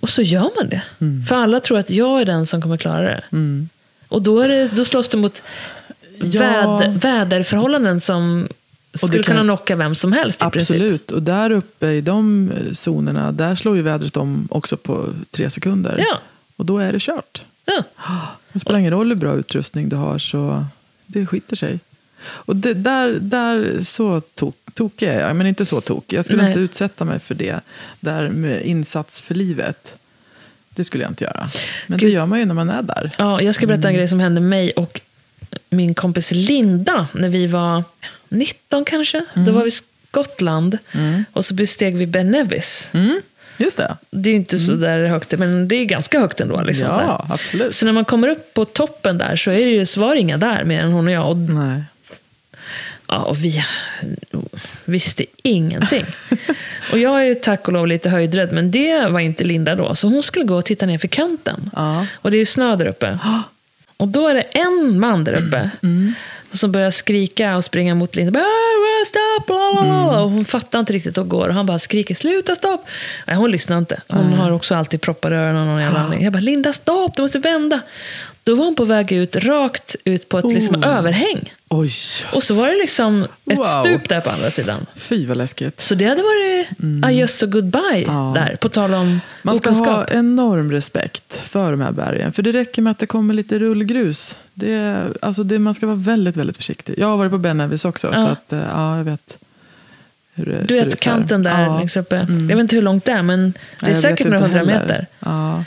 Och 0.00 0.08
så 0.08 0.22
gör 0.22 0.50
man 0.56 0.68
det. 0.68 0.82
Mm. 1.00 1.24
För 1.26 1.36
alla 1.36 1.60
tror 1.60 1.78
att 1.78 1.90
jag 1.90 2.20
är 2.20 2.24
den 2.24 2.46
som 2.46 2.62
kommer 2.62 2.76
klara 2.76 3.02
det. 3.02 3.22
Och 4.08 4.22
då, 4.22 4.40
är 4.40 4.48
det, 4.48 4.66
då 4.76 4.84
slåss 4.84 5.08
du 5.08 5.16
mot 5.16 5.42
Ja. 6.22 6.40
väd, 6.78 7.00
väderförhållanden 7.00 8.00
som 8.00 8.48
skulle 8.94 9.12
kan- 9.12 9.22
kunna 9.36 9.42
knocka 9.42 9.76
vem 9.76 9.94
som 9.94 10.12
helst 10.12 10.42
i 10.42 10.50
princip. 10.50 10.76
Absolut. 10.76 11.10
Och 11.10 11.22
där 11.22 11.50
uppe 11.50 11.86
i 11.88 12.00
de 12.00 12.52
zonerna, 12.72 13.32
där 13.32 13.54
slår 13.54 13.76
ju 13.76 13.82
vädret 13.82 14.16
om 14.16 14.48
också 14.50 14.76
på 14.76 15.08
tre 15.30 15.50
sekunder. 15.50 15.96
Ja. 15.98 16.20
Och 16.56 16.66
då 16.66 16.78
är 16.78 16.92
det 16.92 16.98
kört. 17.02 17.42
Ja. 17.64 17.82
Det 18.52 18.60
spelar 18.60 18.78
ingen 18.78 18.90
roll 18.92 19.08
hur 19.08 19.14
bra 19.14 19.34
utrustning 19.34 19.88
du 19.88 19.96
har, 19.96 20.18
så 20.18 20.64
det 21.06 21.26
skiter 21.26 21.56
sig. 21.56 21.78
Och 22.26 22.56
det, 22.56 22.74
där, 22.74 23.18
där 23.20 23.82
så 23.82 24.20
tok, 24.20 24.56
tokig 24.74 25.08
är 25.08 25.20
jag, 25.20 25.36
men 25.36 25.46
inte 25.46 25.66
så 25.66 25.80
tokig. 25.80 26.16
Jag 26.16 26.24
skulle 26.24 26.42
Nej. 26.42 26.50
inte 26.50 26.60
utsätta 26.60 27.04
mig 27.04 27.18
för 27.18 27.34
det. 27.34 27.60
Där 28.00 28.28
med 28.28 28.62
insats 28.62 29.20
för 29.20 29.34
livet. 29.34 29.94
Det 30.70 30.84
skulle 30.84 31.04
jag 31.04 31.10
inte 31.10 31.24
göra. 31.24 31.50
Men 31.86 31.98
det 31.98 32.04
Gud. 32.04 32.14
gör 32.14 32.26
man 32.26 32.38
ju 32.38 32.44
när 32.44 32.54
man 32.54 32.70
är 32.70 32.82
där. 32.82 33.10
Ja, 33.18 33.40
jag 33.40 33.54
ska 33.54 33.66
berätta 33.66 33.88
en 33.88 33.94
grej 33.94 34.08
som 34.08 34.20
hände 34.20 34.40
mig 34.40 34.72
och 34.72 35.00
min 35.70 35.94
kompis 35.94 36.30
Linda 36.30 37.08
när 37.12 37.28
vi 37.28 37.46
var 37.46 37.84
19 38.28 38.84
kanske. 38.84 39.24
Då 39.34 39.52
var 39.52 39.62
vi 39.62 39.68
i 39.68 39.70
Skottland 39.70 40.78
och 41.32 41.44
så 41.44 41.54
besteg 41.54 41.96
vi 41.96 42.06
Ben 42.06 42.30
Nevis. 42.30 42.88
Mm, 42.92 43.20
just 43.56 43.76
det. 43.76 43.96
Det 44.10 44.30
är 44.30 44.34
inte 44.34 44.58
så 44.58 44.72
där 44.72 45.06
högt, 45.06 45.38
men 45.38 45.68
det 45.68 45.76
är 45.76 45.84
ganska 45.84 46.20
högt 46.20 46.40
ändå. 46.40 46.62
Liksom, 46.62 46.92
så, 46.92 47.00
ja, 47.00 47.26
absolut. 47.30 47.74
så 47.74 47.86
när 47.86 47.92
man 47.92 48.04
kommer 48.04 48.28
upp 48.28 48.54
på 48.54 48.64
toppen 48.64 49.18
där 49.18 49.36
så 49.36 49.50
är 49.50 49.64
det 49.64 49.70
ju, 49.70 49.86
så 49.86 50.00
var 50.00 50.14
det 50.14 50.20
inga 50.20 50.36
där 50.36 50.64
mer 50.64 50.80
än 50.82 50.92
hon 50.92 51.06
och 51.06 51.12
jag. 51.12 51.30
Och 51.30 51.36
Nej. 51.36 51.82
Ja, 53.14 53.22
och 53.22 53.44
vi 53.44 53.64
visste 54.84 55.24
ingenting. 55.42 56.04
och 56.92 56.98
jag 56.98 57.20
är 57.20 57.24
ju 57.24 57.34
tack 57.34 57.66
och 57.68 57.72
lov 57.72 57.86
lite 57.86 58.10
höjdrädd, 58.10 58.52
men 58.52 58.70
det 58.70 59.06
var 59.08 59.20
inte 59.20 59.44
Linda 59.44 59.74
då. 59.74 59.94
Så 59.94 60.08
hon 60.08 60.22
skulle 60.22 60.44
gå 60.44 60.56
och 60.56 60.64
titta 60.64 60.86
ner 60.86 60.98
för 60.98 61.08
kanten. 61.08 61.70
Ja. 61.76 62.06
Och 62.14 62.30
det 62.30 62.36
är 62.36 62.38
ju 62.38 62.46
snö 62.46 62.76
där 62.76 62.86
uppe. 62.86 63.18
Och 63.96 64.08
då 64.08 64.28
är 64.28 64.34
det 64.34 64.42
en 64.42 65.00
man 65.00 65.24
där 65.24 65.32
uppe 65.32 65.70
som 66.52 66.72
börjar 66.72 66.90
skrika 66.90 67.56
och 67.56 67.64
springa 67.64 67.94
mot 67.94 68.16
Linda. 68.16 68.32
Bara, 68.32 68.42
"Ah, 68.44 69.04
Stopp! 69.06 69.46
Bla, 69.46 69.72
bla, 69.72 69.82
bla. 69.82 70.20
Och 70.22 70.30
hon 70.30 70.44
fattar 70.44 70.80
inte 70.80 70.92
riktigt 70.92 71.18
och 71.18 71.28
går. 71.28 71.48
Och 71.48 71.54
han 71.54 71.66
bara 71.66 71.78
skriker 71.78 72.14
sluta 72.14 72.54
stopp! 72.54 72.86
Nej, 73.26 73.36
hon 73.36 73.50
lyssnar 73.50 73.78
inte. 73.78 74.00
Hon 74.08 74.32
har 74.32 74.50
också 74.50 74.74
alltid 74.74 75.00
proppar 75.00 75.32
i 75.32 75.34
öronen 75.34 75.56
av 75.56 75.66
någon 75.66 75.82
jävla 75.82 75.98
anledning. 75.98 76.24
Jag 76.24 76.32
bara 76.32 76.40
Linda 76.40 76.72
stopp, 76.72 77.16
du 77.16 77.22
måste 77.22 77.38
vända. 77.38 77.80
Då 78.44 78.54
var 78.54 78.64
hon 78.64 78.74
på 78.74 78.84
väg 78.84 79.12
ut, 79.12 79.36
rakt 79.36 79.96
ut 80.04 80.28
på 80.28 80.38
ett 80.38 80.44
liksom, 80.52 80.76
Oh. 80.76 80.88
överhäng. 80.98 81.52
Oj, 81.68 81.92
Och 82.34 82.42
så 82.42 82.54
var 82.54 82.66
det 82.68 82.74
liksom 82.80 83.22
ett 83.46 83.58
Wow. 83.58 83.64
stup 83.64 84.08
där 84.08 84.20
på 84.20 84.30
andra 84.30 84.50
sidan. 84.50 84.86
fy 84.96 85.26
vad 85.26 85.36
läskigt. 85.36 85.80
Så 85.80 85.94
det 85.94 86.04
hade 86.04 86.22
varit 86.22 86.66
adjöss 87.04 87.42
och 87.42 87.52
goodbye 87.52 88.04
Ja. 88.06 88.32
där. 88.34 88.56
På 88.60 88.68
tal 88.68 88.94
om 88.94 89.20
Man 89.42 89.58
ska 89.58 89.70
okunskap. 89.70 89.94
ha 89.96 90.06
enorm 90.18 90.72
respekt 90.72 91.40
för 91.44 91.70
de 91.70 91.80
här 91.80 91.92
bergen. 91.92 92.32
För 92.32 92.42
det 92.42 92.52
räcker 92.52 92.82
med 92.82 92.90
att 92.90 92.98
det 92.98 93.06
kommer 93.06 93.34
lite 93.34 93.58
rullgrus. 93.58 94.38
Det, 94.54 95.02
alltså 95.22 95.42
det, 95.42 95.58
man 95.58 95.74
ska 95.74 95.86
vara 95.86 95.96
väldigt, 95.96 96.36
väldigt 96.36 96.56
försiktig. 96.56 96.94
Jag 96.98 97.06
har 97.06 97.16
varit 97.16 97.32
på 97.32 97.38
Ben 97.38 97.56
Nevis 97.58 97.84
också. 97.84 98.06
Ja. 98.06 98.14
Så 98.14 98.26
att, 98.28 98.52
eh, 98.52 98.58
ja, 98.74 98.96
jag 98.96 99.04
vet 99.04 99.38
Du 100.34 100.74
vet 100.74 101.00
kanten 101.00 101.42
där 101.42 101.62
Ja. 101.62 102.00
uppe. 102.00 102.16
Mm. 102.16 102.50
Jag 102.50 102.56
vet 102.56 102.62
inte 102.62 102.76
hur 102.76 102.82
långt 102.82 103.04
det 103.04 103.12
är, 103.12 103.22
men 103.22 103.52
det 103.80 103.86
är 103.86 103.90
jag 103.90 103.98
säkert 103.98 104.26
några 104.26 104.38
hundra 104.40 104.64
meter. 104.64 105.06
Ja. 105.20 105.64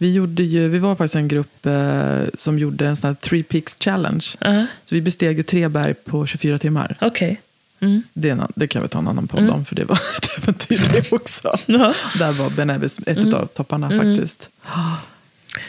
Vi, 0.00 0.12
gjorde 0.12 0.42
ju, 0.42 0.68
vi 0.68 0.78
var 0.78 0.96
faktiskt 0.96 1.14
en 1.14 1.28
grupp 1.28 1.66
eh, 1.66 2.22
som 2.38 2.58
gjorde 2.58 2.86
en 2.86 2.96
sån 2.96 3.08
här 3.08 3.14
Three 3.14 3.42
Peaks 3.42 3.76
Challenge. 3.80 4.24
Ja, 4.38 4.66
Så 4.84 4.94
vi 4.94 5.00
besteg 5.00 5.36
ju 5.36 5.42
tre 5.42 5.68
berg 5.68 5.94
på 5.94 6.26
24 6.26 6.58
timmar. 6.58 6.96
Okej. 7.00 7.40
Mm. 7.80 8.02
Det, 8.12 8.28
en, 8.30 8.42
det 8.54 8.66
kan 8.68 8.82
vi 8.82 8.88
ta 8.88 8.98
en 8.98 9.08
annan 9.08 9.28
podd 9.28 9.50
om, 9.50 9.64
för 9.64 9.74
det 9.76 9.84
var 9.84 9.94
ett 10.18 10.38
äventyr 10.42 10.80
det 10.92 11.12
också. 11.12 11.58
Ja. 11.66 11.94
Där 12.18 12.32
var 12.32 12.50
Ben 12.50 12.66
Nevis 12.66 13.00
ett 13.06 13.34
av 13.34 13.46
topparna 13.46 13.88
faktiskt. 13.90 14.48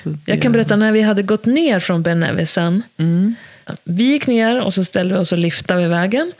Mm. 0.05 0.17
Jag 0.25 0.38
det- 0.38 0.41
kan 0.41 0.51
berätta 0.51 0.75
när 0.75 0.91
vi 0.91 1.01
hade 1.01 1.23
gått 1.23 1.45
ner 1.45 1.79
från 1.79 2.03
Ben 2.03 2.19
Nevisen. 2.19 2.84
Mm. 2.97 3.36
Vi 3.84 4.03
gick 4.03 4.27
ner 4.27 4.61
och 4.61 4.73
så 4.73 4.84
ställde 4.86 5.13
vi 5.13 5.19
oss 5.19 5.32
och 5.32 5.38
lyftade 5.38 5.82
vid 5.82 5.89
vägen. 5.89 6.32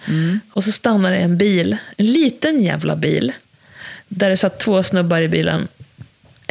Och 0.52 0.64
så 0.64 0.72
stannade 0.72 1.18
en 1.18 1.38
bil, 1.38 1.78
en 1.98 2.06
liten 2.12 2.64
jävla 2.64 2.96
bil. 2.96 3.32
Där 4.08 4.30
det 4.30 4.38
satt 4.38 4.60
två 4.60 4.84
snubbar 4.84 5.22
i 5.22 5.28
bilen. 5.28 5.68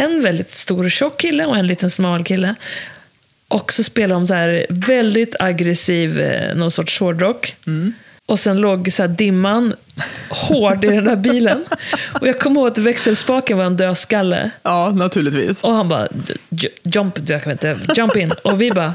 En 0.00 0.22
väldigt 0.22 0.50
stor 0.50 0.88
tjock 0.88 1.20
kille 1.20 1.46
och 1.46 1.56
en 1.56 1.66
liten 1.66 1.90
smal 1.90 2.24
kille. 2.24 2.54
Och 3.48 3.72
så 3.72 3.82
spelade 3.84 4.14
de 4.20 4.26
så 4.26 4.34
här 4.34 4.66
väldigt 4.70 5.34
aggressiv, 5.40 6.20
eh, 6.20 6.54
någon 6.56 6.70
sorts 6.70 7.00
hårdrock. 7.00 7.56
Och 8.26 8.40
sen 8.40 8.56
låg 8.56 8.92
så 8.92 9.02
här 9.02 9.08
dimman 9.08 9.74
hård 10.30 10.84
i 10.84 10.88
den 10.88 11.04
där 11.04 11.16
bilen. 11.16 11.64
Och 12.20 12.28
jag 12.28 12.40
kommer 12.40 12.60
ihåg 12.60 12.68
att 12.68 12.78
växelspaken 12.78 13.58
var 13.58 13.64
en 13.64 13.76
dödskalle. 13.76 14.50
Ja, 14.62 14.90
naturligtvis. 14.90 15.64
Och 15.64 15.72
han 15.72 15.88
bara, 15.88 16.08
"J- 16.48 16.68
jump, 16.82 17.14
du, 17.26 17.32
jag 17.32 17.42
kan 17.42 17.52
inte, 17.52 17.78
jump 17.96 18.16
in. 18.16 18.32
Och 18.32 18.60
vi 18.60 18.70
bara, 18.70 18.94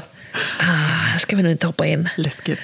ah, 0.58 0.62
här 0.62 1.18
ska 1.18 1.36
vi 1.36 1.42
nog 1.42 1.52
inte 1.52 1.66
hoppa 1.66 1.86
in. 1.86 2.08
Läskigt. 2.16 2.60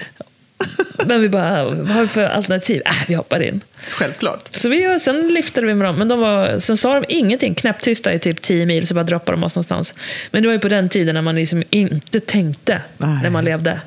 Men 1.07 1.21
vi 1.21 1.29
bara, 1.29 1.65
vad 1.65 1.89
har 1.89 2.03
vi 2.03 2.09
för 2.09 2.25
alternativ? 2.25 2.83
Äh, 2.87 2.93
vi 3.09 3.15
hoppar 3.15 3.43
in. 3.43 3.61
Självklart. 3.89 4.49
Så 4.51 4.69
vi, 4.69 4.99
sen 5.01 5.29
lyftade 5.29 5.67
vi 5.67 5.75
med 5.75 5.87
dem, 5.89 5.97
men 5.97 6.09
de 6.09 6.21
var, 6.21 6.59
sen 6.59 6.77
sa 6.77 6.95
de 6.95 7.05
ingenting. 7.09 7.55
Knäpptysta 7.55 8.13
i 8.13 8.19
typ 8.19 8.41
10 8.41 8.67
mil, 8.67 8.87
så 8.87 8.95
bara 8.95 9.05
droppade 9.05 9.37
de 9.37 9.45
oss 9.45 9.55
någonstans. 9.55 9.95
Men 10.31 10.43
det 10.43 10.49
var 10.49 10.53
ju 10.53 10.61
på 10.61 10.69
den 10.69 10.89
tiden 10.89 11.15
när 11.15 11.23
man 11.23 11.35
liksom 11.35 11.63
inte 11.71 12.21
tänkte 12.21 12.81
Nej. 12.99 13.23
när 13.23 13.31
man 13.31 13.45
levde. 13.45 13.81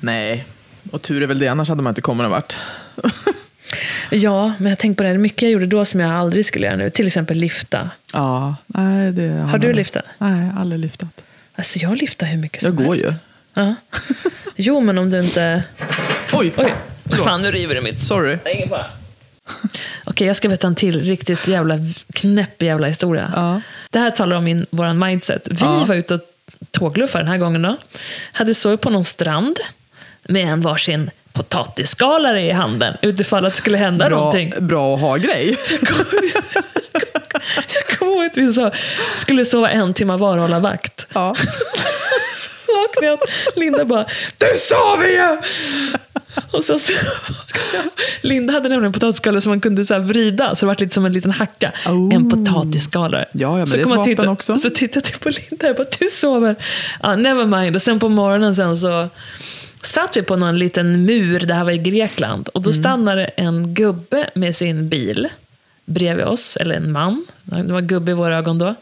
Nej, 0.00 0.44
och 0.92 1.02
tur 1.02 1.22
är 1.22 1.26
väl 1.26 1.38
det, 1.38 1.48
annars 1.48 1.68
hade 1.68 1.82
man 1.82 1.90
inte 1.90 2.00
kommit 2.00 2.22
någon 2.22 2.30
vart. 2.30 2.56
Ja, 4.10 4.52
men 4.58 4.70
jag 4.70 4.78
tänkte 4.78 4.96
på 4.96 5.02
det, 5.02 5.12
det 5.12 5.18
mycket 5.18 5.42
jag 5.42 5.50
gjorde 5.50 5.66
då 5.66 5.84
som 5.84 6.00
jag 6.00 6.10
aldrig 6.10 6.46
skulle 6.46 6.66
göra 6.66 6.76
nu. 6.76 6.90
Till 6.90 7.06
exempel 7.06 7.36
lyfta. 7.36 7.90
Ja, 8.12 8.56
nej, 8.66 9.12
det 9.12 9.28
Har 9.28 9.58
du 9.58 9.72
lyftat? 9.72 10.04
Nej, 10.18 10.50
aldrig 10.58 10.80
lyftat. 10.80 11.08
Alltså 11.54 11.78
jag 11.78 11.96
lyfter 11.96 12.26
hur 12.26 12.38
mycket 12.38 12.62
Jag 12.62 12.74
som 12.76 12.84
går 12.84 12.94
helst. 12.94 13.06
ju. 13.06 13.12
Ja. 13.54 13.74
Jo, 14.56 14.80
men 14.80 14.98
om 14.98 15.10
du 15.10 15.20
inte... 15.20 15.64
Oj! 16.38 16.52
Oj, 16.56 16.74
fan 17.24 17.42
nu 17.42 17.50
river 17.52 17.74
du 17.74 17.80
mitt. 17.80 18.02
Sorry. 18.02 18.38
Är 18.44 18.54
ingen 18.54 18.68
fara. 18.68 18.84
Okej, 20.04 20.26
jag 20.26 20.36
ska 20.36 20.48
berätta 20.48 20.66
en 20.66 20.74
till 20.74 21.00
riktigt 21.04 21.48
jävla 21.48 21.74
knäpp 22.14 22.62
jävla 22.62 22.86
historia. 22.86 23.32
Ja. 23.36 23.60
Det 23.90 23.98
här 23.98 24.10
talar 24.10 24.36
om 24.36 24.44
min, 24.44 24.66
våran 24.70 24.98
mindset. 24.98 25.42
Vi 25.50 25.56
Ja. 25.60 25.84
var 25.88 25.94
ute 25.94 26.14
och 26.14 26.20
tågluffade 26.70 27.24
den 27.24 27.30
här 27.30 27.38
gången. 27.38 27.62
Då. 27.62 27.76
Hade 28.32 28.54
sovit 28.54 28.80
på 28.80 28.90
någon 28.90 29.04
strand 29.04 29.58
med 30.22 30.46
en 30.52 30.60
varsin 30.60 31.10
potatisskalare 31.32 32.42
i 32.42 32.50
handen 32.52 32.94
utifall 33.02 33.46
att 33.46 33.52
det 33.52 33.56
skulle 33.58 33.78
hända 33.78 34.08
Bra, 34.08 34.18
någonting. 34.18 34.52
bra 34.60 34.94
att 34.94 35.00
ha 35.00 35.16
grej. 35.16 35.56
Jag 37.74 37.98
kommer 37.98 38.12
ihåg 38.12 38.24
att 38.24 38.36
vi 38.36 38.52
så, 38.52 38.70
skulle 39.16 39.44
sova 39.44 39.70
en 39.70 39.94
timme 39.94 40.16
var 40.16 40.36
och 40.36 40.42
hålla 40.42 40.58
vakt. 40.58 41.06
Ja. 41.14 41.34
vaknade 42.68 43.06
jag 43.06 43.18
Linda 43.56 43.84
bara 43.84 44.06
Du 44.38 44.46
sover 44.58 45.06
ju! 45.08 45.38
Och 46.50 46.64
så 46.64 46.72
jag. 46.72 47.82
Linda 48.30 48.52
hade 48.52 48.68
nämligen 48.68 48.84
en 48.84 48.92
potatisskalare 48.92 49.40
som 49.40 49.50
man 49.50 49.60
kunde 49.60 49.86
så 49.86 49.98
vrida 49.98 50.54
så 50.56 50.66
det 50.66 50.66
var 50.66 50.76
lite 50.80 50.94
som 50.94 51.06
en 51.06 51.12
liten 51.12 51.30
hacka. 51.30 51.72
Oh. 51.86 52.14
En 52.14 52.30
potatisskalare. 52.30 53.24
Ja, 53.32 53.48
ja, 53.50 53.56
men 53.56 53.66
så 53.66 53.76
det 53.76 53.82
är 53.82 53.84
ett 53.84 53.90
vapen 53.90 54.04
titta, 54.04 54.30
också. 54.30 54.52
Och 54.52 54.60
så 54.60 54.70
tittade 54.70 55.08
jag 55.12 55.20
på 55.20 55.28
Linda 55.28 55.66
jag 55.66 55.76
bara 55.76 55.86
du 55.98 56.08
sover. 56.10 56.56
Ja, 57.02 57.16
never 57.16 57.44
mind. 57.60 57.76
Och 57.76 57.82
sen 57.82 58.00
på 58.00 58.08
morgonen 58.08 58.54
sen 58.54 58.76
så 58.76 59.08
satt 59.82 60.16
vi 60.16 60.22
på 60.22 60.36
någon 60.36 60.58
liten 60.58 61.04
mur, 61.04 61.40
det 61.40 61.54
här 61.54 61.64
var 61.64 61.70
i 61.72 61.78
Grekland. 61.78 62.48
Och 62.48 62.62
då 62.62 62.70
Mm. 62.70 62.82
stannade 62.82 63.24
en 63.24 63.74
gubbe 63.74 64.30
med 64.34 64.56
sin 64.56 64.88
bil 64.88 65.28
bredvid 65.84 66.24
oss, 66.26 66.56
eller 66.56 66.74
en 66.74 66.92
man. 66.92 67.26
Det 67.44 67.72
var 67.72 67.80
gubbe 67.80 68.10
i 68.10 68.14
våra 68.14 68.36
ögon 68.38 68.58
då. 68.58 68.74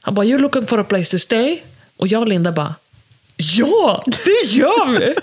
Han 0.00 0.14
bara, 0.14 0.26
you're 0.26 0.38
looking 0.38 0.66
for 0.66 0.80
a 0.80 0.84
place 0.84 1.10
to 1.10 1.18
stay? 1.18 1.58
Och 1.96 2.08
jag 2.08 2.20
och 2.20 2.28
Linda 2.28 2.52
bara, 2.52 2.74
ja, 3.36 4.04
det 4.06 4.50
gör 4.50 4.98
vi! 4.98 5.14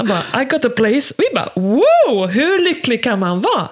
Han 0.00 0.08
bara, 0.08 0.42
I 0.42 0.44
got 0.44 0.64
a 0.64 0.70
place. 0.76 1.14
Vi 1.18 1.24
bara, 1.34 1.50
wow, 1.54 2.28
hur 2.28 2.64
lycklig 2.64 3.04
kan 3.04 3.18
man 3.18 3.40
vara? 3.40 3.68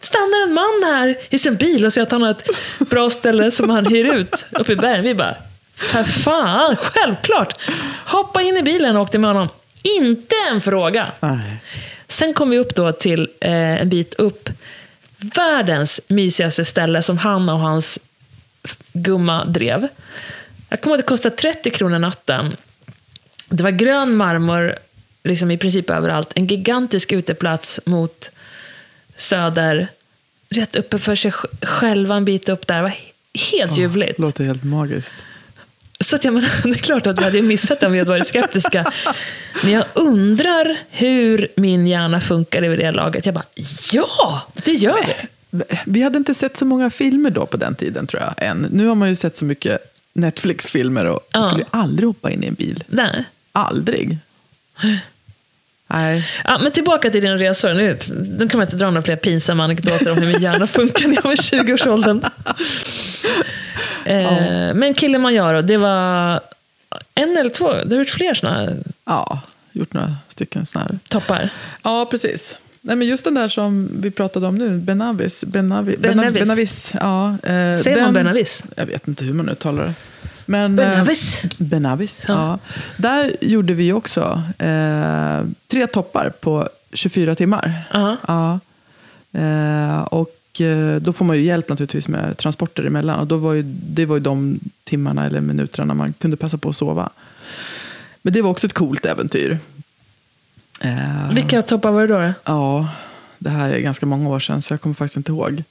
Stannar 0.00 0.42
en 0.42 0.52
man 0.54 0.82
här 0.84 1.16
i 1.30 1.38
sin 1.38 1.56
bil 1.56 1.86
och 1.86 1.92
säger 1.92 2.06
att 2.06 2.12
han 2.12 2.22
har 2.22 2.30
ett 2.30 2.48
bra 2.78 3.10
ställe 3.10 3.50
som 3.50 3.70
han 3.70 3.86
hyr 3.86 4.14
ut 4.14 4.46
uppe 4.50 4.72
i 4.72 4.76
bergen. 4.76 5.04
Vi 5.04 5.14
bara, 5.14 5.34
för 5.74 6.04
fan, 6.04 6.76
självklart! 6.76 7.60
Hoppa 8.06 8.42
in 8.42 8.56
i 8.56 8.62
bilen 8.62 8.96
och 8.96 9.02
åkte 9.02 9.18
med 9.18 9.30
honom. 9.30 9.48
Inte 9.82 10.34
en 10.50 10.60
fråga. 10.60 11.12
Nej. 11.20 11.56
Sen 12.08 12.34
kom 12.34 12.50
vi 12.50 12.58
upp 12.58 12.74
då 12.74 12.92
till 12.92 13.28
eh, 13.40 13.52
en 13.52 13.88
bit 13.88 14.14
upp. 14.14 14.48
Världens 15.16 16.00
mysigaste 16.08 16.64
ställe 16.64 17.02
som 17.02 17.18
han 17.18 17.48
och 17.48 17.58
hans 17.58 17.98
gumma 18.92 19.44
drev. 19.44 19.88
Jag 20.68 20.80
kommer 20.80 20.96
ihåg 20.96 21.00
att 21.00 21.06
det 21.06 21.08
kostade 21.08 21.36
30 21.36 21.70
kronor 21.70 21.98
natten. 21.98 22.56
Det 23.48 23.62
var 23.62 23.70
grön 23.70 24.16
marmor 24.16 24.76
liksom 25.26 25.50
i 25.50 25.58
princip 25.58 25.90
överallt. 25.90 26.32
En 26.34 26.46
gigantisk 26.46 27.12
uteplats 27.12 27.80
mot 27.84 28.30
söder. 29.16 29.88
Rätt 30.48 30.76
uppe 30.76 30.98
för 30.98 31.14
sig 31.14 31.30
sj- 31.30 31.66
själva 31.66 32.16
en 32.16 32.24
bit 32.24 32.48
upp 32.48 32.66
där. 32.66 32.76
Det 32.76 32.82
var 32.82 32.88
he- 32.90 33.50
helt 33.52 33.78
ljuvligt. 33.78 34.18
Låter 34.18 34.44
helt 34.44 34.64
magiskt. 34.64 35.12
Så 36.00 36.16
att 36.16 36.24
jag 36.24 36.34
menar, 36.34 36.50
det 36.62 36.68
är 36.70 36.74
klart 36.74 37.06
att 37.06 37.20
vi 37.20 37.24
hade 37.24 37.42
missat 37.42 37.80
det 37.80 37.86
om 37.86 37.92
vi 37.92 37.98
hade 37.98 38.10
varit 38.10 38.26
skeptiska. 38.26 38.92
Men 39.62 39.72
jag 39.72 39.84
undrar 39.94 40.76
hur 40.90 41.48
min 41.56 41.86
hjärna 41.86 42.20
funkar 42.20 42.62
vid 42.62 42.78
det 42.78 42.92
laget. 42.92 43.26
Jag 43.26 43.34
bara, 43.34 43.44
ja, 43.92 44.42
det 44.54 44.72
gör 44.72 44.98
vi. 45.06 45.14
Vi 45.86 46.02
hade 46.02 46.18
inte 46.18 46.34
sett 46.34 46.56
så 46.56 46.64
många 46.64 46.90
filmer 46.90 47.30
då 47.30 47.46
på 47.46 47.56
den 47.56 47.74
tiden 47.74 48.06
tror 48.06 48.22
jag. 48.22 48.34
Än. 48.36 48.66
Nu 48.72 48.86
har 48.86 48.94
man 48.94 49.08
ju 49.08 49.16
sett 49.16 49.36
så 49.36 49.44
mycket 49.44 49.78
Netflix-filmer 50.12 51.04
och 51.04 51.28
Ja. 51.32 51.42
skulle 51.50 51.64
aldrig 51.70 52.06
hoppa 52.06 52.30
in 52.30 52.44
i 52.44 52.46
en 52.46 52.54
bil. 52.54 52.84
Nej. 52.86 53.24
Aldrig. 53.52 54.18
Nej. 55.88 56.24
Ja, 56.44 56.58
men 56.62 56.72
tillbaka 56.72 57.10
till 57.10 57.22
dina 57.22 57.36
resor. 57.36 57.74
Nu, 57.74 57.98
nu 58.38 58.48
kan 58.48 58.58
man 58.58 58.66
inte 58.66 58.76
dra 58.76 58.86
några 58.86 59.02
fler 59.02 59.16
pinsamma 59.16 59.64
anekdoter 59.64 60.12
om 60.12 60.18
hur 60.18 60.26
min 60.32 60.42
hjärna 60.42 60.66
funkar 60.66 61.08
när 61.08 61.14
jag 61.14 61.22
var 61.22 61.32
i 61.32 61.36
20-årsåldern. 61.36 62.24
Eh, 64.04 64.74
men 64.74 64.94
Kilimanjaro, 64.94 65.62
det 65.62 65.76
var 65.76 66.40
en 67.14 67.36
eller 67.36 67.50
två, 67.50 67.72
du 67.84 67.96
har 67.96 67.98
gjort 67.98 68.10
fler 68.10 68.34
sådana 68.34 68.72
Ja, 69.04 69.40
gjort 69.72 69.92
några 69.92 70.16
stycken 70.28 70.66
sådana 70.66 70.88
här. 70.90 70.98
toppar. 71.08 71.50
Ja, 71.82 72.06
precis. 72.10 72.56
Nej, 72.80 72.96
men 72.96 73.08
just 73.08 73.24
den 73.24 73.34
där 73.34 73.48
som 73.48 73.90
vi 74.00 74.10
pratade 74.10 74.46
om 74.46 74.54
nu, 74.54 74.78
Benavis. 74.78 75.44
Benavi. 75.44 75.96
Benavis. 75.96 76.32
Benavis 76.42 76.92
ja, 77.00 77.30
eh, 77.30 77.38
Säger 77.78 77.94
den, 77.94 78.04
man 78.04 78.14
Benavis? 78.14 78.62
Jag 78.76 78.86
vet 78.86 79.08
inte 79.08 79.24
hur 79.24 79.32
man 79.34 79.48
uttalar 79.48 79.84
det. 79.84 79.94
Men, 80.46 80.78
eh, 80.78 80.88
Benavis? 80.90 81.42
Benavis, 81.58 82.24
ja. 82.28 82.34
Ja. 82.34 82.58
Där 82.96 83.36
gjorde 83.40 83.74
vi 83.74 83.92
också 83.92 84.42
eh, 84.58 85.40
tre 85.68 85.86
toppar 85.86 86.30
på 86.30 86.68
24 86.92 87.34
timmar. 87.34 87.82
Ja. 87.92 88.16
Ja. 88.28 88.60
Eh, 89.40 90.00
och 90.00 90.60
eh, 90.60 90.96
då 90.96 91.12
får 91.12 91.24
man 91.24 91.36
ju 91.36 91.42
hjälp 91.42 91.68
naturligtvis 91.68 92.08
med 92.08 92.36
transporter 92.36 92.84
emellan. 92.84 93.20
Och 93.20 93.26
då 93.26 93.36
var 93.36 93.52
ju, 93.52 93.62
det 93.66 94.06
var 94.06 94.16
ju 94.16 94.22
de 94.22 94.60
timmarna 94.84 95.26
eller 95.26 95.40
minuterna 95.40 95.94
man 95.94 96.12
kunde 96.12 96.36
passa 96.36 96.58
på 96.58 96.68
att 96.68 96.76
sova. 96.76 97.10
Men 98.22 98.32
det 98.32 98.42
var 98.42 98.50
också 98.50 98.66
ett 98.66 98.72
coolt 98.72 99.04
äventyr. 99.06 99.58
Eh, 100.80 101.32
Vilka 101.34 101.62
toppar 101.62 101.90
var 101.90 102.06
det 102.06 102.14
då? 102.14 102.32
Ja, 102.44 102.88
det 103.38 103.50
här 103.50 103.70
är 103.70 103.78
ganska 103.78 104.06
många 104.06 104.28
år 104.28 104.38
sedan 104.40 104.62
så 104.62 104.72
jag 104.72 104.80
kommer 104.80 104.94
faktiskt 104.94 105.16
inte 105.16 105.32
ihåg. 105.32 105.62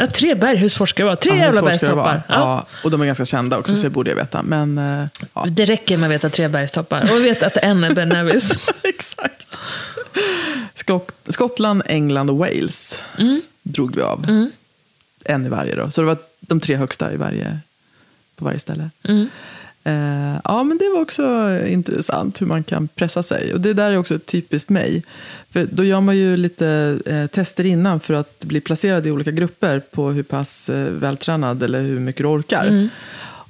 Ja, 0.00 0.06
tre 0.06 0.34
berghusforskare 0.34 1.06
var 1.06 1.16
Tre 1.16 1.30
Ja, 1.30 1.36
jävla 1.36 1.62
bergstoppar. 1.62 2.22
Ja. 2.28 2.34
Mm. 2.34 2.48
Ja, 2.48 2.66
och 2.84 2.90
de 2.90 3.00
är 3.02 3.06
ganska 3.06 3.24
kända 3.24 3.58
också 3.58 3.76
så 3.76 3.82
det 3.82 3.90
borde 3.90 4.10
jag 4.10 4.16
veta. 4.16 4.42
Men 4.42 4.78
eh, 4.78 5.06
ja, 5.34 5.46
Det 5.48 5.64
räcker 5.64 5.96
med 5.96 6.06
att 6.06 6.12
veta 6.12 6.28
tre 6.30 6.48
bergstoppar. 6.48 7.02
Och 7.12 7.16
vi 7.18 7.22
vet 7.22 7.42
att 7.42 7.56
en 7.56 7.84
är 7.84 7.94
Benavis. 7.94 8.68
exakt. 8.82 9.46
Skott, 10.74 11.12
Skottland, 11.28 11.82
England 11.86 12.30
och 12.30 12.38
Wales 12.38 13.02
Mm. 13.18 13.42
drog 13.62 13.96
vi 13.96 14.02
av. 14.02 14.48
En 15.24 15.46
i 15.46 15.48
varje 15.48 15.74
då. 15.74 15.90
Så 15.90 16.00
det 16.00 16.06
var 16.06 16.16
de 16.40 16.60
tre 16.60 16.76
högsta 16.76 17.12
i 17.12 17.16
varje, 17.16 17.58
på 18.36 18.44
varje 18.44 18.58
ställe. 18.58 18.90
Mm. 19.88 20.34
Eh, 20.34 20.40
ja, 20.44 20.62
men 20.62 20.78
det 20.78 20.88
var 20.94 21.00
också 21.00 21.58
intressant 21.66 22.40
hur 22.40 22.46
man 22.46 22.62
kan 22.62 22.88
pressa 22.88 23.22
sig. 23.22 23.54
Och 23.54 23.60
det 23.60 23.72
där 23.72 23.90
är 23.90 23.96
också 23.96 24.18
typiskt 24.18 24.70
mig. 24.70 25.02
För 25.50 25.66
då 25.70 25.84
gör 25.84 26.00
man 26.00 26.16
ju 26.16 26.36
lite 26.36 26.98
eh, 27.06 27.26
tester 27.26 27.66
innan 27.66 28.00
för 28.00 28.14
att 28.14 28.44
bli 28.44 28.60
placerad 28.60 29.06
i 29.06 29.10
olika 29.10 29.30
grupper 29.30 29.80
på 29.90 30.10
hur 30.10 30.22
pass 30.22 30.68
eh, 30.68 30.90
vältränad 30.92 31.62
eller 31.62 31.82
hur 31.82 32.00
mycket 32.00 32.22
du 32.22 32.28
orkar. 32.28 32.88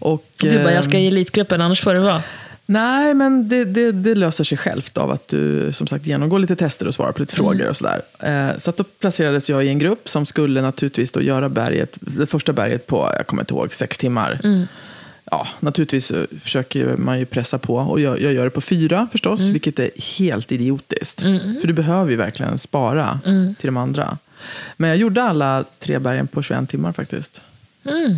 Och, 0.01 0.25
Mm. 0.43 0.57
Du 0.57 0.63
bara, 0.65 0.73
jag 0.73 0.85
ska 0.85 0.99
i 0.99 1.07
elitgruppen, 1.07 1.61
annars 1.61 1.81
får 1.83 1.95
det 1.95 2.01
vara. 2.01 2.23
Nej, 2.67 3.15
men 3.15 3.49
det, 3.49 3.65
det, 3.65 3.93
det 3.93 4.15
löser 4.15 4.45
sig 4.45 4.59
självt 4.59 4.99
av 4.99 5.11
att 5.11 5.29
du 5.29 5.73
som 5.73 5.87
sagt 5.87 6.07
genomgår 6.07 6.39
lite 6.39 6.57
tester 6.57 6.87
och 6.89 6.95
svarar 6.95 7.13
på 7.13 7.21
lite 7.23 7.35
frågor 7.35 7.69
och 7.69 7.77
sådär. 7.77 8.03
Eh, 8.19 8.59
så 8.59 8.71
att 8.71 8.77
då 8.77 8.85
placerades 8.85 9.51
jag 9.51 9.65
i 9.65 9.69
en 9.69 9.79
grupp 9.79 10.09
som 10.09 10.27
skulle 10.27 10.63
naturligtvis 10.63 11.13
då 11.13 11.23
göra 11.23 11.49
berget, 11.49 11.97
det 12.01 12.27
första 12.27 12.53
berget 12.53 12.87
på, 12.87 13.13
jag 13.17 13.27
kommer 13.27 13.43
inte 13.43 13.55
ihåg, 13.55 13.75
sex 13.75 13.99
timmar. 13.99 14.41
Ja, 15.31 15.49
naturligtvis 15.61 16.07
så 16.07 16.27
försöker 16.41 16.97
man 16.97 17.19
ju 17.19 17.25
pressa 17.25 17.59
på 17.59 17.75
och 17.77 18.01
jag, 18.01 18.21
jag 18.21 18.33
gör 18.33 18.45
det 18.45 18.51
på 18.51 18.61
fyra 18.61 19.09
förstås, 19.13 19.41
vilket 19.41 19.79
är 19.79 19.91
helt 20.19 20.53
idiotiskt. 20.53 21.21
För 21.61 21.67
du 21.67 21.73
behöver 21.73 22.11
ju 22.11 22.17
verkligen 22.17 22.59
spara 22.59 23.21
till 23.59 23.67
de 23.67 23.77
andra. 23.77 24.19
Men 24.77 24.91
jag 24.91 24.97
gjorde 24.99 25.23
alla 25.23 25.65
tre 25.79 25.99
bergen 25.99 26.27
på 26.27 26.43
21 26.43 26.71
timmar 26.71 26.93
faktiskt. 26.93 27.41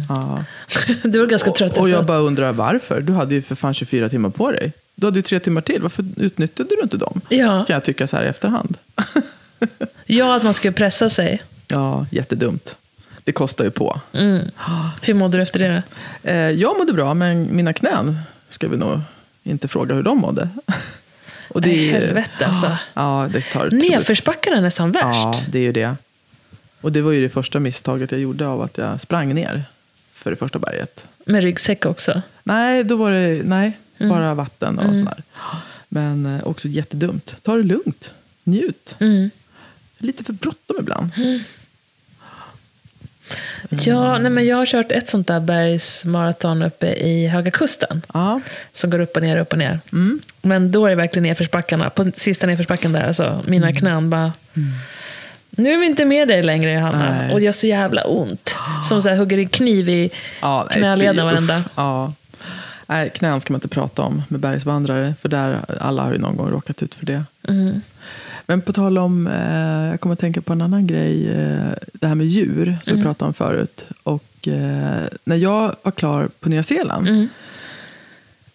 Ja. 0.08 0.44
Du 1.02 1.18
var 1.18 1.26
ganska 1.26 1.50
trött 1.52 1.72
Och 1.72 1.78
jag 1.78 1.88
efteråt. 1.88 2.06
bara 2.06 2.18
undrar 2.18 2.52
varför. 2.52 3.00
Du 3.00 3.12
hade 3.12 3.34
ju 3.34 3.42
för 3.42 3.54
fan 3.54 3.74
24 3.74 4.08
timmar 4.08 4.30
på 4.30 4.52
dig. 4.52 4.72
Du 4.94 5.06
hade 5.06 5.18
ju 5.18 5.22
tre 5.22 5.40
timmar 5.40 5.61
till. 5.61 5.82
Varför 5.82 6.04
utnyttjade 6.16 6.70
du 6.76 6.82
inte 6.82 6.96
dem? 6.96 7.20
Ja. 7.28 7.64
Kan 7.66 7.74
jag 7.74 7.84
tycka 7.84 8.06
så 8.06 8.16
här 8.16 8.24
i 8.24 8.28
efterhand. 8.28 8.76
ja, 10.06 10.36
att 10.36 10.42
man 10.42 10.54
skulle 10.54 10.72
pressa 10.72 11.08
sig. 11.11 11.42
Ja, 11.68 12.06
jättedumt. 12.11 12.76
Det 13.30 13.34
kostar 13.34 13.64
ju 13.64 13.70
på. 13.70 14.00
Hur 15.02 15.14
mådde 15.14 15.36
du 15.38 15.42
efter 15.42 15.58
det? 15.58 15.82
Eh, 16.22 16.36
jag 16.36 16.78
mådde 16.78 16.92
bra, 16.92 17.14
men 17.14 17.56
mina 17.56 17.72
knän 17.72 18.18
ska 18.48 18.68
vi 18.68 18.76
nog 18.76 19.00
inte 19.42 19.68
fråga 19.68 19.94
hur 19.94 20.02
de 20.02 20.18
mådde. 20.18 20.48
Och 21.48 21.60
Nej, 21.66 21.88
helvete, 21.90 22.46
alltså. 22.46 22.76
Ja, 22.94 23.28
det 23.32 23.42
tar 23.42 23.70
Nedförsbackarna 23.70 24.56
är 24.56 24.60
nästan 24.60 24.92
värst. 24.92 25.04
Ja, 25.14 25.42
det 25.48 25.58
är 25.58 25.62
ju 25.62 25.72
det. 25.72 25.96
Och 26.80 26.92
det 26.92 27.00
var 27.02 27.12
ju 27.12 27.20
det 27.22 27.28
första 27.28 27.60
misstaget 27.60 28.12
jag 28.12 28.20
gjorde 28.20 28.46
av 28.46 28.62
att 28.62 28.78
jag 28.78 29.00
sprang 29.00 29.34
ner 29.34 29.62
för 30.14 30.30
det 30.30 30.36
första 30.36 30.58
berget. 30.58 31.04
Med 31.24 31.42
ryggsäck 31.42 31.86
också. 31.86 32.22
Nej, 32.42 32.84
då 32.84 32.96
var 32.96 33.10
det 33.12 33.40
nej, 33.44 33.72
Mm. 33.98 34.10
bara 34.10 34.34
vatten 34.34 34.78
och 34.78 34.96
sådär. 34.96 35.22
Men 35.88 36.26
eh, 36.36 36.46
också 36.46 36.68
jättedumt. 36.68 37.36
Ta 37.42 37.56
det 37.56 37.62
lugnt. 37.62 38.12
Njut. 38.44 38.96
Mm. 38.98 39.30
Lite 39.98 40.24
för 40.24 40.32
bråttom 40.32 40.76
ibland. 40.80 41.10
Ja, 43.68 44.18
nej, 44.18 44.30
men 44.30 44.46
jag 44.46 44.56
har 44.56 44.66
kört 44.66 44.92
ett 44.92 45.10
sånt 45.10 45.26
där 45.26 45.40
bergsmaraton 45.40 46.62
uppe 46.62 46.86
i 46.86 47.26
Höga 47.28 47.50
Kusten. 47.50 48.02
Ja. 48.14 48.40
Som 48.72 48.90
går 48.90 49.00
upp 49.00 49.16
och 49.16 49.22
ner, 49.22 49.38
upp 49.38 49.52
och 49.52 49.58
ner. 49.58 49.80
Men 50.42 50.72
då 50.72 50.86
är 50.86 50.90
det 50.90 50.96
verkligen 50.96 51.22
nedförsbackarna. 51.22 51.90
På 51.90 52.12
sista 52.16 52.46
nedförsbacken 52.46 52.92
där, 52.92 53.06
alltså, 53.06 53.42
mina 53.46 53.72
knän 53.72 54.10
bara... 54.10 54.32
Nu 55.50 55.72
är 55.72 55.78
vi 55.78 55.86
inte 55.86 56.04
med 56.04 56.28
dig 56.28 56.42
längre, 56.42 56.72
Johanna. 56.72 57.18
Nej. 57.18 57.32
Och 57.32 57.38
det 57.38 57.44
gör 57.44 57.52
så 57.52 57.66
jävla 57.66 58.04
ont. 58.04 58.56
Som 58.88 59.02
så 59.02 59.08
här, 59.08 59.16
hugger 59.16 59.38
i 59.38 59.46
kniv 59.46 59.88
i 59.88 60.10
Ja, 60.40 60.68
knäleden 60.70 61.26
varenda. 61.26 61.64
Ja. 61.74 62.12
Nej, 62.86 63.10
knän 63.10 63.40
ska 63.40 63.52
man 63.52 63.56
inte 63.56 63.68
prata 63.68 64.02
om 64.02 64.22
med 64.28 64.40
bergsvandrare. 64.40 65.14
För 65.20 65.28
där, 65.28 65.60
alla 65.80 66.02
har 66.02 66.12
ju 66.12 66.18
någon 66.18 66.36
gång 66.36 66.50
råkat 66.50 66.82
ut 66.82 66.94
för 66.94 67.06
det. 67.06 67.24
Mm. 67.48 67.82
Men 68.51 68.61
på 68.61 68.72
tal 68.72 68.98
om, 68.98 69.26
eh, 69.26 69.90
jag 69.90 70.01
kommer 70.01 70.12
att 70.12 70.18
tänka 70.18 70.40
på 70.40 70.53
en 70.53 70.61
annan 70.61 70.86
grej. 70.86 71.28
Eh, 71.30 71.72
det 71.92 72.07
här 72.07 72.14
med 72.14 72.26
djur 72.26 72.78
som 72.82 72.96
vi 72.96 73.03
pratade 73.03 73.26
om 73.26 73.34
förut. 73.34 73.86
Och 74.03 74.48
eh, 74.48 75.03
när 75.24 75.36
jag 75.36 75.76
var 75.82 75.92
klar 75.92 76.28
på 76.40 76.48
Nya 76.48 76.62
Zeeland. 76.62 77.28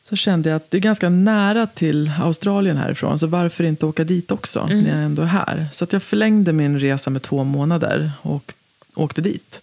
Så 0.10 0.16
kände 0.16 0.50
jag 0.50 0.58
att 0.58 0.72
det 0.72 0.78
är 0.78 0.82
ganska 0.82 1.10
nära 1.10 1.68
till 1.68 2.12
Australien 2.20 2.78
härifrån. 2.78 3.20
Så 3.20 3.28
varför 3.28 3.64
inte 3.64 3.86
åka 3.86 4.04
dit 4.04 4.32
också 4.32 4.68
när 4.68 4.89
jag 4.89 5.04
ändå 5.06 5.22
är 5.22 5.26
här. 5.26 5.68
Så 5.72 5.84
att 5.84 5.93
jag 5.93 6.04
förlängde 6.04 6.54
min 6.54 6.80
resa 6.80 7.10
med 7.10 7.22
två 7.22 7.43
månader. 7.43 8.12
Och 8.22 8.54
åkte 8.96 9.22
dit. 9.22 9.62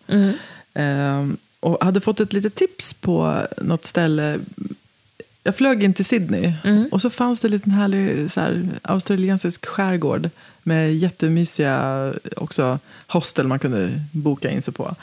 Ehm, 0.75 1.37
och 1.61 1.85
hade 1.85 2.01
fått 2.01 2.21
ett 2.21 2.33
litet 2.33 2.55
tips 2.55 2.95
på 2.95 3.47
något 3.59 3.85
ställe. 3.85 4.39
Jag 5.43 5.57
flög 5.57 5.83
in 5.83 5.95
till 5.95 6.05
Sydney. 6.05 6.53
Och 6.91 7.01
så 7.01 7.11
fanns 7.11 7.41
det 7.41 7.49
en 7.49 7.53
liten 7.53 7.73
härlig 7.73 8.31
så 8.31 8.41
här, 8.41 8.69
australiensisk 8.83 9.67
skärgård. 9.67 10.31
Med 10.63 10.95
jättemysiga 10.95 12.13
också, 12.37 12.79
hostel 13.07 13.47
man 13.47 13.59
kunde 13.59 14.05
boka 14.13 14.51
in 14.51 14.63
sig 14.63 14.75
på. 14.75 14.95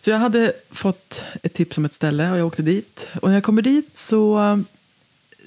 Så 0.00 0.10
jag 0.10 0.18
hade 0.18 0.52
fått 0.70 1.24
ett 1.42 1.54
tips 1.54 1.78
om 1.78 1.84
ett 1.84 1.94
ställe 1.94 2.30
och 2.30 2.38
jag 2.38 2.46
åkte 2.46 2.62
dit. 2.62 3.06
Och 3.22 3.28
när 3.28 3.36
jag 3.36 3.44
kommer 3.44 3.62
dit 3.62 3.96
så 3.96 4.62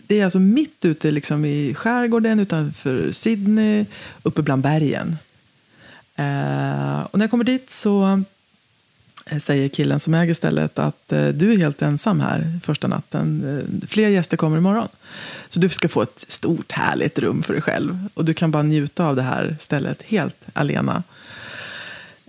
det 0.07 0.19
är 0.19 0.24
alltså 0.24 0.39
mitt 0.39 0.86
ute 0.86 1.11
liksom 1.11 1.45
i 1.45 1.74
skärgården 1.74 2.39
utanför 2.39 3.11
Sydney, 3.11 3.86
uppe 4.24 4.41
bland 4.41 4.63
bergen. 4.63 5.17
Eh, 6.15 6.99
och 7.01 7.17
när 7.19 7.24
jag 7.24 7.32
kommer 7.32 7.43
dit 7.43 7.69
så 7.69 8.24
Eh, 9.26 9.39
säger 9.39 9.69
killen 9.69 9.99
som 9.99 10.13
äger 10.13 10.34
stället 10.34 10.80
att 10.80 11.11
eh, 11.11 11.28
du 11.28 11.53
är 11.53 11.57
helt 11.57 11.82
ensam 11.82 12.19
här 12.19 12.59
första 12.63 12.88
natten. 12.88 13.43
Eh, 13.82 13.88
fler 13.88 14.09
gäster 14.09 14.38
kommer 14.38 14.57
imorgon. 14.57 14.88
Så 15.47 15.59
du 15.59 15.69
ska 15.69 15.89
få 15.89 16.01
ett 16.01 16.26
stort 16.28 16.71
härligt 16.71 17.19
rum 17.19 17.43
för 17.43 17.53
dig 17.53 17.61
själv. 17.61 18.07
Och 18.13 18.26
du 18.26 18.34
kan 18.34 18.51
bara 18.51 18.63
njuta 18.63 19.05
av 19.05 19.15
det 19.15 19.21
här 19.21 19.55
stället 19.59 20.01
helt 20.03 20.36
alena. 20.53 21.03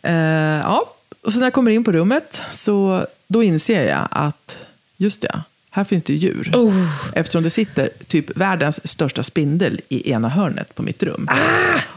Eh, 0.03 0.15
ja, 0.63 0.95
och 1.23 1.33
så 1.33 1.39
när 1.39 1.47
jag 1.47 1.53
kommer 1.53 1.71
in 1.71 1.85
på 1.85 1.93
rummet 1.93 2.41
så 2.51 3.07
då 3.27 3.43
inser 3.43 3.89
jag 3.89 4.09
att 4.11 4.59
just 4.97 5.23
det, 5.23 5.41
här 5.77 5.85
finns 5.85 6.05
det 6.05 6.13
djur. 6.13 6.51
Oh. 6.55 6.87
Eftersom 7.15 7.43
det 7.43 7.51
sitter 7.51 7.89
typ 8.07 8.37
världens 8.37 8.89
största 8.89 9.23
spindel 9.23 9.81
i 9.89 10.11
ena 10.11 10.29
hörnet 10.29 10.75
på 10.75 10.83
mitt 10.83 11.03
rum. 11.03 11.29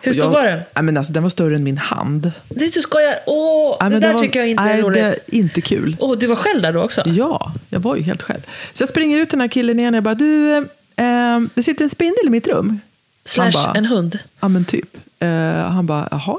Hur 0.01 0.09
Och 0.11 0.15
stor 0.15 0.25
jag- 0.25 0.31
var 0.31 0.43
den? 0.45 0.59
Ja, 0.73 0.81
men 0.81 0.97
alltså, 0.97 1.13
den 1.13 1.23
var 1.23 1.29
större 1.29 1.55
än 1.55 1.63
min 1.63 1.77
hand. 1.77 2.31
Det, 2.49 2.73
du 2.73 2.81
skojar. 2.81 3.15
Åh, 3.27 3.77
Ja, 3.79 3.89
det 3.89 3.99
där 3.99 4.13
var- 4.13 4.19
tycker 4.19 4.39
jag 4.39 4.49
inte 4.49 4.63
är 4.63 4.81
roligt. 4.81 5.03
Det 5.03 5.07
är 5.09 5.35
inte 5.39 5.61
kul. 5.61 5.95
Åh, 5.99 6.17
du 6.17 6.27
var 6.27 6.35
själv 6.35 6.61
där 6.61 6.73
då 6.73 6.81
också? 6.83 7.03
Ja, 7.05 7.51
jag 7.69 7.79
var 7.79 7.95
ju 7.95 8.01
helt 8.01 8.21
själv. 8.23 8.41
Så 8.73 8.81
jag 8.81 8.89
springer 8.89 9.17
ut 9.17 9.29
den 9.29 9.41
här 9.41 9.47
killen 9.47 9.79
igen 9.79 9.93
och 9.93 9.97
jag 9.97 10.03
bara, 10.03 10.15
du, 10.15 10.57
eh, 10.95 11.39
det 11.55 11.63
sitter 11.63 11.83
en 11.83 11.89
spindel 11.89 12.25
i 12.27 12.29
mitt 12.29 12.47
rum. 12.47 12.79
Slash 13.25 13.51
bara- 13.53 13.73
en 13.73 13.85
hund? 13.85 14.19
Ja, 14.39 14.47
men 14.47 14.65
typ. 14.65 14.97
Eh, 15.19 15.29
han 15.53 15.85
bara, 15.85 16.07
jaha. 16.11 16.37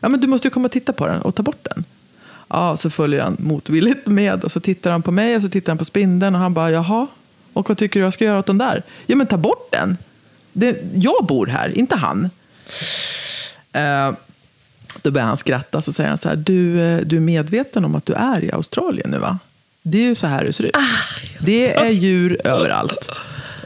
Ja, 0.00 0.08
men 0.08 0.20
du 0.20 0.26
måste 0.26 0.46
ju 0.48 0.50
komma 0.50 0.66
och 0.66 0.72
titta 0.72 0.92
på 0.92 1.06
den 1.06 1.20
och 1.22 1.34
ta 1.34 1.42
bort 1.42 1.58
den. 1.74 1.84
Ja, 2.48 2.76
så 2.76 2.90
följer 2.90 3.22
han 3.22 3.36
motvilligt 3.38 4.06
med 4.06 4.44
och 4.44 4.52
så 4.52 4.60
tittar 4.60 4.90
han 4.90 5.02
på 5.02 5.10
mig 5.10 5.36
och 5.36 5.42
så 5.42 5.48
tittar 5.48 5.72
han 5.72 5.78
på 5.78 5.84
spindeln 5.84 6.34
och 6.34 6.40
han 6.40 6.54
bara, 6.54 6.70
jaha. 6.70 7.06
Och 7.52 7.68
vad 7.68 7.78
tycker 7.78 8.00
du 8.00 8.06
jag 8.06 8.12
ska 8.12 8.24
göra 8.24 8.38
åt 8.38 8.46
den 8.46 8.58
där? 8.58 8.82
Ja, 9.06 9.16
men 9.16 9.26
ta 9.26 9.36
bort 9.36 9.68
den. 9.72 9.98
Det, 10.52 10.76
jag 10.94 11.26
bor 11.26 11.46
här, 11.46 11.78
inte 11.78 11.96
han. 11.96 12.30
Eh, 13.72 14.12
då 15.02 15.10
börjar 15.10 15.26
han 15.26 15.36
skratta 15.36 15.80
så 15.80 15.92
säger 15.92 16.08
han 16.08 16.18
så 16.18 16.28
här, 16.28 16.36
du, 16.36 16.80
eh, 16.80 17.00
du 17.00 17.16
är 17.16 17.20
medveten 17.20 17.84
om 17.84 17.94
att 17.94 18.06
du 18.06 18.12
är 18.12 18.44
i 18.44 18.52
Australien 18.52 19.10
nu 19.10 19.18
va? 19.18 19.38
Det 19.82 19.98
är 19.98 20.02
ju 20.02 20.14
så 20.14 20.26
här 20.26 20.44
det 20.44 20.52
ser 20.52 20.64
ut. 20.64 20.76
Det 21.38 21.74
är 21.74 21.90
djur 21.90 22.40
överallt. 22.44 23.10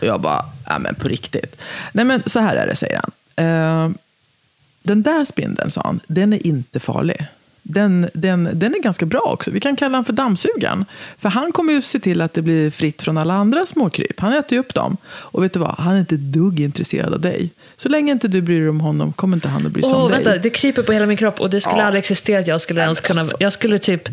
Och 0.01 0.07
jag 0.07 0.20
bara, 0.20 0.45
ja 0.68 0.78
men 0.78 0.95
på 0.95 1.09
riktigt. 1.09 1.57
Nej 1.93 2.05
men 2.05 2.22
så 2.26 2.41
här 2.41 2.57
är 2.57 2.66
det, 2.66 2.76
säger 2.76 3.01
han. 3.03 3.11
Eh, 3.47 3.91
den 4.83 5.03
där 5.03 5.24
spindeln, 5.24 5.70
sa 5.70 5.80
han, 5.85 6.01
den 6.07 6.33
är 6.33 6.47
inte 6.47 6.80
farlig. 6.80 7.26
Den, 7.64 8.08
den, 8.14 8.48
den 8.52 8.74
är 8.74 8.78
ganska 8.82 9.06
bra 9.06 9.20
också. 9.20 9.50
Vi 9.50 9.60
kan 9.60 9.76
kalla 9.76 9.90
honom 9.92 10.04
för 10.04 10.12
dammsugaren. 10.12 10.84
För 11.18 11.28
han 11.28 11.52
kommer 11.52 11.72
ju 11.72 11.82
se 11.82 12.00
till 12.00 12.20
att 12.20 12.34
det 12.34 12.42
blir 12.42 12.70
fritt 12.70 13.02
från 13.02 13.18
alla 13.18 13.34
andra 13.34 13.66
småkryp. 13.66 14.20
Han 14.20 14.32
äter 14.32 14.52
ju 14.52 14.58
upp 14.58 14.74
dem. 14.74 14.96
Och 15.06 15.44
vet 15.44 15.52
du 15.52 15.58
vad? 15.60 15.74
Han 15.78 15.94
är 15.94 16.00
inte 16.00 16.16
dugg 16.16 16.60
intresserad 16.60 17.14
av 17.14 17.20
dig. 17.20 17.50
Så 17.76 17.88
länge 17.88 18.12
inte 18.12 18.28
du 18.28 18.42
bryr 18.42 18.60
dig 18.60 18.68
om 18.68 18.80
honom 18.80 19.12
kommer 19.12 19.36
inte 19.36 19.48
han 19.48 19.66
att 19.66 19.72
bry 19.72 19.82
sig 19.82 19.92
Åh, 19.92 20.02
om 20.04 20.10
vänta, 20.10 20.30
dig. 20.30 20.38
det 20.38 20.50
kryper 20.50 20.82
på 20.82 20.92
hela 20.92 21.06
min 21.06 21.16
kropp 21.16 21.40
och 21.40 21.50
det 21.50 21.60
skulle 21.60 21.78
Ja. 21.78 21.84
aldrig 21.84 21.98
existera 22.00 22.40
att 22.40 22.46
jag 22.46 22.60
skulle 22.60 22.78
Nej, 22.80 22.84
ens 22.84 23.00
kunna... 23.00 23.20
alltså. 23.20 23.36
Jag 23.40 23.52
skulle 23.52 23.78
typ 23.78 24.08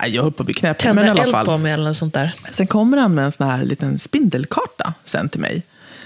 Nej, 0.00 0.10
jag 0.14 0.22
höll 0.22 0.32
på 0.32 0.42
att 0.42 0.46
bli 0.46 0.54
knäpp. 0.54 0.78
tända 0.78 0.94
Men 1.02 1.06
i 1.06 1.10
alla 1.10 1.22
eld 1.22 1.32
fall. 1.32 1.46
på 1.46 1.58
mig 1.58 1.72
eller 1.72 1.84
något 1.84 1.96
sånt 1.96 2.14
där. 2.14 2.34
Sen 2.52 2.66
kommer 2.66 2.96
han 2.98 3.14
med 3.14 3.24
en 3.24 3.32
sån 3.32 3.46
här 3.46 3.64
liten 3.64 3.98
spindelkarta 3.98 4.94
sen 5.04 5.28
till 5.28 5.40
mig. 5.40 5.62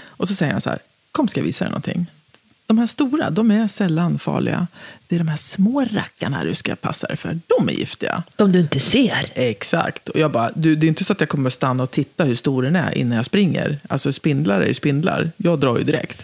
Och 0.07 0.27
så 0.27 0.33
säger 0.33 0.51
han 0.51 0.61
så 0.61 0.69
här, 0.69 0.79
kom 1.11 1.27
ska 1.27 1.39
jag 1.39 1.45
visa 1.45 1.65
dig 1.65 1.71
någonting. 1.71 2.05
De 2.65 2.77
här 2.77 2.87
stora, 2.87 3.29
de 3.29 3.51
är 3.51 3.67
sällan 3.67 4.19
farliga. 4.19 4.67
Det 5.07 5.15
är 5.15 5.19
de 5.19 5.27
här 5.27 5.37
små 5.37 5.85
rackarna 5.91 6.43
du 6.43 6.55
ska 6.55 6.75
passa 6.75 7.07
dig 7.07 7.17
för. 7.17 7.39
De 7.47 7.69
är 7.69 7.73
giftiga. 7.73 8.23
De 8.35 8.51
du 8.51 8.59
inte 8.59 8.79
ser. 8.79 9.25
Exakt. 9.33 10.09
Och 10.09 10.19
jag 10.19 10.31
bara, 10.31 10.51
du, 10.55 10.75
det 10.75 10.85
är 10.85 10.87
inte 10.87 11.03
så 11.03 11.13
att 11.13 11.19
jag 11.19 11.29
kommer 11.29 11.49
att 11.49 11.53
stanna 11.53 11.83
och 11.83 11.91
titta 11.91 12.23
hur 12.23 12.35
stor 12.35 12.63
den 12.63 12.75
är 12.75 12.97
innan 12.97 13.15
jag 13.15 13.25
springer. 13.25 13.77
Alltså 13.89 14.13
spindlar 14.13 14.61
är 14.61 14.67
ju 14.67 14.73
spindlar. 14.73 15.31
Jag 15.37 15.59
drar 15.59 15.77
ju 15.77 15.83
direkt. 15.83 16.23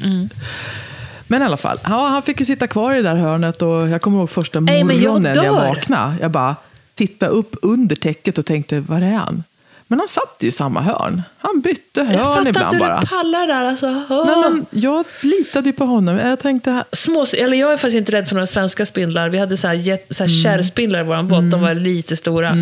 Men 1.27 1.41
i 1.41 1.45
alla 1.45 1.57
fall, 1.57 1.79
ja, 1.83 2.07
han 2.07 2.23
fick 2.23 2.39
ju 2.39 2.45
sitta 2.45 2.67
kvar 2.67 2.93
i 2.93 2.95
det 2.95 3.01
där 3.01 3.15
hörnet 3.15 3.61
och 3.61 3.89
jag 3.89 4.01
kommer 4.01 4.17
ihåg 4.17 4.29
första 4.29 4.59
Nej, 4.59 4.83
men 4.83 5.01
jag 5.01 5.11
morgonen 5.11 5.35
jag, 5.35 5.53
vaknade. 5.53 6.15
Jag 6.21 6.31
bara 6.31 6.55
tittade 6.95 7.31
upp 7.31 7.55
under 7.61 7.95
täcket 7.95 8.37
och 8.37 8.45
tänkte, 8.45 8.79
var 8.79 9.01
är 9.01 9.13
han? 9.13 9.43
Men 9.91 9.99
han 9.99 10.07
satt 10.07 10.35
ju 10.39 10.47
i 10.47 10.51
samma 10.51 10.81
hörn. 10.81 11.21
Han 11.37 11.61
bytte 11.61 11.99
Jag 11.99 12.05
hörn 12.05 12.17
fattar 12.17 12.37
inte 12.39 12.49
ibland 12.49 12.73
hur 12.73 12.79
bara. 12.79 12.99
du 13.01 13.07
pallar 13.07 13.47
där. 13.47 13.63
Alltså. 13.63 13.89
Nej, 14.09 14.35
men 14.51 14.65
jag 14.71 15.05
litade 15.21 15.69
ju 15.69 15.73
på 15.73 15.85
honom. 15.85 16.17
Jag 16.17 16.39
tänkte, 16.39 16.83
Små, 16.91 17.25
eller 17.37 17.57
jag 17.57 17.71
är 17.71 17.77
faktiskt 17.77 17.95
inte 17.97 18.11
rädd 18.11 18.27
för 18.27 18.35
några 18.35 18.47
svenska 18.47 18.85
spindlar. 18.85 19.29
Vi 19.29 19.37
hade 19.37 19.57
så 19.57 19.67
här, 19.67 19.73
jet- 19.75 20.07
så 20.15 20.23
Mm. 20.23 20.33
här 20.35 20.43
kärrspindlar 20.43 20.99
i 20.99 21.03
vår 21.03 21.23
båt. 21.23 21.51
De 21.51 21.61
var 21.61 21.73
lite 21.73 22.15
stora. 22.15 22.55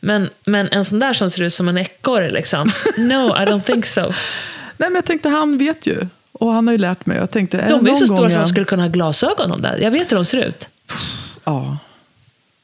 Men, 0.00 0.28
men 0.44 0.68
en 0.68 0.84
sån 0.84 0.98
där 0.98 1.12
som 1.12 1.30
ser 1.30 1.42
ut 1.42 1.54
som 1.54 1.68
en 1.68 1.78
ekorre, 1.78 2.30
liksom. 2.30 2.70
No, 2.96 3.28
I 3.28 3.44
don't 3.46 3.62
think 3.62 3.86
so. 3.86 4.00
nej, 4.76 4.88
men 4.90 4.94
jag 4.94 5.04
tänkte, 5.04 5.28
han 5.28 5.58
vet 5.58 5.86
ju. 5.86 6.06
Och 6.32 6.52
han 6.52 6.66
har 6.66 6.72
ju 6.72 6.78
lärt 6.78 7.06
mig. 7.06 7.16
Jag 7.16 7.30
tänkte, 7.30 7.58
är 7.58 7.68
De 7.68 7.86
är 7.86 7.90
ju 7.90 7.96
så 7.96 8.06
stora 8.06 8.18
gång 8.20 8.30
som 8.30 8.34
de 8.34 8.40
jag- 8.40 8.48
skulle 8.48 8.64
kunna 8.66 8.82
ha 8.82 8.88
glasögon 8.90 9.50
de 9.50 9.62
där. 9.62 9.78
Jag 9.78 9.90
vet 9.90 10.12
hur 10.12 10.16
de 10.16 10.24
ser 10.24 10.38
ut. 10.38 10.68
Ja. 11.44 11.78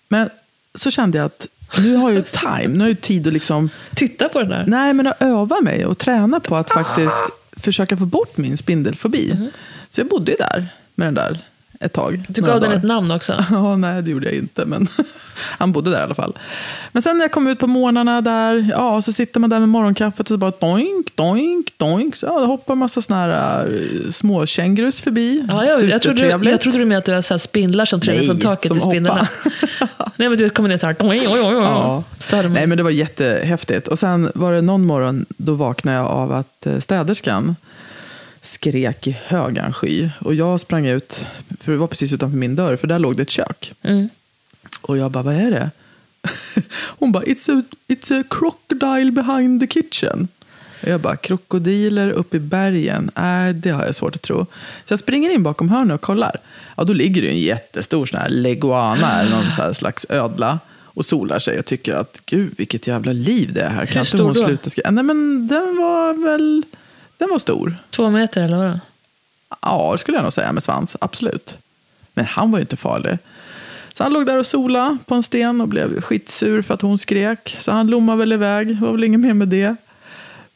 Men 0.09 0.31
så 0.75 0.91
kände 0.91 1.19
jag 1.19 1.25
att 1.25 1.47
nu 1.79 1.97
har 1.97 2.11
jag 2.11 2.17
ju 2.17 2.23
time, 2.23 2.69
nu 2.69 2.81
har 2.81 2.89
jag 2.89 3.01
tid 3.01 3.27
att 3.27 3.33
liksom, 3.33 3.71
Titta 3.95 4.29
på 4.29 4.39
den 4.39 4.49
där. 4.49 4.65
nej 4.67 4.95
men 4.95 5.07
att 5.07 5.23
öva 5.23 5.61
mig 5.61 5.87
och 5.87 5.99
träna 5.99 6.41
på 6.41 6.57
att 6.57 6.71
faktiskt 6.71 7.19
försöka 7.57 7.97
få 7.97 8.05
bort 8.05 8.37
min 8.37 8.57
spindelfobi. 8.59 9.51
Så 9.91 10.01
jag 10.01 10.09
bodde 10.09 10.31
ju 10.31 10.37
där 10.37 10.69
med 10.95 11.07
den 11.07 11.15
där 11.15 11.39
ett 11.85 11.93
tag. 11.93 12.25
Du 12.29 12.43
gav 12.43 12.61
den 12.61 12.61
dagar. 12.61 12.77
ett 12.77 12.83
namn 12.83 13.11
också. 13.11 13.45
Ja, 13.51 13.77
nej 13.77 14.03
det 14.03 14.11
gjorde 14.11 14.27
jag 14.27 14.35
inte, 14.35 14.67
men 14.67 14.89
han 15.59 15.73
bodde 15.73 15.91
där 15.91 15.99
i 15.99 16.03
alla 16.03 16.15
fall. 16.15 16.39
Men 16.93 17.03
sen 17.03 17.19
när 17.19 17.25
jag 17.25 17.33
kom 17.33 17.47
ut 17.49 17.59
på 17.59 17.67
morgnarna 17.67 18.21
där, 18.21 18.71
ja, 18.71 19.03
så 19.03 19.13
sitter 19.13 19.41
man 19.41 19.51
där 19.51 19.61
med 19.61 19.69
morgonkaffet 19.69 20.21
och 20.21 20.27
så 20.27 20.37
bara 20.37 20.53
doink, 20.61 21.17
doink, 21.17 21.73
doink. 21.77 22.17
Så, 22.17 22.27
ja, 22.27 22.41
det 22.41 22.47
hoppar 22.47 22.73
en 22.73 22.79
massa 22.79 23.03
såna 23.03 23.21
här 23.21 23.69
uh, 23.69 24.11
små 24.11 24.47
kängurus 24.47 25.01
förbi. 25.01 25.45
Ja, 25.49 25.65
jag, 25.65 25.85
jag, 25.85 26.03
trodde, 26.03 26.17
Supertrevligt. 26.17 26.51
jag 26.51 26.61
trodde 26.61 26.79
du 26.79 26.85
menade 26.85 26.99
att 26.99 27.05
det 27.05 27.15
var 27.15 27.23
så 27.23 27.39
spindlar 27.39 27.85
som 27.85 28.01
trillade 28.01 28.27
från 28.27 28.39
taket 28.39 28.77
i 28.77 28.81
spindlarna. 28.81 29.29
Nej, 30.17 30.29
men 30.29 30.39
du 30.39 30.51
kommer 30.51 30.69
ner 30.69 30.79
så 30.79 30.87
här. 30.87 30.97
Oj, 30.99 31.27
oj, 31.29 31.41
oj. 31.45 31.53
Ja. 31.53 32.03
Nej, 32.33 32.67
men 32.67 32.77
det 32.77 32.83
var 32.83 32.91
jättehäftigt. 32.91 33.89
Och 33.89 33.99
sen 33.99 34.31
var 34.35 34.53
det 34.53 34.61
någon 34.61 34.87
morgon, 34.87 35.27
då 35.29 35.55
vaknade 35.55 35.99
jag 35.99 36.07
av 36.07 36.33
att 36.33 36.67
eh, 36.67 36.79
städerskan 36.79 37.57
skrek 38.41 39.07
i 39.07 39.17
högan 39.25 39.73
sky. 39.73 40.11
Och 40.19 40.35
jag 40.35 40.61
sprang 40.61 40.87
ut, 40.87 41.27
för 41.61 41.73
det 41.73 41.79
var 41.79 41.87
precis 41.87 42.13
utanför 42.13 42.39
min 42.39 42.57
dörr, 42.57 42.77
för 42.77 42.87
där 42.87 42.99
låg 42.99 43.17
det 43.17 43.23
ett 43.23 43.31
kök. 43.31 43.73
Mm. 43.83 44.09
Och 44.81 44.99
jag 44.99 45.11
bara, 45.11 45.25
vad 45.25 45.35
är 45.35 45.51
det? 45.51 45.71
Hon 46.99 47.13
bara, 47.13 47.25
it's 47.25 47.59
a, 47.59 47.63
it's 47.89 48.21
a 48.21 48.25
crocodile 48.31 49.13
behind 49.13 49.61
the 49.61 49.67
kitchen. 49.67 50.29
Och 50.83 50.89
jag 50.89 51.01
bara, 51.01 51.17
krokodiler 51.17 52.11
uppe 52.11 52.37
i 52.37 52.41
bergen? 52.41 53.11
Nej, 53.17 53.53
det 53.55 53.71
har 53.71 53.87
jag 53.87 53.95
svårt 53.95 54.15
att 54.15 54.23
tro. 54.23 54.47
Så 54.85 54.93
jag 54.93 54.99
springer 54.99 55.31
in 55.31 55.43
bakom 55.43 55.69
hörnet 55.69 55.95
och 55.95 56.01
kollar. 56.01 56.37
Ja, 56.77 56.85
då 56.85 56.93
ligger 56.93 57.23
det 57.23 57.29
en 57.29 57.39
jättestor 57.39 58.07
sån 58.07 58.21
här 58.21 58.29
leguana, 58.29 59.21
eller 59.21 59.31
någon 59.31 59.45
här 59.45 59.73
slags 59.73 60.07
ödla. 60.09 60.59
Och 60.93 61.07
solar 61.07 61.39
sig 61.39 61.59
och 61.59 61.67
tycker 61.67 61.95
att, 61.95 62.21
gud 62.27 62.55
vilket 62.57 62.87
jävla 62.87 63.13
liv 63.13 63.53
det 63.53 63.61
är 63.61 63.71
här. 63.71 63.87
Kan 63.87 64.01
inte 64.01 64.09
stor 64.09 64.25
hon 64.25 64.33
då? 64.33 64.45
sluta 64.45 64.71
skriva? 64.71 64.91
Nej, 64.91 65.05
men 65.05 65.49
den 65.49 65.77
var 65.77 66.25
väl, 66.25 66.65
den 67.21 67.29
var 67.31 67.39
stor. 67.39 67.77
Två 67.91 68.11
meter 68.11 68.43
eller 68.43 68.57
vadå? 68.57 68.81
Ja, 69.63 69.93
det 69.93 69.99
skulle 69.99 70.17
jag 70.17 70.23
nog 70.23 70.33
säga 70.33 70.53
med 70.53 70.63
svans. 70.63 70.97
Absolut. 71.01 71.57
Men 72.15 72.25
han 72.25 72.51
var 72.51 72.59
ju 72.59 72.61
inte 72.61 72.77
farlig. 72.77 73.19
Så 73.95 74.03
han 74.03 74.13
låg 74.13 74.27
där 74.27 74.39
och 74.39 74.47
sola 74.47 74.99
på 75.07 75.15
en 75.15 75.23
sten 75.23 75.61
och 75.61 75.69
blev 75.69 76.01
skitsur 76.01 76.63
för 76.63 76.75
att 76.75 76.83
hon 76.83 76.99
skrek. 76.99 77.57
Så 77.61 77.73
han 77.73 77.87
lommade 77.87 78.19
väl 78.19 78.33
iväg. 78.33 78.67
Det 78.69 78.75
var 78.87 78.93
väl 78.93 79.05
inget 79.05 79.21
mer 79.21 79.35
med 79.35 79.49
det. 79.49 79.77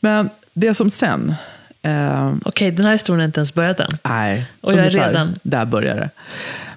Men 0.00 0.30
det 0.52 0.74
som 0.74 0.90
sen... 0.90 1.34
Eh, 1.82 2.34
Okej, 2.44 2.70
den 2.70 2.84
här 2.84 2.92
historien 2.92 3.20
har 3.20 3.26
inte 3.26 3.40
ens 3.40 3.54
börjat 3.54 3.80
än. 3.80 3.90
nej, 4.02 4.46
Och 4.60 4.72
jag 4.74 4.86
är 4.86 4.90
redan- 4.90 5.38
Där 5.42 5.64
börjar 5.64 5.94
det. 5.96 6.10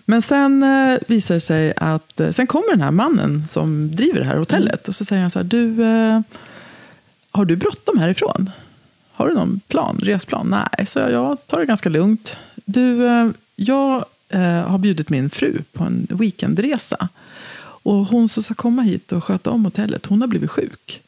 Men 0.06 0.22
sen 0.22 0.64
eh, 0.64 0.98
visar 1.08 1.34
det 1.36 1.40
sig 1.40 1.74
att... 1.78 2.20
Eh, 2.20 2.30
sen 2.32 2.48
kommer 2.48 2.70
den 2.70 2.82
här 2.82 2.92
mannen 2.92 3.48
som 3.48 3.96
driver 3.96 4.20
det 4.20 4.26
här 4.26 4.36
hotellet. 4.38 4.88
Och 4.88 4.96
så 4.96 5.06
säger 5.06 5.22
han 5.22 5.32
så 5.32 5.40
här, 5.40 5.44
du... 5.44 5.84
Eh, 5.84 6.22
har 7.32 7.46
du 7.46 7.56
bråttom 7.56 8.00
härifrån? 8.00 8.50
Har 9.18 9.28
du 9.28 9.34
någon 9.34 9.60
plan, 9.68 10.00
resplan? 10.04 10.48
Nej, 10.50 10.86
så 10.88 11.00
jag, 11.00 11.12
jag 11.12 11.48
tar 11.48 11.60
det 11.60 11.66
ganska 11.66 11.90
lugnt. 11.90 12.38
Du, 12.66 13.08
eh, 13.08 13.30
jag 13.56 14.06
eh, 14.30 14.42
har 14.42 14.78
bjudit 14.78 15.10
min 15.10 15.30
fru 15.30 15.62
på 15.74 15.84
en 15.84 16.08
weekendresa. 16.10 17.10
Och 17.60 17.96
hon 17.96 18.30
som 18.30 18.44
ska 18.44 18.54
komma 18.54 18.82
hit 18.82 19.12
och 19.12 19.24
sköta 19.24 19.50
om 19.52 19.66
hotellet, 19.66 20.06
hon 20.06 20.22
har 20.22 20.28
blivit 20.28 20.52
sjuk. 20.52 21.02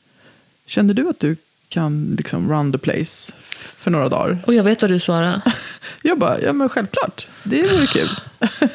Känner 0.66 0.94
du 0.94 1.10
att 1.10 1.20
du 1.20 1.36
kan 1.68 2.16
liksom 2.18 2.52
run 2.52 2.72
the 2.72 2.78
place 2.78 3.34
för 3.54 3.92
några 3.92 4.10
dagar? 4.10 4.38
Och 4.48 4.54
jag 4.54 4.64
vet 4.64 4.82
vad 4.82 4.92
du 4.92 5.00
svarar. 5.00 5.42
Jag 6.02 6.20
bara, 6.20 6.42
ja 6.42 6.54
men 6.54 6.70
självklart. 6.70 7.28
Det 7.44 7.62
vore 7.62 7.86
kul. 7.86 8.10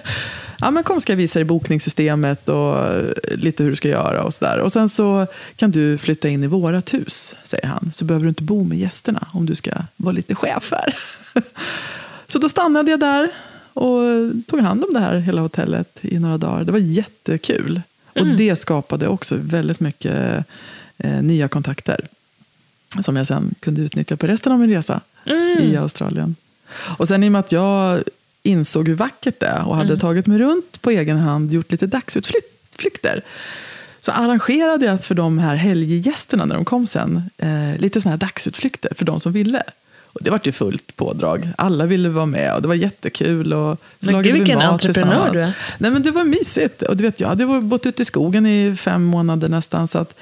ja 0.58 0.70
men 0.70 0.82
kom 0.82 1.00
ska 1.00 1.12
jag 1.12 1.16
visa 1.16 1.38
dig 1.38 1.44
bokningssystemet 1.44 2.48
och 2.48 2.78
eh, 2.78 3.12
lite 3.26 3.62
hur 3.62 3.70
du 3.70 3.76
ska 3.76 3.88
göra 3.88 4.22
och 4.22 4.34
sådär. 4.34 4.58
Och 4.58 4.72
sen 4.72 4.88
så 4.88 5.26
kan 5.56 5.70
du 5.70 5.98
flytta 5.98 6.28
in 6.28 6.44
i 6.44 6.46
vårat 6.46 6.94
hus, 6.94 7.34
säger 7.44 7.66
han. 7.66 7.92
Så 7.94 8.04
behöver 8.04 8.24
du 8.24 8.28
inte 8.28 8.42
bo 8.42 8.64
med 8.64 8.78
gästerna 8.78 9.26
om 9.32 9.46
du 9.46 9.54
ska 9.54 9.70
vara 9.96 10.12
lite 10.12 10.34
chef 10.34 10.72
här. 10.72 10.96
så 12.26 12.38
då 12.38 12.48
stannade 12.48 12.90
jag 12.90 13.00
där 13.00 13.30
och 13.72 14.02
tog 14.46 14.60
hand 14.60 14.84
om 14.84 14.94
det 14.94 15.00
här 15.00 15.16
hela 15.16 15.40
hotellet 15.40 15.98
i 16.02 16.18
några 16.18 16.38
dagar. 16.38 16.64
Det 16.64 16.72
var 16.72 16.78
jättekul. 16.78 17.82
Och 18.14 18.26
det 18.26 18.56
skapade 18.56 19.08
också 19.08 19.36
väldigt 19.40 19.80
mycket 19.80 20.44
eh, 20.98 21.22
nya 21.22 21.48
kontakter. 21.48 22.06
Som 23.00 23.16
jag 23.16 23.26
sen 23.26 23.54
kunde 23.60 23.82
utnyttja 23.82 24.16
på 24.16 24.26
resten 24.26 24.52
av 24.52 24.58
min 24.58 24.70
resa 24.70 25.00
i 25.58 25.76
Australien. 25.76 26.36
Och 26.98 27.08
sen 27.08 27.24
i 27.24 27.28
och 27.28 27.32
med 27.32 27.38
att 27.38 27.52
jag 27.52 28.02
insåg 28.44 28.88
hur 28.88 28.94
vackert 28.94 29.40
det 29.40 29.46
är 29.46 29.68
och 29.68 29.76
hade 29.76 29.98
tagit 29.98 30.26
mig 30.26 30.38
runt 30.38 30.82
på 30.82 30.90
egen 30.90 31.18
hand, 31.18 31.52
gjort 31.52 31.72
lite 31.72 31.86
dagsutflykter. 31.86 33.22
Så 34.00 34.12
arrangerade 34.12 34.86
jag 34.86 35.04
för 35.04 35.14
de 35.14 35.38
här 35.38 35.54
helggästerna 35.54 36.44
när 36.44 36.54
de 36.54 36.64
kom 36.64 36.86
sen, 36.86 37.22
eh, 37.38 37.76
lite 37.78 38.00
såna 38.00 38.10
här 38.10 38.18
dagsutflykter 38.18 38.94
för 38.94 39.04
de 39.04 39.20
som 39.20 39.32
ville. 39.32 39.62
Och 40.14 40.20
det 40.22 40.30
var 40.30 40.40
ju 40.44 40.52
fullt 40.52 40.96
pådrag. 40.96 41.48
Alla 41.58 41.86
ville 41.86 42.08
vara 42.08 42.26
med 42.26 42.54
och 42.54 42.62
det 42.62 42.68
var 42.68 42.74
jättekul. 42.74 43.52
Och 43.52 43.78
så 44.00 44.10
Men 44.10 44.22
gud, 44.22 44.32
vi 44.32 44.38
vilken 44.38 44.60
entreprenör 44.60 45.32
du 45.32 45.40
är. 45.40 45.52
Nej, 45.78 45.90
men 45.90 46.02
det 46.02 46.10
var 46.10 46.24
mysigt. 46.24 46.82
Och 46.82 46.96
du 46.96 47.04
vet, 47.04 47.20
jag 47.20 47.28
hade 47.28 47.60
bott 47.60 47.86
ute 47.86 48.02
i 48.02 48.04
skogen 48.04 48.46
i 48.46 48.76
fem 48.76 49.04
månader 49.04 49.48
nästan. 49.48 49.88
Så 49.88 49.98
att 49.98 50.14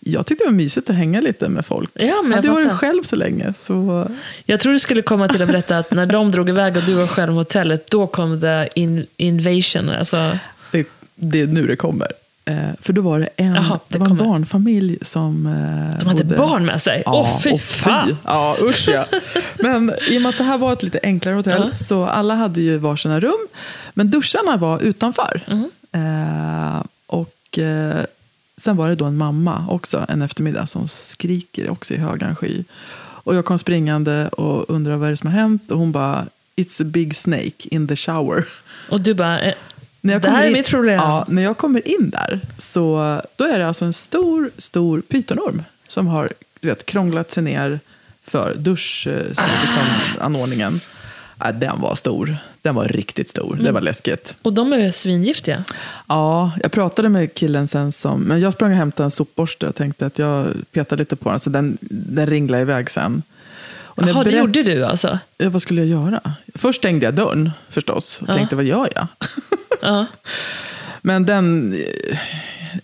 jag 0.00 0.26
tyckte 0.26 0.44
det 0.44 0.48
var 0.48 0.56
mysigt 0.56 0.90
att 0.90 0.96
hänga 0.96 1.20
lite 1.20 1.48
med 1.48 1.66
folk. 1.66 1.90
Ja, 1.94 2.22
men 2.22 2.30
jag 2.30 2.36
hade 2.36 2.48
varit 2.50 2.72
själv 2.72 3.02
så 3.02 3.16
länge. 3.16 3.52
Så 3.52 4.08
Jag 4.44 4.60
tror 4.60 4.72
du 4.72 4.78
skulle 4.78 5.02
komma 5.02 5.28
till 5.28 5.42
att 5.42 5.48
berätta 5.48 5.78
att 5.78 5.90
när 5.90 6.06
de 6.06 6.30
drog 6.30 6.48
iväg 6.48 6.76
och 6.76 6.82
du 6.82 6.94
var 6.94 7.06
själv 7.06 7.28
på 7.32 7.38
hotellet, 7.38 7.90
då 7.90 8.06
kom 8.06 8.40
det 8.40 8.68
in, 8.74 9.06
invasion. 9.16 9.88
Alltså, 9.88 10.38
det, 10.70 10.86
det 11.14 11.40
är 11.40 11.46
nu 11.46 11.66
det 11.66 11.76
kommer. 11.76 12.08
Eh, 12.44 12.56
för 12.80 12.92
då 12.92 13.02
var 13.02 13.20
det 13.20 13.28
en, 13.36 13.54
Jaha, 13.54 13.80
det 13.88 13.94
det 13.94 13.98
var 13.98 14.06
en 14.06 14.16
barnfamilj 14.16 14.98
som 15.02 15.46
eh, 15.46 15.98
de 16.00 16.06
hade 16.06 16.24
bodde... 16.24 16.36
barn 16.36 16.64
med 16.66 16.82
sig. 16.82 17.02
Åh, 17.06 17.40
fy 17.40 17.50
och 17.50 17.60
fan! 17.60 18.16
Ja, 18.24 18.56
usch 18.60 18.88
ja. 18.88 19.04
Men 19.56 19.92
i 20.10 20.18
och 20.18 20.22
med 20.22 20.28
att 20.30 20.38
det 20.38 20.44
här 20.44 20.58
var 20.58 20.72
ett 20.72 20.82
lite 20.82 21.00
enklare 21.02 21.34
hotell 21.34 21.66
Ja. 21.70 21.76
så 21.76 22.04
alla 22.04 22.34
hade 22.34 22.60
ju 22.60 22.78
varsina 22.78 23.20
rum. 23.20 23.46
Men 23.94 24.10
duscharna 24.10 24.56
var 24.56 24.80
utanför. 24.80 25.40
Mm. 25.46 25.70
Eh, 25.92 26.82
och 27.06 27.58
eh, 27.58 28.04
sen 28.58 28.76
var 28.76 28.88
det 28.88 28.94
då 28.94 29.04
en 29.04 29.16
mamma 29.16 29.66
också 29.68 30.06
en 30.08 30.22
eftermiddag 30.22 30.66
som 30.66 30.88
skriker 30.88 31.70
också 31.70 31.94
i 31.94 31.96
högan 31.96 32.36
sky. 32.36 32.64
Och 32.98 33.34
jag 33.34 33.44
kom 33.44 33.58
springande 33.58 34.28
och 34.28 34.70
undrade 34.70 34.96
vad 34.98 35.06
är 35.06 35.10
det 35.10 35.16
som 35.16 35.30
har 35.30 35.40
hänt. 35.40 35.70
Och 35.70 35.78
hon 35.78 35.92
bara, 35.92 36.26
it's 36.56 36.82
a 36.82 36.84
big 36.84 37.16
snake 37.16 37.68
in 37.70 37.88
the 37.88 37.96
shower. 37.96 38.48
Och 38.90 39.00
du 39.00 39.14
bara, 39.14 39.40
eh, 39.40 39.54
När 40.00 40.12
jag 40.12 40.22
det 40.22 40.28
här 40.28 40.34
kommer 40.34 40.44
är 40.44 40.48
in, 40.48 40.52
mitt 40.52 40.68
problem. 40.68 40.94
Ja, 40.94 41.24
när 41.28 41.42
jag 41.42 41.56
kommer 41.56 41.88
in 41.88 42.10
där 42.10 42.40
så 42.58 43.20
då 43.36 43.44
är 43.44 43.58
det 43.58 43.68
alltså 43.68 43.84
en 43.84 43.92
stor, 43.92 44.50
stor 44.58 45.00
pytonorm 45.00 45.62
som 45.88 46.06
har 46.06 46.32
du 46.60 46.68
vet, 46.68 46.86
krånglat 46.86 47.30
sig 47.30 47.42
ner 47.42 47.80
för 48.22 48.54
duschanordningen. 48.54 49.58
Liksom, 49.62 49.84
anordningen. 50.20 50.80
Ja, 51.40 51.52
den 51.52 51.80
var 51.80 51.94
stor. 51.94 52.36
Den 52.62 52.74
var 52.74 52.88
riktigt 52.88 53.30
stor. 53.30 53.52
Mm. 53.52 53.64
Det 53.64 53.72
var 53.72 53.80
läskigt. 53.80 54.34
Och 54.42 54.52
de 54.52 54.72
är 54.72 54.90
svingiftiga. 54.90 55.64
Ja, 56.06 56.52
jag 56.62 56.72
pratade 56.72 57.08
med 57.08 57.34
killen 57.34 57.68
sen 57.68 57.92
som... 57.92 58.20
Men 58.20 58.40
jag 58.40 58.52
sprang 58.52 58.70
och 58.70 58.76
hämtade 58.76 59.04
en 59.04 59.10
sopborste 59.10 59.68
och 59.68 59.74
tänkte 59.74 60.06
att 60.06 60.18
jag 60.18 60.46
petade 60.72 61.02
lite 61.02 61.16
på 61.16 61.30
den. 61.30 61.40
Så 61.40 61.50
den, 61.50 61.78
den 61.80 62.26
ringlade 62.26 62.62
iväg 62.62 62.90
sen. 62.90 63.22
Jaha, 63.96 64.06
det 64.06 64.30
berätt- 64.30 64.38
gjorde 64.38 64.62
du 64.62 64.84
alltså? 64.84 65.18
Ja, 65.38 65.50
vad 65.50 65.62
skulle 65.62 65.84
jag 65.84 66.04
göra? 66.04 66.20
Först 66.54 66.78
stängde 66.80 67.04
jag 67.06 67.14
dörren 67.14 67.50
förstås. 67.68 68.18
Och 68.22 68.26
tänkte, 68.26 68.56
vad 68.56 68.64
gör 68.64 68.88
jag? 68.94 69.06
Ja. 69.82 70.06
Men 71.02 71.24
den, 71.26 71.76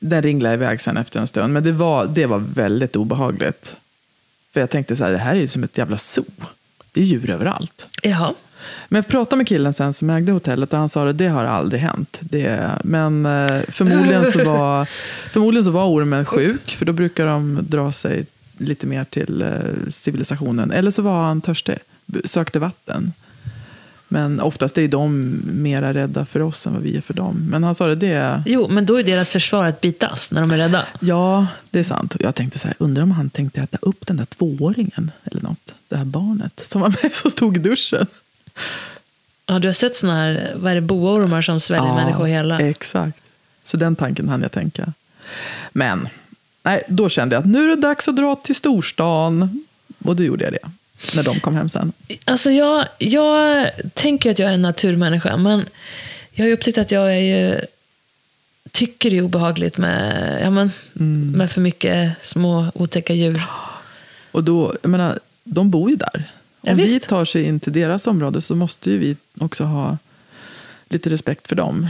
den 0.00 0.22
ringlade 0.22 0.54
iväg 0.54 0.80
sen 0.80 0.96
efter 0.96 1.20
en 1.20 1.26
stund. 1.26 1.52
Men 1.52 1.64
det 1.64 1.72
var, 1.72 2.06
det 2.06 2.26
var 2.26 2.38
väldigt 2.38 2.96
obehagligt. 2.96 3.76
För 4.52 4.60
jag 4.60 4.70
tänkte 4.70 4.96
så 4.96 5.04
här, 5.04 5.12
det 5.12 5.18
här 5.18 5.36
är 5.36 5.40
ju 5.40 5.48
som 5.48 5.64
ett 5.64 5.78
jävla 5.78 5.98
zoo. 5.98 6.24
Det 6.92 7.00
är 7.00 7.04
djur 7.04 7.30
överallt. 7.30 7.86
Jaha. 8.02 8.34
Men 8.88 8.96
jag 8.96 9.06
pratade 9.06 9.36
med 9.36 9.48
killen 9.48 9.72
sen 9.72 9.92
som 9.92 10.10
ägde 10.10 10.32
hotellet 10.32 10.72
och 10.72 10.78
han 10.78 10.88
sa 10.88 11.08
att 11.08 11.18
det 11.18 11.28
har 11.28 11.44
aldrig 11.44 11.82
hänt. 11.82 12.18
Det, 12.20 12.70
men 12.84 13.26
eh, 13.26 13.60
förmodligen 13.68 14.32
så, 14.32 14.44
var, 14.44 14.84
förmodligen 15.32 15.64
så 15.64 15.70
var 15.70 15.86
ormen 15.86 16.24
sjuk, 16.24 16.70
för 16.70 16.86
då 16.86 16.92
brukar 16.92 17.26
de 17.26 17.58
dra 17.62 17.92
sig 17.92 18.26
lite 18.58 18.86
mer 18.86 19.04
till 19.04 19.42
eh, 19.42 19.48
civilisationen. 19.90 20.70
Eller 20.70 20.90
så 20.90 21.02
var 21.02 21.22
han 21.22 21.40
törstig, 21.40 21.78
sökte 22.24 22.58
vatten. 22.58 23.12
Men 24.08 24.40
oftast 24.40 24.78
är 24.78 24.88
de 24.88 25.40
mera 25.44 25.94
rädda 25.94 26.24
för 26.24 26.42
oss 26.42 26.66
än 26.66 26.72
vad 26.72 26.82
vi 26.82 26.96
är 26.96 27.00
för 27.00 27.14
dem. 27.14 27.46
Men 27.50 27.64
han 27.64 27.74
sa 27.74 27.86
det, 27.86 27.94
det. 27.94 28.42
Jo, 28.46 28.68
men 28.68 28.86
då 28.86 28.96
är 28.96 29.02
deras 29.02 29.30
försvar 29.30 29.66
att 29.66 29.80
bitas 29.80 30.30
när 30.30 30.40
de 30.40 30.50
är 30.50 30.56
rädda. 30.56 30.86
Ja, 31.00 31.46
det 31.70 31.78
är 31.78 31.84
sant. 31.84 32.16
Jag 32.20 32.34
tänkte 32.34 32.58
så 32.58 32.68
här, 32.68 32.76
undrar 32.78 33.02
om 33.02 33.10
han 33.10 33.30
tänkte 33.30 33.60
äta 33.60 33.78
upp 33.82 34.06
den 34.06 34.16
där 34.16 34.24
tvååringen 34.24 35.10
eller 35.24 35.42
något. 35.42 35.74
Det 35.88 35.96
här 35.96 36.04
barnet 36.04 36.60
som 36.64 36.80
var 36.80 36.94
med 37.02 37.14
som 37.14 37.30
stod 37.30 37.56
i 37.56 37.60
duschen. 37.60 38.06
Ja, 39.46 39.58
du 39.58 39.68
har 39.68 39.72
sett 39.72 39.96
såna 39.96 40.14
här, 40.14 40.52
vad 40.56 40.70
är 40.72 40.74
det, 40.74 40.80
boormar 40.80 41.42
som 41.42 41.60
sväljer 41.60 41.94
människor 41.94 42.26
hela? 42.26 42.60
Exakt. 42.60 43.18
Så 43.64 43.76
den 43.76 43.96
tanken 43.96 44.28
hann 44.28 44.42
jag 44.42 44.52
tänka. 44.52 44.92
Men, 45.72 46.08
nej, 46.62 46.82
då 46.88 47.08
kände 47.08 47.36
jag 47.36 47.40
att 47.40 47.48
nu 47.48 47.64
är 47.64 47.68
det 47.76 47.82
dags 47.82 48.08
att 48.08 48.16
dra 48.16 48.36
till 48.36 48.54
storstan. 48.54 49.64
Och 50.04 50.16
då 50.16 50.22
gjorde 50.22 50.44
jag 50.44 50.52
det. 50.52 50.70
När 51.16 51.22
de 51.22 51.40
kom 51.40 51.54
hem 51.54 51.68
sen. 51.68 51.92
Alltså 52.24 52.50
jag, 52.50 52.86
jag 52.98 53.70
tänker 53.94 54.30
att 54.30 54.38
jag 54.38 54.48
är 54.50 54.54
en 54.54 54.62
naturmänniska, 54.62 55.36
men 55.36 55.66
jag 56.32 56.44
har 56.44 56.48
ju 56.48 56.54
upptäckt 56.54 56.78
att 56.78 56.90
jag 56.90 57.12
är 57.12 57.18
ju, 57.20 57.60
tycker 58.70 59.10
det 59.10 59.18
är 59.18 59.22
obehagligt 59.22 59.76
med, 59.78 60.38
ja, 60.42 60.50
men, 60.50 60.70
Mm. 60.96 61.32
med 61.32 61.50
för 61.50 61.60
mycket 61.60 62.12
små 62.22 62.66
otäcka 62.74 63.14
djur. 63.14 63.42
Och 64.30 64.44
då, 64.44 64.74
jag 64.82 64.88
menar, 64.90 65.18
de 65.44 65.70
bor 65.70 65.90
ju 65.90 65.96
där. 65.96 66.24
Ja, 66.64 66.70
Om 66.70 66.76
vi 66.76 66.82
visst. 66.82 67.08
tar 67.08 67.24
sig 67.24 67.44
in 67.44 67.60
till 67.60 67.72
deras 67.72 68.06
område 68.06 68.40
så 68.40 68.54
måste 68.54 68.90
ju 68.90 68.98
vi 68.98 69.16
också 69.40 69.64
ha 69.64 69.98
lite 70.88 71.10
respekt 71.10 71.48
för 71.48 71.56
dem. 71.56 71.86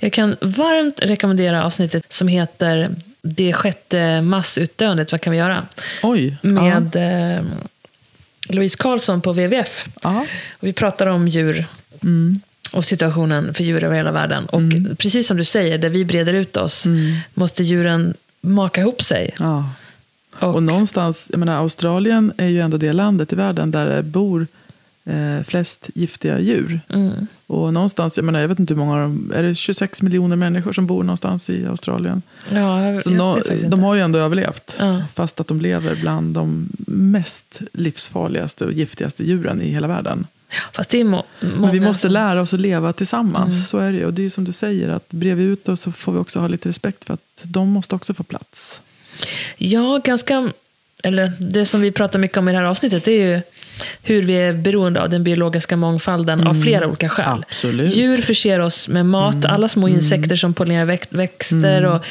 Jag 0.00 0.12
kan 0.12 0.36
varmt 0.40 1.00
rekommendera 1.02 1.64
avsnittet 1.64 2.12
som 2.12 2.28
heter 2.28 2.90
Det 3.22 3.52
sjätte 3.52 4.22
massutdöendet, 4.22 5.12
vad 5.12 5.20
kan 5.20 5.30
vi 5.30 5.38
göra? 5.38 5.66
Oj. 6.02 6.36
Med 6.42 6.96
eh, 6.96 7.44
Louise 8.48 8.76
Karlsson 8.78 9.20
på 9.20 9.32
WWF. 9.32 9.86
Ja. 10.02 10.26
Och 10.60 10.66
vi 10.68 10.72
pratar 10.72 11.06
om 11.06 11.28
djur 11.28 11.66
och 12.72 12.84
situationen 12.84 13.54
för 13.54 13.64
djur 13.64 13.84
över 13.84 13.96
hela 13.96 14.12
världen. 14.12 14.46
Och 14.46 14.60
Mm. 14.60 14.96
precis 14.96 15.26
som 15.26 15.36
du 15.36 15.44
säger, 15.44 15.78
där 15.78 15.88
vi 15.88 16.04
breder 16.04 16.32
ut 16.32 16.56
oss 16.56 16.86
måste 17.34 17.62
djuren 17.62 18.14
maka 18.40 18.80
ihop 18.80 19.02
sig. 19.02 19.30
ja. 19.38 19.68
Och, 20.40 20.54
Och 20.54 20.62
någonstans, 20.62 21.26
jag 21.30 21.38
menar, 21.38 21.56
Australien 21.58 22.32
är 22.36 22.46
ju 22.48 22.60
ändå 22.60 22.76
det 22.76 22.92
landet 22.92 23.32
i 23.32 23.36
världen 23.36 23.70
där 23.70 23.86
det 23.86 24.02
bor 24.02 24.46
eh, 25.04 25.42
flest 25.44 25.90
giftiga 25.94 26.40
djur. 26.40 26.80
mm, 26.88 27.26
Och 27.46 27.72
någonstans, 27.74 28.16
jag 28.16 28.24
menar, 28.24 28.40
jag 28.40 28.48
vet 28.48 28.58
inte 28.58 28.74
hur 28.74 28.78
många 28.78 29.02
dem, 29.02 29.32
är 29.34 29.42
det 29.42 29.54
26 29.54 30.02
miljoner 30.02 30.36
människor 30.36 30.72
som 30.72 30.86
bor 30.86 31.02
någonstans 31.04 31.50
i 31.50 31.66
Australien? 31.66 32.22
ja, 32.50 32.84
jag, 32.90 33.02
Så 33.02 33.10
jag 33.12 33.36
faktiskt 33.36 33.60
de 33.60 33.66
inte. 33.66 33.76
har 33.86 33.94
ju 33.94 34.00
ändå 34.00 34.18
överlevt. 34.18 34.76
Ja. 34.78 35.02
Fast 35.14 35.40
att 35.40 35.46
de 35.46 35.60
lever 35.60 35.96
bland 35.96 36.34
de 36.34 36.68
mest 36.86 37.60
livsfarligaste 37.72 38.64
och 38.64 38.72
giftigaste 38.72 39.24
djuren 39.24 39.62
i 39.62 39.68
hela 39.68 39.88
världen. 39.88 40.26
Fast 40.72 40.90
det 40.90 41.00
är 41.00 41.04
må, 41.04 41.24
Men 41.40 41.70
vi 41.72 41.80
måste 41.80 42.00
som- 42.02 42.10
lära 42.10 42.40
oss 42.40 42.54
att 42.54 42.60
leva 42.60 42.92
tillsammans. 42.92 43.68
Så 43.68 43.78
är 43.78 43.92
det 43.92 43.98
ju. 43.98 44.04
Och 44.04 44.14
det 44.14 44.22
är 44.22 44.24
ju 44.24 44.30
som 44.30 44.44
du 44.44 44.52
säger, 44.52 44.88
att 44.88 45.08
bredvid 45.12 45.46
ut 45.46 45.68
oss 45.68 45.80
så 45.80 45.92
får 45.92 46.12
vi 46.12 46.18
också 46.18 46.38
ha 46.40 46.48
lite 46.48 46.68
respekt 46.68 47.04
för 47.04 47.14
att 47.14 47.20
de 47.42 47.68
måste 47.68 47.94
också 47.94 48.14
få 48.14 48.22
plats. 48.22 48.80
Ja, 49.58 50.00
ganska... 50.04 50.52
Eller 51.02 51.32
det 51.38 51.64
som 51.66 51.80
vi 51.80 51.90
pratar 51.90 52.18
mycket 52.18 52.36
om 52.38 52.48
i 52.48 52.52
det 52.52 52.58
här 52.58 52.64
avsnittet 52.64 53.08
är 53.08 53.12
ju 53.12 53.40
hur 54.02 54.22
vi 54.22 54.32
är 54.34 54.52
beroende 54.52 55.02
av 55.02 55.10
den 55.10 55.24
biologiska 55.24 55.76
mångfalden 55.76 56.46
av 56.46 56.62
flera 56.62 56.86
olika 56.86 57.08
skäl. 57.08 57.26
Mm. 57.26 57.42
Absolut. 57.48 57.96
Djur 57.96 58.16
förser 58.16 58.58
oss 58.60 58.88
med 58.88 59.06
mat, 59.06 59.44
alla 59.44 59.68
små 59.68 59.88
insekter 59.88 60.36
som 60.36 60.54
pollinerar 60.54 60.84
växt, 60.84 61.12
växter. 61.12 61.84
Och, 61.84 62.04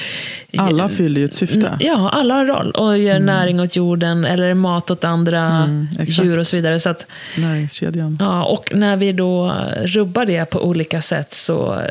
Alla 0.57 0.89
fyller 0.89 1.19
ju 1.21 1.25
ett 1.25 1.33
syfte. 1.33 1.77
Ja, 1.79 2.09
alla 2.09 2.33
har 2.33 2.41
en 2.41 2.47
roll 2.47 2.71
och 2.71 2.97
ger 2.97 3.19
näring 3.19 3.59
åt 3.59 3.75
jorden 3.75 4.25
eller 4.25 4.53
mat 4.53 4.91
åt 4.91 5.03
andra 5.03 5.47
Mm, 5.47 5.87
djur 6.07 6.39
och 6.39 6.47
så 6.47 6.55
vidare. 6.55 6.79
Så 6.79 6.89
att, 6.89 7.05
Näringskedjan. 7.37 8.17
ja, 8.21 8.43
och 8.43 8.71
när 8.75 8.95
vi 8.95 9.11
då 9.11 9.55
rubbar 9.83 10.25
det 10.25 10.45
på 10.45 10.63
olika 10.65 11.01
sätt 11.01 11.33
så 11.33 11.81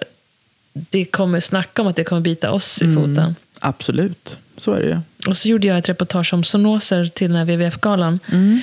det 0.72 1.04
kommer 1.04 1.40
snacka 1.40 1.82
om 1.82 1.88
att 1.88 1.96
det 1.96 2.04
kommer 2.04 2.20
bita 2.22 2.50
oss 2.50 2.82
i 2.82 2.84
Mm. 2.84 2.96
foten. 2.96 3.34
Absolut, 3.60 4.36
så 4.58 4.72
är 4.72 4.80
det 4.80 4.88
ju. 4.88 5.00
Och 5.28 5.36
så 5.36 5.48
gjorde 5.48 5.66
jag 5.66 5.78
ett 5.78 5.88
reportage 5.88 6.34
om 6.34 6.44
zoonoser 6.44 7.06
till 7.06 7.28
den 7.28 7.36
här 7.36 7.44
WWF-galan. 7.44 8.20
Mm. 8.32 8.60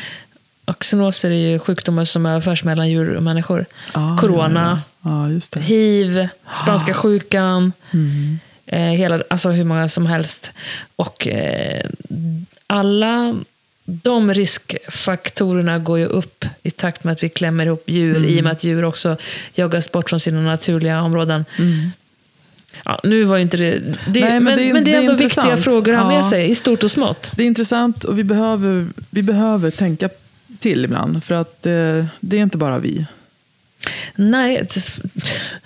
Och 0.65 0.85
zoonoser 0.85 1.31
är 1.31 1.51
ju 1.51 1.59
sjukdomar 1.59 2.05
som 2.05 2.25
överförs 2.25 2.63
mellan 2.63 2.89
djur 2.89 3.15
och 3.15 3.23
människor. 3.23 3.65
Ah, 3.91 4.17
Corona, 4.17 4.81
Ja, 5.01 5.29
ja. 5.29 5.39
det. 5.53 5.59
hiv, 5.59 6.27
spanska 6.63 6.93
sjukan. 6.93 7.73
Mm. 7.93 8.39
Eh, 8.65 8.79
hela, 8.79 9.23
alltså 9.29 9.49
hur 9.49 9.63
många 9.63 9.89
som 9.89 10.05
helst. 10.05 10.51
Och 10.95 11.27
eh, 11.27 11.85
alla 12.67 13.35
de 13.85 14.33
riskfaktorerna 14.33 15.79
går 15.79 15.99
ju 15.99 16.05
upp 16.05 16.45
i 16.63 16.71
takt 16.71 17.03
med 17.03 17.11
att 17.11 17.23
vi 17.23 17.29
klämmer 17.29 17.65
ihop 17.65 17.83
djur. 17.87 18.17
Mm. 18.17 18.29
I 18.29 18.39
och 18.39 18.43
med 18.43 18.51
att 18.51 18.63
djur 18.63 18.85
också 18.85 19.17
jagas 19.53 19.91
bort 19.91 20.09
från 20.09 20.19
sina 20.19 20.41
naturliga 20.41 21.01
områden. 21.01 21.45
Ja, 22.85 22.99
nu 23.03 23.23
var 23.23 23.37
inte 23.37 23.57
det... 23.57 23.79
det, 24.07 24.21
Mm. 24.21 24.29
Nej, 24.29 24.39
men, 24.39 24.43
men 24.43 24.55
men, 24.55 24.55
det 24.55 24.69
är- 24.69 24.73
det 24.73 24.79
är 24.79 24.83
det 24.83 24.91
är 24.91 24.99
ändå 24.99 25.13
viktiga 25.13 25.57
frågor 25.57 25.93
att 25.93 25.99
ha 26.01 26.07
med 26.07 26.19
Ja. 26.19 26.29
sig, 26.29 26.49
i 26.51 26.55
stort 26.55 26.83
och 26.83 26.91
smått. 26.91 27.31
Det 27.35 27.43
är 27.43 27.47
intressant 27.47 28.03
och 28.03 28.19
vi 28.19 28.23
behöver, 28.23 28.87
vi 29.09 29.21
behöver 29.23 29.71
tänka 29.71 30.09
till 30.59 30.85
ibland. 30.85 31.23
För 31.23 31.35
att 31.35 31.65
eh, 31.65 32.05
det 32.19 32.37
är 32.37 32.41
inte 32.41 32.57
bara 32.57 32.79
vi. 32.79 33.05
Nej, 34.15 34.67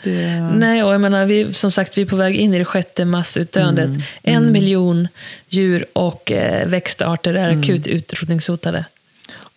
det- 0.03 0.39
Nej, 0.55 0.83
och 0.83 0.93
jag 0.93 1.01
menar, 1.01 1.25
vi, 1.25 1.53
som 1.53 1.71
sagt, 1.71 1.97
vi 1.97 2.01
är 2.01 2.05
på 2.05 2.15
väg 2.15 2.35
in 2.35 2.53
i 2.53 2.57
det 2.57 2.65
sjätte 2.65 3.05
massutdöendet. 3.05 3.85
Mm. 3.87 4.01
En 4.23 4.51
miljon 4.51 5.07
djur 5.49 5.85
och 5.93 6.31
eh, 6.31 6.67
växtarter 6.67 7.33
är 7.33 7.49
Mm. 7.49 7.61
akut 7.61 7.87
utrotningshotade. 7.87 8.85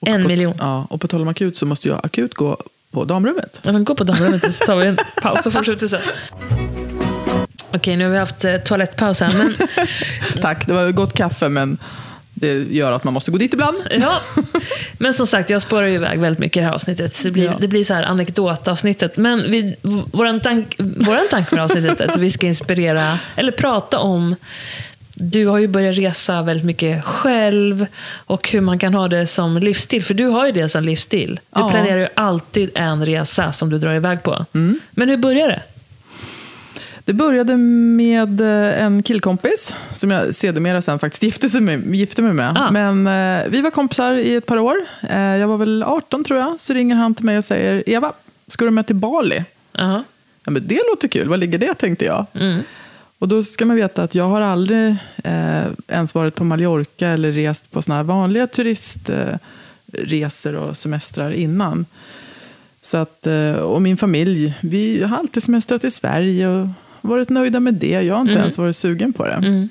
och 0.00 0.08
en 0.08 0.22
på, 0.22 0.28
miljon. 0.28 0.54
Ja, 0.58 0.86
och 0.90 1.00
på 1.00 1.08
tal 1.08 1.20
om 1.22 1.28
akut 1.28 1.56
så 1.56 1.66
måste 1.66 1.88
jag 1.88 2.00
akut 2.04 2.34
gå 2.34 2.62
på 2.90 3.04
damrummet. 3.04 3.60
Ja, 3.62 3.72
men 3.72 3.84
gå 3.84 3.94
på 3.94 4.04
damrummet 4.04 4.54
så 4.54 4.64
tar 4.66 4.76
vi 4.76 4.86
en 4.86 4.96
paus 5.22 5.46
och 5.46 5.52
fortsätter 5.52 5.88
sen. 5.88 6.00
Okej, 7.74 7.96
nu 7.96 8.04
har 8.04 8.10
vi 8.12 8.18
haft 8.18 8.44
eh, 8.44 8.56
toalettpaus 8.56 9.20
här. 9.20 9.32
Men, 9.38 9.54
Tack, 10.42 10.66
det 10.66 10.72
var 10.74 10.90
gott 10.90 11.14
kaffe 11.14 11.48
men 11.48 11.78
det 12.34 12.52
gör 12.52 12.92
att 12.92 13.04
man 13.04 13.14
måste 13.14 13.30
gå 13.30 13.38
dit 13.38 13.54
ibland. 13.54 13.76
ja. 13.90 14.20
men 14.98 15.14
som 15.14 15.26
sagt, 15.26 15.50
jag 15.50 15.62
spårar 15.62 15.86
ju 15.86 15.94
iväg 15.94 16.18
väldigt 16.20 16.38
mycket 16.40 16.56
i 16.56 16.60
det 16.60 16.66
här 16.66 16.72
avsnittet. 16.74 17.22
Det 17.22 17.30
blir, 17.30 17.44
Ja. 17.44 17.56
det 17.60 17.68
blir 17.68 17.84
så 17.84 17.94
här 17.94 18.02
anekdotavsnittet. 18.02 19.16
Men 19.16 19.50
vi, 19.50 19.76
våran, 20.12 20.40
tank, 20.40 20.74
våran 20.78 21.26
tanke 21.30 21.54
med 21.54 21.64
avsnittet 21.64 22.00
är 22.00 22.08
att 22.08 22.16
vi 22.16 22.30
ska 22.30 22.46
inspirera, 22.46 23.18
eller 23.36 23.52
prata 23.52 23.98
om 23.98 24.36
du 25.14 25.46
har 25.46 25.58
ju 25.58 25.66
börjat 25.68 25.98
resa 25.98 26.42
väldigt 26.42 26.66
mycket 26.66 27.04
själv 27.04 27.86
och 28.26 28.48
hur 28.50 28.60
man 28.60 28.78
kan 28.78 28.94
ha 28.94 29.08
det 29.08 29.26
som 29.26 29.58
livsstil. 29.58 30.02
För 30.04 30.14
du 30.14 30.26
har 30.26 30.46
ju 30.46 30.52
det 30.52 30.68
som 30.68 30.84
livsstil. 30.84 31.40
Du 31.54 31.60
Ja. 31.60 31.70
planerar 31.70 31.98
ju 31.98 32.08
alltid 32.14 32.70
en 32.74 33.06
resa 33.06 33.52
som 33.52 33.70
du 33.70 33.78
drar 33.78 33.94
iväg 33.94 34.22
på. 34.22 34.46
Men 34.90 35.08
hur 35.08 35.16
börjar 35.16 35.48
det? 35.48 35.62
Det 37.04 37.12
började 37.12 37.56
med 37.56 38.40
eh, 38.40 38.82
en 38.84 39.02
killkompis 39.02 39.74
som 39.94 40.10
jag 40.10 40.34
sedermera 40.34 40.82
sen 40.82 40.98
faktiskt 40.98 41.22
gifte, 41.22 41.48
sig 41.48 41.60
med, 41.60 41.94
gifte 41.94 42.22
mig 42.22 42.32
med. 42.32 42.58
Ah. 42.58 42.70
Men 42.70 43.06
eh, 43.06 43.48
vi 43.48 43.60
var 43.60 43.70
kompisar 43.70 44.12
i 44.12 44.34
ett 44.34 44.46
par 44.46 44.58
år. 44.58 44.76
Eh, 45.10 45.20
jag 45.20 45.48
var 45.48 45.56
väl 45.56 45.82
18 45.82 46.24
tror 46.24 46.38
jag. 46.40 46.60
Så 46.60 46.74
ringer 46.74 46.96
han 46.96 47.14
till 47.14 47.24
mig 47.24 47.38
och 47.38 47.44
säger 47.44 47.88
Eva, 47.88 48.12
ska 48.46 48.64
du 48.64 48.70
med 48.70 48.86
till 48.86 48.96
Bali? 48.96 49.44
Jaha. 49.72 50.04
Ja, 50.44 50.50
men 50.50 50.68
det 50.68 50.80
låter 50.90 51.08
kul, 51.08 51.28
var 51.28 51.36
ligger 51.36 51.58
det 51.58 51.74
tänkte 51.74 52.04
jag. 52.04 52.26
Mm. 52.34 52.62
Och 53.18 53.28
då 53.28 53.42
ska 53.42 53.66
man 53.66 53.76
veta 53.76 54.02
att 54.02 54.14
jag 54.14 54.28
har 54.28 54.40
aldrig 54.40 54.96
eh, 55.24 55.64
ens 55.88 56.14
varit 56.14 56.34
på 56.34 56.44
Mallorca 56.44 57.08
eller 57.08 57.32
rest 57.32 57.70
på 57.70 57.82
såna 57.82 57.96
här 57.96 58.02
vanliga 58.02 58.46
turistresor 58.46 59.38
resor 59.92 60.54
och 60.54 60.76
semestrar 60.76 61.30
innan. 61.30 61.86
Så 62.80 62.96
att, 62.96 63.26
eh, 63.26 63.52
och 63.52 63.82
min 63.82 63.96
familj, 63.96 64.54
vi 64.60 65.02
har 65.02 65.16
alltid 65.16 65.42
semestrat 65.42 65.84
i 65.84 65.90
Sverige 65.90 66.48
och 66.48 66.68
varit 67.02 67.28
nöjda 67.28 67.60
med 67.60 67.74
det. 67.74 68.02
Jag 68.02 68.14
har 68.14 68.20
inte 68.20 68.32
ens 68.38 68.58
varit 68.58 68.76
sugen 68.76 69.12
på 69.12 69.26
det. 69.26 69.32
Mm. 69.32 69.68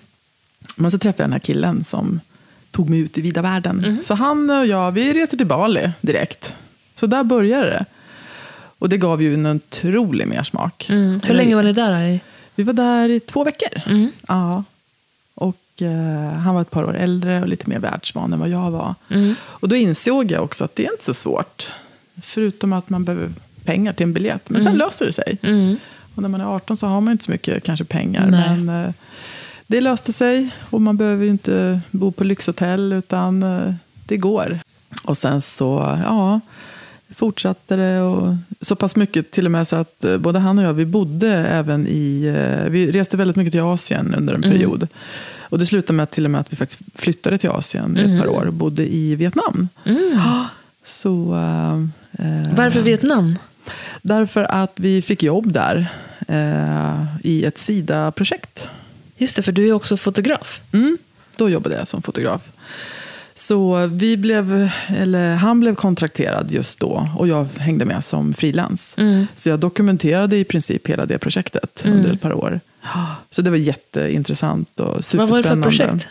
Men 0.75 0.91
så 0.91 0.97
träffade 0.97 1.23
jag 1.23 1.29
den 1.29 1.33
här 1.33 1.39
killen 1.39 1.83
som 1.83 2.19
tog 2.71 2.89
mig 2.89 2.99
ut 2.99 3.17
i 3.17 3.21
vida 3.21 3.41
världen. 3.41 3.99
Så 4.03 4.13
han 4.13 4.49
och 4.49 4.65
jag, 4.65 4.91
vi 4.91 5.13
reser 5.13 5.37
till 5.37 5.47
Bali 5.47 5.91
direkt. 6.01 6.55
Så 6.95 7.07
där 7.07 7.23
började 7.23 7.65
det. 7.65 7.85
Och 8.79 8.89
det 8.89 8.97
gav 8.97 9.21
ju 9.21 9.33
en 9.33 9.45
otrolig 9.45 10.27
mersmak. 10.27 10.89
Mm. 10.89 11.21
Hur 11.23 11.33
länge 11.33 11.55
var 11.55 11.63
ni 11.63 11.73
där? 11.73 12.07
I? 12.07 12.19
Vi 12.55 12.63
var 12.63 12.73
där 12.73 13.09
i 13.09 13.19
två 13.19 13.43
veckor. 13.43 13.81
Mm. 13.85 14.11
Ja. 14.27 14.63
Och 15.35 15.81
eh, 15.81 16.37
han 16.39 16.55
var 16.55 16.61
ett 16.61 16.71
par 16.71 16.83
år 16.83 16.97
äldre 16.97 17.41
och 17.41 17.47
lite 17.47 17.69
mer 17.69 17.79
världsvan 17.79 18.33
än 18.33 18.39
vad 18.39 18.49
jag 18.49 18.71
var. 18.71 18.95
Mm. 19.09 19.35
Och 19.43 19.69
då 19.69 19.75
insåg 19.75 20.31
jag 20.31 20.43
också 20.43 20.63
att 20.63 20.75
det 20.75 20.85
är 20.85 20.91
inte 20.91 21.05
så 21.05 21.13
svårt. 21.13 21.69
Förutom 22.21 22.73
att 22.73 22.89
man 22.89 23.03
behöver 23.03 23.29
pengar 23.65 23.93
till 23.93 24.03
en 24.03 24.13
biljett. 24.13 24.49
Men 24.49 24.63
sen 24.63 24.77
löser 24.77 25.05
det 25.05 25.13
sig. 25.13 25.37
Mm. 26.11 26.15
Och 26.15 26.21
när 26.21 26.29
man 26.29 26.41
är 26.41 26.55
18 26.55 26.77
så 26.77 26.87
har 26.87 27.01
man 27.01 27.11
inte 27.11 27.23
så 27.23 27.31
mycket 27.31 27.63
kanske 27.63 27.85
pengar. 27.85 28.25
Nej. 28.31 28.57
Men 28.57 28.85
eh, 28.85 28.93
det 29.67 29.81
löste 29.81 30.13
sig. 30.13 30.49
Och 30.69 30.81
man 30.81 30.97
behöver 30.97 31.23
ju 31.25 31.31
inte 31.31 31.81
bo 31.91 32.11
på 32.11 32.23
lyxhotell 32.23 32.93
utan 32.93 33.43
eh, 33.43 33.73
det 34.05 34.17
går. 34.17 34.59
Och 35.03 35.17
sen 35.17 35.41
så, 35.41 35.99
ja, 36.03 36.39
fortsatte 37.09 37.75
det. 37.75 38.01
Och 38.01 38.35
så 38.61 38.75
pass 38.75 38.95
mycket 38.95 39.31
till 39.31 39.45
och 39.45 39.51
med 39.51 39.67
så 39.67 39.75
att 39.75 40.03
eh, 40.03 40.17
både 40.17 40.39
han 40.39 40.59
och 40.59 40.65
jag, 40.65 40.73
vi 40.73 40.85
bodde 40.85 41.29
även 41.29 41.87
i, 41.87 42.33
vi 42.69 42.91
reste 42.91 43.17
väldigt 43.17 43.35
mycket 43.35 43.51
till 43.51 43.61
Asien 43.61 44.15
under 44.17 44.33
en 44.33 44.41
period. 44.41 44.87
Och 45.39 45.59
det 45.59 45.65
slutade 45.65 45.93
med 45.93 46.03
att 46.03 46.11
till 46.11 46.25
och 46.25 46.31
med 46.31 46.41
att 46.41 46.53
vi 46.53 46.57
faktiskt 46.57 46.81
flyttade 46.95 47.37
till 47.37 47.49
Asien 47.49 47.97
i 47.97 48.01
ett 48.01 48.21
par 48.21 48.27
år 48.27 48.45
och 48.45 48.53
bodde 48.53 48.93
i 48.93 49.15
Vietnam. 49.15 49.67
Ja, 49.83 50.47
Så, 50.83 51.35
eh, 52.11 52.53
Varför 52.55 52.81
Vietnam? 52.81 53.35
Därför 54.01 54.43
att 54.43 54.71
vi 54.75 55.01
fick 55.01 55.23
jobb 55.23 55.51
där 55.53 55.87
eh, 56.27 57.05
i 57.23 57.45
ett 57.45 57.57
Sida-projekt. 57.57 58.69
Just 59.17 59.35
det, 59.35 59.41
för 59.41 59.51
du 59.51 59.67
är 59.69 59.73
också 59.73 59.97
fotograf. 59.97 60.61
Mm, 60.73 60.97
då 61.35 61.49
jobbade 61.49 61.75
jag 61.75 61.87
som 61.87 62.01
fotograf. 62.01 62.41
Så 63.35 63.87
vi 63.87 64.17
blev, 64.17 64.69
eller 64.97 65.35
han 65.35 65.59
blev 65.59 65.75
kontrakterad 65.75 66.51
just 66.51 66.79
då 66.79 67.09
och 67.17 67.27
jag 67.27 67.47
hängde 67.57 67.85
med 67.85 68.03
som 68.03 68.33
frilans. 68.33 68.93
Mm. 68.97 69.27
Så 69.35 69.49
jag 69.49 69.59
dokumenterade 69.59 70.37
i 70.37 70.43
princip 70.43 70.87
hela 70.87 71.05
det 71.05 71.17
projektet 71.19 71.81
under 71.85 72.09
ett 72.13 72.21
par 72.21 72.33
år. 72.33 72.59
Så 73.29 73.41
det 73.41 73.49
var 73.49 73.57
jätteintressant 73.57 74.79
och 74.79 74.85
Vad 74.95 75.05
superspännande. 75.05 75.65
var 75.67 75.71
det 75.71 75.77
för 75.77 75.85
projekt? 75.87 76.07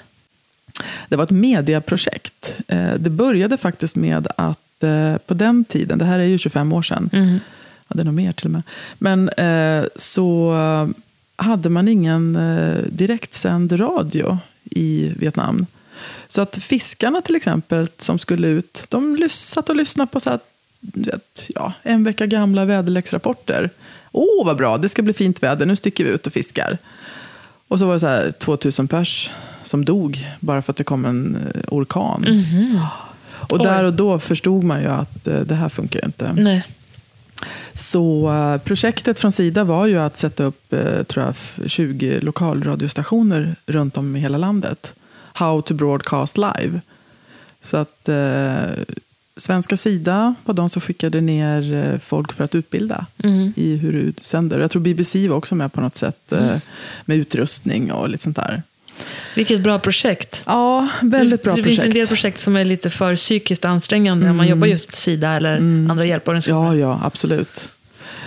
Det 1.09 1.17
var 1.17 1.25
ett 1.25 1.31
mediaprojekt. 1.31 2.55
Eh, 2.69 2.95
Det 2.99 3.11
började 3.11 3.57
faktiskt 3.57 3.97
med 3.97 4.29
att 4.37 4.59
eh, 4.85 5.17
på 5.27 5.35
den 5.35 5.65
tiden, 5.65 5.99
det 5.99 6.05
här 6.05 6.19
är 6.19 6.25
ju 6.25 6.39
25 6.39 6.73
år 6.73 6.83
sedan, 6.83 7.11
Mm. 7.13 7.41
ja, 7.89 7.95
det 7.95 8.01
är 8.01 8.05
nog 8.05 8.15
mer 8.15 8.33
till 8.33 8.47
och 8.47 8.51
med, 8.51 8.63
men 8.99 9.29
eh, 9.29 9.85
så 9.97 10.55
hade 11.37 11.69
man 11.69 11.89
ingen 11.89 12.37
eh, 12.37 12.83
direktsänd 12.93 13.81
radio 13.81 14.39
i 14.65 15.13
Vietnam. 15.17 15.67
Så 16.29 16.43
att 16.43 16.57
fiskarna 16.57 17.23
till 17.23 17.37
exempel 17.37 17.89
som 17.99 18.19
skulle 18.19 18.49
ut, 18.49 18.85
de 18.89 19.29
satt 19.31 19.69
och 19.69 19.77
lyssnade 19.77 20.11
på 20.13 20.21
så 20.21 20.31
här, 20.31 20.39
vet, 20.81 21.47
ja, 21.49 21.73
en 21.83 22.05
vecka 22.05 22.27
gamla 22.27 22.65
väderleksrapporter. 22.65 23.71
Åh, 24.13 24.47
vad 24.47 24.57
bra, 24.57 24.79
det 24.79 24.89
ska 24.89 25.03
bli 25.03 25.13
fint 25.13 25.43
väder, 25.43 25.67
nu 25.67 25.77
sticker 25.77 26.05
vi 26.05 26.11
ut 26.11 26.27
och 26.27 26.33
fiskar. 26.33 26.79
Och 27.69 27.79
så 27.79 27.87
var 27.87 27.93
det 27.95 28.01
så 28.01 28.07
här 28.07 28.33
2000 28.33 28.89
pers 28.89 29.31
som 29.63 29.85
dog 29.85 30.27
bara 30.41 30.63
för 30.63 30.73
att 30.73 30.77
det 30.77 30.85
kom 30.85 31.05
en 31.05 31.37
eh, 31.55 31.61
orkan. 31.69 32.25
Och 33.51 33.59
Oj. 33.61 33.65
där 33.65 33.85
och 33.85 33.93
då 33.95 34.19
förstod 34.19 34.65
man 34.65 34.81
ju 34.83 34.87
att 34.89 35.27
eh, 35.27 35.41
det 35.41 35.55
här 35.55 35.69
funkar 35.69 36.01
ju 36.01 36.07
inte. 36.07 36.33
Nej. 36.33 36.65
Så 37.75 38.31
eh, 38.33 38.59
projektet 38.59 39.19
från 39.19 39.33
Sida 39.33 39.65
var 39.65 39.87
ju 39.87 39.99
att 39.99 40.17
sätta 40.19 40.45
upp 40.45 40.73
eh, 40.73 41.03
tror 41.03 41.25
jag, 41.25 41.31
f- 41.31 41.59
20 41.67 42.21
lokalradiostationer 42.21 43.57
runt 43.67 43.97
om 43.99 44.17
i 44.17 44.21
hela 44.21 44.39
landet. 44.39 44.93
How 45.33 45.63
to 45.63 45.75
broadcast 45.75 46.39
live. 46.39 46.81
Så 47.63 47.77
att 47.77 48.09
eh, 48.09 48.55
svenska 49.37 49.77
Sida 49.77 50.35
var 50.45 50.55
de 50.55 50.71
som 50.71 50.81
skickade 50.83 51.21
ner 51.21 51.99
folk 51.99 52.33
för 52.33 52.45
att 52.45 52.55
utbilda 52.55 53.07
Mm. 53.25 53.53
i 53.57 53.77
hur 53.77 53.93
du 53.93 54.13
sänder. 54.21 54.61
Jag 54.61 54.71
tror 54.71 54.83
BBC 54.83 55.29
var 55.29 55.37
också 55.37 55.55
med 55.55 55.73
på 55.73 55.81
något 55.81 55.97
sätt 55.97 56.33
eh, 56.33 56.57
med 57.05 57.17
utrustning 57.17 57.93
och 57.93 58.09
lite 58.09 58.23
sånt 58.25 58.37
där. 58.37 58.63
Vilket 59.35 59.61
bra 59.61 59.79
projekt. 59.79 60.43
Ja, 60.47 60.89
väldigt 61.03 61.43
bra 61.43 61.55
det 61.55 61.63
projekt. 61.63 61.81
finns 61.81 61.87
en 61.87 61.95
del 61.95 62.07
projekt 62.07 62.41
som 62.41 62.57
är 62.57 62.65
lite 62.65 62.91
för 62.91 63.17
psykiskt 63.17 63.65
ansträngande 63.65 64.31
om 64.31 64.37
man 64.37 64.49
jobbar 64.49 64.67
just 64.67 64.95
Sida 64.95 65.31
eller 65.33 65.57
andra 65.91 66.05
hjälporganisationer. 66.05 66.75
Ja, 66.75 66.77
ja, 66.77 67.01
absolut. 67.03 67.69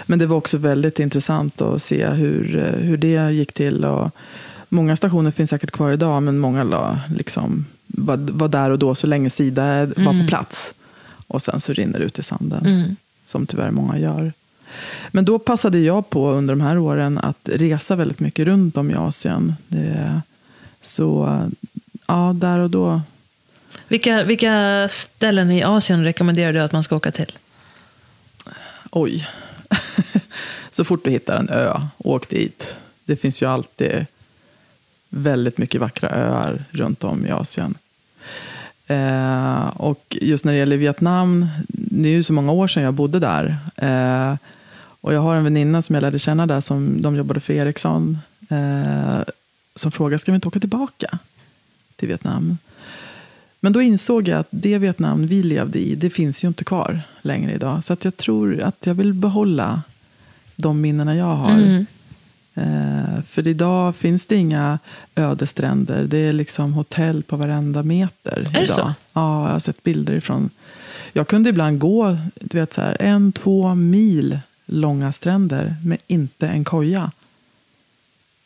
Men 0.05 0.19
det 0.19 0.25
var 0.25 0.37
också 0.37 0.57
väldigt 0.57 0.99
intressant 0.99 1.61
att 1.61 1.81
se 1.81 2.07
hur, 2.07 2.55
eh, 2.57 2.63
hur 2.85 2.97
det 2.97 3.31
gick 3.33 3.53
till. 3.53 3.85
Och 3.85 4.11
många 4.69 4.95
stationer 4.95 5.31
finns 5.31 5.49
säkert 5.49 5.71
kvar 5.71 5.91
idag, 5.91 6.23
men 6.23 6.39
många 6.39 6.63
la, 6.63 6.99
liksom, 7.17 7.65
var, 7.87 8.17
var 8.17 8.47
där 8.47 8.69
och 8.69 8.79
då 8.79 8.95
så 8.95 9.07
länge 9.07 9.29
Sida 9.29 9.85
var 9.85 10.21
på 10.21 10.27
plats. 10.27 10.73
Och 11.27 11.41
sen 11.41 11.61
så 11.61 11.73
rinner 11.73 11.99
det 11.99 12.05
ut 12.05 12.19
i 12.19 12.23
sanden, 12.23 12.65
Mm. 12.65 12.95
som 13.25 13.45
tyvärr 13.45 13.71
många 13.71 13.99
gör. 13.99 14.33
Men 15.11 15.25
då 15.25 15.39
passade 15.39 15.79
jag 15.79 16.09
på 16.09 16.31
under 16.31 16.55
de 16.55 16.61
här 16.61 16.77
åren 16.77 17.17
att 17.17 17.37
resa 17.43 17.95
väldigt 17.95 18.19
mycket 18.19 18.45
runt 18.45 18.77
om 18.77 18.91
i 18.91 18.93
Asien. 18.95 19.55
Det, 19.67 20.21
så 20.83 21.39
ja, 22.07 22.33
där 22.35 22.59
och 22.59 22.69
då 22.69 23.01
Vilka, 23.87 24.23
vilka 24.23 24.87
ställen 24.89 25.51
i 25.51 25.63
Asien 25.63 26.03
rekommenderar 26.03 26.53
du 26.53 26.59
att 26.59 26.71
man 26.71 26.83
ska 26.83 26.95
åka 26.95 27.11
till? 27.11 27.31
Oj. 28.91 29.27
så 30.69 30.83
fort 30.83 31.03
du 31.03 31.11
hittar 31.11 31.37
en 31.37 31.49
ö, 31.49 31.81
åk 31.97 32.29
dit. 32.29 32.75
Det 33.05 33.15
finns 33.15 33.41
ju 33.41 33.45
alltid 33.45 34.05
väldigt 35.09 35.57
mycket 35.57 35.81
vackra 35.81 36.09
öar 36.09 36.63
runt 36.71 37.03
om 37.03 37.25
i 37.25 37.31
Asien. 37.31 37.75
Eh, 38.87 39.67
och 39.67 40.17
just 40.21 40.45
när 40.45 40.53
det 40.53 40.59
gäller 40.59 40.77
Vietnam, 40.77 41.47
det 41.67 42.09
är 42.09 42.13
ju 42.13 42.23
så 42.23 42.33
många 42.33 42.51
år 42.51 42.67
sedan 42.67 42.83
jag 42.83 42.93
bodde 42.93 43.19
där. 43.19 43.57
Eh, 43.75 44.35
och 45.01 45.13
jag 45.13 45.21
har 45.21 45.35
en 45.35 45.43
väninna 45.43 45.81
som 45.81 45.95
jag 45.95 46.01
lärde 46.01 46.19
känna 46.19 46.47
där, 46.47 46.61
som 46.61 47.01
de 47.01 47.15
jobbade 47.15 47.39
för 47.39 47.53
Ericsson. 47.53 48.19
Eh, 48.49 49.19
som 49.75 49.91
frågade, 49.91 50.19
ska 50.19 50.31
vi 50.31 50.35
inte 50.35 50.47
åka 50.47 50.59
tillbaka 50.59 51.19
till 51.95 52.07
Vietnam? 52.07 52.57
Men 53.59 53.73
då 53.73 53.81
insåg 53.81 54.27
jag 54.27 54.39
att 54.39 54.47
det 54.49 54.77
Vietnam 54.77 55.27
vi 55.27 55.43
levde 55.43 55.79
i, 55.79 55.95
det 55.95 56.09
finns 56.09 56.43
ju 56.43 56.47
inte 56.47 56.63
kvar 56.63 57.01
längre 57.21 57.53
idag. 57.53 57.83
Så 57.83 57.93
att 57.93 58.05
jag 58.05 58.17
tror 58.17 58.61
att 58.61 58.85
jag 58.85 58.93
vill 58.93 59.13
behålla 59.13 59.81
de 60.55 60.81
minnena 60.81 61.15
jag 61.15 61.35
har. 61.35 61.51
Mm. 61.51 61.85
Eh, 62.53 63.23
för 63.23 63.47
idag 63.47 63.95
finns 63.95 64.25
det 64.25 64.35
inga 64.35 64.79
öde 65.15 65.47
stränder. 65.47 66.03
Det 66.03 66.17
är 66.17 66.33
liksom 66.33 66.73
hotell 66.73 67.23
på 67.23 67.35
varenda 67.35 67.83
meter. 67.83 68.37
Är 68.37 68.59
det 68.59 68.63
idag. 68.63 68.75
så? 68.75 68.93
Ja, 69.13 69.45
jag 69.45 69.53
har 69.53 69.59
sett 69.59 69.83
bilder 69.83 70.13
ifrån. 70.13 70.49
Jag 71.13 71.27
kunde 71.27 71.49
ibland 71.49 71.79
gå 71.79 72.17
du 72.35 72.59
vet, 72.59 72.73
så 72.73 72.81
här, 72.81 72.97
en, 72.99 73.31
två 73.31 73.75
mil 73.75 74.39
långa 74.65 75.11
stränder 75.11 75.75
med 75.83 75.97
inte 76.07 76.47
en 76.47 76.63
koja. 76.63 77.11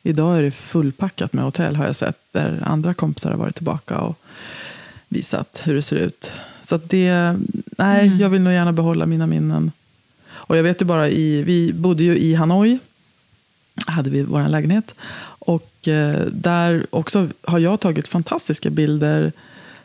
Idag 0.07 0.37
är 0.37 0.43
det 0.43 0.51
fullpackat 0.51 1.33
med 1.33 1.43
hotell 1.43 1.75
har 1.75 1.85
jag 1.85 1.95
sett. 1.95 2.17
Där 2.31 2.63
andra 2.65 2.93
kompisar 2.93 3.31
har 3.31 3.37
varit 3.37 3.55
tillbaka 3.55 3.97
och 3.97 4.17
visat 5.07 5.61
hur 5.63 5.73
det 5.75 5.81
ser 5.81 5.95
ut. 5.95 6.31
Så 6.61 6.77
det, 6.77 7.35
nej, 7.77 8.07
Mm. 8.07 8.19
jag 8.19 8.29
vill 8.29 8.41
nog 8.41 8.53
gärna 8.53 8.71
behålla 8.71 9.05
mina 9.05 9.27
minnen. 9.27 9.71
Och 10.29 10.57
jag 10.57 10.63
vet 10.63 10.81
ju 10.81 10.85
bara 10.85 11.09
i, 11.09 11.41
vi 11.43 11.73
bodde 11.73 12.03
ju 12.03 12.17
i 12.17 12.33
Hanoi. 12.33 12.79
Hade 13.87 14.09
vi 14.09 14.23
vår 14.23 14.47
lägenhet. 14.49 14.95
Och 15.39 15.87
eh, 15.87 16.25
där 16.31 16.85
också 16.89 17.27
har 17.41 17.59
jag 17.59 17.79
tagit 17.79 18.07
fantastiska 18.07 18.69
bilder 18.69 19.31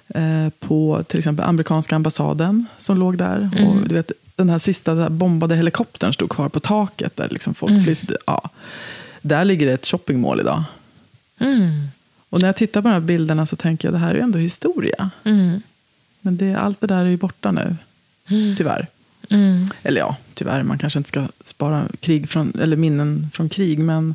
eh, 0.09 0.49
på 0.61 1.05
till 1.09 1.19
exempel 1.19 1.45
amerikanska 1.47 1.97
ambassaden 1.97 2.67
som 2.79 2.99
låg 2.99 3.19
där. 3.19 3.51
Och 3.67 3.89
du 3.89 3.95
vet, 3.95 4.13
den 4.37 4.51
här 4.51 4.59
sista 4.59 5.11
bombade 5.11 5.57
helikoptern 5.57 6.13
stod 6.13 6.31
kvar 6.31 6.49
på 6.49 6.61
taket 6.61 7.17
där 7.17 7.29
liksom 7.29 7.55
folk 7.55 7.85
flyttade. 7.85 8.17
Ja. 8.27 8.51
Där 9.23 9.45
ligger 9.45 9.67
det 9.67 9.73
ett 9.73 9.87
shoppingmål 9.87 10.41
idag. 10.41 10.65
Mm. 11.39 11.89
Och 12.29 12.41
när 12.41 12.49
jag 12.49 12.57
tittar 12.57 12.83
på 12.83 12.89
de 12.89 12.93
här 12.93 13.01
bilderna 13.01 13.47
så 13.47 13.57
tänker 13.57 13.89
jag 13.89 13.95
det 13.95 13.99
här 13.99 14.11
är 14.11 14.15
ju 14.15 14.21
ändå 14.21 14.39
historia. 14.39 15.11
Mm. 15.25 15.61
Men 16.21 16.37
det, 16.37 16.55
allt 16.55 16.81
det 16.81 16.87
där 16.87 17.05
är 17.05 17.11
ju 17.11 17.17
borta 17.17 17.53
nu. 17.53 17.77
Tyvärr. 18.57 18.87
Mm. 19.31 19.67
Eller 19.83 20.01
ja, 20.01 20.17
tyvärr. 20.35 20.63
Man 20.63 20.79
kanske 20.79 20.99
inte 20.99 21.09
ska 21.09 21.29
spara 21.45 21.85
krig 22.01 22.29
från, 22.29 22.53
eller 22.61 22.77
minnen 22.77 23.31
från 23.33 23.49
krig. 23.49 23.79
Men 23.79 24.15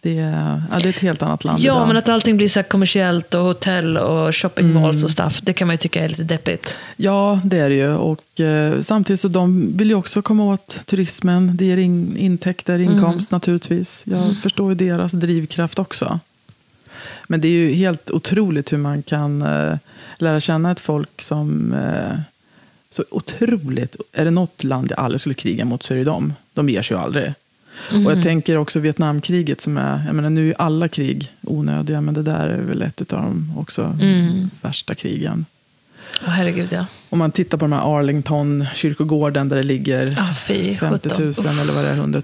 det 0.00 0.18
är, 0.18 0.62
ja, 0.70 0.78
det 0.78 0.88
är 0.88 0.90
ett 0.90 0.98
helt 0.98 1.22
annat 1.22 1.44
land 1.44 1.58
Ja, 1.58 1.74
idag. 1.74 1.86
men 1.86 1.96
att 1.96 2.08
allting 2.08 2.36
blir 2.36 2.48
så 2.48 2.62
kommersiellt 2.62 3.34
och 3.34 3.42
hotell 3.42 3.96
och 3.96 4.36
shopping 4.36 4.72
malls 4.72 5.04
och 5.04 5.10
stuff. 5.10 5.40
Det 5.42 5.52
kan 5.52 5.66
man 5.66 5.74
ju 5.74 5.78
tycka 5.78 6.04
är 6.04 6.08
lite 6.08 6.24
deppigt. 6.24 6.78
Ja, 6.96 7.40
det 7.44 7.58
är 7.58 7.68
det 7.68 7.74
ju. 7.76 7.94
Och 7.94 8.40
eh, 8.40 8.80
samtidigt 8.80 9.20
så 9.20 9.28
de 9.28 9.76
vill 9.76 9.88
ju 9.88 9.94
också 9.94 10.22
komma 10.22 10.44
åt 10.44 10.80
turismen. 10.86 11.56
Det 11.56 11.64
ger 11.64 11.76
in, 11.76 12.16
intäkter, 12.16 12.78
inkomst 12.78 13.30
naturligtvis. 13.30 14.02
Jag 14.06 14.36
förstår 14.42 14.68
ju 14.68 14.74
deras 14.74 15.12
drivkraft 15.12 15.78
också. 15.78 16.20
Men 17.26 17.40
det 17.40 17.48
är 17.48 17.52
ju 17.52 17.72
helt 17.72 18.10
otroligt 18.10 18.72
hur 18.72 18.78
man 18.78 19.02
kan 19.02 19.42
eh, 19.42 19.76
lära 20.18 20.40
känna 20.40 20.70
ett 20.72 20.80
folk 20.80 21.22
som 21.22 21.72
eh, 21.72 22.18
så 22.90 23.04
otroligt... 23.10 23.96
Är 24.12 24.24
det 24.24 24.30
något 24.30 24.64
land 24.64 24.90
jag 24.90 24.98
aldrig 24.98 25.20
skulle 25.20 25.34
kriga 25.34 25.64
mot 25.64 25.82
så 25.82 25.94
är 25.94 25.98
det 25.98 26.04
dem. 26.04 26.34
De 26.54 26.68
ger 26.68 26.82
sig 26.82 26.96
ju 26.96 27.02
aldrig. 27.02 27.34
Och 27.90 28.12
jag 28.12 28.22
tänker 28.22 28.56
också 28.56 28.78
Vietnamkriget 28.78 29.60
som 29.60 29.76
är, 29.76 30.02
jag 30.06 30.14
menar 30.14 30.30
nu 30.30 30.50
är 30.50 30.54
alla 30.60 30.88
krig 30.88 31.32
onödiga, 31.42 32.00
men 32.00 32.14
det 32.14 32.22
där 32.22 32.48
är 32.48 32.60
väl 32.60 32.82
ett 32.82 33.12
av 33.12 33.22
de 33.22 33.52
också 33.56 33.98
värsta 34.62 34.94
krigen. 34.94 35.44
Åh, 36.22 36.28
herregud 36.28 36.68
ja. 36.70 36.86
Om 37.08 37.18
man 37.18 37.30
tittar 37.30 37.58
på 37.58 37.64
de 37.64 37.72
här 37.72 37.98
Arlington 37.98 38.66
kyrkogården 38.74 39.48
där 39.48 39.56
det 39.56 39.62
ligger 39.62 40.16
Ah, 40.20 40.34
fy, 40.34 40.74
50 40.74 41.08
000 41.08 41.16
sjutton. 41.16 41.58
eller 41.58 41.72
vad 41.72 41.84
det 41.84 41.90
är, 41.90 41.94
100 41.96 42.22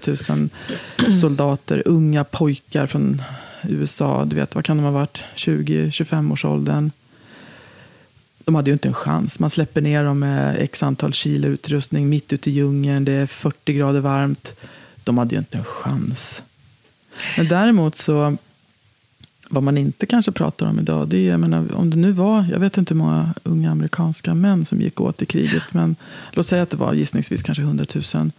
000 0.97 1.11
soldater, 1.13 1.83
unga 1.85 2.23
pojkar 2.23 2.85
från 2.85 3.21
USA. 3.69 4.25
Du 4.25 4.35
vet, 4.35 4.55
vad 4.55 4.65
kan 4.65 4.77
de 4.77 4.83
ha 4.83 4.91
varit? 4.91 5.23
20-25 5.35 6.31
års 6.33 6.45
åldern. 6.45 6.91
De 8.45 8.55
hade 8.55 8.69
ju 8.69 8.73
inte 8.73 8.87
en 8.87 8.93
chans. 8.93 9.39
Man 9.39 9.49
släpper 9.49 9.81
ner 9.81 10.03
dem 10.03 10.19
med 10.19 10.55
x 10.59 10.83
antal 10.83 11.13
kilo 11.13 11.47
utrustning 11.47 12.09
mitt 12.09 12.33
ute 12.33 12.49
i 12.49 12.53
djungeln. 12.53 13.05
Det 13.05 13.11
är 13.11 13.25
40 13.25 13.73
grader 13.73 13.99
varmt. 13.99 14.55
De 15.03 15.17
hade 15.17 15.35
ju 15.35 15.39
inte 15.39 15.57
en 15.57 15.63
chans. 15.63 16.43
Men 17.37 17.47
däremot 17.47 17.95
så, 17.95 18.37
vad 19.49 19.63
man 19.63 19.77
inte 19.77 20.05
kanske 20.05 20.31
pratar 20.31 20.67
om 20.67 20.79
idag, 20.79 21.07
det 21.07 21.17
är, 21.17 21.31
jag 21.31 21.39
menar, 21.39 21.75
om 21.75 21.89
det 21.89 21.97
nu 21.97 22.11
var, 22.11 22.45
jag 22.51 22.59
vet 22.59 22.77
inte 22.77 22.93
hur 22.93 22.99
många 22.99 23.33
unga 23.43 23.71
amerikanska 23.71 24.33
män 24.33 24.65
som 24.65 24.81
gick 24.81 25.01
åt 25.01 25.21
i 25.21 25.25
kriget, 25.25 25.63
men 25.71 25.95
låt 26.31 26.47
säga 26.47 26.63
att 26.63 26.69
det 26.69 26.77
var 26.77 26.93
gissningsvis 26.93 27.43
kanske 27.43 27.61
100 27.63 27.85
000. 28.13 28.31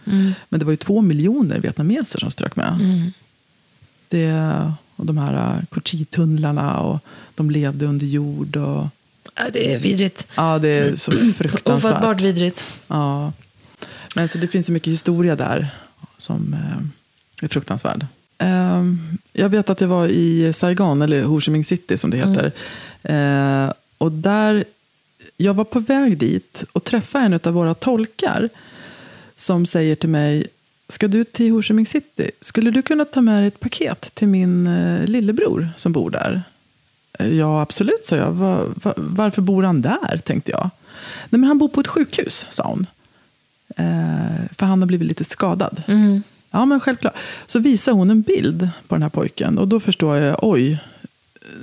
Men 0.48 0.60
det 0.60 0.64
var 0.64 0.70
ju 0.72 0.76
två 0.76 1.02
miljoner 1.02 1.60
vietnameser 1.60 2.18
som 2.18 2.30
strök 2.30 2.56
med. 2.56 2.78
Det, 4.08 4.32
och 4.96 5.06
de 5.06 5.18
här 5.18 5.56
uh, 5.58 5.64
Kochi-tunnlarna 5.70 6.78
och 6.80 7.00
de 7.34 7.50
levde 7.50 7.86
under 7.86 8.06
jord. 8.06 8.56
Och, 8.56 8.86
Ja, 9.36 9.42
det 9.52 9.74
är 9.74 9.78
vidrigt. 9.78 10.26
ja, 10.34 10.58
det 10.58 10.68
är 10.68 10.96
så 10.96 11.12
Ofattbart 11.12 11.36
fruktansvärt. 11.36 12.22
vidrigt. 12.22 12.64
Ja. 12.86 13.32
Men 14.16 14.28
så 14.28 14.38
det 14.38 14.48
finns 14.48 14.66
så 14.66 14.72
mycket 14.72 14.92
historia 14.92 15.36
där 15.36 15.70
som 16.24 16.54
eh, 16.54 17.44
är 17.44 17.48
fruktansvärd. 17.48 18.06
Ehm, 18.38 19.18
jag 19.32 19.48
vet 19.48 19.70
att 19.70 19.80
jag 19.80 19.88
var 19.88 20.08
i 20.08 20.52
Saigon, 20.52 21.02
eller 21.02 21.22
Ho 21.22 21.40
Chi 21.40 21.50
Minh 21.50 21.64
City 21.64 21.98
som 21.98 22.10
det 22.10 22.16
heter. 22.16 22.52
Eh, 23.02 23.72
och 23.98 24.12
där, 24.12 24.64
jag 25.36 25.54
var 25.54 25.64
på 25.64 25.80
väg 25.80 26.18
dit 26.18 26.64
och 26.72 26.84
träffade 26.84 27.24
en 27.24 27.40
av 27.44 27.52
våra 27.52 27.74
tolkar. 27.74 28.48
Som 29.36 29.66
säger 29.66 29.94
till 29.94 30.08
mig, 30.08 30.46
ska 30.88 31.08
du 31.08 31.24
till 31.24 31.50
Ho 31.50 31.62
Chi 31.62 31.74
Minh 31.74 31.86
City? 31.86 32.30
Skulle 32.40 32.70
du 32.70 32.82
kunna 32.82 33.04
ta 33.04 33.20
med 33.20 33.40
dig 33.40 33.48
ett 33.48 33.60
paket 33.60 34.14
till 34.14 34.28
min 34.28 34.66
eh, 34.66 35.04
lillebror 35.04 35.68
som 35.76 35.92
bor 35.92 36.10
där? 36.10 36.42
Ja, 37.18 37.62
absolut, 37.62 38.04
sa 38.04 38.16
jag. 38.16 38.32
Va, 38.32 38.66
va, 38.74 38.94
varför 38.96 39.42
bor 39.42 39.62
han 39.62 39.82
där, 39.82 40.20
tänkte 40.24 40.52
jag. 40.52 40.70
Nej, 41.30 41.40
men 41.40 41.44
han 41.44 41.58
bor 41.58 41.68
på 41.68 41.80
ett 41.80 41.86
sjukhus, 41.86 42.46
sa 42.50 42.68
hon. 42.68 42.86
Eh, 43.76 44.46
för 44.56 44.66
han 44.66 44.82
har 44.82 44.86
blivit 44.86 45.08
lite 45.08 45.24
skadad. 45.24 45.82
Ja, 46.50 46.64
men 46.64 46.80
självklart. 46.80 47.14
Så 47.46 47.58
visar 47.58 47.92
hon 47.92 48.10
en 48.10 48.22
bild 48.22 48.68
på 48.88 48.94
den 48.94 49.02
här 49.02 49.08
pojken. 49.10 49.58
Och 49.58 49.68
då 49.68 49.80
förstår 49.80 50.16
jag, 50.16 50.38
oj, 50.42 50.78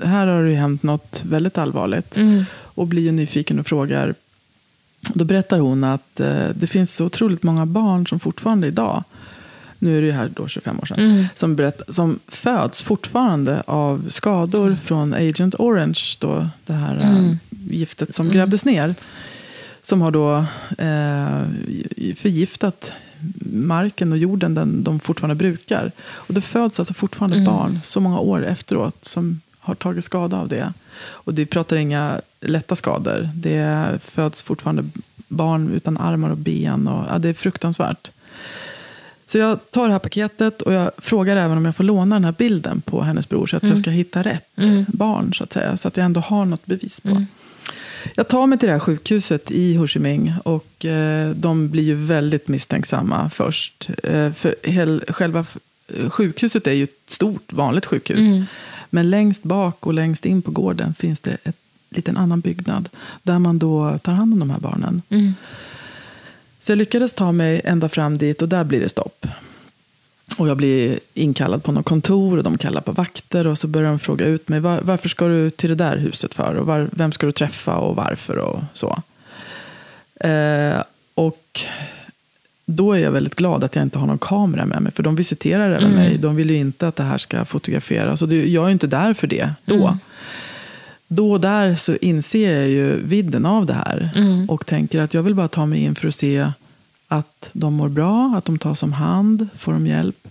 här 0.04 0.28
har 0.28 0.44
det 0.44 0.50
ju 0.50 0.56
hänt 0.56 0.84
något 0.84 1.24
väldigt 1.26 1.58
allvarligt. 1.58 2.18
Och 2.54 2.88
blir 2.88 3.12
nyfiken 3.12 3.60
och 3.60 3.68
frågar. 3.68 4.14
Då 5.14 5.26
berättar 5.26 5.60
hon 5.60 5.84
att 5.84 6.20
eh, 6.20 6.48
det 6.54 6.68
finns 6.68 6.96
så 6.96 7.06
otroligt 7.06 7.44
många 7.44 7.66
barn 7.66 8.08
som 8.08 8.20
fortfarande 8.20 8.68
idag, 8.68 9.04
nu 9.80 9.98
är 9.98 10.02
det 10.02 10.12
här 10.12 10.32
då 10.36 10.48
25 10.48 10.80
år 10.80 10.86
sedan, 10.86 11.28
som, 11.36 11.56
berätt, 11.56 11.82
som 11.88 12.20
föds 12.28 12.84
fortfarande 12.84 13.62
av 13.68 14.10
skador 14.10 14.76
från 14.84 15.14
Agent 15.14 15.56
Orange, 15.56 16.02
då, 16.20 16.50
det 16.66 16.74
här 16.74 16.96
eh, 16.96 17.36
giftet 17.50 18.16
som 18.16 18.30
grävdes 18.32 18.66
ner. 18.66 18.96
Som 19.92 20.02
har 20.02 20.12
då 20.12 20.38
eh, 20.78 22.16
förgiftat 22.16 22.92
marken 23.54 24.12
och 24.12 24.18
jorden 24.18 24.54
den 24.54 24.84
de 24.84 25.00
fortfarande 25.00 25.36
brukar. 25.36 25.92
Och 26.02 26.34
det 26.34 26.42
föds 26.42 26.80
alltså 26.80 26.94
fortfarande 26.94 27.46
barn 27.46 27.80
så 27.84 28.00
många 28.00 28.20
år 28.20 28.46
efteråt 28.46 29.06
som 29.06 29.42
har 29.60 29.76
tagit 29.76 30.06
skada 30.06 30.38
av 30.38 30.48
det. 30.48 30.74
Och 31.02 31.34
det 31.34 31.46
pratar 31.46 31.76
inga 31.76 32.22
lätta 32.42 32.76
skador. 32.76 33.30
Det 33.36 34.00
föds 34.04 34.42
fortfarande 34.42 34.84
barn 35.28 35.72
utan 35.74 35.98
armar 35.98 36.30
och 36.30 36.38
ben. 36.38 36.88
Och, 36.88 37.06
ja, 37.10 37.20
det 37.20 37.30
är 37.30 37.34
fruktansvärt. 37.34 38.12
Så 39.26 39.38
jag 39.38 39.72
tar 39.72 39.86
det 39.86 39.92
här 39.92 40.00
paketet 40.00 40.62
och 40.62 40.74
jag 40.74 40.92
frågar 40.98 41.36
även 41.36 41.58
om 41.58 41.66
jag 41.66 41.76
får 41.76 41.84
låna 41.84 42.16
den 42.16 42.26
här 42.26 42.36
bilden 42.38 42.82
på 42.82 43.02
hennes 43.02 43.30
bror. 43.30 43.46
Så 43.46 43.58
att 43.58 43.64
jag 43.70 43.80
ska 43.80 43.90
hitta 43.90 44.24
rätt 44.24 44.48
barn 44.88 45.34
så 45.34 45.44
att 45.44 45.54
säga. 45.54 45.78
Så 45.78 45.88
att 45.88 45.98
jag 45.98 46.06
ändå 46.06 46.20
har 46.20 46.46
något 46.46 46.66
bevis 46.66 47.00
på. 47.00 47.26
Jag 48.16 48.28
tar 48.28 48.48
mig 48.48 48.60
till 48.60 48.68
det 48.68 48.74
här 48.74 48.80
sjukhuset 48.80 49.52
i 49.52 49.76
Ho 49.76 49.88
Chi 49.88 50.00
Minh 50.00 50.34
och 50.44 50.86
eh, 50.86 51.30
de 51.32 51.70
blir 51.70 51.84
ju 51.84 51.96
väldigt 51.96 52.48
misstänksamma 52.48 53.30
först. 53.30 53.90
Eh, 54.04 54.32
för 54.32 54.56
själva 55.14 55.40
f- 55.40 55.58
sjukhuset 56.10 56.68
är 56.68 56.72
ju 56.72 56.84
ett 56.84 56.90
stort 57.08 57.54
vanligt 57.54 57.86
sjukhus. 57.86 58.24
Men 58.90 59.10
längst 59.10 59.44
bak 59.44 59.88
och 59.88 59.94
längst 59.94 60.26
in 60.26 60.42
på 60.42 60.52
gården 60.52 60.94
finns 60.94 61.20
det 61.20 61.38
en 61.44 61.54
liten 61.90 62.18
annan 62.18 62.40
byggnad. 62.40 62.90
Där 63.24 63.40
man 63.40 63.60
då 63.60 63.98
tar 64.04 64.14
hand 64.14 64.34
om 64.34 64.40
de 64.40 64.50
här 64.50 64.60
barnen. 64.60 65.02
Så 66.60 66.72
jag 66.72 66.78
lyckades 66.78 67.14
ta 67.14 67.32
mig 67.32 67.62
ända 67.64 67.90
fram 67.90 68.18
dit 68.18 68.42
och 68.42 68.50
där 68.50 68.64
blir 68.64 68.80
det 68.80 68.90
stopp. 68.90 69.26
Och 70.38 70.48
jag 70.50 70.58
blir 70.58 71.00
inkallad 71.14 71.64
på 71.64 71.72
något 71.72 71.86
kontor 71.86 72.38
och 72.38 72.44
de 72.44 72.58
kallar 72.58 72.82
på 72.82 72.92
vakter 72.92 73.48
och 73.48 73.58
så 73.58 73.68
börjar 73.68 73.90
de 73.90 74.00
fråga 74.00 74.26
ut 74.26 74.50
mig. 74.50 74.60
Var, 74.60 74.80
varför 74.82 75.10
ska 75.10 75.28
du 75.28 75.50
till 75.50 75.70
det 75.70 75.76
där 75.76 75.98
huset 75.98 76.34
för? 76.34 76.56
Och 76.56 76.66
var, 76.66 76.90
vem 76.92 77.12
ska 77.12 77.26
du 77.26 77.32
träffa 77.32 77.76
och 77.76 77.96
varför 77.96 78.38
och 78.38 78.60
så. 78.74 79.02
Eh, 80.28 80.84
och 81.16 81.62
då 82.66 82.94
är 82.94 83.00
jag 83.00 83.12
väldigt 83.12 83.36
glad 83.36 83.64
att 83.64 83.76
jag 83.76 83.86
inte 83.86 84.00
har 84.00 84.08
någon 84.08 84.18
kamera 84.18 84.66
med 84.66 84.82
mig. 84.82 84.92
För 84.92 85.04
de 85.04 85.16
visiterar 85.16 85.72
även 85.72 85.84
Mm. 85.84 85.96
mig. 85.96 86.18
De 86.18 86.36
vill 86.36 86.50
ju 86.50 86.58
inte 86.58 86.88
att 86.88 86.96
det 86.96 87.04
här 87.04 87.18
ska 87.18 87.46
fotograferas. 87.46 88.22
Och 88.22 88.30
det, 88.30 88.50
jag 88.50 88.64
är 88.64 88.68
ju 88.68 88.74
inte 88.74 88.88
där 88.88 89.14
för 89.14 89.28
det 89.28 89.54
då. 89.66 89.88
Mm. 89.88 90.00
Då 91.08 91.32
och 91.32 91.42
där 91.42 91.76
så 91.76 91.96
inser 92.02 92.60
jag 92.60 92.70
ju 92.70 93.02
vidden 93.04 93.46
av 93.46 93.66
det 93.66 93.74
här. 93.74 94.10
Mm. 94.16 94.50
Och 94.50 94.66
tänker 94.66 95.02
att 95.02 95.14
jag 95.14 95.24
vill 95.24 95.36
bara 95.36 95.48
ta 95.48 95.66
mig 95.66 95.80
in 95.80 95.96
för 95.96 96.08
att 96.08 96.16
se 96.16 96.52
att 97.12 97.50
de 97.54 97.74
mår 97.74 97.90
bra, 97.90 98.34
att 98.38 98.46
de 98.46 98.58
tas 98.60 98.84
om 98.84 98.94
hand, 98.94 99.48
får 99.58 99.74
de 99.74 99.88
hjälp. 99.88 100.28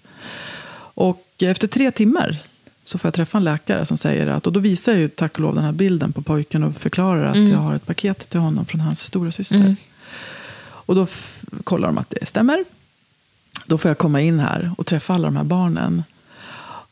Och 0.95 1.27
efter 1.43 1.67
tre 1.69 1.91
timmar 1.91 2.37
så 2.85 2.99
får 2.99 3.09
jag 3.09 3.15
träffa 3.15 3.39
en 3.39 3.45
läkare 3.45 3.87
som 3.87 3.97
säger 3.97 4.27
att, 4.27 4.47
och 4.47 4.53
då 4.53 4.61
visar 4.61 4.93
jag 4.93 5.01
ju 5.01 5.09
tack 5.09 5.35
och 5.35 5.41
lov 5.41 5.55
den 5.55 5.65
här 5.65 5.73
bilden 5.73 6.13
på 6.13 6.23
pojken 6.23 6.65
och 6.65 6.77
förklarar 6.77 7.25
att 7.25 7.37
Mm. 7.37 7.51
jag 7.51 7.59
har 7.59 7.75
ett 7.75 7.87
paket 7.87 8.29
till 8.31 8.41
honom 8.41 8.67
från 8.67 8.81
hans 8.81 9.01
stora 9.05 9.31
syster. 9.33 9.57
Mm. 9.57 9.77
Och 10.63 10.95
då 10.95 11.07
kollar 11.65 11.89
de 11.89 11.99
att 11.99 12.11
det 12.11 12.27
stämmer. 12.27 12.65
Då 13.67 13.79
får 13.79 13.89
jag 13.89 13.99
komma 13.99 14.21
in 14.21 14.39
här 14.41 14.71
och 14.79 14.87
träffa 14.87 15.15
alla 15.15 15.25
de 15.29 15.37
här 15.37 15.45
barnen. 15.45 16.03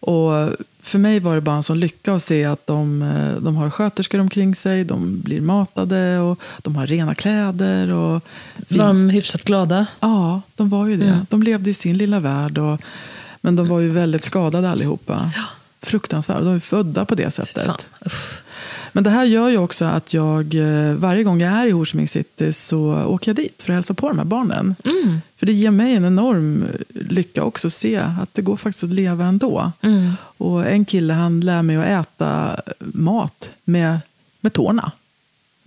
Och 0.00 0.50
för 0.88 0.98
mig 0.98 1.20
var 1.20 1.34
det 1.34 1.40
bara 1.40 1.56
en 1.56 1.62
sån 1.62 1.80
lycka 1.80 2.14
att 2.14 2.22
se 2.22 2.44
att 2.44 2.66
de, 2.66 3.02
eh, 3.02 3.42
de 3.42 3.56
har 3.56 3.70
sköterskor 3.70 4.18
omkring 4.18 4.54
sig, 4.54 4.84
de 4.84 5.20
blir 5.20 5.40
matade 5.40 6.18
och 6.18 6.38
de 6.58 6.76
har 6.76 6.86
rena 6.86 7.14
kläder. 7.14 7.92
Och 7.92 8.22
Var 8.68 8.86
de 8.86 9.10
hyfsat 9.10 9.44
glada? 9.44 9.86
Ja, 10.00 10.40
de 10.56 10.68
var 10.68 10.86
ju 10.86 10.96
det. 10.96 11.08
Mm. 11.08 11.26
De 11.30 11.42
levde 11.42 11.70
i 11.70 11.74
sin 11.74 11.96
lilla 11.96 12.20
värld. 12.20 12.58
Och, 12.58 12.80
men 13.40 13.56
de 13.56 13.68
var 13.68 13.80
ju 13.80 13.90
väldigt 13.90 14.24
skadade 14.24 14.70
allihopa. 14.70 15.30
Fruktansvärt. 15.82 16.38
De 16.38 16.54
är 16.54 16.58
födda 16.60 17.04
på 17.04 17.14
det 17.14 17.30
sättet. 17.30 17.66
Fan. 17.66 17.78
Uff. 18.06 18.42
Men 18.92 19.04
det 19.04 19.10
här 19.10 19.24
gör 19.24 19.48
ju 19.48 19.58
också 19.58 19.84
att 19.84 20.14
jag 20.14 20.54
eh, 20.54 20.94
varje 20.94 21.22
gång 21.24 21.40
jag 21.40 21.52
är 21.52 21.66
i 21.66 21.70
Ho 21.70 21.84
Chi 21.84 21.96
Minh 21.96 22.08
City 22.08 22.52
så 22.52 23.04
åker 23.06 23.28
jag 23.30 23.36
dit 23.36 23.62
för 23.62 23.72
att 23.72 23.74
hälsa 23.74 23.94
på 23.94 24.08
de 24.08 24.18
här 24.18 24.24
barnen. 24.24 24.74
Mm. 24.84 25.20
För 25.36 25.46
det 25.46 25.52
ger 25.52 25.70
mig 25.70 25.94
en 25.94 26.04
enorm 26.04 26.64
lycka 26.88 27.42
också 27.44 27.66
att 27.66 27.72
se 27.72 27.96
att 27.96 28.34
det 28.34 28.42
går 28.42 28.56
faktiskt 28.56 28.84
att 28.84 28.90
leva 28.92 29.24
ändå. 29.24 29.72
Mm. 29.80 30.12
Och 30.20 30.66
en 30.66 30.84
kille 30.84 31.12
han 31.14 31.40
lär 31.40 31.62
mig 31.62 31.76
att 31.76 32.06
äta 32.06 32.60
mat 32.80 33.50
med, 33.64 33.98
med 34.40 34.52
tårna. 34.52 34.92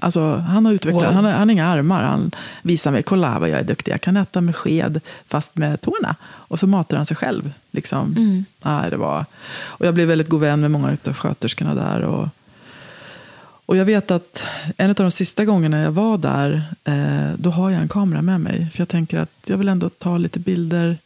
Alltså, 0.03 0.35
han 0.35 0.65
har 0.65 0.73
utvecklat, 0.73 1.03
Wow. 1.03 1.13
han, 1.13 1.25
har, 1.25 1.31
han 1.31 1.47
har 1.47 1.51
inga 1.53 1.67
armar. 1.67 2.03
Han 2.03 2.31
visar 2.61 2.91
mig, 2.91 3.03
kolla 3.03 3.39
vad 3.39 3.49
jag 3.49 3.59
är 3.59 3.63
duktig. 3.63 3.91
Jag 3.91 4.01
kan 4.01 4.17
äta 4.17 4.41
med 4.41 4.55
sked 4.55 4.99
fast 5.25 5.57
med 5.57 5.81
tårna. 5.81 6.15
Och 6.23 6.59
så 6.59 6.67
matar 6.67 6.97
han 6.97 7.05
sig 7.05 7.17
själv. 7.17 7.51
Liksom. 7.71 8.13
Mm. 8.17 8.45
Ja, 8.61 8.85
det 8.89 8.97
var, 8.97 9.25
och 9.59 9.85
jag 9.85 9.93
blev 9.93 10.07
väldigt 10.07 10.29
god 10.29 10.41
vän 10.41 10.61
med 10.61 10.71
många 10.71 10.97
av 11.07 11.13
sköterskorna 11.13 11.75
där. 11.75 12.01
Och, 12.01 12.29
och 13.71 13.77
jag 13.77 13.85
vet 13.85 14.11
att 14.11 14.43
en 14.77 14.89
av 14.89 14.95
de 14.95 15.11
sista 15.11 15.45
gångerna 15.45 15.81
jag 15.81 15.91
var 15.91 16.17
där, 16.17 16.63
eh, 16.83 17.33
då 17.37 17.49
har 17.49 17.69
jag 17.69 17.81
en 17.81 17.87
kamera 17.87 18.21
med 18.21 18.41
mig. 18.41 18.69
För 18.73 18.81
jag 18.81 18.89
tänker 18.89 19.19
att 19.19 19.31
jag 19.45 19.57
vill 19.57 19.67
ändå 19.67 19.89
ta 19.89 20.17
lite 20.17 20.39
bilder 20.39 20.97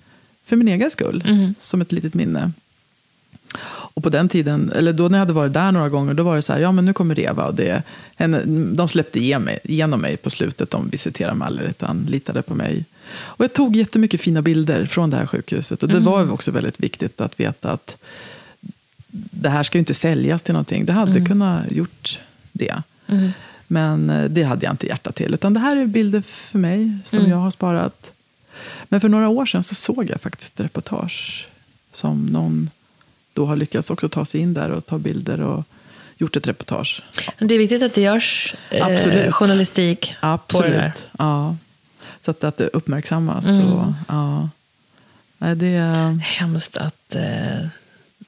för 0.45 0.55
min 0.55 0.67
egen 0.67 0.91
skull. 0.91 1.23
Mm. 1.25 1.55
Som 1.59 1.81
ett 1.81 1.91
litet 1.91 2.13
minne. 2.13 2.51
Och 3.67 4.03
på 4.03 4.09
den 4.09 4.29
tiden, 4.29 4.71
eller 4.75 4.93
då 4.93 5.03
när 5.03 5.17
jag 5.17 5.19
hade 5.19 5.33
varit 5.33 5.53
där 5.53 5.71
några 5.71 5.89
gånger, 5.89 6.13
då 6.13 6.23
var 6.23 6.35
det 6.35 6.41
så 6.41 6.53
här, 6.53 6.59
ja 6.59 6.71
men 6.71 6.85
nu 6.85 6.93
kommer 6.93 7.15
Reva. 7.15 7.47
Och 7.47 7.55
det, 7.55 7.83
henne, 8.15 8.41
de 8.75 8.87
släppte 8.87 9.19
igenom 9.19 10.01
mig, 10.01 10.17
på 10.17 10.29
slutet, 10.29 10.69
de 10.69 10.89
visiterade 10.89 11.35
mig 11.35 11.45
aldrig, 11.45 11.69
utan 11.69 12.05
litade 12.09 12.41
på 12.41 12.55
mig. 12.55 12.85
Och 13.13 13.43
jag 13.43 13.53
tog 13.53 13.75
jättemycket 13.75 14.21
fina 14.21 14.41
bilder 14.41 14.85
från 14.85 15.09
det 15.09 15.17
här 15.17 15.25
sjukhuset. 15.25 15.83
Och 15.83 15.89
det 15.89 15.99
var 15.99 16.23
ju 16.23 16.29
också 16.29 16.51
väldigt 16.51 16.79
viktigt 16.79 17.21
att 17.21 17.39
veta 17.39 17.71
att 17.71 17.97
det 19.31 19.49
här 19.49 19.63
ska 19.63 19.77
ju 19.77 19.79
inte 19.79 19.93
säljas 19.93 20.41
till 20.41 20.53
någonting. 20.53 20.85
Det 20.85 20.93
hade 20.93 21.25
kunnat 21.25 21.71
gjort 21.71 22.19
det. 22.57 22.81
Mm. 23.07 23.31
Men 23.67 24.09
eh, 24.09 24.23
det 24.29 24.43
hade 24.43 24.65
jag 24.65 24.73
inte 24.73 24.87
hjärta 24.87 25.11
till. 25.11 25.33
Utan 25.33 25.53
det 25.53 25.59
här 25.59 25.75
är 25.77 25.85
bilder 25.85 26.21
för 26.21 26.59
mig 26.59 26.97
som 27.05 27.19
Mm. 27.19 27.31
jag 27.31 27.37
har 27.37 27.51
sparat. 27.51 28.11
Men 28.83 29.01
för 29.01 29.09
några 29.09 29.29
år 29.29 29.45
sedan 29.45 29.63
så 29.63 29.75
såg 29.75 30.09
jag 30.09 30.21
faktiskt 30.21 30.59
ett 30.59 30.65
reportage 30.65 31.47
som 31.91 32.25
någon 32.25 32.69
då 33.33 33.45
har 33.45 33.55
lyckats 33.55 33.89
också 33.89 34.09
ta 34.09 34.25
sig 34.25 34.41
in 34.41 34.53
där 34.53 34.69
och 34.69 34.85
ta 34.85 34.97
bilder 34.97 35.41
och 35.41 35.63
gjort 36.17 36.35
ett 36.35 36.47
reportage. 36.47 37.03
Det 37.39 37.55
är 37.55 37.59
viktigt 37.59 37.83
att 37.83 37.93
det 37.95 38.01
görs 38.01 38.55
eh, 38.69 38.85
Absolut. 38.87 39.33
journalistik 39.33 40.15
på 40.47 40.61
det 40.61 40.69
där. 40.69 40.87
Absolut. 40.87 41.05
Ja. 41.19 41.55
Så 42.19 42.31
att, 42.31 42.43
att 42.43 42.57
det 42.57 42.67
uppmärksammas. 42.67 43.45
Mm. 43.45 43.73
Och, 43.73 43.93
ja. 44.07 44.49
Nej, 45.37 45.55
det 45.55 45.67
är 45.67 46.11
Hemskt 46.19 46.77
att 46.77 47.15
eh, 47.15 47.67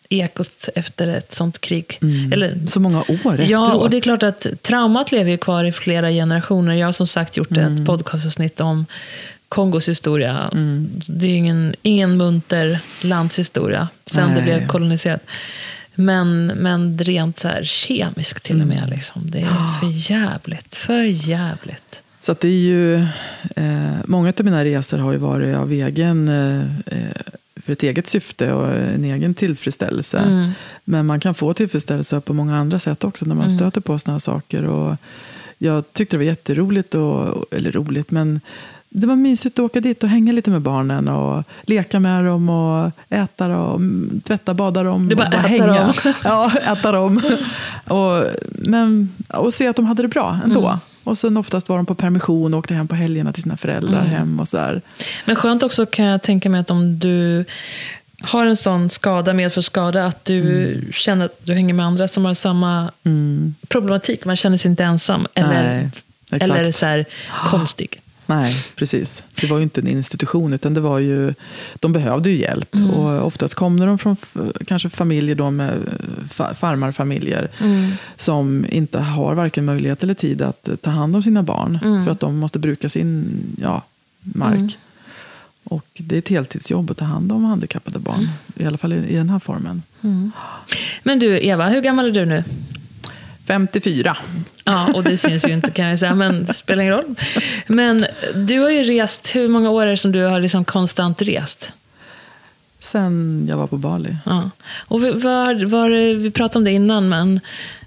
ekot 0.09 0.69
efter 0.75 1.07
ett 1.07 1.33
sånt 1.35 1.61
krig. 1.61 1.97
mm, 2.01 2.33
Eller, 2.33 2.57
så 2.65 2.79
många 2.79 2.99
år 2.99 3.11
efteråt. 3.13 3.49
ja, 3.49 3.73
och 3.73 3.89
det 3.89 3.97
är 3.97 4.01
klart 4.01 4.23
att 4.23 4.47
traumat 4.61 5.11
lever 5.11 5.31
ju 5.31 5.37
kvar 5.37 5.63
i 5.65 5.71
flera 5.71 6.11
generationer. 6.11 6.75
Jag 6.75 6.87
har 6.87 6.91
som 6.91 7.07
sagt 7.07 7.37
gjort 7.37 7.51
Mm. 7.51 7.73
ett 7.75 7.85
podcastavsnitt 7.85 8.59
om 8.59 8.85
Kongos 9.49 9.89
historia. 9.89 10.49
Det 11.07 11.27
är 11.27 11.35
ingen, 11.35 11.75
ingen 11.81 12.17
munter 12.17 12.79
landshistoria 13.01 13.87
sen 14.05 14.29
det 14.29 14.35
Nej. 14.35 14.43
blev 14.43 14.67
koloniserat. 14.67 15.21
Men, 15.95 16.45
men 16.45 16.97
rent 16.99 17.39
så 17.39 17.47
här 17.47 17.63
kemiskt 17.63 18.43
till 18.43 18.61
och 18.61 18.67
med. 18.67 18.77
Mm. 18.77 18.89
Liksom. 18.89 19.21
Det 19.25 19.37
är 19.39 19.79
för 19.79 20.11
jävligt. 20.11 20.75
För 20.75 21.03
jävligt. 21.03 22.01
Så 22.21 22.35
det 22.41 22.47
är 22.47 22.51
ju, 22.51 22.95
eh, 23.55 23.93
många 24.05 24.33
av 24.39 24.45
mina 24.45 24.65
resor 24.65 24.97
har 24.97 25.11
ju 25.11 25.17
varit 25.17 25.55
av 25.55 25.71
egen, 25.71 26.27
eh, 26.27 26.61
eh, 26.97 27.21
för 27.67 27.73
ett 27.73 27.83
eget 27.83 28.07
syfte 28.07 28.53
och 28.53 28.67
en 28.73 29.03
egen 29.03 29.33
tillfredsställelse. 29.33 30.17
Mm. 30.17 30.51
Men 30.83 31.05
man 31.05 31.19
kan 31.19 31.33
få 31.33 31.53
tillfredsställelse 31.53 32.21
på 32.21 32.33
många 32.33 32.57
andra 32.57 32.79
sätt 32.79 33.03
också 33.03 33.25
när 33.25 33.35
man 33.35 33.45
Mm. 33.45 33.57
stöter 33.57 33.81
på 33.81 33.99
sådana 33.99 34.13
här 34.15 34.19
saker. 34.19 34.65
Och 34.65 34.95
jag 35.57 35.93
tyckte 35.93 36.13
det 36.15 36.17
var 36.17 36.25
jätteroligt, 36.25 36.95
och, 36.95 37.45
eller 37.53 37.71
roligt, 37.71 38.11
men 38.11 38.41
det 38.89 39.07
var 39.07 39.15
mysigt 39.15 39.59
att 39.59 39.65
åka 39.65 39.81
dit 39.81 40.03
och 40.03 40.09
hänga 40.09 40.31
lite 40.31 40.51
med 40.51 40.61
barnen 40.61 41.07
och 41.07 41.43
leka 41.61 41.99
med 41.99 42.25
dem 42.25 42.49
och 42.49 42.91
äta 43.09 43.47
dem, 43.47 44.09
tvätta, 44.23 44.53
bada 44.53 44.83
dem. 44.83 45.09
Det 45.09 45.15
bara 45.15 45.27
och 45.27 45.33
äta 45.33 45.47
hänga. 45.47 45.67
dem. 45.67 45.93
Ja, 46.23 46.51
äta 46.57 46.91
dem. 46.91 47.21
och, 47.87 48.23
men, 48.51 49.09
och 49.29 49.53
se 49.53 49.67
att 49.67 49.75
de 49.75 49.85
hade 49.85 50.01
det 50.01 50.07
bra 50.07 50.39
ändå. 50.43 50.67
Mm. 50.67 50.79
Och 51.07 51.17
sen 51.17 51.37
oftast 51.37 51.69
var 51.69 51.77
de 51.77 51.85
på 51.85 51.95
permission 51.95 52.53
och 52.53 52.57
åkte 52.59 52.73
hem 52.73 52.87
på 52.87 52.95
helgerna 52.95 53.33
till 53.33 53.43
sina 53.43 53.57
föräldrar 53.57 53.99
Mm. 53.99 54.09
hem 54.11 54.39
och 54.39 54.47
så 54.47 54.57
här. 54.57 54.81
Men 55.25 55.35
skönt 55.35 55.63
också 55.63 55.85
kan 55.85 56.05
jag 56.05 56.21
tänka 56.21 56.49
mig 56.49 56.61
att 56.61 56.71
om 56.71 56.99
du 56.99 57.45
har 58.21 58.45
en 58.45 58.57
sån 58.57 58.89
skada, 58.89 59.33
medför 59.33 59.61
skada, 59.61 60.05
att 60.05 60.25
du 60.25 60.81
känner 60.93 61.25
att 61.25 61.39
du 61.45 61.53
hänger 61.53 61.73
med 61.73 61.85
andra 61.85 62.07
som 62.07 62.25
har 62.25 62.33
samma 62.33 62.91
Mm. 63.03 63.55
problematik. 63.67 64.25
Man 64.25 64.35
känner 64.35 64.57
sig 64.57 64.71
inte 64.71 64.83
ensam 64.83 65.27
eller, 65.33 65.89
Nej, 66.29 66.41
eller 66.41 66.71
så 66.71 66.85
här, 66.85 67.05
konstig. 67.49 68.01
Nej, 68.27 68.55
precis. 68.75 69.23
Det 69.41 69.47
var 69.47 69.57
ju 69.57 69.63
inte 69.63 69.81
en 69.81 69.87
institution, 69.87 70.53
utan 70.53 70.73
det 70.73 70.81
var 70.81 70.99
ju, 70.99 71.33
de 71.79 71.93
behövde 71.93 72.29
ju 72.29 72.37
hjälp. 72.39 72.75
Mm. 72.75 72.89
Och 72.89 73.25
oftast 73.27 73.53
kom 73.55 73.79
de 73.79 73.97
från 73.97 74.15
kanske 74.67 74.89
familjer 74.89 75.35
då 75.35 75.51
med 75.51 75.73
fa- 76.29 76.53
farmarfamiljer 76.53 77.47
Mm. 77.61 77.91
som 78.17 78.65
inte 78.69 78.99
har 78.99 79.35
varken 79.35 79.65
möjlighet 79.65 80.03
eller 80.03 80.13
tid 80.13 80.41
att 80.41 80.67
eh, 80.67 80.75
ta 80.75 80.89
hand 80.89 81.15
om 81.15 81.23
sina 81.23 81.43
barn. 81.43 81.79
Mm. 81.83 82.05
För 82.05 82.11
att 82.11 82.19
de 82.19 82.37
måste 82.37 82.59
bruka 82.59 82.89
sin 82.89 83.25
ja, 83.61 83.81
mark. 84.21 84.57
Mm. 84.57 84.69
Och 85.63 85.85
det 85.97 86.15
är 86.15 86.19
ett 86.19 86.27
heltidsjobb 86.27 86.91
att 86.91 86.97
ta 86.97 87.05
hand 87.05 87.31
om 87.31 87.43
handikappade 87.43 87.99
barn. 87.99 88.15
Mm. 88.19 88.29
I 88.55 88.65
alla 88.65 88.77
fall 88.77 88.93
i, 88.93 88.95
i 88.97 89.15
den 89.15 89.29
här 89.29 89.39
formen. 89.39 89.81
Men 91.03 91.19
du, 91.19 91.39
Eva, 91.45 91.69
hur 91.69 91.81
gammal 91.81 92.05
är 92.05 92.11
du 92.11 92.25
nu? 92.25 92.43
54. 93.47 94.17
Ja, 94.63 94.91
och 94.93 95.03
det 95.03 95.17
syns 95.17 95.47
ju 95.47 95.51
inte 95.51 95.71
kan 95.71 95.85
jag 95.85 95.99
säga, 95.99 96.15
men 96.15 96.45
det 96.45 96.53
spelar 96.53 96.83
ingen 96.83 96.93
roll. 96.93 97.15
Men 97.67 98.05
du 98.35 98.59
har 98.59 98.69
ju 98.69 98.83
rest, 98.83 99.35
hur 99.35 99.47
många 99.47 99.69
år 99.69 99.83
är 99.83 99.87
det 99.87 99.97
som 99.97 100.11
du 100.11 100.23
har 100.23 100.39
liksom 100.39 100.65
konstant 100.65 101.21
rest? 101.21 101.71
Sen 102.79 103.45
jag 103.49 103.57
var 103.57 103.67
på 103.67 103.77
Bali. 103.77 104.15
Ja. 104.25 104.49
Och 104.77 105.03
vi, 105.03 105.11
vad, 105.11 105.63
vad, 105.63 105.91
vi 105.91 106.31
pratade 106.31 106.57
om 106.57 106.63
det 106.63 106.71
innan, 106.71 107.09
men 107.09 107.39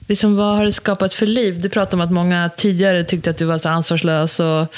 liksom, 0.06 0.36
vad 0.36 0.56
har 0.56 0.64
det 0.64 0.72
skapat 0.72 1.14
för 1.14 1.26
liv? 1.26 1.60
Du 1.60 1.68
pratade 1.68 1.96
om 1.96 2.00
att 2.00 2.12
många 2.12 2.50
tidigare 2.56 3.04
tyckte 3.04 3.30
att 3.30 3.38
du 3.38 3.44
var 3.44 3.58
så 3.58 3.68
ansvarslös 3.68 4.40
och 4.40 4.74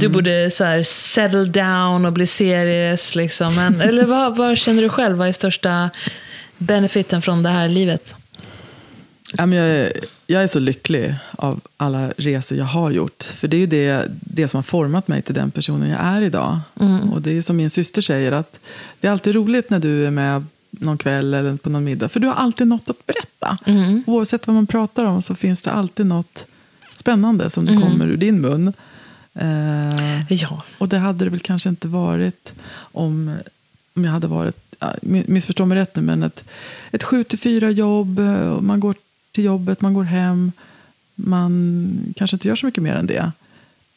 du 0.00 0.08
borde 0.08 0.50
så 0.50 0.64
här, 0.64 0.82
settle 0.82 1.44
down 1.44 2.06
och 2.06 2.12
bli 2.12 2.26
serious. 2.26 3.14
Liksom. 3.14 3.54
Men, 3.54 3.80
eller 3.80 4.04
vad, 4.04 4.36
vad 4.36 4.58
känner 4.58 4.82
du 4.82 4.88
själv? 4.88 5.16
Vad 5.18 5.28
är 5.28 5.32
största 5.32 5.90
benefiten 6.58 7.22
från 7.22 7.42
det 7.42 7.48
här 7.48 7.68
livet? 7.68 8.14
Ja, 9.38 9.46
men 9.46 9.58
jag, 9.58 9.66
är, 9.68 9.92
jag 10.26 10.42
är 10.42 10.46
så 10.46 10.58
lycklig 10.58 11.14
av 11.30 11.60
alla 11.76 12.08
resor 12.16 12.58
jag 12.58 12.64
har 12.64 12.90
gjort. 12.90 13.22
För 13.22 13.48
det 13.48 13.56
är 13.56 13.58
ju 13.60 13.66
det, 13.66 14.06
det 14.20 14.48
som 14.48 14.58
har 14.58 14.62
format 14.62 15.08
mig 15.08 15.22
till 15.22 15.34
den 15.34 15.50
personen 15.50 15.88
jag 15.90 16.00
är 16.00 16.22
idag. 16.22 16.60
Och 17.12 17.22
det 17.22 17.38
är 17.38 17.42
som 17.42 17.56
min 17.56 17.70
syster 17.70 18.02
säger, 18.02 18.32
att 18.32 18.58
det 19.00 19.06
är 19.08 19.12
alltid 19.12 19.34
roligt 19.34 19.70
när 19.70 19.78
du 19.78 20.06
är 20.06 20.10
med 20.10 20.44
någon 20.70 20.98
kväll 20.98 21.34
eller 21.34 21.56
på 21.56 21.70
någon 21.70 21.84
middag. 21.84 22.08
För 22.08 22.20
du 22.20 22.26
har 22.26 22.34
alltid 22.34 22.66
något 22.66 22.90
att 22.90 23.06
berätta. 23.06 23.58
Oavsett 24.06 24.46
vad 24.46 24.54
man 24.54 24.66
pratar 24.66 25.04
om 25.04 25.22
så 25.22 25.34
finns 25.34 25.62
det 25.62 25.70
alltid 25.72 26.06
något 26.06 26.44
spännande 26.96 27.50
som 27.50 27.66
kommer 27.82 28.06
ur 28.06 28.16
din 28.16 28.40
mun. 28.40 28.72
Eh, 29.34 30.32
Ja. 30.32 30.62
och 30.78 30.88
det 30.88 30.98
hade 30.98 31.24
det 31.24 31.30
väl 31.30 31.40
kanske 31.40 31.68
inte 31.68 31.88
varit 31.88 32.52
om, 32.76 33.34
om 33.94 34.04
jag 34.04 34.12
hade 34.12 34.26
varit, 34.26 34.56
missförstå 35.02 35.66
mig 35.66 35.78
rätt 35.78 35.96
nu, 35.96 36.02
men 36.02 36.22
ett, 36.22 36.44
ett 36.90 37.02
7 37.02 37.24
till 37.24 37.38
4 37.38 37.70
jobb, 37.70 38.18
och 38.56 38.64
man 38.64 38.80
går 38.80 38.94
till 39.32 39.44
jobbet, 39.44 39.80
man 39.80 39.94
går 39.94 40.04
hem, 40.04 40.52
man 41.14 42.14
kanske 42.16 42.34
inte 42.36 42.48
gör 42.48 42.54
så 42.56 42.66
mycket 42.66 42.82
mer 42.82 42.94
än 42.94 43.06
det. 43.06 43.32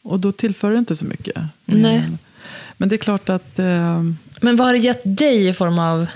Och 0.02 0.20
då 0.20 0.32
tillför 0.32 0.72
det 0.72 0.78
inte 0.78 0.96
så 0.96 1.04
mycket. 1.04 1.36
Nej. 1.64 2.00
Men, 2.00 2.18
Men 2.76 2.88
det 2.88 2.94
är 2.94 2.98
klart 2.98 3.28
att... 3.28 3.58
Eh, 3.58 4.02
Men 4.40 4.56
vad 4.56 4.66
har 4.66 4.72
det 4.72 4.78
gett 4.78 5.02
dig 5.04 5.48
i 5.48 5.52
form 5.52 5.78
av... 5.78 6.06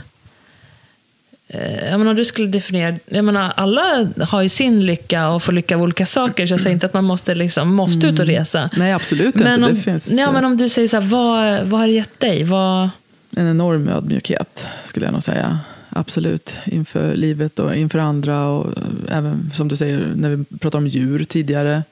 Eh, 1.48 1.88
jag 1.90 1.98
menar, 1.98 2.14
du 2.14 2.24
skulle 2.24 2.48
definiera... 2.48 2.94
Jag 3.06 3.24
menar, 3.24 3.52
alla 3.56 4.08
har 4.20 4.42
ju 4.42 4.48
sin 4.48 4.86
lycka 4.86 5.28
och 5.28 5.42
får 5.42 5.52
lycka 5.52 5.76
av 5.76 5.82
olika 5.82 6.06
saker. 6.06 6.46
Så 6.46 6.52
jag 6.52 6.60
säger 6.60 6.74
inte 6.74 6.86
att 6.86 6.94
man 6.94 7.04
måste, 7.04 7.34
liksom, 7.34 7.74
måste 7.74 8.06
ut 8.06 8.20
och 8.20 8.26
resa. 8.26 8.70
nej, 8.76 8.92
absolut 8.92 9.34
Men 9.34 9.54
inte. 9.54 9.68
om, 9.68 9.74
det 9.74 9.80
finns 9.80 10.10
ja, 10.10 10.26
eh, 10.26 10.32
men 10.32 10.44
om 10.44 10.56
du 10.56 10.68
säger 10.68 10.88
så 10.88 11.00
här, 11.00 11.06
vad, 11.06 11.66
vad 11.66 11.80
har 11.80 11.86
det 11.86 11.92
gett 11.92 12.20
dig? 12.20 12.44
Vad, 12.44 12.90
en 13.36 13.50
enorm 13.50 13.88
ödmjukhet, 13.88 14.66
skulle 14.84 15.06
jag 15.06 15.12
nog 15.12 15.22
säga. 15.22 15.58
Absolut. 15.90 16.54
Inför 16.66 17.14
livet 17.14 17.58
och 17.58 17.76
inför 17.76 17.98
andra. 17.98 18.48
Och 18.48 18.74
även 19.08 19.50
som 19.54 19.68
du 19.68 19.76
säger, 19.76 20.12
när 20.16 20.30
vi 20.36 20.44
pratade 20.44 20.76
om 20.84 20.88
djur 20.88 21.24
tidigare. 21.24 21.82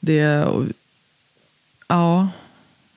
Det, 0.00 0.44
och, 0.44 0.64
ja, 1.88 2.28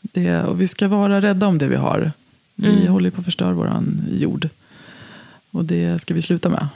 det, 0.02 0.44
och 0.44 0.62
vi 0.62 0.68
ska 0.68 0.88
vara 0.88 1.22
rädda 1.22 1.48
om 1.48 1.58
det 1.58 1.68
vi 1.68 1.76
har. 1.76 2.12
Vi 2.56 2.68
Mm. 2.82 2.88
håller 2.88 3.10
på 3.12 3.20
att 3.20 3.26
förstöra 3.26 3.54
vår 3.54 3.84
jord. 4.12 4.50
Och 5.52 5.66
det 5.66 6.00
ska 6.02 6.14
vi 6.14 6.22
sluta 6.22 6.50
med. 6.50 6.68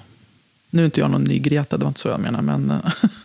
Nu 0.70 0.82
är 0.82 0.86
inte 0.86 1.00
jag 1.00 1.12
någon 1.12 1.24
ny 1.24 1.40
Greta, 1.40 1.78
det 1.78 1.84
var 1.84 1.90
inte 1.90 2.00
så 2.00 2.08
jag 2.08 2.20
menar. 2.20 2.42
Men, 2.42 2.74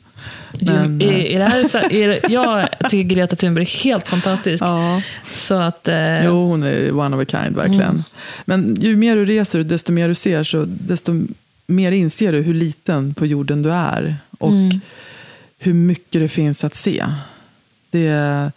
men, 0.60 1.02
är, 1.02 1.12
är 1.12 1.38
det 1.38 1.44
här, 1.44 1.68
så, 1.68 1.78
är 1.78 2.09
det, 2.09 2.20
jag 2.28 2.68
tycker 2.90 3.14
Greta 3.14 3.36
Thunberg 3.36 3.64
är 3.64 3.84
helt 3.84 4.09
fantastisk. 4.09 4.64
ja. 4.64 5.02
Så 5.32 5.55
att, 5.55 5.88
eh, 5.88 6.24
Jo, 6.24 6.46
hon 6.48 6.62
är 6.62 6.92
one 6.98 7.16
of 7.16 7.22
a 7.22 7.26
kind, 7.30 7.56
verkligen. 7.56 7.90
Mm. 7.90 8.02
Men 8.44 8.74
ju 8.80 8.96
mer 8.96 9.16
du 9.16 9.24
reser, 9.24 9.62
desto 9.62 9.92
mer 9.92 10.09
du 10.09 10.14
ser, 10.14 10.42
så 10.42 10.64
desto 10.68 11.26
mer 11.66 11.92
inser 11.92 12.32
du 12.32 12.42
hur 12.42 12.55
liten 12.55 13.14
på 13.14 13.26
jorden 13.26 13.62
du 13.62 13.72
är. 13.72 14.16
Och 14.38 14.52
Mm. 14.52 14.80
hur 15.59 15.74
mycket 15.74 16.20
det 16.22 16.28
finns 16.28 16.64
att 16.64 16.74
se. 16.74 17.06
Det, 17.90 18.50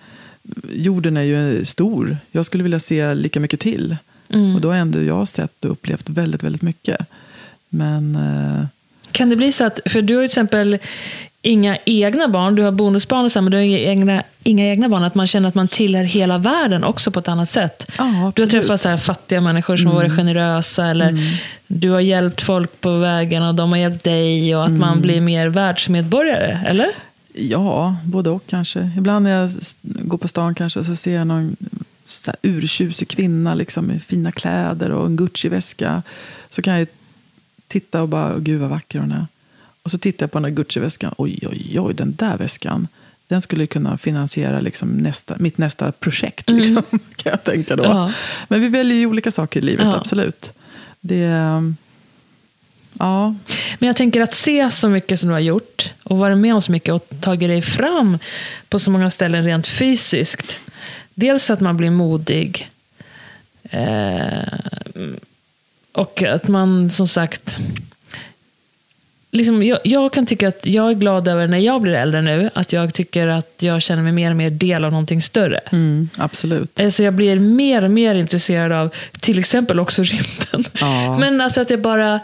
jorden 0.74 1.18
är 1.18 1.22
ju 1.22 1.66
stor. 1.66 2.18
Jag 2.32 2.46
skulle 2.46 2.64
vilja 2.64 2.80
se 2.80 3.14
lika 3.14 3.40
mycket 3.40 3.60
till. 3.60 3.96
Mm. 4.30 4.56
Och 4.56 4.62
då 4.62 4.70
har 4.70 4.76
ändå 4.76 5.02
jag 5.04 5.28
sett 5.28 5.66
och 5.66 5.72
upplevt 5.72 6.10
väldigt, 6.10 6.44
väldigt 6.44 6.62
mycket. 6.62 6.98
Men 7.70 8.16
eh, 8.16 8.66
Kan 9.12 9.30
det 9.30 9.36
bli 9.36 9.52
så 9.52 9.64
att, 9.64 9.80
för 9.86 10.02
du 10.02 10.16
har 10.16 10.22
ju 10.22 10.28
till 10.28 10.32
exempel 10.32 10.78
inga 11.42 11.78
egna 11.86 12.28
barn, 12.28 12.56
du 12.56 12.64
har 12.64 12.72
bonusbarn 12.72 13.26
och 13.26 13.32
så, 13.32 13.42
men 13.42 13.52
du 13.52 13.58
har 13.58 13.64
inga 13.64 13.80
egna, 13.80 14.24
inga 14.44 14.66
egna 14.66 14.90
barn, 14.90 15.04
att 15.04 15.16
man 15.16 15.28
känner 15.28 15.48
att 15.50 15.56
man 15.56 15.68
tillhör 15.68 16.04
hela 16.04 16.38
världen 16.38 16.84
också 16.84 17.12
på 17.12 17.20
ett 17.20 17.28
annat 17.28 17.50
sätt. 17.50 17.92
ja, 17.98 18.32
Du 18.36 18.42
har 18.42 18.50
träffat 18.50 18.82
så 18.82 18.90
här 18.90 18.98
fattiga 18.98 19.42
människor 19.42 19.78
som 19.78 19.88
har 19.88 19.94
varit 19.94 20.16
generösa, 20.16 20.86
eller 20.88 21.40
du 21.68 21.90
har 21.90 22.00
hjälpt 22.00 22.42
folk 22.44 22.82
på 22.82 22.98
vägen 22.98 23.44
och 23.44 23.56
de 23.56 23.70
har 23.72 23.78
hjälpt 23.78 24.04
dig, 24.04 24.56
och 24.56 24.66
att 24.66 24.72
man 24.72 25.02
blir 25.02 25.22
mer 25.22 25.48
världsmedborgare, 25.48 26.60
eller? 26.68 26.88
Ja, 27.34 27.96
både 28.06 28.30
och 28.30 28.44
kanske. 28.48 28.92
Ibland 28.98 29.24
när 29.24 29.32
jag 29.32 29.50
går 29.82 30.18
på 30.18 30.28
stan 30.28 30.56
kanske 30.56 30.84
så 30.84 30.96
ser 30.96 31.16
jag 31.16 31.28
någon 31.28 31.56
så 32.04 32.32
urtjusig 32.42 33.08
kvinna 33.08 33.56
liksom, 33.56 33.86
med 33.86 34.04
fina 34.04 34.32
kläder 34.32 34.92
och 34.92 35.06
en 35.06 35.16
Gucci-väska. 35.18 36.04
Så 36.50 36.62
kan 36.62 36.80
jag 36.80 36.88
titta 37.68 38.02
och 38.02 38.10
bara, 38.10 38.38
gud 38.40 38.62
vad 38.62 38.70
vacker 38.70 39.00
hon 39.00 39.12
är. 39.12 39.26
Och 39.84 39.92
så 39.92 39.98
tittar 39.98 40.24
jag 40.24 40.32
på 40.32 40.40
den 40.40 40.44
där 40.56 40.64
Gucci-väskan. 40.64 41.14
Oj, 41.18 41.40
oj, 41.52 41.80
oj, 41.80 41.94
den 41.94 42.16
där 42.16 42.38
väskan. 42.38 42.88
Den 43.28 43.42
skulle 43.42 43.68
kunna 43.68 43.98
finansiera 43.98 44.60
liksom 44.60 44.90
nästa, 44.90 45.36
mitt 45.40 45.58
nästa 45.58 45.92
projekt. 45.92 46.50
Liksom, 46.50 46.84
kan 47.16 47.30
jag 47.32 47.44
tänka 47.44 47.76
då. 47.76 47.84
Ja. 47.84 48.14
Men 48.48 48.62
vi 48.62 48.68
väljer 48.68 48.98
ju 48.98 49.06
olika 49.06 49.32
saker 49.32 49.60
i 49.60 49.64
livet, 49.64 49.86
Ja. 49.86 49.96
absolut. 49.96 50.52
Det, 51.00 51.24
ehm, 51.24 51.76
ja, 53.00 53.36
Men 53.80 53.88
jag 53.88 53.96
tänker 53.96 54.22
att 54.22 54.36
se 54.36 54.72
så 54.72 54.90
mycket 54.90 55.20
som 55.20 55.30
du 55.30 55.34
har 55.34 55.40
gjort 55.40 55.94
och 56.04 56.18
varit 56.18 56.38
med 56.38 56.56
om 56.56 56.62
så 56.62 56.72
mycket 56.72 56.94
och 56.94 57.08
tagit 57.22 57.50
dig 57.50 57.62
fram 57.62 58.18
på 58.70 58.80
så 58.80 58.92
många 58.92 59.12
ställen 59.12 59.44
rent 59.44 59.68
fysiskt. 59.68 60.60
Dels 61.14 61.50
att 61.50 61.60
man 61.60 61.78
blir 61.78 61.90
modig. 61.90 62.70
Eh, 63.64 64.44
och 65.92 66.24
att 66.24 66.48
man 66.48 66.90
som 66.90 67.08
sagt... 67.08 67.60
Liksom, 69.34 69.64
jag, 69.64 69.80
jag 69.84 70.14
kan 70.14 70.26
tycka 70.26 70.48
att 70.48 70.66
jag 70.66 70.90
är 70.90 70.94
glad 70.94 71.28
över 71.28 71.48
när 71.48 71.58
jag 71.58 71.82
blir 71.82 71.94
äldre 71.94 72.22
nu, 72.22 72.50
att 72.54 72.74
jag 72.74 72.94
tycker 72.94 73.28
att 73.28 73.54
jag 73.60 73.82
känner 73.82 74.04
mig 74.04 74.12
mer 74.12 74.30
och 74.30 74.36
mer 74.38 74.50
del 74.50 74.86
av 74.86 74.92
någonting 74.92 75.22
större. 75.22 75.60
mm, 75.72 76.10
absolut. 76.18 76.80
Alltså 76.80 77.04
jag 77.04 77.14
blir 77.14 77.40
mer 77.40 77.84
och 77.84 77.92
mer 77.92 78.16
intresserad 78.16 78.72
av 78.72 78.94
till 79.20 79.40
exempel 79.40 79.80
också 79.80 80.04
rymden. 80.04 80.72
Ja. 80.80 81.18
Men 81.20 81.42
alltså 81.42 81.62
att 81.62 81.70
jag 81.70 81.80
bara... 81.82 82.20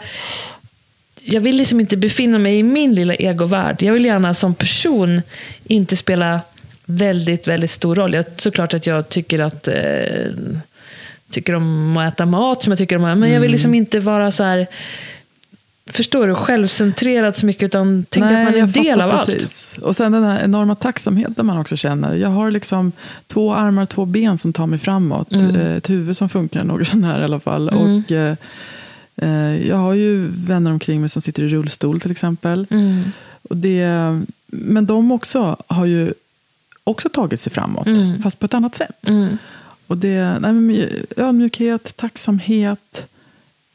Jag 1.20 1.40
vill 1.40 1.56
liksom 1.56 1.80
inte 1.80 1.96
befinna 1.96 2.38
mig 2.38 2.58
i 2.58 2.62
min 2.62 2.94
lilla 2.94 3.14
egovärld. 3.14 3.82
Jag 3.82 3.92
vill 3.92 4.04
gärna 4.04 4.34
som 4.34 4.54
person 4.54 5.22
inte 5.64 5.96
spela 5.96 6.40
väldigt, 6.84 7.48
väldigt 7.48 7.70
stor 7.70 7.94
roll. 7.94 8.14
Jag, 8.14 8.24
såklart 8.36 8.74
att 8.74 8.86
jag 8.86 9.08
tycker 9.08 9.38
att 9.38 9.68
eh, 9.68 9.74
tycker 11.30 11.54
om 11.54 11.96
att 11.96 12.12
äta 12.14 12.26
mat 12.26 12.62
som 12.62 12.70
jag 12.72 12.78
tycker 12.78 12.96
om. 12.96 13.02
Men 13.02 13.20
jag 13.20 13.28
Mm. 13.28 13.42
vill 13.42 13.50
liksom 13.50 13.74
inte 13.74 14.00
vara 14.00 14.30
så 14.30 14.42
här... 14.44 14.66
Förstår 15.92 16.28
du? 16.28 16.34
Självcentrerad 16.34 17.36
så 17.36 17.46
mycket. 17.46 17.62
Utan 17.62 18.04
tänka 18.08 18.26
att 18.28 18.44
man 18.44 18.54
är 18.54 18.58
en 18.58 18.72
del 18.72 19.00
av 19.00 19.10
allt. 19.10 19.26
precis. 19.26 19.74
Och 19.82 19.96
sen 19.96 20.12
den 20.12 20.24
här 20.24 20.44
enorma 20.44 20.74
tacksamheten 20.74 21.46
man 21.46 21.58
också 21.58 21.76
känner. 21.76 22.14
Jag 22.14 22.28
har 22.28 22.50
liksom 22.50 22.92
två 23.26 23.54
armar, 23.54 23.86
två 23.86 24.04
ben 24.04 24.38
som 24.38 24.52
tar 24.52 24.66
mig 24.66 24.78
framåt. 24.78 25.32
Mm. 25.32 25.56
Eh, 25.56 25.76
Ett 25.76 25.90
huvud 25.90 26.16
som 26.16 26.28
funkar 26.28 26.64
något 26.64 26.86
sånär 26.88 27.20
i 27.20 27.24
alla 27.24 27.40
fall. 27.40 27.68
Mm. 27.68 27.82
Och, 28.04 28.12
eh, 28.12 28.36
eh, 29.16 29.68
jag 29.68 29.76
har 29.76 29.94
ju 29.94 30.28
vänner 30.34 30.70
omkring 30.72 31.00
mig 31.00 31.08
som 31.10 31.22
sitter 31.22 31.42
i 31.42 31.48
rullstol 31.48 32.00
till 32.00 32.10
exempel. 32.10 32.66
Mm. 32.70 33.12
Och 33.42 33.56
det, 33.56 33.88
men 34.46 34.86
de 34.86 35.12
också 35.12 35.56
har 35.66 35.86
ju 35.86 36.12
också 36.84 37.08
tagit 37.08 37.40
sig 37.40 37.52
framåt. 37.52 37.86
Mm. 37.86 38.22
Fast 38.22 38.38
på 38.38 38.46
ett 38.46 38.54
annat 38.54 38.74
sätt. 38.74 39.08
Mm. 39.08 39.38
Och 39.86 39.96
det, 39.98 40.38
nej, 40.40 41.02
ödmjukhet, 41.16 41.96
tacksamhet. 41.96 43.06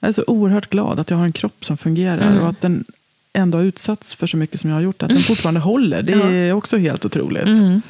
Jag 0.04 0.08
är 0.08 0.14
så 0.14 0.24
oerhört 0.28 0.70
glad 0.70 1.00
att 1.00 1.10
jag 1.10 1.18
har 1.18 1.26
en 1.26 1.32
kropp 1.32 1.66
som 1.66 1.78
fungerar. 1.78 2.32
Mm. 2.32 2.44
Och 2.44 2.50
att 2.50 2.62
den 2.62 2.86
ändå 3.34 3.58
har 3.58 3.64
utsatts 3.64 4.16
för 4.16 4.28
så 4.28 4.38
mycket 4.38 4.60
som 4.60 4.70
jag 4.70 4.78
har 4.78 4.82
gjort. 4.82 5.04
Att 5.04 5.10
den 5.10 5.22
fortfarande 5.22 5.60
håller. 5.60 6.02
Det 6.02 6.14
är 6.14 6.54
också 6.54 6.78
helt 6.78 7.06
otroligt. 7.06 7.44
Mm. 7.44 7.82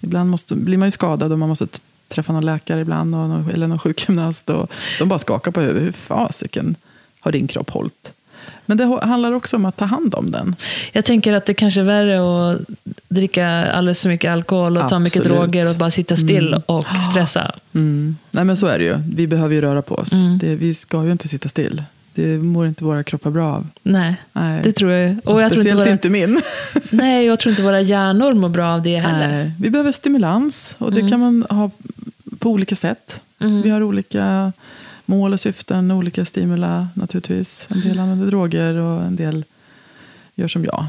Ibland 0.00 0.30
måste, 0.30 0.54
blir 0.54 0.78
man 0.78 0.86
ju 0.86 0.90
skadad 0.90 1.32
och 1.32 1.38
man 1.38 1.48
måste 1.48 1.66
träffa 2.08 2.32
någon 2.32 2.44
läkare 2.44 2.80
ibland. 2.80 3.14
Och 3.14 3.28
någon, 3.28 3.50
eller 3.50 3.66
någon 3.66 3.78
sjukgymnast. 3.78 4.50
Och 4.50 4.70
de 4.98 5.08
bara 5.08 5.18
skakar 5.18 5.50
på 5.50 5.60
huvudet. 5.60 5.82
Hur 5.82 5.92
fasiken 5.92 6.76
har 7.20 7.32
din 7.32 7.46
kropp 7.46 7.70
hållit? 7.70 8.12
Men 8.66 8.76
det 8.76 8.84
handlar 9.02 9.32
också 9.32 9.56
om 9.56 9.64
att 9.64 9.76
ta 9.76 9.84
hand 9.84 10.14
om 10.14 10.30
den. 10.30 10.56
Jag 10.92 11.04
tänker 11.04 11.32
att 11.32 11.46
det 11.46 11.54
kanske 11.54 11.80
är 11.80 11.84
värre 11.84 12.50
att 12.52 12.60
dricka 13.08 13.48
alldeles 13.48 14.02
för 14.02 14.08
mycket 14.08 14.32
alkohol 14.32 14.76
och 14.76 14.88
ta 14.88 14.98
mycket 14.98 15.20
Absolut. 15.20 15.38
droger 15.38 15.70
och 15.70 15.76
bara 15.76 15.90
sitta 15.90 16.16
still 16.16 16.60
och 16.66 16.84
stressa. 17.10 17.52
Mm. 17.74 18.16
Nej 18.30 18.44
men 18.44 18.56
så 18.56 18.66
är 18.66 18.78
det 18.78 18.84
ju. 18.84 18.96
Vi 19.14 19.26
behöver 19.26 19.54
ju 19.54 19.60
röra 19.60 19.82
på 19.82 19.94
oss. 19.94 20.12
Mm. 20.12 20.38
Det, 20.38 20.56
vi 20.56 20.74
ska 20.74 21.04
ju 21.04 21.12
inte 21.12 21.28
sitta 21.28 21.48
still. 21.48 21.82
Det 22.14 22.38
mår 22.38 22.66
inte 22.66 22.84
våra 22.84 23.02
kroppar 23.02 23.30
bra 23.30 23.48
av. 23.54 23.66
Nej, 23.82 24.14
Nej. 24.32 24.60
det 24.64 24.72
tror 24.72 24.90
jag. 24.92 25.10
Och 25.10 25.16
jag 25.16 25.24
tror 25.24 25.42
inte 25.44 25.54
Speciellt 25.54 25.80
våra, 25.80 25.90
inte 25.90 26.10
min. 26.10 26.40
nej, 26.90 27.26
jag 27.26 27.38
tror 27.38 27.50
inte 27.50 27.62
våra 27.62 27.80
hjärnor 27.80 28.32
mår 28.32 28.48
bra 28.48 28.72
av 28.74 28.82
det 28.82 28.98
heller. 28.98 29.28
Nej. 29.28 29.52
Vi 29.60 29.70
behöver 29.70 29.92
stimulans 29.92 30.74
och 30.78 30.92
det 30.92 31.00
Mm. 31.00 31.10
kan 31.10 31.20
man 31.20 31.46
ha 31.50 31.70
på 32.38 32.50
olika 32.50 32.76
sätt. 32.76 33.20
Mm. 33.40 33.62
Vi 33.62 33.70
har 33.70 33.82
olika 33.82 34.52
mål 35.06 35.32
och 35.32 35.40
syften, 35.40 35.90
olika 35.90 36.24
stimula 36.24 36.88
naturligtvis. 36.94 37.66
En 37.70 37.76
Mm. 37.76 37.88
del 37.88 37.98
använder 38.00 38.26
droger 38.26 38.74
och 38.78 39.02
en 39.02 39.16
del 39.16 39.44
gör 40.34 40.48
som 40.48 40.64
jag. 40.64 40.86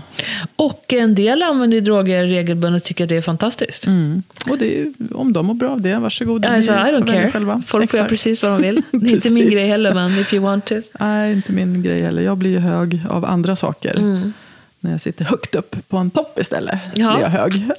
Och 0.56 0.94
en 0.94 1.16
del 1.16 1.44
använder 1.44 1.82
droger 1.82 2.24
regelbundet 2.26 2.82
och 2.82 2.86
tycker 2.88 3.04
att 3.04 3.10
det 3.10 3.16
är 3.18 3.22
fantastiskt. 3.22 3.88
Mm. 3.88 4.24
Och 4.50 4.58
det 4.58 4.82
är, 4.82 4.94
om 5.16 5.34
de 5.34 5.46
mår 5.46 5.54
bra 5.54 5.70
av 5.70 5.82
det, 5.82 5.96
varsågod. 5.96 6.46
Alltså, 6.46 6.72
I 6.72 6.76
don't 6.76 7.12
care. 7.12 7.32
Själva. 7.32 7.64
Folk 7.68 7.92
får 7.92 7.98
göra 7.98 8.10
precis 8.10 8.44
vad 8.44 8.52
de 8.52 8.62
vill. 8.62 8.82
Det 8.92 9.10
är 9.10 9.14
inte 9.16 9.30
min 9.34 9.50
grej 9.50 9.68
heller, 9.68 9.94
men 9.94 10.20
if 10.20 10.34
you 10.34 10.44
want 10.44 10.66
to. 10.66 10.76
Nej, 11.00 11.34
inte 11.34 11.52
min 11.52 11.84
grej 11.84 12.02
heller. 12.02 12.22
Jag 12.22 12.38
blir 12.38 12.52
ju 12.52 12.60
hög 12.60 13.02
av 13.10 13.26
andra 13.26 13.56
saker. 13.56 13.96
Mm. 13.96 14.34
När 14.80 14.92
jag 14.92 15.02
sitter 15.02 15.26
högt 15.26 15.56
upp 15.56 15.76
på 15.90 15.98
en 15.98 16.10
topp 16.12 16.40
istället 16.40 16.80
Ja. 16.96 17.14
blir 17.14 17.24
jag 17.24 17.30
hög. 17.32 17.66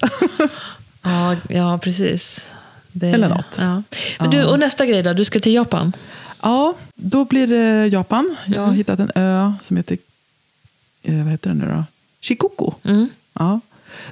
Ja, 1.02 1.36
ja, 1.48 1.78
precis. 1.82 2.44
Det, 2.92 3.08
Eller 3.08 3.28
något. 3.28 3.46
Ja. 3.58 3.82
Men 4.18 4.30
du, 4.30 4.44
och 4.44 4.58
nästa 4.58 4.86
grej 4.86 5.02
då? 5.02 5.12
Du 5.12 5.24
ska 5.24 5.40
till 5.40 5.54
Japan. 5.54 5.92
Ja, 6.44 6.74
då 6.94 7.24
blir 7.24 7.46
det 7.46 7.86
Japan. 7.86 8.36
Jag 8.46 8.60
har 8.60 8.64
Mm. 8.66 8.76
hittat 8.76 9.00
en 9.00 9.10
ö 9.14 9.52
som 9.60 9.76
heter, 9.76 9.98
eh, 11.02 11.14
vad 11.22 11.26
heter 11.30 11.48
den 11.50 11.58
nu 11.58 11.66
då? 11.66 11.84
Shikoku. 12.20 12.70
Mm. 12.84 13.08
Ja. 13.32 13.60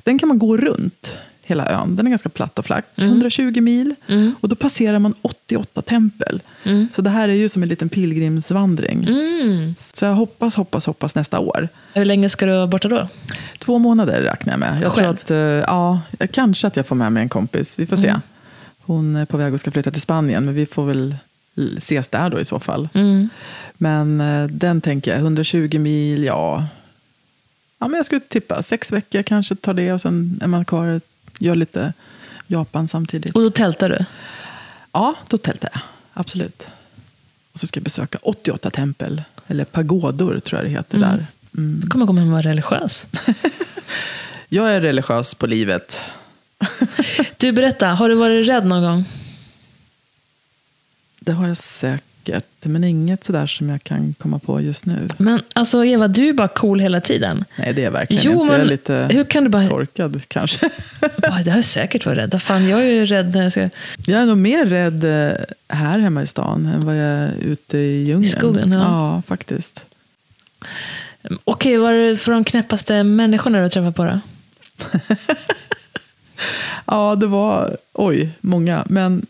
Den 0.02 0.18
kan 0.18 0.28
man 0.28 0.38
gå 0.38 0.56
runt 0.56 1.12
hela 1.44 1.68
ön. 1.70 1.96
Den 1.96 2.06
är 2.06 2.10
ganska 2.10 2.28
platt 2.28 2.59
och 2.59 2.64
flack. 2.64 2.84
120 2.96 3.60
mil. 3.60 3.94
Mm. 4.06 4.34
Och 4.40 4.48
då 4.48 4.56
passerar 4.56 4.98
man 4.98 5.14
88 5.22 5.82
tempel. 5.82 6.40
Mm. 6.64 6.88
Så 6.94 7.02
det 7.02 7.10
här 7.10 7.28
är 7.28 7.32
ju 7.34 7.48
som 7.48 7.62
en 7.62 7.68
liten 7.68 7.88
pilgrimsvandring. 7.88 9.04
Mm. 9.09 9.74
Så 9.78 10.04
jag 10.04 10.14
hoppas, 10.14 10.54
hoppas, 10.56 10.86
hoppas 10.86 11.14
nästa 11.14 11.38
år. 11.38 11.68
Hur 11.94 12.04
länge 12.04 12.28
ska 12.28 12.46
du 12.46 12.52
vara 12.52 12.66
borta 12.66 12.88
då? 12.88 13.09
Två 13.60 13.78
månader 13.78 14.22
räknar 14.22 14.52
jag 14.52 14.60
med. 14.60 14.82
Jag 14.82 14.94
tror 14.94 15.04
Själv? 15.04 15.18
att, 15.22 15.30
eh, 15.30 15.36
ja, 15.36 16.00
kanske 16.32 16.66
att 16.66 16.76
jag 16.76 16.86
får 16.86 16.96
med 16.96 17.12
mig 17.12 17.22
en 17.22 17.28
kompis. 17.28 17.78
Vi 17.78 17.86
får 17.86 17.96
se. 17.96 18.09
Mm. 18.09 18.20
Hon 18.80 19.16
är 19.16 19.24
på 19.24 19.36
väg 19.36 19.54
och 19.54 19.60
ska 19.60 19.70
flytta 19.70 19.90
till 19.90 20.00
Spanien. 20.02 20.44
Men 20.44 20.54
vi 20.54 20.66
får 20.66 20.84
väl 20.86 21.16
ses 21.77 22.09
där 22.09 22.31
då 22.31 22.41
i 22.41 22.45
så 22.45 22.61
fall. 22.61 22.89
Mm. 22.95 23.29
Men 23.74 24.20
eh, 24.20 24.47
den 24.47 24.81
tänker 24.81 25.11
jag, 25.11 25.20
120 25.20 25.79
mil, 25.79 26.24
ja. 26.24 26.66
Ja, 27.79 27.89
men 27.89 27.97
jag 27.97 28.07
skulle 28.07 28.20
tippa 28.20 28.62
sex 28.62 28.93
veckor 28.93 29.23
kanske 29.23 29.55
tar 29.57 29.74
det 29.74 29.93
och 29.93 30.01
sen 30.01 30.39
är 30.43 30.47
man 30.47 30.65
kvar 30.65 30.87
och 30.89 31.03
gör 31.39 31.57
lite 31.57 31.93
Japan 32.47 32.89
samtidigt. 32.89 33.35
Och 33.35 33.43
då 33.43 33.51
tältar 33.51 33.89
du? 33.89 34.05
Ja, 34.93 35.15
då 35.29 35.37
tältar 35.39 35.70
jag. 35.73 35.83
Absolut. 36.15 36.66
Och 37.53 37.59
så 37.61 37.66
ska 37.66 37.79
jag 37.79 37.85
besöka 37.85 38.19
88 38.23 38.70
tempel. 38.70 39.23
Eller 39.47 39.65
pagodor 39.65 40.41
tror 40.41 40.61
jag 40.61 40.66
det 40.70 40.74
heter 40.77 40.97
Mm. 40.99 41.11
där. 41.11 41.27
Du 41.81 41.87
kommer 41.87 42.07
komma 42.07 42.20
hem 42.20 42.29
och 42.29 42.33
vara 42.33 42.43
religiös. 42.43 43.07
Jag 44.49 44.74
är 44.74 44.81
religiös 44.81 45.35
på 45.35 45.47
livet. 45.47 46.01
Du, 47.39 47.53
berätta, 47.53 47.87
har 47.89 48.09
du 48.09 48.15
varit 48.15 48.49
rädd 48.49 48.66
någon 48.66 48.83
gång? 48.83 49.05
Det 51.24 51.32
har 51.32 51.49
jag 51.49 51.57
säkert. 51.57 52.44
Men 52.61 52.85
inget 52.85 53.24
sådär 53.24 53.47
som 53.47 53.69
jag 53.69 53.85
kan 53.85 54.15
komma 54.15 54.39
på 54.39 54.61
just 54.61 54.86
nu. 54.86 55.09
Men 55.16 55.43
alltså 55.53 55.85
Eva, 55.85 56.09
du 56.09 56.28
är 56.28 56.32
bara 56.32 56.49
cool 56.49 56.81
hela 56.81 57.01
tiden. 57.01 57.44
Nej, 57.57 57.73
det 57.73 57.81
är 57.81 57.85
jag 57.85 57.90
verkligen 57.90 58.23
Jo, 58.24 58.32
inte. 58.32 58.44
Jag 58.44 58.55
är 58.55 58.59
men 58.59 58.66
lite 58.69 59.09
hur 59.11 59.24
kan 59.24 59.44
du 59.44 59.51
bara... 59.51 59.69
korkad 59.69 60.23
kanske. 60.28 60.70
Ja, 61.01 61.40
det 61.44 61.51
har 61.51 61.59
jag 61.59 61.65
säkert 61.65 62.07
varit 62.07 62.19
rädd. 62.19 62.43
Fan, 62.43 62.69
jag 62.69 62.81
är 62.81 62.85
ju 62.85 63.07
rädd 63.07 63.35
när 63.35 63.43
jag 63.43 63.53
ska... 63.53 63.69
Jag 64.07 64.23
är 64.23 64.27
nog 64.27 64.39
mer 64.39 64.66
rädd 64.66 65.05
eh, 65.05 65.32
här 65.69 65.99
hemma 65.99 66.23
i 66.23 66.27
stan 66.27 66.66
än 66.66 66.85
vad 66.85 66.97
jag 66.97 67.05
är 67.05 67.32
ute 67.40 67.78
i 67.78 68.05
djungeln. 68.05 68.24
I 68.24 68.28
skogen, 68.28 68.73
ja. 68.73 68.78
ja 68.78 69.23
faktiskt. 69.27 69.85
Okej, 71.44 71.77
vad 71.78 71.93
är 71.93 72.09
det 72.09 72.16
för 72.16 72.32
de 72.32 72.44
knäppaste 72.44 73.03
människorna 73.03 73.59
du 73.59 73.65
har 73.65 73.70
träffat 73.70 73.97
på 73.97 74.05
då? 74.05 74.20
Ja, 76.86 77.15
det 77.15 77.27
var, 77.27 77.77
oj, 77.93 78.31
många. 78.40 78.85
Men 78.86 79.27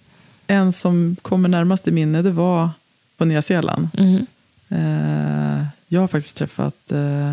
en 0.52 0.72
som 0.72 1.16
kommer 1.22 1.48
närmast 1.48 1.88
i 1.88 1.90
minne, 1.90 2.22
det 2.22 2.30
var 2.30 2.70
på 3.16 3.24
Nya 3.24 3.42
Zeeland. 3.42 3.88
Mhm. 3.98 4.26
Eh, 4.68 5.64
jag 5.88 6.00
har 6.00 6.08
faktiskt 6.08 6.36
träffat, 6.36 6.92
eh, 6.92 7.32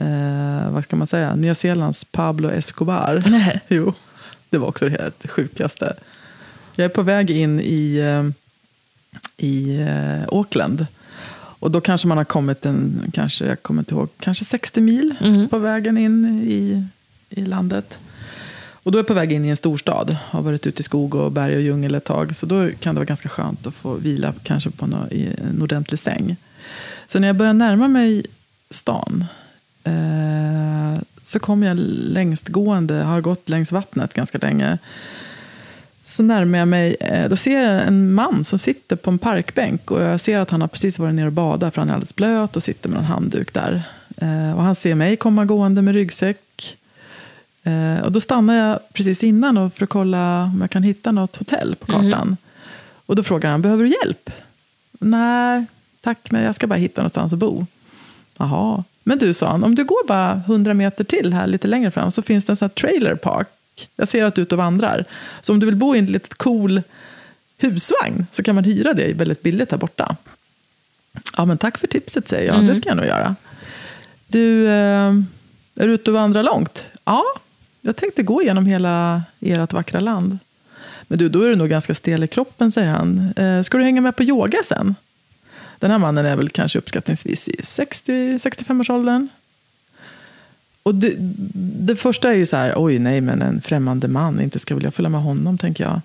eh, 0.00 0.70
vad 0.70 0.84
ska 0.84 0.96
man 0.96 1.06
säga, 1.06 1.34
Nya 1.36 1.54
Zeelands 1.54 2.04
Pablo 2.04 2.50
Escobar. 2.50 3.22
Nej. 3.26 3.60
jo, 3.68 3.92
det 4.50 4.58
var 4.58 4.68
också 4.68 4.84
det 4.88 5.02
helt 5.02 5.30
sjukaste. 5.30 5.94
Jag 6.74 6.84
är 6.84 6.88
på 6.88 7.02
väg 7.02 7.30
in 7.30 7.60
i, 7.60 7.96
eh, 7.96 8.30
i 9.36 9.80
eh, 9.80 10.22
Auckland. 10.28 10.86
Och 11.58 11.70
då 11.70 11.80
kanske 11.80 12.08
man 12.08 12.18
har 12.18 12.24
kommit 12.24 12.66
en, 12.66 13.10
kanske, 13.14 13.46
jag 13.46 13.62
kommer 13.62 13.80
inte 13.82 13.94
ihåg, 13.94 14.08
kanske 14.20 14.44
60 14.44 14.80
mil 14.80 15.14
Mhm. 15.20 15.48
på 15.48 15.58
vägen 15.58 15.98
in 15.98 16.42
i, 16.46 16.84
i 17.30 17.46
landet. 17.46 17.98
Och 18.84 18.92
då 18.92 18.98
är 18.98 19.00
jag 19.00 19.06
på 19.06 19.14
väg 19.14 19.32
in 19.32 19.44
i 19.44 19.48
en 19.48 19.56
storstad. 19.56 20.16
Har 20.30 20.42
varit 20.42 20.66
ute 20.66 20.80
i 20.80 20.82
skog 20.82 21.14
och 21.14 21.32
berg 21.32 21.56
och 21.56 21.62
djungel 21.62 21.94
ett 21.94 22.04
tag. 22.04 22.36
Så 22.36 22.46
då 22.46 22.70
kan 22.80 22.94
det 22.94 22.98
vara 22.98 23.04
ganska 23.04 23.28
skönt 23.28 23.66
att 23.66 23.74
få 23.74 23.94
vila 23.94 24.34
kanske 24.42 24.70
på 24.70 24.86
nå- 24.86 25.08
i 25.10 25.28
en 25.50 25.62
ordentlig 25.62 25.98
säng. 26.00 26.36
Så 27.06 27.18
när 27.18 27.28
jag 27.28 27.36
börjar 27.36 27.52
närma 27.52 27.88
mig 27.88 28.26
stan 28.70 29.24
eh, 29.84 31.02
så 31.24 31.38
kommer 31.38 31.66
jag 31.66 31.76
längstgående, 31.78 32.94
har 32.94 33.20
gått 33.20 33.48
längs 33.48 33.72
vattnet 33.72 34.14
ganska 34.14 34.38
länge. 34.38 34.78
Så 36.04 36.22
närmar 36.22 36.58
jag 36.58 36.68
mig, 36.68 36.96
eh, 37.00 37.28
då 37.28 37.36
ser 37.36 37.62
jag 37.62 37.86
en 37.86 38.12
man 38.14 38.44
som 38.44 38.58
sitter 38.58 38.96
på 38.96 39.10
en 39.10 39.18
parkbänk. 39.18 39.90
Och 39.90 40.02
jag 40.02 40.20
ser 40.20 40.40
att 40.40 40.50
han 40.50 40.60
har 40.60 40.68
precis 40.68 40.98
varit 40.98 41.14
nere 41.14 41.26
och 41.26 41.32
badat 41.32 41.74
för 41.74 41.80
han 41.80 41.88
är 41.88 41.94
alldeles 41.94 42.16
blöt 42.16 42.56
och 42.56 42.62
sitter 42.62 42.88
med 42.88 42.98
en 42.98 43.04
handduk 43.04 43.52
där. 43.52 43.82
Eh, 44.16 44.56
och 44.56 44.62
han 44.62 44.74
ser 44.74 44.94
mig 44.94 45.16
komma 45.16 45.44
gående 45.44 45.82
med 45.82 45.94
ryggsäck. 45.94 46.76
Eh, 47.64 48.04
och 48.04 48.12
då 48.12 48.20
stannar 48.20 48.68
jag 48.68 48.78
precis 48.92 49.24
innan 49.24 49.70
för 49.70 49.84
att 49.84 49.90
kolla 49.90 50.44
om 50.44 50.60
jag 50.60 50.70
kan 50.70 50.82
hitta 50.82 51.12
något 51.12 51.36
hotell 51.36 51.76
på 51.76 51.86
kartan. 51.86 52.36
Och 53.06 53.16
då 53.16 53.22
frågar 53.22 53.50
han, 53.50 53.62
behöver 53.62 53.84
du 53.84 53.90
hjälp? 53.90 54.30
Nej, 54.92 55.64
tack, 56.00 56.30
men 56.30 56.42
jag 56.42 56.54
ska 56.54 56.66
bara 56.66 56.78
hitta 56.78 57.00
någonstans 57.00 57.32
att 57.32 57.38
bo. 57.38 57.66
Jaha. 58.38 58.84
Men 59.02 59.18
du, 59.18 59.34
sa 59.34 59.50
han, 59.50 59.64
om 59.64 59.74
du 59.74 59.84
går 59.84 60.06
bara 60.06 60.42
100 60.46 60.74
meter 60.74 61.04
till 61.04 61.32
här 61.32 61.46
lite 61.46 61.68
längre 61.68 61.90
fram 61.90 62.10
så 62.10 62.22
finns 62.22 62.44
det 62.44 62.52
en 62.52 62.56
sån 62.56 62.66
här 62.68 62.74
trailer 62.74 63.14
park. 63.14 63.48
Jag 63.96 64.08
ser 64.08 64.24
att 64.24 64.34
du 64.34 64.40
är 64.40 64.44
ute 64.44 64.54
och 64.54 64.58
vandrar. 64.58 65.04
Så 65.42 65.52
om 65.52 65.60
du 65.60 65.66
vill 65.66 65.76
bo 65.76 65.94
i 65.94 65.98
en 65.98 66.06
lite 66.06 66.34
cool 66.34 66.82
husvagn 67.58 68.26
så 68.32 68.42
kan 68.42 68.54
man 68.54 68.64
hyra 68.64 68.92
det 68.92 69.12
väldigt 69.12 69.42
billigt 69.42 69.70
här 69.70 69.78
borta. 69.78 70.16
Ja, 71.36 71.44
men 71.44 71.58
tack 71.58 71.78
för 71.78 71.86
tipset, 71.86 72.28
säger 72.28 72.52
jag. 72.52 72.66
Det 72.66 72.74
ska 72.74 72.88
jag 72.88 72.96
nog 72.96 73.06
göra. 73.06 73.36
Du, 74.26 74.66
eh, 74.66 75.12
är 75.74 75.86
du 75.86 75.92
ute 75.92 76.10
och 76.10 76.14
vandrar 76.14 76.42
långt? 76.42 76.84
Ja, 77.04 77.24
jag 77.84 77.96
tänkte 77.96 78.22
gå 78.22 78.42
igenom 78.42 78.66
hela 78.66 79.22
ert 79.40 79.72
vackra 79.72 80.00
land. 80.00 80.38
Men 81.02 81.18
du, 81.18 81.28
då 81.28 81.42
är 81.42 81.48
du 81.48 81.56
nog 81.56 81.68
ganska 81.68 81.94
stel 81.94 82.24
i 82.24 82.26
kroppen, 82.26 82.70
säger 82.70 82.88
han. 82.88 83.32
Eh, 83.36 83.62
ska 83.62 83.78
du 83.78 83.84
hänga 83.84 84.00
med 84.00 84.16
på 84.16 84.22
yoga 84.22 84.58
sen? 84.64 84.94
Den 85.78 85.90
här 85.90 85.98
mannen 85.98 86.26
är 86.26 86.36
väl 86.36 86.48
kanske 86.48 86.78
uppskattningsvis 86.78 87.48
i 87.48 87.56
60-65-årsåldern. 87.56 89.28
Och 90.82 90.94
det, 90.94 91.14
det 91.86 91.96
första 91.96 92.32
är 92.32 92.36
ju 92.36 92.46
så 92.46 92.56
här, 92.56 92.74
oj 92.76 92.98
nej 92.98 93.20
men 93.20 93.42
en 93.42 93.60
främmande 93.60 94.08
man, 94.08 94.40
inte 94.40 94.58
ska 94.58 94.74
väl 94.74 94.84
jag 94.84 94.94
följa 94.94 95.08
med 95.08 95.22
honom, 95.22 95.58
tänker 95.58 95.84
jag. 95.84 96.00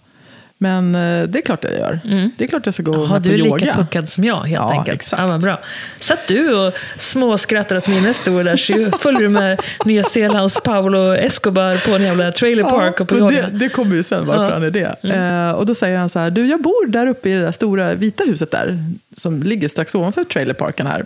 Men 0.62 0.96
eh, 0.96 1.24
det 1.28 1.40
är 1.40 1.42
klart 1.42 1.64
jag 1.64 1.74
gör. 1.74 2.00
Det 2.38 2.44
är 2.44 2.48
klart 2.48 2.66
jag 2.66 2.74
ska 2.74 2.84
gå 2.84 2.94
Jaha, 2.96 3.14
med 3.14 3.22
du 3.22 3.30
på 3.30 3.36
är 3.36 3.40
yoga. 3.40 3.56
lika 3.66 3.74
puckad 3.78 4.10
som 4.10 4.24
jag 4.24 4.36
helt 4.36 4.52
Ja, 4.52 4.72
enkelt. 4.80 4.96
exakt. 4.96 5.22
Ja, 5.22 5.28
vad 5.28 5.42
bra. 5.42 5.60
Satt 6.00 6.28
du 6.28 6.56
och 6.56 6.74
småskrattade 6.98 7.78
åt 7.78 7.88
min 7.88 8.06
historia 8.06 8.44
där 8.44 8.58
så 8.58 8.98
följer 9.00 9.22
du 9.22 9.30
med 9.30 9.62
Nya 9.86 10.04
Zeelands 10.04 10.58
Paolo 10.64 11.14
Escobar 11.14 11.86
på 11.90 11.96
en 11.96 12.02
jävla 12.04 12.32
trailer 12.32 12.64
park 12.64 13.00
och 13.00 13.08
på 13.08 13.18
yoga. 13.18 13.42
det, 13.42 13.48
det 13.60 13.70
kommer 13.70 13.96
ju 13.96 14.04
sen 14.04 14.26
varför 14.26 14.44
Ja. 14.44 14.54
han 14.54 14.64
är 14.64 14.70
det. 14.70 15.04
Eh, 15.50 15.52
och 15.52 15.66
då 15.66 15.76
säger 15.76 15.98
han 15.98 16.10
så 16.10 16.20
här, 16.20 16.30
du 16.32 16.46
jag 16.48 16.62
bor 16.62 16.88
där 16.88 17.08
uppe 17.08 17.30
i 17.30 17.34
det 17.34 17.42
där 17.42 17.52
stora 17.52 17.94
vita 17.94 18.24
huset 18.24 18.52
där, 18.52 18.84
som 19.18 19.44
ligger 19.44 19.68
strax 19.70 19.96
ovanför 19.96 20.24
trailerparken 20.24 20.88
här. 20.88 21.06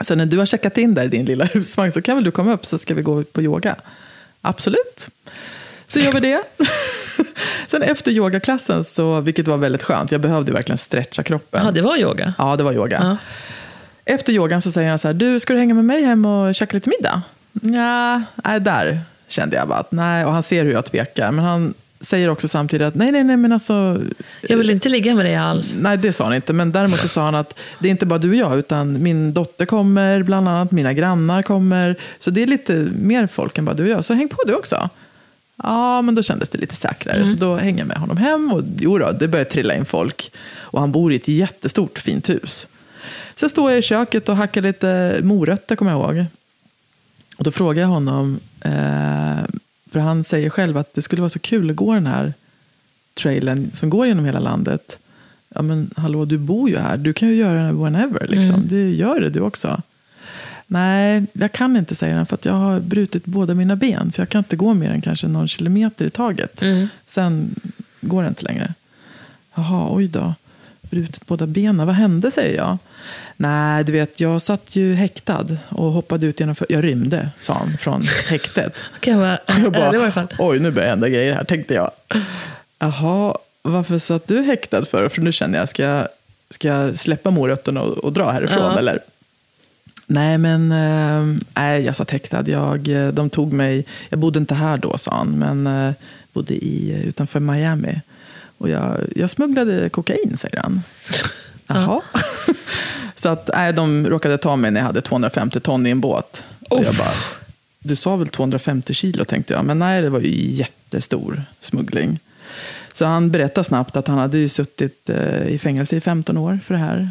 Så 0.00 0.14
när 0.14 0.26
du 0.26 0.38
har 0.38 0.46
checkat 0.46 0.78
in 0.78 0.94
där 0.94 1.04
i 1.04 1.08
din 1.08 1.24
lilla 1.26 1.44
husvagn 1.44 1.92
så 1.92 2.02
kan 2.02 2.14
väl 2.16 2.24
du 2.24 2.30
komma 2.30 2.52
upp 2.52 2.66
så 2.66 2.78
ska 2.78 2.94
vi 2.94 3.02
gå 3.02 3.22
på 3.24 3.42
yoga. 3.42 3.76
Absolut. 4.42 5.08
Så 5.90 5.98
gör 5.98 6.12
vi 6.12 6.20
det. 6.20 6.42
Sen 7.66 7.82
efter 7.82 8.10
yogaklassen, 8.10 8.84
så, 8.84 9.20
vilket 9.20 9.48
var 9.48 9.56
väldigt 9.56 9.82
skönt, 9.82 10.12
jag 10.12 10.20
behövde 10.20 10.52
verkligen 10.52 10.78
stretcha 10.78 11.22
kroppen. 11.22 11.64
Ja, 11.64 11.70
det 11.70 11.80
var 11.82 11.96
yoga. 11.96 12.34
Ja, 12.38 12.56
det 12.56 12.62
var 12.62 12.72
yoga. 12.72 12.98
Ja. 13.02 13.16
Efter 14.14 14.32
yogan 14.32 14.62
så 14.62 14.72
säger 14.72 14.88
han 14.88 14.98
så 14.98 15.08
här, 15.08 15.14
du 15.14 15.40
ska 15.40 15.52
du 15.52 15.58
hänga 15.58 15.74
med 15.74 15.84
mig 15.84 16.02
hem 16.04 16.26
och 16.26 16.54
käka 16.54 16.74
lite 16.74 16.90
middag? 16.90 17.22
Ja, 17.52 18.22
nej, 18.44 18.60
där 18.60 19.00
kände 19.28 19.56
jag 19.56 19.68
bara 19.68 19.78
att 19.78 19.92
nej, 19.92 20.24
och 20.24 20.32
han 20.32 20.42
ser 20.42 20.64
hur 20.64 20.72
jag 20.72 20.84
tvekar. 20.84 21.32
Men 21.32 21.44
han 21.44 21.74
säger 22.00 22.28
också 22.28 22.48
samtidigt 22.48 22.86
att 22.86 22.94
nej, 22.94 23.12
nej, 23.12 23.24
nej, 23.24 23.36
men 23.36 23.52
alltså, 23.52 24.00
Jag 24.40 24.56
vill 24.56 24.70
inte 24.70 24.88
ligga 24.88 25.14
med 25.14 25.24
dig 25.24 25.36
alls. 25.36 25.74
nej 25.78 25.96
det 25.98 26.12
sa 26.12 26.24
han 26.24 26.34
inte. 26.34 26.52
Men 26.52 26.72
däremot 26.72 26.98
så 26.98 27.08
sa 27.08 27.24
han 27.24 27.34
att 27.34 27.58
det 27.78 27.88
är 27.88 27.90
inte 27.90 28.06
bara 28.06 28.18
du 28.18 28.28
och 28.28 28.36
jag, 28.36 28.58
utan 28.58 29.02
min 29.02 29.34
dotter 29.34 29.66
kommer, 29.66 30.22
bland 30.22 30.48
annat 30.48 30.70
mina 30.70 30.92
grannar 30.92 31.42
kommer. 31.42 31.96
Så 32.18 32.30
det 32.30 32.42
är 32.42 32.46
lite 32.46 32.72
mer 32.98 33.26
folk 33.26 33.58
än 33.58 33.64
bara 33.64 33.74
du 33.74 33.82
och 33.82 33.88
jag, 33.88 34.04
så 34.04 34.14
häng 34.14 34.28
på 34.28 34.36
du 34.46 34.54
också. 34.54 34.90
Ja, 35.62 36.02
men 36.02 36.14
då 36.14 36.22
kändes 36.22 36.48
det 36.48 36.58
lite 36.58 36.74
säkrare. 36.74 37.26
Så 37.26 37.36
då 37.36 37.54
hänger 37.54 37.78
jag 37.78 37.88
med 37.88 37.96
honom 37.96 38.16
hem. 38.16 38.52
Och 38.52 38.62
jo 38.78 38.98
då, 38.98 39.12
det 39.12 39.28
börjar 39.28 39.44
trilla 39.44 39.74
in 39.74 39.84
folk. 39.84 40.32
Och 40.58 40.80
han 40.80 40.92
bor 40.92 41.12
i 41.12 41.16
ett 41.16 41.28
jättestort 41.28 41.98
fint 41.98 42.28
hus. 42.28 42.66
Sen 43.34 43.48
står 43.48 43.70
jag 43.70 43.78
i 43.78 43.82
köket 43.82 44.28
och 44.28 44.36
hackar 44.36 44.62
lite 44.62 45.20
morötter, 45.22 45.76
kommer 45.76 45.90
jag 45.90 46.00
ihåg. 46.00 46.26
Och 47.36 47.44
då 47.44 47.50
frågar 47.50 47.82
jag 47.82 47.88
honom, 47.88 48.40
eh, 48.60 49.44
för 49.92 49.98
han 49.98 50.24
säger 50.24 50.50
själv 50.50 50.76
att 50.76 50.94
det 50.94 51.02
skulle 51.02 51.22
vara 51.22 51.30
så 51.30 51.38
kul 51.38 51.70
att 51.70 51.76
gå 51.76 51.94
den 51.94 52.06
här 52.06 52.32
trailern 53.14 53.70
som 53.74 53.90
går 53.90 54.06
genom 54.06 54.24
hela 54.24 54.38
landet. 54.38 54.98
Ja 55.54 55.62
men 55.62 55.90
hallå, 55.96 56.24
du 56.24 56.38
bor 56.38 56.70
ju 56.70 56.78
här. 56.78 56.96
Du 56.96 57.12
kan 57.12 57.28
ju 57.28 57.34
göra 57.34 57.62
den 57.62 57.82
whenever. 57.82 58.26
Liksom. 58.28 58.68
Det 58.68 58.90
gör 58.90 59.20
det 59.20 59.30
du 59.30 59.40
också. 59.40 59.82
Nej, 60.72 61.24
jag 61.32 61.52
kan 61.52 61.76
inte, 61.76 61.94
säger 61.94 62.14
han, 62.14 62.26
för 62.26 62.34
att 62.34 62.44
jag 62.44 62.52
har 62.52 62.80
brutit 62.80 63.24
båda 63.24 63.54
mina 63.54 63.76
ben. 63.76 64.12
Så 64.12 64.20
jag 64.20 64.28
kan 64.28 64.38
inte 64.38 64.56
gå 64.56 64.74
mer 64.74 64.90
än 64.90 65.00
kanske 65.00 65.28
någon 65.28 65.48
kilometer 65.48 66.04
i 66.04 66.10
taget. 66.10 66.62
Sen 67.06 67.54
går 68.00 68.22
det 68.22 68.28
inte 68.28 68.44
längre. 68.44 68.74
Jaha, 69.54 69.88
oj 69.96 70.08
då. 70.08 70.34
Brutit 70.80 71.26
båda 71.26 71.46
benen. 71.46 71.86
Vad 71.86 71.96
hände, 71.96 72.30
säger 72.30 72.56
jag. 72.56 72.78
Nej, 73.36 73.84
du 73.84 73.92
vet, 73.92 74.20
jag 74.20 74.42
satt 74.42 74.76
ju 74.76 74.94
häktad 74.94 75.46
och 75.68 75.92
hoppade 75.92 76.26
ut 76.26 76.40
genom... 76.40 76.54
Jag 76.68 76.84
rymde, 76.84 77.30
sa 77.40 77.52
han, 77.52 77.78
från 77.78 78.02
häktet. 78.28 78.74
Kan 79.00 79.12
jag 79.12 79.20
vara 79.20 79.38
Jag 79.46 79.72
bara, 79.72 79.98
varje 79.98 80.12
fall. 80.12 80.26
Oj, 80.38 80.58
nu 80.58 80.70
börjar 80.70 80.88
hända 80.88 81.08
grejer 81.08 81.34
här, 81.34 81.44
tänkte 81.44 81.74
jag. 81.74 81.90
Jaha, 82.78 83.34
varför 83.62 83.98
satt 83.98 84.28
du 84.28 84.42
häktad 84.42 84.84
för? 84.84 85.08
För 85.08 85.22
nu 85.22 85.32
känner 85.32 85.58
jag, 85.58 85.68
ska 85.68 85.82
jag, 85.82 86.08
ska 86.50 86.68
jag 86.68 86.98
släppa 86.98 87.30
morötterna 87.30 87.82
och, 87.82 87.98
och 87.98 88.12
dra 88.12 88.30
härifrån? 88.30 88.72
Ja. 88.72 88.78
Eller? 88.78 88.98
Nej, 90.12 90.38
men 90.38 90.68
nej, 91.54 91.82
jag 91.82 91.96
satt 91.96 92.10
häktad. 92.10 92.44
Jag, 92.46 92.88
eh, 92.88 93.08
de 93.08 93.30
tog 93.30 93.52
mig, 93.52 93.84
jag 94.08 94.18
bodde 94.18 94.38
inte 94.38 94.54
här 94.54 94.78
då, 94.78 94.98
sa 94.98 95.14
han, 95.14 95.28
men 95.28 95.66
eh, 95.66 95.94
bodde 96.32 96.54
i, 96.54 97.02
utanför 97.04 97.40
Miami. 97.40 98.00
Och 98.58 98.68
jag, 98.68 98.96
jag 99.16 99.30
smugglade 99.30 99.88
kokain, 99.88 100.36
säger 100.36 100.56
han. 100.56 100.82
Jaha. 101.66 102.00
Så 103.14 103.28
att, 103.28 103.50
nej, 103.54 103.72
de 103.72 104.06
råkade 104.06 104.38
ta 104.38 104.56
mig 104.56 104.70
när 104.70 104.80
jag 104.80 104.86
hade 104.86 105.00
250 105.00 105.60
ton 105.60 105.86
i 105.86 105.90
en 105.90 106.00
båt. 106.00 106.44
Och 106.68 106.84
jag 106.84 106.94
bara, 106.94 107.14
du 107.78 107.96
sa 107.96 108.16
väl 108.16 108.28
250 108.28 108.94
kilo, 108.94 109.24
tänkte 109.24 109.52
jag. 109.52 109.64
Men 109.64 109.78
nej, 109.78 110.02
det 110.02 110.10
var 110.10 110.20
ju 110.20 110.50
jättestor 110.50 111.42
smuggling. 111.60 112.18
Så 112.92 113.04
han 113.04 113.30
berättade 113.30 113.64
snabbt 113.64 113.96
att 113.96 114.08
han 114.08 114.18
hade 114.18 114.38
ju 114.38 114.48
suttit 114.48 115.10
i 115.46 115.58
fängelse 115.58 115.96
i 115.96 116.00
15 116.00 116.36
år 116.36 116.58
för 116.64 116.74
det 116.74 116.80
här 116.80 117.10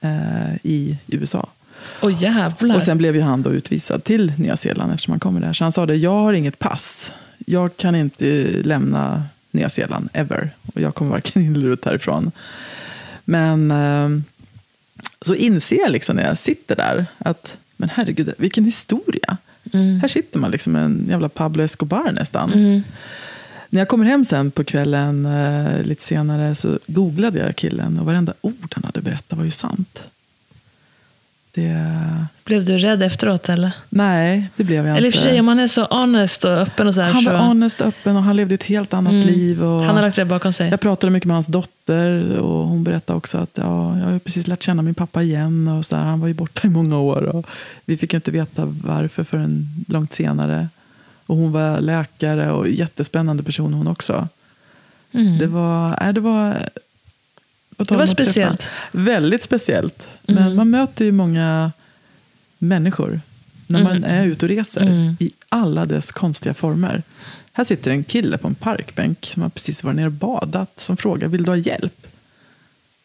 eh, 0.00 0.56
i 0.62 0.98
USA. 1.06 1.48
Åh 2.02 2.22
jävlar. 2.22 2.76
Och 2.76 2.82
sen 2.82 2.98
blev 2.98 3.14
ju 3.16 3.20
han 3.22 3.42
då 3.42 3.50
utvisad 3.50 4.04
till 4.04 4.32
Nya 4.36 4.56
Zeeland 4.56 4.92
eftersom 4.92 5.12
han 5.12 5.20
kommer 5.20 5.40
där. 5.40 5.52
Så 5.52 5.64
han 5.64 5.72
sa 5.72 5.86
det, 5.86 5.96
jag 5.96 6.10
har 6.10 6.32
inget 6.32 6.58
pass. 6.58 7.12
Jag 7.46 7.76
kan 7.76 7.94
inte 7.94 8.46
lämna 8.64 9.22
Nya 9.50 9.68
Zeeland, 9.68 10.08
ever. 10.12 10.50
Och 10.74 10.80
jag 10.80 10.94
kommer 10.94 11.10
varken 11.10 11.42
in 11.42 11.56
eller 11.56 11.68
ut 11.68 11.84
härifrån. 11.84 12.30
Men 13.24 13.70
eh, 13.70 14.08
så 15.22 15.34
inser 15.34 15.80
jag 15.80 15.92
liksom 15.92 16.16
när 16.16 16.26
jag 16.26 16.38
sitter 16.38 16.76
där 16.76 17.06
att, 17.18 17.56
men 17.76 17.88
herregud, 17.88 18.32
vilken 18.38 18.64
historia. 18.64 19.36
Mm. 19.72 20.00
Här 20.00 20.08
sitter 20.08 20.38
man 20.38 20.50
liksom 20.50 20.76
en 20.76 21.06
jävla 21.08 21.28
Pablo 21.28 21.62
Escobar 21.62 22.12
nästan. 22.12 22.82
När 23.72 23.80
jag 23.80 23.88
kommer 23.88 24.04
hem 24.04 24.24
sen 24.24 24.50
på 24.50 24.64
kvällen 24.64 25.26
eh, 25.26 25.82
lite 25.82 26.02
senare 26.02 26.54
så 26.54 26.78
googlade 26.86 27.38
jag 27.38 27.56
killen 27.56 27.98
och 27.98 28.06
varenda 28.06 28.34
ord 28.40 28.72
han 28.74 28.84
hade 28.84 29.00
berättat 29.00 29.38
var 29.38 29.44
ju 29.44 29.50
sant. 29.50 30.02
Det... 31.52 32.26
Blev 32.44 32.64
du 32.64 32.78
rädd 32.78 33.02
efteråt 33.02 33.48
eller? 33.48 33.72
Nej, 33.88 34.48
det 34.56 34.64
blev 34.64 34.86
jag 34.86 34.96
Eller 34.96 35.06
i 35.08 35.10
och 35.10 35.14
för 35.14 35.20
sig, 35.20 35.30
inte. 35.30 35.40
om 35.40 35.46
man 35.46 35.58
är 35.58 35.66
så 35.66 35.84
honest 35.84 36.44
och 36.44 36.50
öppen 36.50 36.86
och 36.86 36.94
så 36.94 37.00
här. 37.00 37.12
Han 37.12 37.24
var 37.24 37.32
så, 37.32 37.38
honest, 37.38 37.80
öppen 37.80 38.16
och 38.16 38.22
han 38.22 38.36
levde 38.36 38.54
ett 38.54 38.62
helt 38.62 38.94
annat 38.94 39.24
liv. 39.24 39.64
Och 39.64 39.84
han 39.84 39.94
har 39.94 40.02
lagt 40.02 40.16
det 40.16 40.24
bakom 40.24 40.52
sig. 40.52 40.68
Jag 40.68 40.80
pratade 40.80 41.12
mycket 41.12 41.26
med 41.26 41.36
hans 41.36 41.46
dotter 41.46 42.36
och 42.38 42.66
hon 42.68 42.84
berättade 42.84 43.16
också 43.16 43.38
att 43.38 43.50
ja, 43.54 43.98
jag 43.98 44.06
har 44.06 44.18
precis 44.18 44.46
lärt 44.46 44.62
känna 44.62 44.82
min 44.82 44.94
pappa 44.94 45.22
igen. 45.22 45.68
Och 45.68 45.86
så 45.86 45.96
där. 45.96 46.02
Han 46.02 46.20
var 46.20 46.28
ju 46.28 46.34
borta 46.34 46.66
i 46.66 46.70
många 46.70 46.98
år 46.98 47.22
och 47.22 47.46
vi 47.84 47.96
fick 47.96 48.14
inte 48.14 48.30
veta 48.30 48.62
varför 48.84 49.24
förrän 49.24 49.68
långt 49.88 50.12
senare. 50.12 50.68
Och 51.26 51.36
hon 51.36 51.52
var 51.52 51.80
läkare 51.80 52.52
och 52.52 52.68
jättespännande 52.68 53.42
person 53.42 53.74
hon 53.74 53.88
också. 53.88 54.28
Det 55.38 55.46
var, 55.46 55.98
nej, 56.00 56.12
det 56.14 56.20
var, 56.20 56.46
Mm. 56.46 56.62
Det 57.88 57.96
var 57.96 58.06
speciellt. 58.06 58.68
Väldigt 58.92 59.42
speciellt. 59.42 60.08
Men 60.22 60.38
Mm. 60.38 60.56
man 60.56 60.70
möter 60.70 61.04
ju 61.04 61.12
många 61.12 61.72
människor 62.58 63.20
när 63.66 63.82
man 63.82 64.04
är 64.04 64.24
ute 64.26 64.46
och 64.46 64.50
reser 64.50 64.80
Mm. 64.80 65.16
i 65.20 65.30
alla 65.48 65.86
dess 65.86 66.12
konstiga 66.12 66.54
former. 66.54 67.02
Här 67.52 67.64
sitter 67.64 67.90
en 67.90 68.04
kille 68.04 68.38
på 68.38 68.48
en 68.48 68.54
parkbänk 68.54 69.26
som 69.32 69.42
har 69.42 69.48
precis 69.48 69.84
varit 69.84 69.96
nere 69.96 70.06
och 70.06 70.12
badat 70.12 70.80
som 70.80 70.96
frågar 70.96 71.28
vill 71.28 71.42
du 71.42 71.50
ha 71.50 71.56
hjälp? 71.56 72.06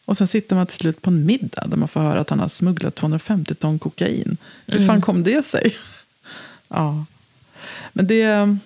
Och 0.04 0.16
sen 0.16 0.26
sitter 0.28 0.56
man 0.56 0.66
till 0.66 0.76
slut 0.76 1.02
på 1.02 1.10
en 1.10 1.26
middag 1.26 1.66
där 1.66 1.76
man 1.76 1.88
får 1.88 2.00
höra 2.00 2.20
att 2.20 2.30
han 2.30 2.40
har 2.40 2.48
smugglat 2.48 2.94
250 2.94 3.54
ton 3.54 3.78
kokain. 3.78 4.36
Hur 4.66 4.74
Mm. 4.76 4.86
fan 4.86 5.00
kom 5.00 5.22
det 5.22 5.46
sig? 5.46 5.76
ja. 6.68 7.04
Men 7.92 8.06
det... 8.06 8.56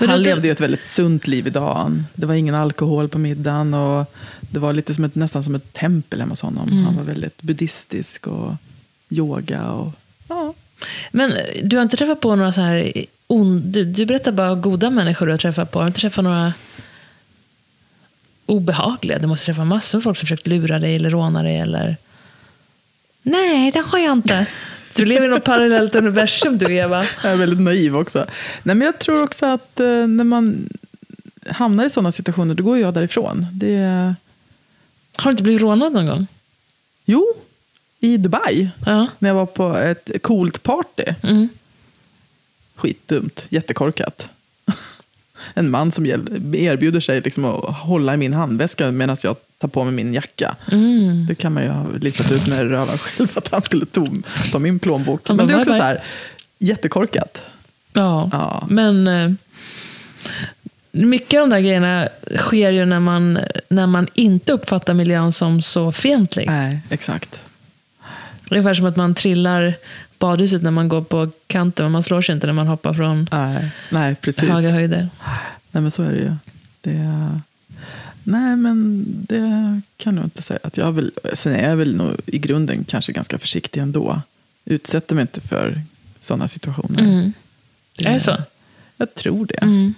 Men 0.00 0.08
han 0.08 0.22
levde 0.22 0.46
ju 0.48 0.52
ett 0.52 0.60
väldigt 0.60 0.86
sunt 0.86 1.26
liv 1.26 1.46
idag. 1.46 2.02
Det 2.14 2.26
var 2.26 2.34
ingen 2.34 2.54
alkohol 2.54 3.08
på 3.08 3.18
middagen. 3.18 3.74
Och 3.74 4.14
det 4.50 4.58
var 4.58 4.72
lite 4.72 4.94
som 4.94 5.04
ett, 5.04 5.14
nästan 5.14 5.44
som 5.44 5.54
ett 5.54 5.72
tempel 5.72 6.20
hemma 6.20 6.32
hos 6.32 6.40
honom. 6.40 6.68
Mm. 6.68 6.84
Han 6.84 6.96
var 6.96 7.02
väldigt 7.02 7.42
buddhistisk 7.42 8.26
och 8.26 8.54
yoga. 9.08 9.70
Och, 9.70 9.92
ja. 10.28 10.54
Men 11.10 11.32
eh, 11.32 11.44
du 11.62 11.76
har 11.76 11.82
inte 11.82 11.96
träffat 11.96 12.20
på 12.20 12.36
några 12.36 12.52
så 12.52 12.60
här... 12.60 12.92
On, 13.26 13.72
du, 13.72 13.84
du 13.84 14.06
berättar 14.06 14.32
bara 14.32 14.54
goda 14.54 14.90
människor 14.90 15.26
du 15.26 15.32
har 15.32 15.38
träffat 15.38 15.70
på. 15.70 15.78
Har 15.78 15.84
du 15.84 15.88
inte 15.88 16.00
träffat 16.00 16.24
några 16.24 16.52
obehagliga? 18.46 19.18
Du 19.18 19.26
måste 19.26 19.46
träffa 19.46 19.64
massor 19.64 19.98
med 19.98 20.02
folk 20.04 20.18
som 20.18 20.26
försökt 20.26 20.46
lura 20.46 20.78
dig 20.78 20.96
eller 20.96 21.10
råna 21.10 21.42
dig 21.42 21.58
eller... 21.58 21.96
Nej, 23.22 23.70
det 23.72 23.80
har 23.80 23.98
jag 23.98 24.12
inte. 24.12 24.46
Du 24.96 25.04
lever 25.04 25.26
i 25.26 25.28
något 25.28 25.44
parallellt 25.44 25.94
universum 25.94 26.58
du, 26.58 26.74
Eva. 26.74 27.04
Jag 27.22 27.32
är 27.32 27.36
väldigt 27.36 27.60
naiv 27.60 27.96
också. 27.96 28.26
Nej, 28.62 28.76
men 28.76 28.86
jag 28.86 28.98
tror 28.98 29.22
också 29.22 29.46
att 29.46 29.80
eh, 29.80 30.06
när 30.06 30.24
man 30.24 30.68
hamnar 31.46 31.86
i 31.86 31.90
sådana 31.90 32.12
situationer, 32.12 32.54
då 32.54 32.64
går 32.64 32.78
jag 32.78 32.94
därifrån. 32.94 33.46
Det 33.52 33.74
är, 33.74 34.14
Har 35.20 35.30
du 35.30 35.30
inte 35.30 35.42
blivit 35.42 35.62
rånad 35.62 35.92
någon 35.92 36.06
gång? 36.06 36.26
jo, 37.04 37.26
i 38.00 38.16
Dubai. 38.16 38.70
Ja. 38.86 39.06
När 39.18 39.28
jag 39.28 39.34
var 39.36 39.46
på 39.46 39.76
ett 39.76 40.22
coolt 40.22 40.62
party. 40.62 41.04
Mm. 41.22 41.48
Skitdumt, 42.74 43.46
jättekorkat. 43.48 44.28
En 45.54 45.70
man 45.70 45.92
som 45.92 46.06
erbjuder 46.06 47.00
sig 47.00 47.20
liksom 47.20 47.44
att 47.44 47.76
hålla 47.76 48.14
i 48.14 48.16
min 48.16 48.32
handväska 48.34 48.90
medan 48.90 49.16
jag 49.24 49.36
tar 49.58 49.68
på 49.68 49.84
mig 49.84 49.92
min 49.92 50.14
jacka. 50.14 50.56
Mm. 50.72 51.26
Det 51.26 51.34
kan 51.34 51.52
man 51.52 51.62
ju 51.62 51.68
ha 51.68 51.86
listat 52.00 52.32
ut 52.32 52.46
med 52.46 52.70
röven 52.70 52.98
själv 52.98 53.28
att 53.34 53.48
han 53.48 53.62
skulle 53.62 53.86
ta, 53.86 54.06
ta 54.52 54.58
min 54.58 54.78
plånbok. 54.78 55.28
Men 55.28 55.46
det 55.46 55.52
är 55.52 55.58
också 55.58 55.70
bye. 55.70 55.78
så 55.78 55.84
här, 55.84 56.02
jättekorkat. 56.58 57.42
Ja, 57.92 58.28
Ja. 58.32 58.66
men 58.70 59.06
eh, 59.06 59.30
mycket 60.90 61.40
av 61.40 61.48
de 61.48 61.54
där 61.54 61.60
grejerna 61.60 62.08
sker 62.36 62.72
ju 62.72 62.84
när 62.84 63.00
man, 63.00 63.38
när 63.68 63.86
man 63.86 64.08
inte 64.14 64.52
uppfattar 64.52 64.94
miljön 64.94 65.32
som 65.32 65.62
så 65.62 65.92
fientlig. 65.92 66.46
Nej, 66.46 66.80
exakt. 66.90 67.42
Ungefär 68.50 68.74
som 68.74 68.86
att 68.86 68.96
man 68.96 69.14
trillar 69.14 69.74
badhuset 70.18 70.62
när 70.62 70.70
man 70.70 70.88
går 70.88 71.02
på 71.02 71.30
kanten, 71.46 71.84
men 71.84 71.92
man 71.92 72.02
slår 72.02 72.22
sig 72.22 72.34
inte 72.34 72.46
när 72.46 72.54
man 72.54 72.66
hoppar 72.66 72.94
från 72.94 73.28
Nej, 73.32 73.70
nej 73.90 74.14
precis. 74.14 74.48
höga 74.48 74.70
höjder. 74.70 75.08
Nej, 75.70 75.82
men 75.82 75.90
så 75.90 76.02
är 76.02 76.12
det 76.12 76.18
ju. 76.18 76.34
Det, 76.80 77.38
nej, 78.22 78.56
men 78.56 79.04
det 79.28 79.80
kan 79.96 80.16
jag 80.16 80.24
inte 80.24 80.42
säga. 80.42 80.60
Att 80.62 80.76
jag 80.76 80.92
vill, 80.92 81.10
sen 81.32 81.52
är 81.52 81.68
jag 81.68 81.76
väl 81.76 81.96
nog 81.96 82.16
i 82.26 82.38
grunden 82.38 82.84
kanske 82.84 83.12
ganska 83.12 83.38
försiktig 83.38 83.80
ändå. 83.80 84.22
Utsätter 84.64 85.14
mig 85.14 85.22
inte 85.22 85.40
för 85.40 85.80
sådana 86.20 86.48
situationer. 86.48 87.02
Mm. 87.02 87.32
Är 88.04 88.12
det 88.14 88.20
så? 88.20 88.36
Jag 88.96 89.14
tror 89.14 89.46
det. 89.46 89.58
Mm. 89.58 89.94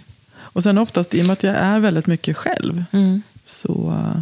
Och 0.52 0.62
sen 0.62 0.78
oftast, 0.78 1.14
i 1.14 1.22
och 1.22 1.26
med 1.26 1.32
att 1.32 1.42
jag 1.42 1.54
är 1.54 1.78
väldigt 1.80 2.06
mycket 2.06 2.36
själv, 2.36 2.84
Mm. 2.92 3.22
så 3.44 3.72
uh, 3.90 4.20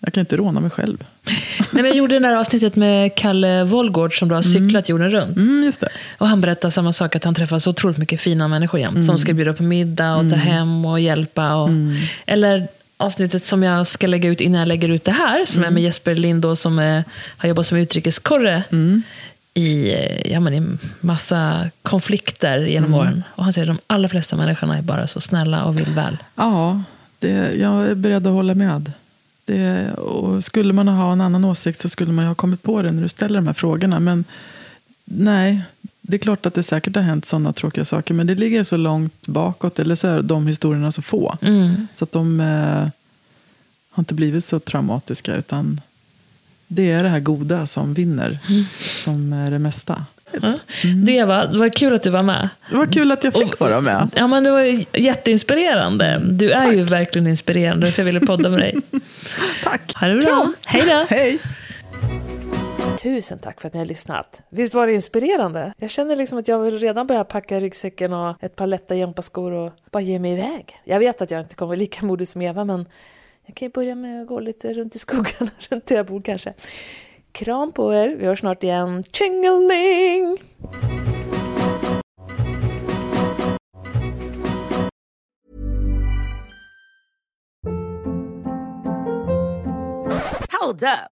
jag 0.00 0.12
kan 0.14 0.20
inte 0.20 0.36
råna 0.36 0.60
mig 0.60 0.70
själv. 0.70 1.04
Nej, 1.24 1.82
men 1.82 1.84
jag 1.84 1.96
gjorde 1.96 2.14
det 2.14 2.28
där 2.28 2.34
avsnittet 2.36 2.76
med 2.76 3.14
Kalle 3.14 3.64
Wollgård 3.64 4.18
som 4.18 4.28
då 4.28 4.34
har 4.34 4.42
cyklat 4.42 4.88
jorden 4.88 5.10
runt. 5.10 5.36
Mm, 5.36 5.64
just 5.64 5.80
det. 5.80 5.88
Och 6.18 6.28
han 6.28 6.40
berättar 6.40 6.70
samma 6.70 6.92
sak, 6.92 7.16
att 7.16 7.24
han 7.24 7.34
träffar 7.34 7.58
så 7.58 7.70
otroligt 7.70 7.98
mycket 7.98 8.20
fina 8.20 8.48
människor 8.48 8.80
jämt. 8.80 9.04
Som 9.06 9.18
ska 9.18 9.32
bjuda 9.32 9.52
på 9.52 9.62
middag 9.62 10.16
och 10.16 10.30
ta 10.30 10.36
hem 10.36 10.84
och 10.84 11.00
hjälpa. 11.00 11.54
Och, 11.54 11.68
Eller 12.26 12.68
avsnittet 12.96 13.46
som 13.46 13.62
jag 13.62 13.86
ska 13.86 14.06
lägga 14.06 14.28
ut 14.28 14.40
innan 14.40 14.58
jag 14.58 14.68
lägger 14.68 14.88
ut 14.88 15.04
det 15.04 15.12
här, 15.12 15.44
som 15.46 15.64
är 15.64 15.70
med 15.70 15.82
Jesper 15.82 16.14
Lindå 16.14 16.56
som 16.56 16.78
är, 16.78 17.04
har 17.36 17.48
jobbat 17.48 17.66
som 17.66 17.78
utrikeskorre 17.78 18.62
i, 19.54 19.92
ja, 20.24 20.40
men 20.40 20.54
i 20.54 20.78
massa 21.00 21.70
konflikter 21.82 22.58
genom 22.58 22.94
åren. 22.94 23.22
Och 23.28 23.44
han 23.44 23.52
säger 23.52 23.70
att 23.70 23.76
de 23.76 23.82
allra 23.86 24.08
flesta 24.08 24.36
människorna 24.36 24.78
är 24.78 24.82
bara 24.82 25.06
så 25.06 25.20
snälla 25.20 25.64
och 25.64 25.78
vill 25.78 25.90
väl. 25.90 26.16
Ja, 26.34 26.82
det, 27.18 27.54
jag 27.54 27.86
är 27.86 27.94
beredd 27.94 28.26
att 28.26 28.32
hålla 28.32 28.54
med. 28.54 28.92
Det, 29.44 29.92
och 29.92 30.44
skulle 30.44 30.72
man 30.72 30.88
ha 30.88 31.12
en 31.12 31.20
annan 31.20 31.44
åsikt 31.44 31.80
så 31.80 31.88
skulle 31.88 32.12
man 32.12 32.24
ju 32.24 32.28
ha 32.28 32.34
kommit 32.34 32.62
på 32.62 32.82
det 32.82 32.92
när 32.92 33.02
du 33.02 33.08
ställer 33.08 33.34
de 33.34 33.46
här 33.46 33.54
frågorna. 33.54 34.00
Men 34.00 34.24
nej, 35.04 35.62
det 36.00 36.16
är 36.16 36.18
klart 36.18 36.46
att 36.46 36.54
det 36.54 36.62
säkert 36.62 36.96
har 36.96 37.02
hänt 37.02 37.24
sådana 37.24 37.52
tråkiga 37.52 37.84
saker. 37.84 38.14
Men 38.14 38.26
det 38.26 38.34
ligger 38.34 38.64
så 38.64 38.76
långt 38.76 39.26
bakåt, 39.26 39.78
eller 39.78 39.94
så 39.94 40.08
är 40.08 40.22
de 40.22 40.46
historierna 40.46 40.92
så 40.92 41.02
få. 41.02 41.36
Mm. 41.40 41.88
Så 41.94 42.04
att 42.04 42.12
de 42.12 42.40
eh, 42.40 42.88
har 43.90 44.00
inte 44.00 44.14
blivit 44.14 44.44
så 44.44 44.60
traumatiska. 44.60 45.36
Utan 45.36 45.80
det 46.74 46.90
är 46.90 47.02
det 47.02 47.08
här 47.08 47.20
goda 47.20 47.66
som 47.66 47.94
vinner, 47.94 48.38
som 48.80 49.32
är 49.32 49.50
det 49.50 49.58
mesta. 49.58 50.04
Ja. 50.42 50.52
Det, 51.06 51.24
var, 51.24 51.46
det 51.46 51.58
var 51.58 51.68
kul 51.68 51.94
att 51.94 52.02
du 52.02 52.10
var 52.10 52.22
med. 52.22 52.48
Det 52.70 52.76
var 52.76 52.86
kul 52.86 53.12
att 53.12 53.24
jag 53.24 53.34
fick 53.34 53.60
vara 53.60 53.80
med. 53.80 54.08
Ja, 54.16 54.26
men 54.26 54.44
det 54.44 54.50
var 54.50 54.84
jätteinspirerande. 54.98 56.22
Du 56.24 56.50
är 56.50 56.72
ju 56.72 56.82
verkligen 56.82 57.26
inspirerande, 57.26 57.86
därför 57.86 58.02
jag 58.02 58.06
ville 58.06 58.20
podda 58.20 58.48
med 58.48 58.58
dig. 58.58 58.76
Tack! 59.64 59.94
Ha 59.94 60.06
det 60.06 60.16
bra. 60.16 60.26
Kram. 60.26 60.54
Hej 60.64 60.82
då. 60.86 61.06
Hej! 61.08 61.38
Tusen 63.02 63.38
tack 63.38 63.60
för 63.60 63.68
att 63.68 63.74
ni 63.74 63.78
har 63.78 63.86
lyssnat. 63.86 64.42
Visst 64.48 64.74
var 64.74 64.86
det 64.86 64.92
inspirerande? 64.92 65.72
Jag 65.78 65.90
känner 65.90 66.16
liksom 66.16 66.38
att 66.38 66.48
jag 66.48 66.58
vill 66.58 66.78
redan 66.78 67.06
börja 67.06 67.24
packa 67.24 67.60
ryggsäcken 67.60 68.12
och 68.12 68.44
ett 68.44 68.56
par 68.56 68.66
lätta 68.66 68.94
gympaskor 68.94 69.52
och 69.52 69.72
bara 69.90 70.02
ge 70.02 70.18
mig 70.18 70.32
iväg. 70.32 70.80
Jag 70.84 70.98
vet 70.98 71.22
att 71.22 71.30
jag 71.30 71.40
inte 71.40 71.54
kommer 71.54 71.76
lika 71.76 72.06
modig 72.06 72.28
som 72.28 72.42
Eva, 72.42 72.64
men 72.64 72.86
jag 73.46 73.54
kan 73.56 73.66
ju 73.66 73.72
börja 73.72 73.94
med 73.94 74.22
att 74.22 74.28
gå 74.28 74.40
lite 74.40 74.72
runt 74.72 74.96
i 74.96 74.98
skogarna, 74.98 75.50
runt 75.70 75.86
där 75.86 75.96
jag 75.96 76.06
bor 76.06 76.22
kanske. 76.22 76.54
Kram 77.32 77.72
på 77.72 77.94
er, 77.94 78.08
vi 78.08 78.26
hörs 78.26 78.40
snart 78.40 78.62
igen. 78.62 79.04
Tjingeling! 79.12 80.38
Hold 90.60 90.82
up. 90.82 91.13